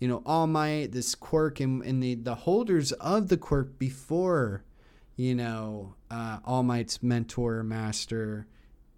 you 0.00 0.08
know, 0.08 0.22
All 0.26 0.48
Might, 0.48 0.90
this 0.90 1.14
quirk, 1.14 1.60
and, 1.60 1.82
and 1.84 2.02
the, 2.02 2.16
the 2.16 2.34
holders 2.34 2.90
of 2.92 3.28
the 3.28 3.36
quirk 3.36 3.78
before 3.78 4.64
you 5.16 5.34
know, 5.34 5.94
uh, 6.10 6.38
All 6.44 6.62
Might's 6.62 7.02
mentor, 7.02 7.62
master, 7.62 8.46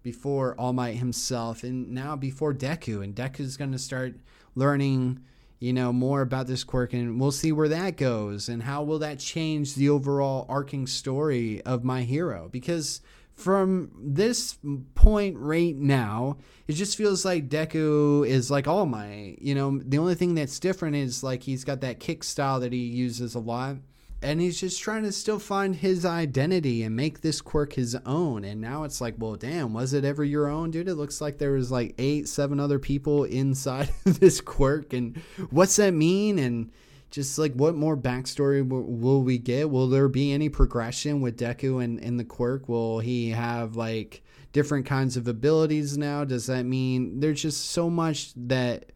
before 0.03 0.55
All 0.59 0.73
Might 0.73 0.95
himself, 0.95 1.63
and 1.63 1.91
now 1.91 2.15
before 2.15 2.53
Deku. 2.53 3.03
And 3.03 3.15
Deku's 3.15 3.57
going 3.57 3.71
to 3.71 3.79
start 3.79 4.15
learning, 4.53 5.19
you 5.59 5.73
know, 5.73 5.91
more 5.91 6.21
about 6.21 6.47
this 6.47 6.63
quirk, 6.63 6.93
and 6.93 7.19
we'll 7.19 7.31
see 7.31 7.51
where 7.51 7.69
that 7.69 7.97
goes, 7.97 8.47
and 8.47 8.63
how 8.63 8.83
will 8.83 8.99
that 8.99 9.19
change 9.19 9.75
the 9.75 9.89
overall 9.89 10.45
arcing 10.47 10.87
story 10.87 11.61
of 11.63 11.83
My 11.83 12.03
Hero? 12.03 12.49
Because 12.51 13.01
from 13.33 13.91
this 13.99 14.57
point 14.93 15.35
right 15.37 15.75
now, 15.75 16.37
it 16.67 16.73
just 16.73 16.95
feels 16.97 17.25
like 17.25 17.49
Deku 17.49 18.25
is 18.25 18.49
like 18.49 18.67
All 18.67 18.85
Might. 18.85 19.39
You 19.41 19.55
know, 19.55 19.81
the 19.83 19.97
only 19.97 20.15
thing 20.15 20.35
that's 20.35 20.59
different 20.59 20.95
is 20.95 21.21
like 21.21 21.43
he's 21.43 21.65
got 21.65 21.81
that 21.81 21.99
kick 21.99 22.23
style 22.23 22.61
that 22.61 22.71
he 22.71 22.79
uses 22.85 23.35
a 23.35 23.39
lot 23.39 23.77
and 24.21 24.41
he's 24.41 24.59
just 24.59 24.81
trying 24.81 25.03
to 25.03 25.11
still 25.11 25.39
find 25.39 25.75
his 25.75 26.05
identity 26.05 26.83
and 26.83 26.95
make 26.95 27.21
this 27.21 27.41
quirk 27.41 27.73
his 27.73 27.95
own. 28.05 28.43
And 28.43 28.61
now 28.61 28.83
it's 28.83 29.01
like 29.01 29.15
well 29.17 29.35
damn 29.35 29.73
was 29.73 29.93
it 29.93 30.05
ever 30.05 30.23
your 30.23 30.47
own 30.47 30.71
dude? 30.71 30.87
It 30.87 30.95
looks 30.95 31.21
like 31.21 31.37
there 31.37 31.51
was 31.51 31.71
like 31.71 31.95
eight 31.97 32.27
seven 32.27 32.59
other 32.59 32.79
people 32.79 33.23
inside 33.25 33.89
this 34.03 34.41
quirk. 34.41 34.93
And 34.93 35.17
what's 35.49 35.75
that 35.77 35.91
mean? 35.91 36.39
And 36.39 36.71
just 37.11 37.37
like 37.37 37.53
what 37.53 37.75
more 37.75 37.95
backstory 37.95 38.67
w- 38.67 38.85
will 38.85 39.21
we 39.21 39.37
get? 39.37 39.69
Will 39.69 39.87
there 39.87 40.09
be 40.09 40.31
any 40.31 40.49
progression 40.49 41.21
with 41.21 41.37
deku 41.37 41.83
and 41.83 41.99
in 41.99 42.17
the 42.17 42.25
quirk? 42.25 42.67
Will 42.67 42.99
he 42.99 43.29
have 43.29 43.75
like 43.75 44.23
different 44.51 44.85
kinds 44.85 45.17
of 45.17 45.27
abilities 45.27 45.97
now? 45.97 46.23
Does 46.23 46.47
that 46.47 46.63
mean 46.63 47.19
there's 47.19 47.41
just 47.41 47.71
so 47.71 47.89
much 47.89 48.31
that 48.35 48.91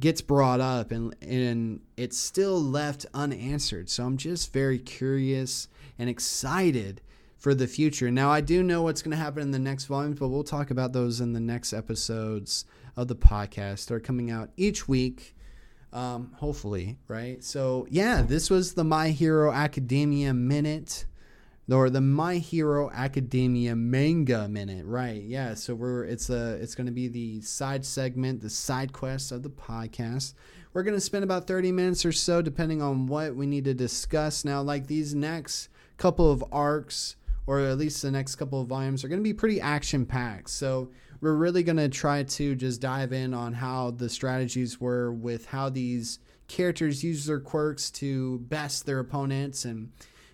gets 0.00 0.22
brought 0.22 0.60
up 0.60 0.90
and 0.90 1.14
and 1.22 1.80
it's 1.96 2.18
still 2.18 2.60
left 2.60 3.06
unanswered. 3.14 3.88
So 3.88 4.04
I'm 4.04 4.16
just 4.16 4.52
very 4.52 4.78
curious 4.78 5.68
and 5.98 6.08
excited 6.08 7.02
for 7.36 7.54
the 7.54 7.66
future. 7.66 8.10
Now, 8.10 8.30
I 8.30 8.40
do 8.42 8.62
know 8.62 8.82
what's 8.82 9.02
going 9.02 9.12
to 9.12 9.16
happen 9.16 9.42
in 9.42 9.50
the 9.50 9.58
next 9.58 9.86
volumes, 9.86 10.18
but 10.18 10.28
we'll 10.28 10.44
talk 10.44 10.70
about 10.70 10.92
those 10.92 11.20
in 11.20 11.32
the 11.32 11.40
next 11.40 11.72
episodes 11.72 12.66
of 12.96 13.08
the 13.08 13.16
podcast. 13.16 13.86
They're 13.86 13.98
coming 13.98 14.30
out 14.30 14.50
each 14.58 14.86
week, 14.86 15.34
um, 15.92 16.32
hopefully, 16.36 16.98
right? 17.08 17.42
So, 17.42 17.86
yeah, 17.90 18.20
this 18.20 18.50
was 18.50 18.74
the 18.74 18.84
My 18.84 19.08
Hero 19.08 19.50
Academia 19.52 20.34
Minute 20.34 21.06
or 21.72 21.90
the 21.90 22.00
My 22.00 22.36
Hero 22.36 22.90
Academia 22.90 23.76
manga 23.76 24.48
minute, 24.48 24.84
right? 24.86 25.22
Yeah, 25.22 25.54
so 25.54 25.74
we're 25.74 26.04
it's 26.04 26.30
a 26.30 26.54
it's 26.54 26.74
going 26.74 26.86
to 26.86 26.92
be 26.92 27.08
the 27.08 27.40
side 27.42 27.84
segment, 27.84 28.40
the 28.40 28.50
side 28.50 28.92
quest 28.92 29.30
of 29.32 29.42
the 29.42 29.50
podcast. 29.50 30.34
We're 30.72 30.82
going 30.82 30.96
to 30.96 31.00
spend 31.00 31.24
about 31.24 31.46
30 31.46 31.72
minutes 31.72 32.04
or 32.04 32.12
so 32.12 32.42
depending 32.42 32.80
on 32.80 33.06
what 33.06 33.34
we 33.34 33.46
need 33.46 33.64
to 33.64 33.74
discuss. 33.74 34.44
Now, 34.44 34.62
like 34.62 34.86
these 34.86 35.14
next 35.14 35.68
couple 35.96 36.30
of 36.30 36.44
arcs 36.52 37.16
or 37.46 37.60
at 37.60 37.78
least 37.78 38.02
the 38.02 38.10
next 38.10 38.36
couple 38.36 38.60
of 38.60 38.68
volumes 38.68 39.02
are 39.02 39.08
going 39.08 39.20
to 39.20 39.24
be 39.24 39.34
pretty 39.34 39.60
action 39.60 40.06
packed. 40.06 40.50
So, 40.50 40.90
we're 41.20 41.34
really 41.34 41.62
going 41.62 41.76
to 41.76 41.88
try 41.88 42.22
to 42.22 42.54
just 42.54 42.80
dive 42.80 43.12
in 43.12 43.34
on 43.34 43.52
how 43.52 43.90
the 43.90 44.08
strategies 44.08 44.80
were 44.80 45.12
with 45.12 45.46
how 45.46 45.68
these 45.68 46.18
characters 46.48 47.04
use 47.04 47.26
their 47.26 47.40
quirks 47.40 47.90
to 47.90 48.38
best 48.40 48.86
their 48.86 48.98
opponents 48.98 49.64
and 49.64 49.92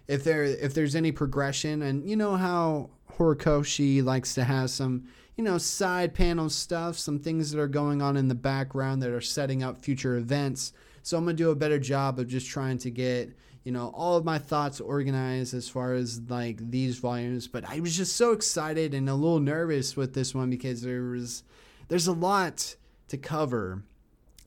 if 0.09 0.24
there 0.24 0.45
if 0.45 0.74
there's 0.74 0.95
any 0.95 1.12
progression 1.12 1.83
and 1.83 2.09
you 2.09 2.16
know 2.16 2.37
how 2.37 2.91
Horikoshi 3.19 4.05
likes 4.05 4.35
to 4.35 4.45
have 4.45 4.70
some 4.70 5.05
you 5.37 5.45
know 5.45 5.59
side 5.59 6.15
panel 6.15 6.49
stuff 6.49 6.99
some 6.99 7.19
things 7.19 7.51
that 7.51 7.61
are 7.61 7.69
going 7.69 8.03
on 8.03 8.16
in 8.16 8.28
the 8.28 8.35
background 8.35 9.03
that 9.03 9.11
are 9.11 9.20
setting 9.20 9.62
up 9.62 9.83
future 9.83 10.16
events. 10.16 10.73
So 11.03 11.16
I'm 11.16 11.27
to 11.27 11.33
do 11.35 11.51
a 11.51 11.57
better 11.57 11.78
job 11.78 12.19
of 12.19 12.27
just 12.27 12.49
trying 12.49 12.78
to 12.78 12.91
get 12.91 13.37
you 13.65 13.73
know 13.73 13.91
all 13.95 14.16
of 14.16 14.24
my 14.24 14.39
thoughts 14.39 14.81
organized 14.81 15.55
as 15.55 15.69
far 15.69 15.95
as 15.95 16.20
like 16.28 16.70
these 16.70 16.99
volumes. 16.99 17.49
But 17.49 17.65
I 17.69 17.81
was 17.81 17.97
just 17.97 18.16
so 18.16 18.33
excited 18.33 18.95
and 18.95 19.09
a 19.09 19.15
little 19.15 19.41
nervous 19.41 19.97
with 19.97 20.15
this 20.15 20.35
one 20.35 20.51
because 20.51 20.83
there 20.83 21.03
was 21.03 21.43
there's 21.89 22.07
a 22.07 22.12
lot 22.12 22.77
to 23.09 23.16
cover 23.16 23.83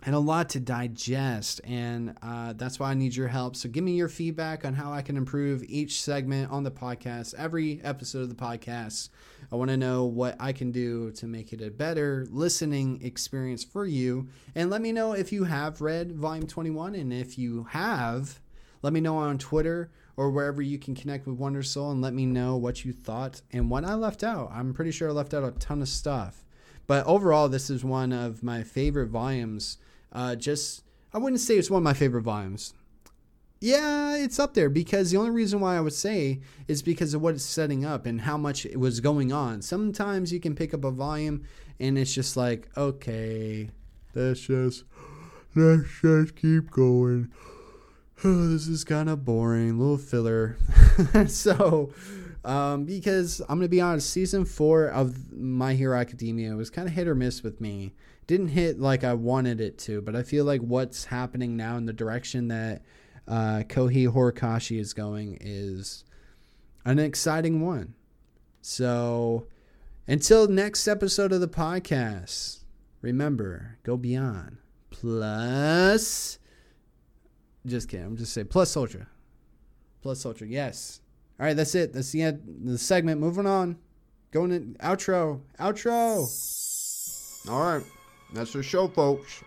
and 0.05 0.15
a 0.15 0.19
lot 0.19 0.49
to 0.49 0.59
digest. 0.59 1.59
And 1.63 2.15
uh, 2.21 2.53
that's 2.53 2.79
why 2.79 2.91
I 2.91 2.93
need 2.93 3.15
your 3.15 3.27
help. 3.27 3.55
So 3.55 3.67
give 3.67 3.83
me 3.83 3.93
your 3.93 4.07
feedback 4.07 4.63
on 4.65 4.73
how 4.73 4.93
I 4.93 5.01
can 5.01 5.17
improve 5.17 5.63
each 5.67 6.01
segment 6.01 6.51
on 6.51 6.63
the 6.63 6.71
podcast, 6.71 7.33
every 7.35 7.81
episode 7.83 8.21
of 8.21 8.29
the 8.29 8.35
podcast. 8.35 9.09
I 9.51 9.55
want 9.55 9.71
to 9.71 9.77
know 9.77 10.05
what 10.05 10.37
I 10.39 10.53
can 10.53 10.71
do 10.71 11.11
to 11.11 11.27
make 11.27 11.51
it 11.51 11.61
a 11.61 11.69
better 11.69 12.27
listening 12.29 13.01
experience 13.03 13.63
for 13.63 13.85
you. 13.85 14.29
And 14.55 14.69
let 14.69 14.81
me 14.81 14.91
know 14.91 15.13
if 15.13 15.31
you 15.31 15.43
have 15.43 15.81
read 15.81 16.13
Volume 16.13 16.47
21. 16.47 16.95
And 16.95 17.11
if 17.11 17.37
you 17.37 17.65
have, 17.71 18.39
let 18.81 18.93
me 18.93 19.01
know 19.01 19.17
on 19.17 19.37
Twitter 19.37 19.91
or 20.15 20.31
wherever 20.31 20.61
you 20.61 20.77
can 20.77 20.95
connect 20.95 21.27
with 21.27 21.37
Wonder 21.37 21.63
Soul 21.63 21.91
and 21.91 22.01
let 22.01 22.13
me 22.13 22.25
know 22.25 22.55
what 22.55 22.85
you 22.85 22.93
thought 22.93 23.41
and 23.51 23.69
what 23.69 23.85
I 23.85 23.95
left 23.95 24.23
out. 24.23 24.51
I'm 24.53 24.73
pretty 24.73 24.91
sure 24.91 25.09
I 25.09 25.11
left 25.11 25.33
out 25.33 25.43
a 25.43 25.51
ton 25.51 25.81
of 25.81 25.89
stuff. 25.89 26.45
But 26.87 27.05
overall, 27.05 27.49
this 27.49 27.69
is 27.69 27.83
one 27.83 28.11
of 28.11 28.41
my 28.41 28.63
favorite 28.63 29.09
volumes 29.09 29.77
uh, 30.11 30.35
just 30.35 30.83
I 31.13 31.17
wouldn't 31.17 31.41
say 31.41 31.57
it's 31.57 31.69
one 31.69 31.79
of 31.79 31.83
my 31.83 31.93
favorite 31.93 32.21
volumes. 32.21 32.73
Yeah, 33.61 34.15
it's 34.15 34.39
up 34.39 34.53
there 34.53 34.69
because 34.69 35.11
the 35.11 35.17
only 35.17 35.31
reason 35.31 35.59
why 35.59 35.75
I 35.75 35.81
would 35.81 35.93
say 35.93 36.39
is 36.67 36.81
because 36.81 37.13
of 37.13 37.21
what 37.21 37.35
it's 37.35 37.43
setting 37.43 37.83
up 37.83 38.05
and 38.05 38.21
how 38.21 38.37
much 38.37 38.65
it 38.65 38.79
was 38.79 39.01
going 39.01 39.33
on. 39.33 39.61
Sometimes 39.61 40.31
you 40.31 40.39
can 40.39 40.55
pick 40.55 40.73
up 40.73 40.85
a 40.85 40.91
volume 40.91 41.43
and 41.77 41.97
it's 41.97 42.13
just 42.13 42.37
like, 42.37 42.69
okay, 42.77 43.69
let's 44.15 44.39
just 44.39 44.85
let's 45.55 45.89
just 46.01 46.35
keep 46.37 46.71
going. 46.71 47.31
Oh, 48.23 48.47
this 48.47 48.67
is 48.67 48.85
kind 48.85 49.09
of 49.09 49.25
boring, 49.25 49.77
little 49.77 49.97
filler. 49.97 50.57
so, 51.27 51.91
um, 52.45 52.85
because 52.85 53.41
I'm 53.49 53.57
gonna 53.57 53.67
be 53.67 53.81
honest, 53.81 54.09
season 54.09 54.45
four 54.45 54.85
of 54.85 55.33
My 55.33 55.73
Hero 55.73 55.97
Academia 55.99 56.55
was 56.55 56.69
kind 56.69 56.87
of 56.87 56.93
hit 56.93 57.09
or 57.09 57.15
miss 57.15 57.43
with 57.43 57.59
me 57.59 57.93
didn't 58.29 58.49
hit 58.49 58.79
like 58.79 59.03
I 59.03 59.15
wanted 59.15 59.59
it 59.59 59.79
to, 59.79 60.03
but 60.03 60.15
I 60.15 60.21
feel 60.21 60.45
like 60.45 60.61
what's 60.61 61.05
happening 61.05 61.57
now 61.57 61.77
in 61.77 61.87
the 61.87 61.93
direction 61.93 62.49
that 62.49 62.83
uh, 63.27 63.63
Kohei 63.67 64.07
Horikoshi 64.07 64.79
is 64.79 64.93
going 64.93 65.39
is 65.41 66.03
an 66.85 66.99
exciting 66.99 67.65
one. 67.65 67.95
So 68.61 69.47
until 70.07 70.47
next 70.47 70.87
episode 70.87 71.31
of 71.31 71.41
the 71.41 71.47
podcast, 71.47 72.59
remember, 73.01 73.79
go 73.81 73.97
beyond. 73.97 74.57
Plus, 74.91 76.37
just 77.65 77.89
kidding. 77.89 78.05
I'm 78.05 78.15
just 78.15 78.31
saying, 78.31 78.49
plus 78.49 78.77
Ultra. 78.77 79.07
Plus 80.03 80.23
Ultra, 80.23 80.45
yes. 80.45 81.01
All 81.39 81.47
right, 81.47 81.55
that's 81.55 81.73
it. 81.73 81.93
That's 81.93 82.11
the 82.11 82.21
end. 82.21 82.43
The 82.63 82.77
segment. 82.77 83.19
Moving 83.19 83.47
on. 83.47 83.79
Going 84.29 84.51
in 84.51 84.75
outro. 84.81 85.41
Outro. 85.59 86.29
All 87.49 87.63
right. 87.63 87.83
That's 88.33 88.53
the 88.53 88.61
show, 88.61 88.87
folks. 88.87 89.43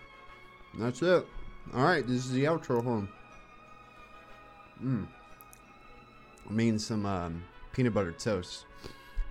That's 0.75 1.01
it. 1.01 1.25
All 1.73 1.83
right, 1.83 2.05
this 2.05 2.25
is 2.25 2.31
the 2.31 2.43
outro 2.43 2.83
home. 2.83 3.07
Mmm. 4.83 5.07
I 6.49 6.51
mean 6.51 6.77
some 6.77 7.05
um, 7.05 7.43
peanut 7.71 7.93
butter 7.93 8.11
toast. 8.11 8.65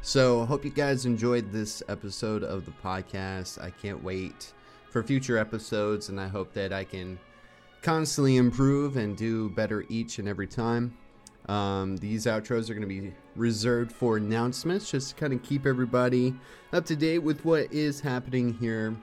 So, 0.00 0.42
I 0.42 0.46
hope 0.46 0.64
you 0.64 0.70
guys 0.70 1.06
enjoyed 1.06 1.52
this 1.52 1.82
episode 1.88 2.42
of 2.42 2.64
the 2.64 2.72
podcast. 2.82 3.62
I 3.62 3.70
can't 3.70 4.02
wait 4.02 4.52
for 4.90 5.02
future 5.02 5.38
episodes, 5.38 6.08
and 6.08 6.20
I 6.20 6.26
hope 6.26 6.52
that 6.54 6.72
I 6.72 6.84
can 6.84 7.18
constantly 7.82 8.36
improve 8.36 8.96
and 8.96 9.16
do 9.16 9.50
better 9.50 9.84
each 9.88 10.18
and 10.18 10.26
every 10.26 10.48
time. 10.48 10.96
Um, 11.48 11.98
these 11.98 12.26
outros 12.26 12.70
are 12.70 12.74
going 12.74 12.80
to 12.80 12.86
be 12.88 13.12
reserved 13.36 13.92
for 13.92 14.16
announcements, 14.16 14.90
just 14.90 15.10
to 15.10 15.14
kind 15.14 15.32
of 15.32 15.42
keep 15.42 15.66
everybody 15.66 16.34
up 16.72 16.84
to 16.86 16.96
date 16.96 17.18
with 17.18 17.44
what 17.44 17.72
is 17.72 18.00
happening 18.00 18.54
here 18.54 18.96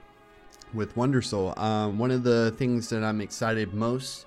with 0.74 0.96
Wonder 0.96 1.22
Soul. 1.22 1.58
Um, 1.58 1.98
one 1.98 2.10
of 2.10 2.22
the 2.22 2.52
things 2.52 2.88
that 2.90 3.02
I'm 3.02 3.20
excited 3.20 3.74
most 3.74 4.26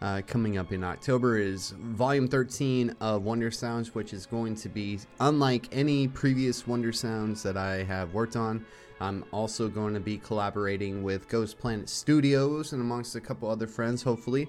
uh, 0.00 0.22
coming 0.26 0.58
up 0.58 0.72
in 0.72 0.84
October 0.84 1.38
is 1.38 1.70
Volume 1.70 2.28
13 2.28 2.94
of 3.00 3.22
Wonder 3.22 3.50
Sounds, 3.50 3.94
which 3.94 4.12
is 4.12 4.26
going 4.26 4.54
to 4.56 4.68
be 4.68 4.98
unlike 5.20 5.68
any 5.72 6.08
previous 6.08 6.66
Wonder 6.66 6.92
Sounds 6.92 7.42
that 7.42 7.56
I 7.56 7.82
have 7.84 8.12
worked 8.14 8.36
on. 8.36 8.64
I'm 9.00 9.24
also 9.32 9.68
going 9.68 9.94
to 9.94 10.00
be 10.00 10.18
collaborating 10.18 11.02
with 11.02 11.28
Ghost 11.28 11.58
Planet 11.58 11.88
Studios 11.88 12.72
and 12.72 12.80
amongst 12.80 13.16
a 13.16 13.20
couple 13.20 13.50
other 13.50 13.66
friends, 13.66 14.02
hopefully. 14.02 14.48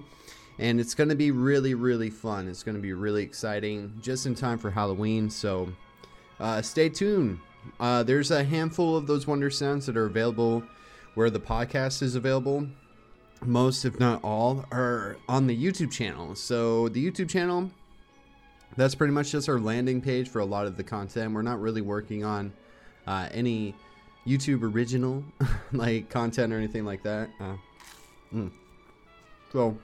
And 0.58 0.80
it's 0.80 0.94
going 0.94 1.10
to 1.10 1.16
be 1.16 1.30
really, 1.30 1.74
really 1.74 2.10
fun. 2.10 2.48
It's 2.48 2.62
going 2.62 2.76
to 2.76 2.82
be 2.82 2.92
really 2.92 3.22
exciting 3.22 3.98
just 4.00 4.26
in 4.26 4.34
time 4.34 4.58
for 4.58 4.70
Halloween. 4.70 5.28
So 5.28 5.72
uh, 6.40 6.62
stay 6.62 6.88
tuned. 6.88 7.40
Uh, 7.80 8.02
there's 8.02 8.30
a 8.30 8.44
handful 8.44 8.96
of 8.96 9.06
those 9.06 9.26
Wonder 9.26 9.50
Sounds 9.50 9.86
that 9.86 9.96
are 9.96 10.06
available 10.06 10.62
where 11.16 11.30
the 11.30 11.40
podcast 11.40 12.02
is 12.02 12.14
available. 12.14 12.68
Most, 13.44 13.84
if 13.84 13.98
not 13.98 14.22
all, 14.22 14.66
are 14.70 15.16
on 15.28 15.46
the 15.46 15.56
YouTube 15.56 15.90
channel. 15.90 16.34
So 16.34 16.88
the 16.90 17.10
YouTube 17.10 17.28
channel, 17.28 17.70
that's 18.76 18.94
pretty 18.94 19.14
much 19.14 19.32
just 19.32 19.48
our 19.48 19.58
landing 19.58 20.02
page 20.02 20.28
for 20.28 20.40
a 20.40 20.44
lot 20.44 20.66
of 20.66 20.76
the 20.76 20.84
content. 20.84 21.32
We're 21.32 21.42
not 21.42 21.58
really 21.58 21.80
working 21.80 22.22
on 22.22 22.52
uh, 23.06 23.28
any 23.32 23.74
YouTube 24.26 24.62
original 24.62 25.24
like 25.72 26.10
content 26.10 26.52
or 26.52 26.58
anything 26.58 26.84
like 26.84 27.02
that. 27.04 27.30
Uh, 27.40 27.56
mm. 28.34 28.50
So, 29.52 29.76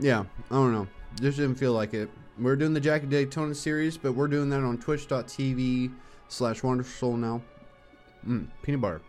yeah, 0.00 0.24
I 0.50 0.54
don't 0.54 0.72
know. 0.72 0.88
Just 1.20 1.38
didn't 1.38 1.56
feel 1.56 1.74
like 1.74 1.94
it. 1.94 2.10
We're 2.40 2.56
doing 2.56 2.74
the 2.74 2.80
Jack 2.80 3.02
Jackie 3.02 3.10
Daytona 3.10 3.54
series, 3.54 3.96
but 3.96 4.12
we're 4.12 4.28
doing 4.28 4.50
that 4.50 4.62
on 4.62 4.78
twitch.tv 4.78 5.92
slash 6.26 6.62
Wondersoul 6.62 7.16
now. 7.16 7.40
Mm, 8.26 8.48
peanut 8.62 8.80
butter. 8.80 9.00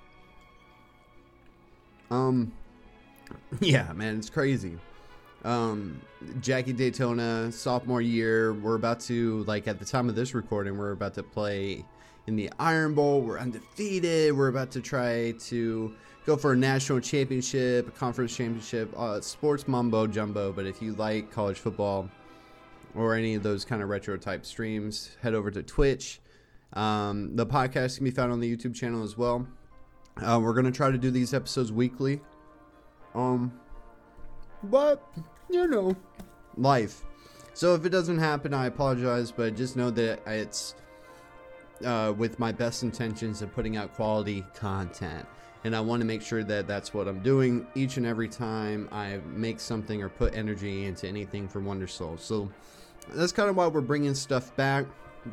Um, 2.11 2.51
yeah, 3.59 3.91
man, 3.93 4.17
it's 4.17 4.29
crazy. 4.29 4.77
Um, 5.45 6.01
Jackie 6.41 6.73
Daytona, 6.73 7.51
sophomore 7.51 8.01
year. 8.01 8.53
We're 8.53 8.75
about 8.75 8.99
to, 9.01 9.43
like, 9.43 9.67
at 9.67 9.79
the 9.79 9.85
time 9.85 10.09
of 10.09 10.15
this 10.15 10.33
recording, 10.33 10.77
we're 10.77 10.91
about 10.91 11.13
to 11.15 11.23
play 11.23 11.85
in 12.27 12.35
the 12.35 12.51
Iron 12.59 12.93
Bowl. 12.93 13.21
We're 13.21 13.39
undefeated. 13.39 14.35
We're 14.35 14.49
about 14.49 14.71
to 14.71 14.81
try 14.81 15.31
to 15.39 15.95
go 16.25 16.35
for 16.35 16.53
a 16.53 16.57
national 16.57 16.99
championship, 16.99 17.87
a 17.87 17.91
conference 17.91 18.35
championship, 18.35 18.93
uh, 18.97 19.21
sports 19.21 19.67
mumbo 19.67 20.07
jumbo. 20.07 20.51
But 20.51 20.65
if 20.65 20.81
you 20.81 20.93
like 20.93 21.31
college 21.31 21.57
football 21.57 22.09
or 22.95 23.15
any 23.15 23.35
of 23.35 23.43
those 23.43 23.65
kind 23.65 23.81
of 23.81 23.89
retro 23.89 24.17
type 24.17 24.45
streams, 24.45 25.11
head 25.21 25.33
over 25.33 25.49
to 25.51 25.63
Twitch. 25.63 26.19
Um, 26.73 27.35
the 27.35 27.45
podcast 27.45 27.97
can 27.97 28.05
be 28.05 28.11
found 28.11 28.31
on 28.31 28.39
the 28.39 28.55
YouTube 28.55 28.75
channel 28.75 29.03
as 29.03 29.17
well. 29.17 29.47
Uh, 30.21 30.39
we're 30.41 30.53
gonna 30.53 30.71
try 30.71 30.91
to 30.91 30.97
do 30.97 31.11
these 31.11 31.33
episodes 31.33 31.71
weekly. 31.71 32.21
Um, 33.15 33.51
but 34.63 35.07
you 35.49 35.67
know, 35.67 35.95
life. 36.57 37.03
So 37.53 37.75
if 37.75 37.85
it 37.85 37.89
doesn't 37.89 38.19
happen, 38.19 38.53
I 38.53 38.67
apologize, 38.67 39.31
but 39.31 39.55
just 39.55 39.75
know 39.75 39.89
that 39.91 40.21
it's 40.27 40.75
uh, 41.83 42.13
with 42.15 42.39
my 42.39 42.51
best 42.51 42.83
intentions 42.83 43.41
of 43.41 43.53
putting 43.53 43.75
out 43.77 43.93
quality 43.95 44.45
content. 44.53 45.25
And 45.65 45.75
I 45.75 45.81
want 45.81 45.99
to 45.99 46.05
make 46.05 46.21
sure 46.21 46.43
that 46.45 46.67
that's 46.67 46.93
what 46.93 47.07
I'm 47.09 47.19
doing 47.19 47.67
each 47.75 47.97
and 47.97 48.05
every 48.05 48.29
time 48.29 48.87
I 48.93 49.19
make 49.25 49.59
something 49.59 50.01
or 50.01 50.07
put 50.07 50.33
energy 50.33 50.85
into 50.85 51.05
anything 51.07 51.49
for 51.49 51.59
Wonder 51.59 51.87
Soul. 51.87 52.15
So 52.17 52.49
that's 53.09 53.33
kind 53.33 53.49
of 53.49 53.57
why 53.57 53.67
we're 53.67 53.81
bringing 53.81 54.13
stuff 54.13 54.55
back. 54.55 54.85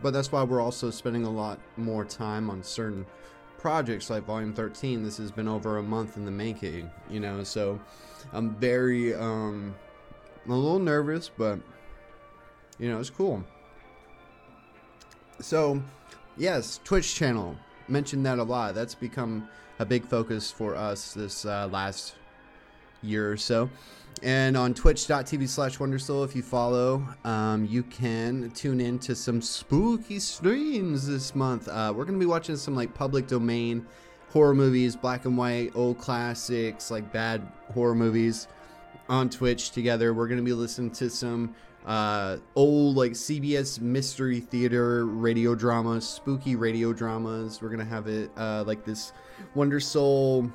but 0.03 0.13
that's 0.13 0.33
why 0.33 0.43
we're 0.43 0.61
also 0.61 0.91
spending 0.91 1.25
a 1.25 1.31
lot 1.31 1.61
more 1.77 2.05
time 2.05 2.51
on 2.51 2.63
certain 2.63 3.07
projects 3.59 4.11
like 4.11 4.25
Volume 4.25 4.53
13. 4.53 5.03
This 5.03 5.17
has 5.19 5.31
been 5.31 5.49
over 5.49 5.79
a 5.79 5.83
month 5.83 6.17
in 6.17 6.25
the 6.25 6.31
making, 6.31 6.91
you 7.11 7.21
know, 7.21 7.43
so 7.45 7.81
I'm 8.33 8.55
very, 8.57 9.15
um, 9.15 9.75
a 10.47 10.53
little 10.53 10.79
nervous, 10.79 11.31
but, 11.37 11.59
you 12.79 12.91
know, 12.91 13.01
it's 13.01 13.11
cool. 13.11 13.45
So, 15.41 15.83
yes, 16.37 16.81
Twitch 16.85 17.15
channel. 17.15 17.57
Mentioned 17.89 18.25
that 18.27 18.39
a 18.39 18.43
lot. 18.43 18.75
That's 18.75 18.95
become 18.95 19.49
a 19.79 19.85
big 19.85 20.05
focus 20.05 20.51
for 20.51 20.75
us 20.75 21.15
this 21.15 21.45
uh, 21.45 21.69
last 21.71 22.15
year 23.03 23.31
or 23.31 23.37
so. 23.37 23.71
And 24.23 24.57
on 24.57 24.73
twitch.tv 24.73 25.47
slash 25.49 25.77
Wondersoul, 25.79 26.25
if 26.25 26.35
you 26.35 26.43
follow, 26.43 27.07
um, 27.25 27.67
you 27.67 27.83
can 27.83 28.51
tune 28.53 28.81
in 28.81 28.99
to 29.01 29.15
some 29.15 29.43
spooky 29.43 30.19
streams 30.19 31.07
this 31.07 31.35
month. 31.35 31.69
Uh, 31.69 31.93
we're 31.95 32.05
going 32.05 32.19
to 32.19 32.21
be 32.21 32.27
watching 32.27 32.57
some 32.57 32.75
like 32.75 32.95
public 32.95 33.27
domain 33.27 33.87
horror 34.31 34.55
movies, 34.55 34.97
black 34.97 35.27
and 35.27 35.37
white, 35.37 35.71
old 35.75 35.99
classics, 35.99 36.91
like 36.91 37.13
bad 37.13 37.47
horror 37.75 37.95
movies 37.95 38.49
on 39.09 39.29
Twitch 39.29 39.71
together. 39.71 40.15
We're 40.15 40.29
going 40.29 40.41
to 40.41 40.45
be 40.45 40.55
listening 40.55 40.91
to 40.93 41.11
some 41.11 41.55
uh, 41.85 42.39
old 42.55 42.97
like 42.97 43.13
CBS 43.13 43.81
mystery 43.81 44.41
theater 44.41 45.07
radio 45.07 45.55
dramas, 45.55 46.09
spooky 46.09 46.57
radio 46.57 46.93
dramas. 46.93 47.61
We're 47.61 47.69
going 47.69 47.81
to 47.81 47.85
have 47.85 48.09
it 48.09 48.31
uh, 48.37 48.65
like 48.67 48.85
this 48.85 49.13
Wonder 49.55 49.79
Soul 49.79 50.51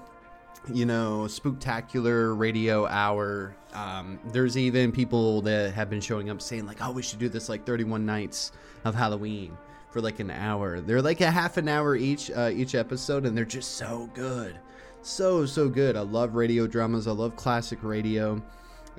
you 0.67 0.85
know, 0.85 1.25
spooktacular 1.27 2.37
radio 2.37 2.85
hour. 2.85 3.55
Um, 3.73 4.19
there's 4.31 4.57
even 4.57 4.91
people 4.91 5.41
that 5.43 5.73
have 5.73 5.89
been 5.89 6.01
showing 6.01 6.29
up 6.29 6.41
saying 6.41 6.65
like, 6.65 6.77
"Oh, 6.81 6.91
we 6.91 7.01
should 7.01 7.19
do 7.19 7.29
this 7.29 7.49
like 7.49 7.65
31 7.65 8.05
nights 8.05 8.51
of 8.85 8.95
Halloween 8.95 9.57
for 9.91 10.01
like 10.01 10.19
an 10.19 10.31
hour." 10.31 10.81
They're 10.81 11.01
like 11.01 11.21
a 11.21 11.31
half 11.31 11.57
an 11.57 11.67
hour 11.67 11.95
each 11.95 12.29
uh, 12.31 12.51
each 12.53 12.75
episode, 12.75 13.25
and 13.25 13.37
they're 13.37 13.45
just 13.45 13.75
so 13.75 14.09
good, 14.13 14.59
so 15.01 15.45
so 15.45 15.69
good. 15.69 15.95
I 15.95 16.01
love 16.01 16.35
radio 16.35 16.67
dramas. 16.67 17.07
I 17.07 17.11
love 17.11 17.35
classic 17.35 17.79
radio. 17.81 18.41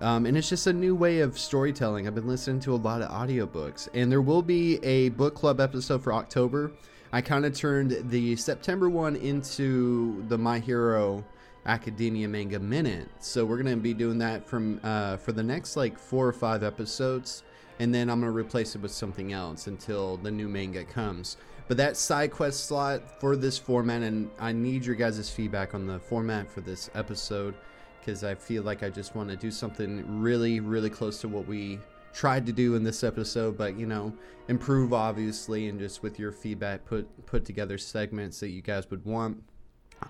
Um, 0.00 0.26
and 0.26 0.36
it's 0.36 0.48
just 0.48 0.66
a 0.66 0.72
new 0.72 0.96
way 0.96 1.20
of 1.20 1.38
storytelling. 1.38 2.08
I've 2.08 2.14
been 2.14 2.26
listening 2.26 2.58
to 2.60 2.74
a 2.74 2.76
lot 2.76 3.02
of 3.02 3.10
audiobooks, 3.10 3.88
and 3.94 4.10
there 4.10 4.22
will 4.22 4.42
be 4.42 4.82
a 4.82 5.10
book 5.10 5.34
club 5.34 5.60
episode 5.60 6.02
for 6.02 6.12
October. 6.12 6.72
I 7.12 7.20
kind 7.20 7.44
of 7.44 7.54
turned 7.54 8.10
the 8.10 8.34
September 8.36 8.88
one 8.88 9.16
into 9.16 10.24
the 10.28 10.38
My 10.38 10.58
Hero 10.58 11.22
Academia 11.66 12.28
Manga 12.28 12.58
Minute. 12.58 13.08
So 13.20 13.44
we're 13.44 13.56
gonna 13.56 13.76
be 13.76 13.94
doing 13.94 14.18
that 14.18 14.46
from 14.46 14.80
uh, 14.82 15.16
for 15.16 15.32
the 15.32 15.42
next 15.42 15.76
like 15.76 15.98
four 15.98 16.26
or 16.26 16.32
five 16.32 16.62
episodes, 16.62 17.42
and 17.78 17.94
then 17.94 18.10
I'm 18.10 18.20
gonna 18.20 18.32
replace 18.32 18.74
it 18.74 18.82
with 18.82 18.92
something 18.92 19.32
else 19.32 19.66
until 19.66 20.16
the 20.16 20.30
new 20.30 20.48
manga 20.48 20.84
comes. 20.84 21.36
But 21.68 21.76
that 21.76 21.96
side 21.96 22.32
quest 22.32 22.66
slot 22.66 23.20
for 23.20 23.36
this 23.36 23.58
format, 23.58 24.02
and 24.02 24.30
I 24.38 24.52
need 24.52 24.84
your 24.84 24.96
guys' 24.96 25.30
feedback 25.30 25.74
on 25.74 25.86
the 25.86 25.98
format 25.98 26.50
for 26.50 26.60
this 26.60 26.90
episode 26.94 27.54
because 28.00 28.24
I 28.24 28.34
feel 28.34 28.64
like 28.64 28.82
I 28.82 28.90
just 28.90 29.14
want 29.14 29.30
to 29.30 29.36
do 29.36 29.50
something 29.50 30.20
really, 30.20 30.58
really 30.58 30.90
close 30.90 31.20
to 31.20 31.28
what 31.28 31.46
we 31.46 31.78
tried 32.12 32.44
to 32.46 32.52
do 32.52 32.74
in 32.74 32.82
this 32.82 33.04
episode, 33.04 33.56
but 33.56 33.78
you 33.78 33.86
know, 33.86 34.12
improve 34.48 34.92
obviously, 34.92 35.68
and 35.68 35.78
just 35.78 36.02
with 36.02 36.18
your 36.18 36.32
feedback, 36.32 36.84
put 36.84 37.26
put 37.26 37.44
together 37.44 37.78
segments 37.78 38.40
that 38.40 38.48
you 38.48 38.62
guys 38.62 38.90
would 38.90 39.04
want. 39.04 39.42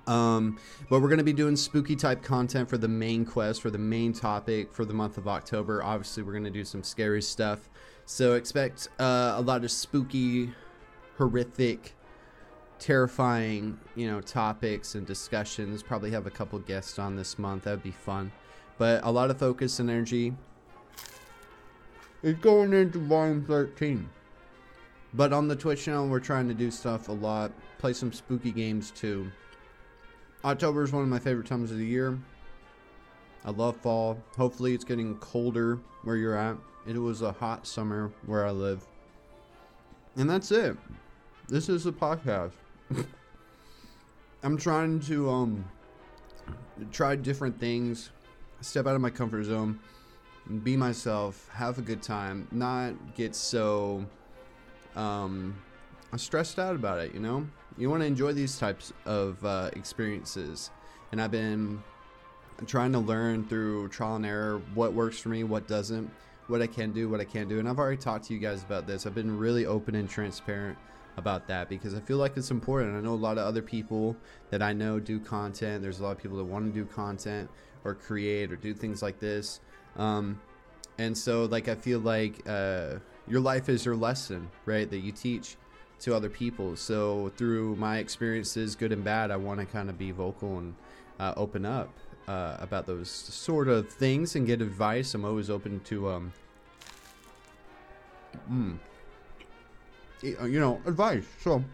Um, 0.06 0.58
but 0.88 1.00
we're 1.00 1.08
going 1.08 1.18
to 1.18 1.24
be 1.24 1.32
doing 1.32 1.56
spooky 1.56 1.96
type 1.96 2.22
content 2.22 2.68
for 2.68 2.78
the 2.78 2.88
main 2.88 3.24
quest, 3.24 3.62
for 3.62 3.70
the 3.70 3.78
main 3.78 4.12
topic 4.12 4.72
for 4.72 4.84
the 4.84 4.94
month 4.94 5.18
of 5.18 5.28
October. 5.28 5.82
Obviously, 5.82 6.22
we're 6.22 6.32
going 6.32 6.44
to 6.44 6.50
do 6.50 6.64
some 6.64 6.82
scary 6.82 7.22
stuff. 7.22 7.68
So 8.04 8.34
expect 8.34 8.88
uh, 8.98 9.34
a 9.36 9.42
lot 9.42 9.64
of 9.64 9.70
spooky, 9.70 10.52
horrific, 11.16 11.94
terrifying, 12.78 13.78
you 13.94 14.10
know, 14.10 14.20
topics 14.20 14.94
and 14.94 15.06
discussions. 15.06 15.82
Probably 15.82 16.10
have 16.10 16.26
a 16.26 16.30
couple 16.30 16.58
guests 16.58 16.98
on 16.98 17.16
this 17.16 17.38
month. 17.38 17.64
That 17.64 17.72
would 17.72 17.82
be 17.82 17.92
fun. 17.92 18.32
But 18.78 19.04
a 19.04 19.10
lot 19.10 19.30
of 19.30 19.38
focus 19.38 19.78
and 19.78 19.88
energy 19.88 20.34
is 22.22 22.34
going 22.34 22.72
into 22.72 22.98
volume 22.98 23.44
13. 23.44 24.08
But 25.14 25.32
on 25.32 25.46
the 25.46 25.56
Twitch 25.56 25.84
channel, 25.84 26.08
we're 26.08 26.20
trying 26.20 26.48
to 26.48 26.54
do 26.54 26.70
stuff 26.70 27.08
a 27.08 27.12
lot. 27.12 27.52
Play 27.78 27.92
some 27.92 28.12
spooky 28.12 28.50
games 28.50 28.90
too. 28.90 29.30
October 30.44 30.82
is 30.82 30.92
one 30.92 31.02
of 31.02 31.08
my 31.08 31.18
favorite 31.18 31.46
times 31.46 31.70
of 31.70 31.78
the 31.78 31.86
year. 31.86 32.18
I 33.44 33.50
love 33.50 33.76
fall. 33.76 34.20
Hopefully, 34.36 34.74
it's 34.74 34.84
getting 34.84 35.16
colder 35.18 35.78
where 36.02 36.16
you're 36.16 36.36
at. 36.36 36.56
It 36.86 36.98
was 36.98 37.22
a 37.22 37.32
hot 37.32 37.66
summer 37.66 38.10
where 38.26 38.44
I 38.46 38.50
live. 38.50 38.84
And 40.16 40.28
that's 40.28 40.50
it. 40.50 40.76
This 41.48 41.68
is 41.68 41.84
the 41.84 41.92
podcast. 41.92 42.52
I'm 44.42 44.56
trying 44.56 44.98
to 45.00 45.30
um 45.30 45.64
try 46.90 47.14
different 47.14 47.60
things, 47.60 48.10
step 48.60 48.86
out 48.86 48.96
of 48.96 49.00
my 49.00 49.10
comfort 49.10 49.44
zone, 49.44 49.78
be 50.64 50.76
myself, 50.76 51.48
have 51.52 51.78
a 51.78 51.82
good 51.82 52.02
time, 52.02 52.48
not 52.50 53.14
get 53.14 53.36
so 53.36 54.04
um 54.96 55.56
stressed 56.16 56.58
out 56.58 56.74
about 56.74 56.98
it, 56.98 57.14
you 57.14 57.20
know? 57.20 57.46
You 57.78 57.88
want 57.88 58.02
to 58.02 58.06
enjoy 58.06 58.32
these 58.32 58.58
types 58.58 58.92
of 59.06 59.44
uh, 59.44 59.70
experiences. 59.74 60.70
And 61.10 61.20
I've 61.20 61.30
been 61.30 61.82
trying 62.66 62.92
to 62.92 62.98
learn 62.98 63.44
through 63.46 63.88
trial 63.88 64.16
and 64.16 64.26
error 64.26 64.60
what 64.74 64.92
works 64.92 65.18
for 65.18 65.30
me, 65.30 65.44
what 65.44 65.66
doesn't, 65.66 66.10
what 66.48 66.62
I 66.62 66.66
can 66.66 66.92
do, 66.92 67.08
what 67.08 67.20
I 67.20 67.24
can't 67.24 67.48
do. 67.48 67.58
And 67.58 67.68
I've 67.68 67.78
already 67.78 67.96
talked 67.96 68.26
to 68.26 68.34
you 68.34 68.40
guys 68.40 68.62
about 68.62 68.86
this. 68.86 69.06
I've 69.06 69.14
been 69.14 69.38
really 69.38 69.66
open 69.66 69.94
and 69.94 70.08
transparent 70.08 70.76
about 71.16 71.46
that 71.48 71.68
because 71.68 71.94
I 71.94 72.00
feel 72.00 72.18
like 72.18 72.36
it's 72.36 72.50
important. 72.50 72.96
I 72.96 73.00
know 73.00 73.14
a 73.14 73.16
lot 73.16 73.38
of 73.38 73.46
other 73.46 73.62
people 73.62 74.16
that 74.50 74.62
I 74.62 74.72
know 74.72 75.00
do 75.00 75.18
content. 75.18 75.82
There's 75.82 76.00
a 76.00 76.02
lot 76.02 76.12
of 76.12 76.18
people 76.18 76.38
that 76.38 76.44
want 76.44 76.72
to 76.72 76.72
do 76.72 76.84
content 76.86 77.50
or 77.84 77.94
create 77.94 78.52
or 78.52 78.56
do 78.56 78.74
things 78.74 79.02
like 79.02 79.18
this. 79.18 79.60
Um, 79.96 80.40
and 80.98 81.16
so, 81.16 81.46
like, 81.46 81.68
I 81.68 81.74
feel 81.74 82.00
like 82.00 82.42
uh, 82.46 82.96
your 83.26 83.40
life 83.40 83.68
is 83.68 83.84
your 83.84 83.96
lesson, 83.96 84.50
right? 84.66 84.88
That 84.88 84.98
you 84.98 85.12
teach 85.12 85.56
to 86.02 86.14
other 86.14 86.28
people. 86.28 86.76
So 86.76 87.32
through 87.36 87.76
my 87.76 87.98
experiences, 87.98 88.74
good 88.74 88.92
and 88.92 89.04
bad, 89.04 89.30
I 89.30 89.36
want 89.36 89.60
to 89.60 89.66
kind 89.66 89.88
of 89.88 89.96
be 89.96 90.10
vocal 90.10 90.58
and 90.58 90.74
uh, 91.18 91.32
open 91.36 91.64
up 91.64 91.90
uh, 92.28 92.56
about 92.60 92.86
those 92.86 93.08
sort 93.10 93.68
of 93.68 93.88
things 93.88 94.34
and 94.34 94.46
get 94.46 94.60
advice. 94.60 95.14
I'm 95.14 95.24
always 95.24 95.48
open 95.48 95.80
to, 95.80 96.08
um, 96.10 96.32
mm, 98.50 98.78
you 100.22 100.60
know, 100.60 100.80
advice. 100.86 101.24
So 101.40 101.64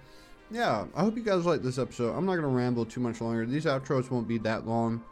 yeah, 0.50 0.84
I 0.94 1.00
hope 1.00 1.16
you 1.16 1.22
guys 1.22 1.46
like 1.46 1.62
this 1.62 1.78
episode. 1.78 2.14
I'm 2.14 2.26
not 2.26 2.36
gonna 2.36 2.48
ramble 2.48 2.84
too 2.84 3.00
much 3.00 3.20
longer. 3.20 3.46
These 3.46 3.64
outros 3.64 4.10
won't 4.10 4.28
be 4.28 4.38
that 4.38 4.66
long. 4.66 5.02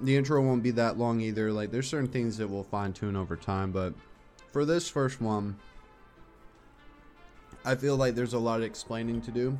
The 0.00 0.16
intro 0.16 0.40
won't 0.40 0.62
be 0.62 0.70
that 0.72 0.98
long 0.98 1.20
either. 1.20 1.52
Like 1.52 1.70
there's 1.70 1.88
certain 1.88 2.08
things 2.08 2.38
that 2.38 2.48
we'll 2.48 2.64
fine 2.64 2.94
tune 2.94 3.14
over 3.14 3.36
time, 3.36 3.72
but 3.72 3.92
for 4.52 4.64
this 4.64 4.88
first 4.88 5.20
one. 5.20 5.58
I 7.64 7.76
feel 7.76 7.96
like 7.96 8.14
there's 8.14 8.32
a 8.32 8.38
lot 8.38 8.60
of 8.60 8.64
explaining 8.64 9.20
to 9.22 9.30
do, 9.30 9.56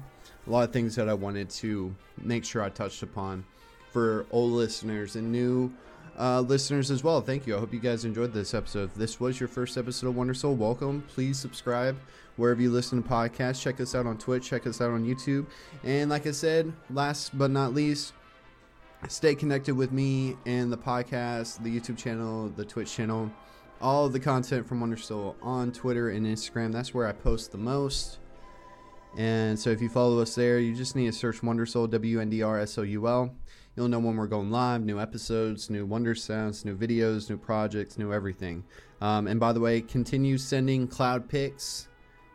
a 0.46 0.50
lot 0.50 0.64
of 0.64 0.72
things 0.72 0.96
that 0.96 1.08
I 1.08 1.14
wanted 1.14 1.48
to 1.50 1.94
make 2.20 2.44
sure 2.44 2.62
I 2.62 2.68
touched 2.68 3.02
upon 3.02 3.44
for 3.92 4.26
old 4.32 4.52
listeners 4.52 5.14
and 5.14 5.30
new 5.30 5.72
uh, 6.18 6.40
listeners 6.40 6.90
as 6.90 7.04
well. 7.04 7.20
Thank 7.20 7.46
you. 7.46 7.56
I 7.56 7.60
hope 7.60 7.72
you 7.72 7.78
guys 7.78 8.04
enjoyed 8.04 8.32
this 8.32 8.54
episode. 8.54 8.90
If 8.90 8.94
this 8.94 9.20
was 9.20 9.38
your 9.38 9.48
first 9.48 9.78
episode 9.78 10.08
of 10.08 10.16
Wonder 10.16 10.34
Soul, 10.34 10.54
welcome. 10.54 11.04
Please 11.08 11.38
subscribe 11.38 11.96
wherever 12.36 12.60
you 12.60 12.70
listen 12.70 13.02
to 13.02 13.08
podcasts. 13.08 13.62
Check 13.62 13.80
us 13.80 13.94
out 13.94 14.06
on 14.06 14.18
Twitch. 14.18 14.48
Check 14.48 14.66
us 14.66 14.80
out 14.80 14.90
on 14.90 15.04
YouTube. 15.06 15.46
And 15.84 16.10
like 16.10 16.26
I 16.26 16.32
said, 16.32 16.72
last 16.90 17.36
but 17.38 17.50
not 17.50 17.72
least, 17.72 18.14
stay 19.08 19.34
connected 19.34 19.74
with 19.74 19.92
me 19.92 20.36
and 20.44 20.72
the 20.72 20.78
podcast, 20.78 21.62
the 21.62 21.80
YouTube 21.80 21.98
channel, 21.98 22.48
the 22.48 22.64
Twitch 22.64 22.92
channel 22.92 23.30
all 23.82 24.06
of 24.06 24.12
the 24.12 24.20
content 24.20 24.66
from 24.66 24.80
Wonder 24.80 24.96
Soul 24.96 25.36
on 25.42 25.72
Twitter 25.72 26.10
and 26.10 26.24
Instagram. 26.24 26.72
That's 26.72 26.94
where 26.94 27.06
I 27.06 27.12
post 27.12 27.50
the 27.50 27.58
most. 27.58 28.18
And 29.18 29.58
so 29.58 29.70
if 29.70 29.82
you 29.82 29.88
follow 29.88 30.20
us 30.20 30.34
there, 30.34 30.58
you 30.58 30.74
just 30.74 30.96
need 30.96 31.06
to 31.06 31.12
search 31.12 31.42
Wonder 31.42 31.66
Soul, 31.66 31.88
W 31.88 32.20
N 32.20 32.30
D 32.30 32.42
R 32.42 32.60
S 32.60 32.78
O 32.78 32.82
U 32.82 33.08
L. 33.08 33.34
You'll 33.76 33.88
know 33.88 33.98
when 33.98 34.16
we're 34.16 34.26
going 34.26 34.50
live, 34.50 34.82
new 34.82 35.00
episodes, 35.00 35.68
new 35.68 35.84
Wonder 35.84 36.14
Sounds, 36.14 36.64
new 36.64 36.76
videos, 36.76 37.28
new 37.28 37.36
projects, 37.36 37.98
new 37.98 38.12
everything. 38.12 38.64
Um, 39.00 39.26
and 39.26 39.40
by 39.40 39.52
the 39.52 39.60
way, 39.60 39.80
continue 39.80 40.38
sending 40.38 40.86
cloud 40.86 41.28
pics. 41.28 41.88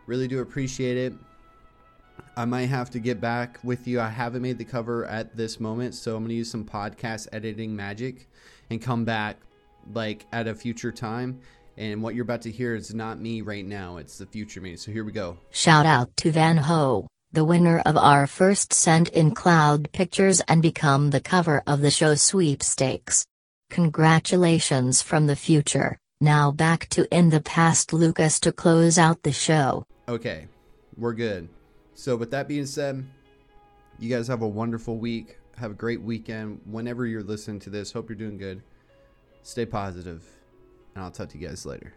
Really 0.05 0.27
do 0.27 0.39
appreciate 0.39 0.97
it. 0.97 1.13
I 2.35 2.45
might 2.45 2.65
have 2.65 2.89
to 2.91 2.99
get 2.99 3.21
back 3.21 3.59
with 3.63 3.87
you. 3.87 3.99
I 3.99 4.09
haven't 4.09 4.41
made 4.41 4.57
the 4.57 4.65
cover 4.65 5.05
at 5.05 5.35
this 5.35 5.59
moment, 5.59 5.95
so 5.95 6.15
I'm 6.15 6.23
going 6.23 6.29
to 6.29 6.35
use 6.35 6.51
some 6.51 6.65
podcast 6.65 7.27
editing 7.31 7.75
magic 7.75 8.27
and 8.69 8.81
come 8.81 9.05
back 9.05 9.37
like 9.93 10.25
at 10.31 10.47
a 10.47 10.55
future 10.55 10.91
time. 10.91 11.39
And 11.77 12.01
what 12.01 12.15
you're 12.15 12.23
about 12.23 12.41
to 12.41 12.51
hear 12.51 12.75
is 12.75 12.93
not 12.93 13.19
me 13.19 13.41
right 13.41 13.65
now, 13.65 13.97
it's 13.97 14.17
the 14.17 14.25
future 14.25 14.61
me. 14.61 14.75
So 14.75 14.91
here 14.91 15.03
we 15.03 15.11
go. 15.11 15.37
Shout 15.51 15.85
out 15.85 16.15
to 16.17 16.31
Van 16.31 16.57
Ho, 16.57 17.07
the 17.31 17.45
winner 17.45 17.79
of 17.85 17.95
our 17.95 18.25
first 18.25 18.73
Send 18.73 19.09
in 19.09 19.35
Cloud 19.35 19.91
Pictures 19.91 20.41
and 20.47 20.61
become 20.61 21.11
the 21.11 21.21
cover 21.21 21.61
of 21.67 21.81
the 21.81 21.91
show 21.91 22.15
sweepstakes. 22.15 23.25
Congratulations 23.69 25.01
from 25.01 25.27
the 25.27 25.35
future. 25.35 25.99
Now 26.19 26.51
back 26.51 26.89
to 26.89 27.07
In 27.15 27.29
the 27.29 27.41
Past 27.41 27.93
Lucas 27.93 28.39
to 28.39 28.51
close 28.51 28.97
out 28.97 29.21
the 29.21 29.31
show. 29.31 29.85
Okay, 30.09 30.47
we're 30.95 31.13
good. 31.13 31.47
So, 31.93 32.15
with 32.15 32.31
that 32.31 32.47
being 32.47 32.65
said, 32.65 33.05
you 33.99 34.09
guys 34.09 34.27
have 34.27 34.41
a 34.41 34.47
wonderful 34.47 34.97
week. 34.97 35.37
Have 35.57 35.71
a 35.71 35.75
great 35.75 36.01
weekend. 36.01 36.61
Whenever 36.65 37.05
you're 37.05 37.23
listening 37.23 37.59
to 37.61 37.69
this, 37.69 37.91
hope 37.91 38.09
you're 38.09 38.17
doing 38.17 38.37
good. 38.37 38.63
Stay 39.47 39.65
positive, 39.65 40.27
and 40.93 41.05
I'll 41.05 41.09
talk 41.09 41.29
to 41.29 41.37
you 41.37 41.47
guys 41.47 41.65
later. 41.65 41.93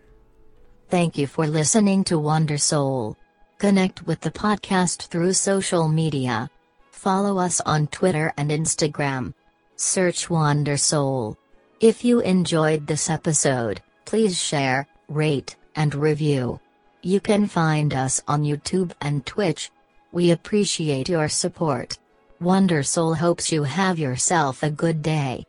Thank 0.88 1.18
you 1.18 1.26
for 1.26 1.48
listening 1.48 2.04
to 2.04 2.16
Wonder 2.16 2.56
Soul. 2.56 3.16
Connect 3.58 4.06
with 4.06 4.20
the 4.20 4.30
podcast 4.30 5.08
through 5.08 5.32
social 5.32 5.88
media. 5.88 6.48
Follow 6.92 7.38
us 7.38 7.60
on 7.62 7.88
Twitter 7.88 8.32
and 8.36 8.52
Instagram. 8.52 9.34
Search 9.74 10.30
Wonder 10.30 10.76
Soul. 10.76 11.36
If 11.80 12.04
you 12.04 12.20
enjoyed 12.20 12.86
this 12.86 13.10
episode, 13.10 13.82
please 14.04 14.40
share, 14.40 14.86
rate, 15.08 15.56
and 15.74 15.92
review. 15.92 16.60
You 17.02 17.18
can 17.18 17.48
find 17.48 17.92
us 17.92 18.22
on 18.28 18.44
YouTube 18.44 18.92
and 19.00 19.26
Twitch. 19.26 19.72
We 20.12 20.30
appreciate 20.30 21.08
your 21.08 21.28
support. 21.28 21.98
Wonder 22.40 22.84
Soul 22.84 23.14
hopes 23.14 23.50
you 23.50 23.64
have 23.64 23.98
yourself 23.98 24.62
a 24.62 24.70
good 24.70 25.02
day. 25.02 25.46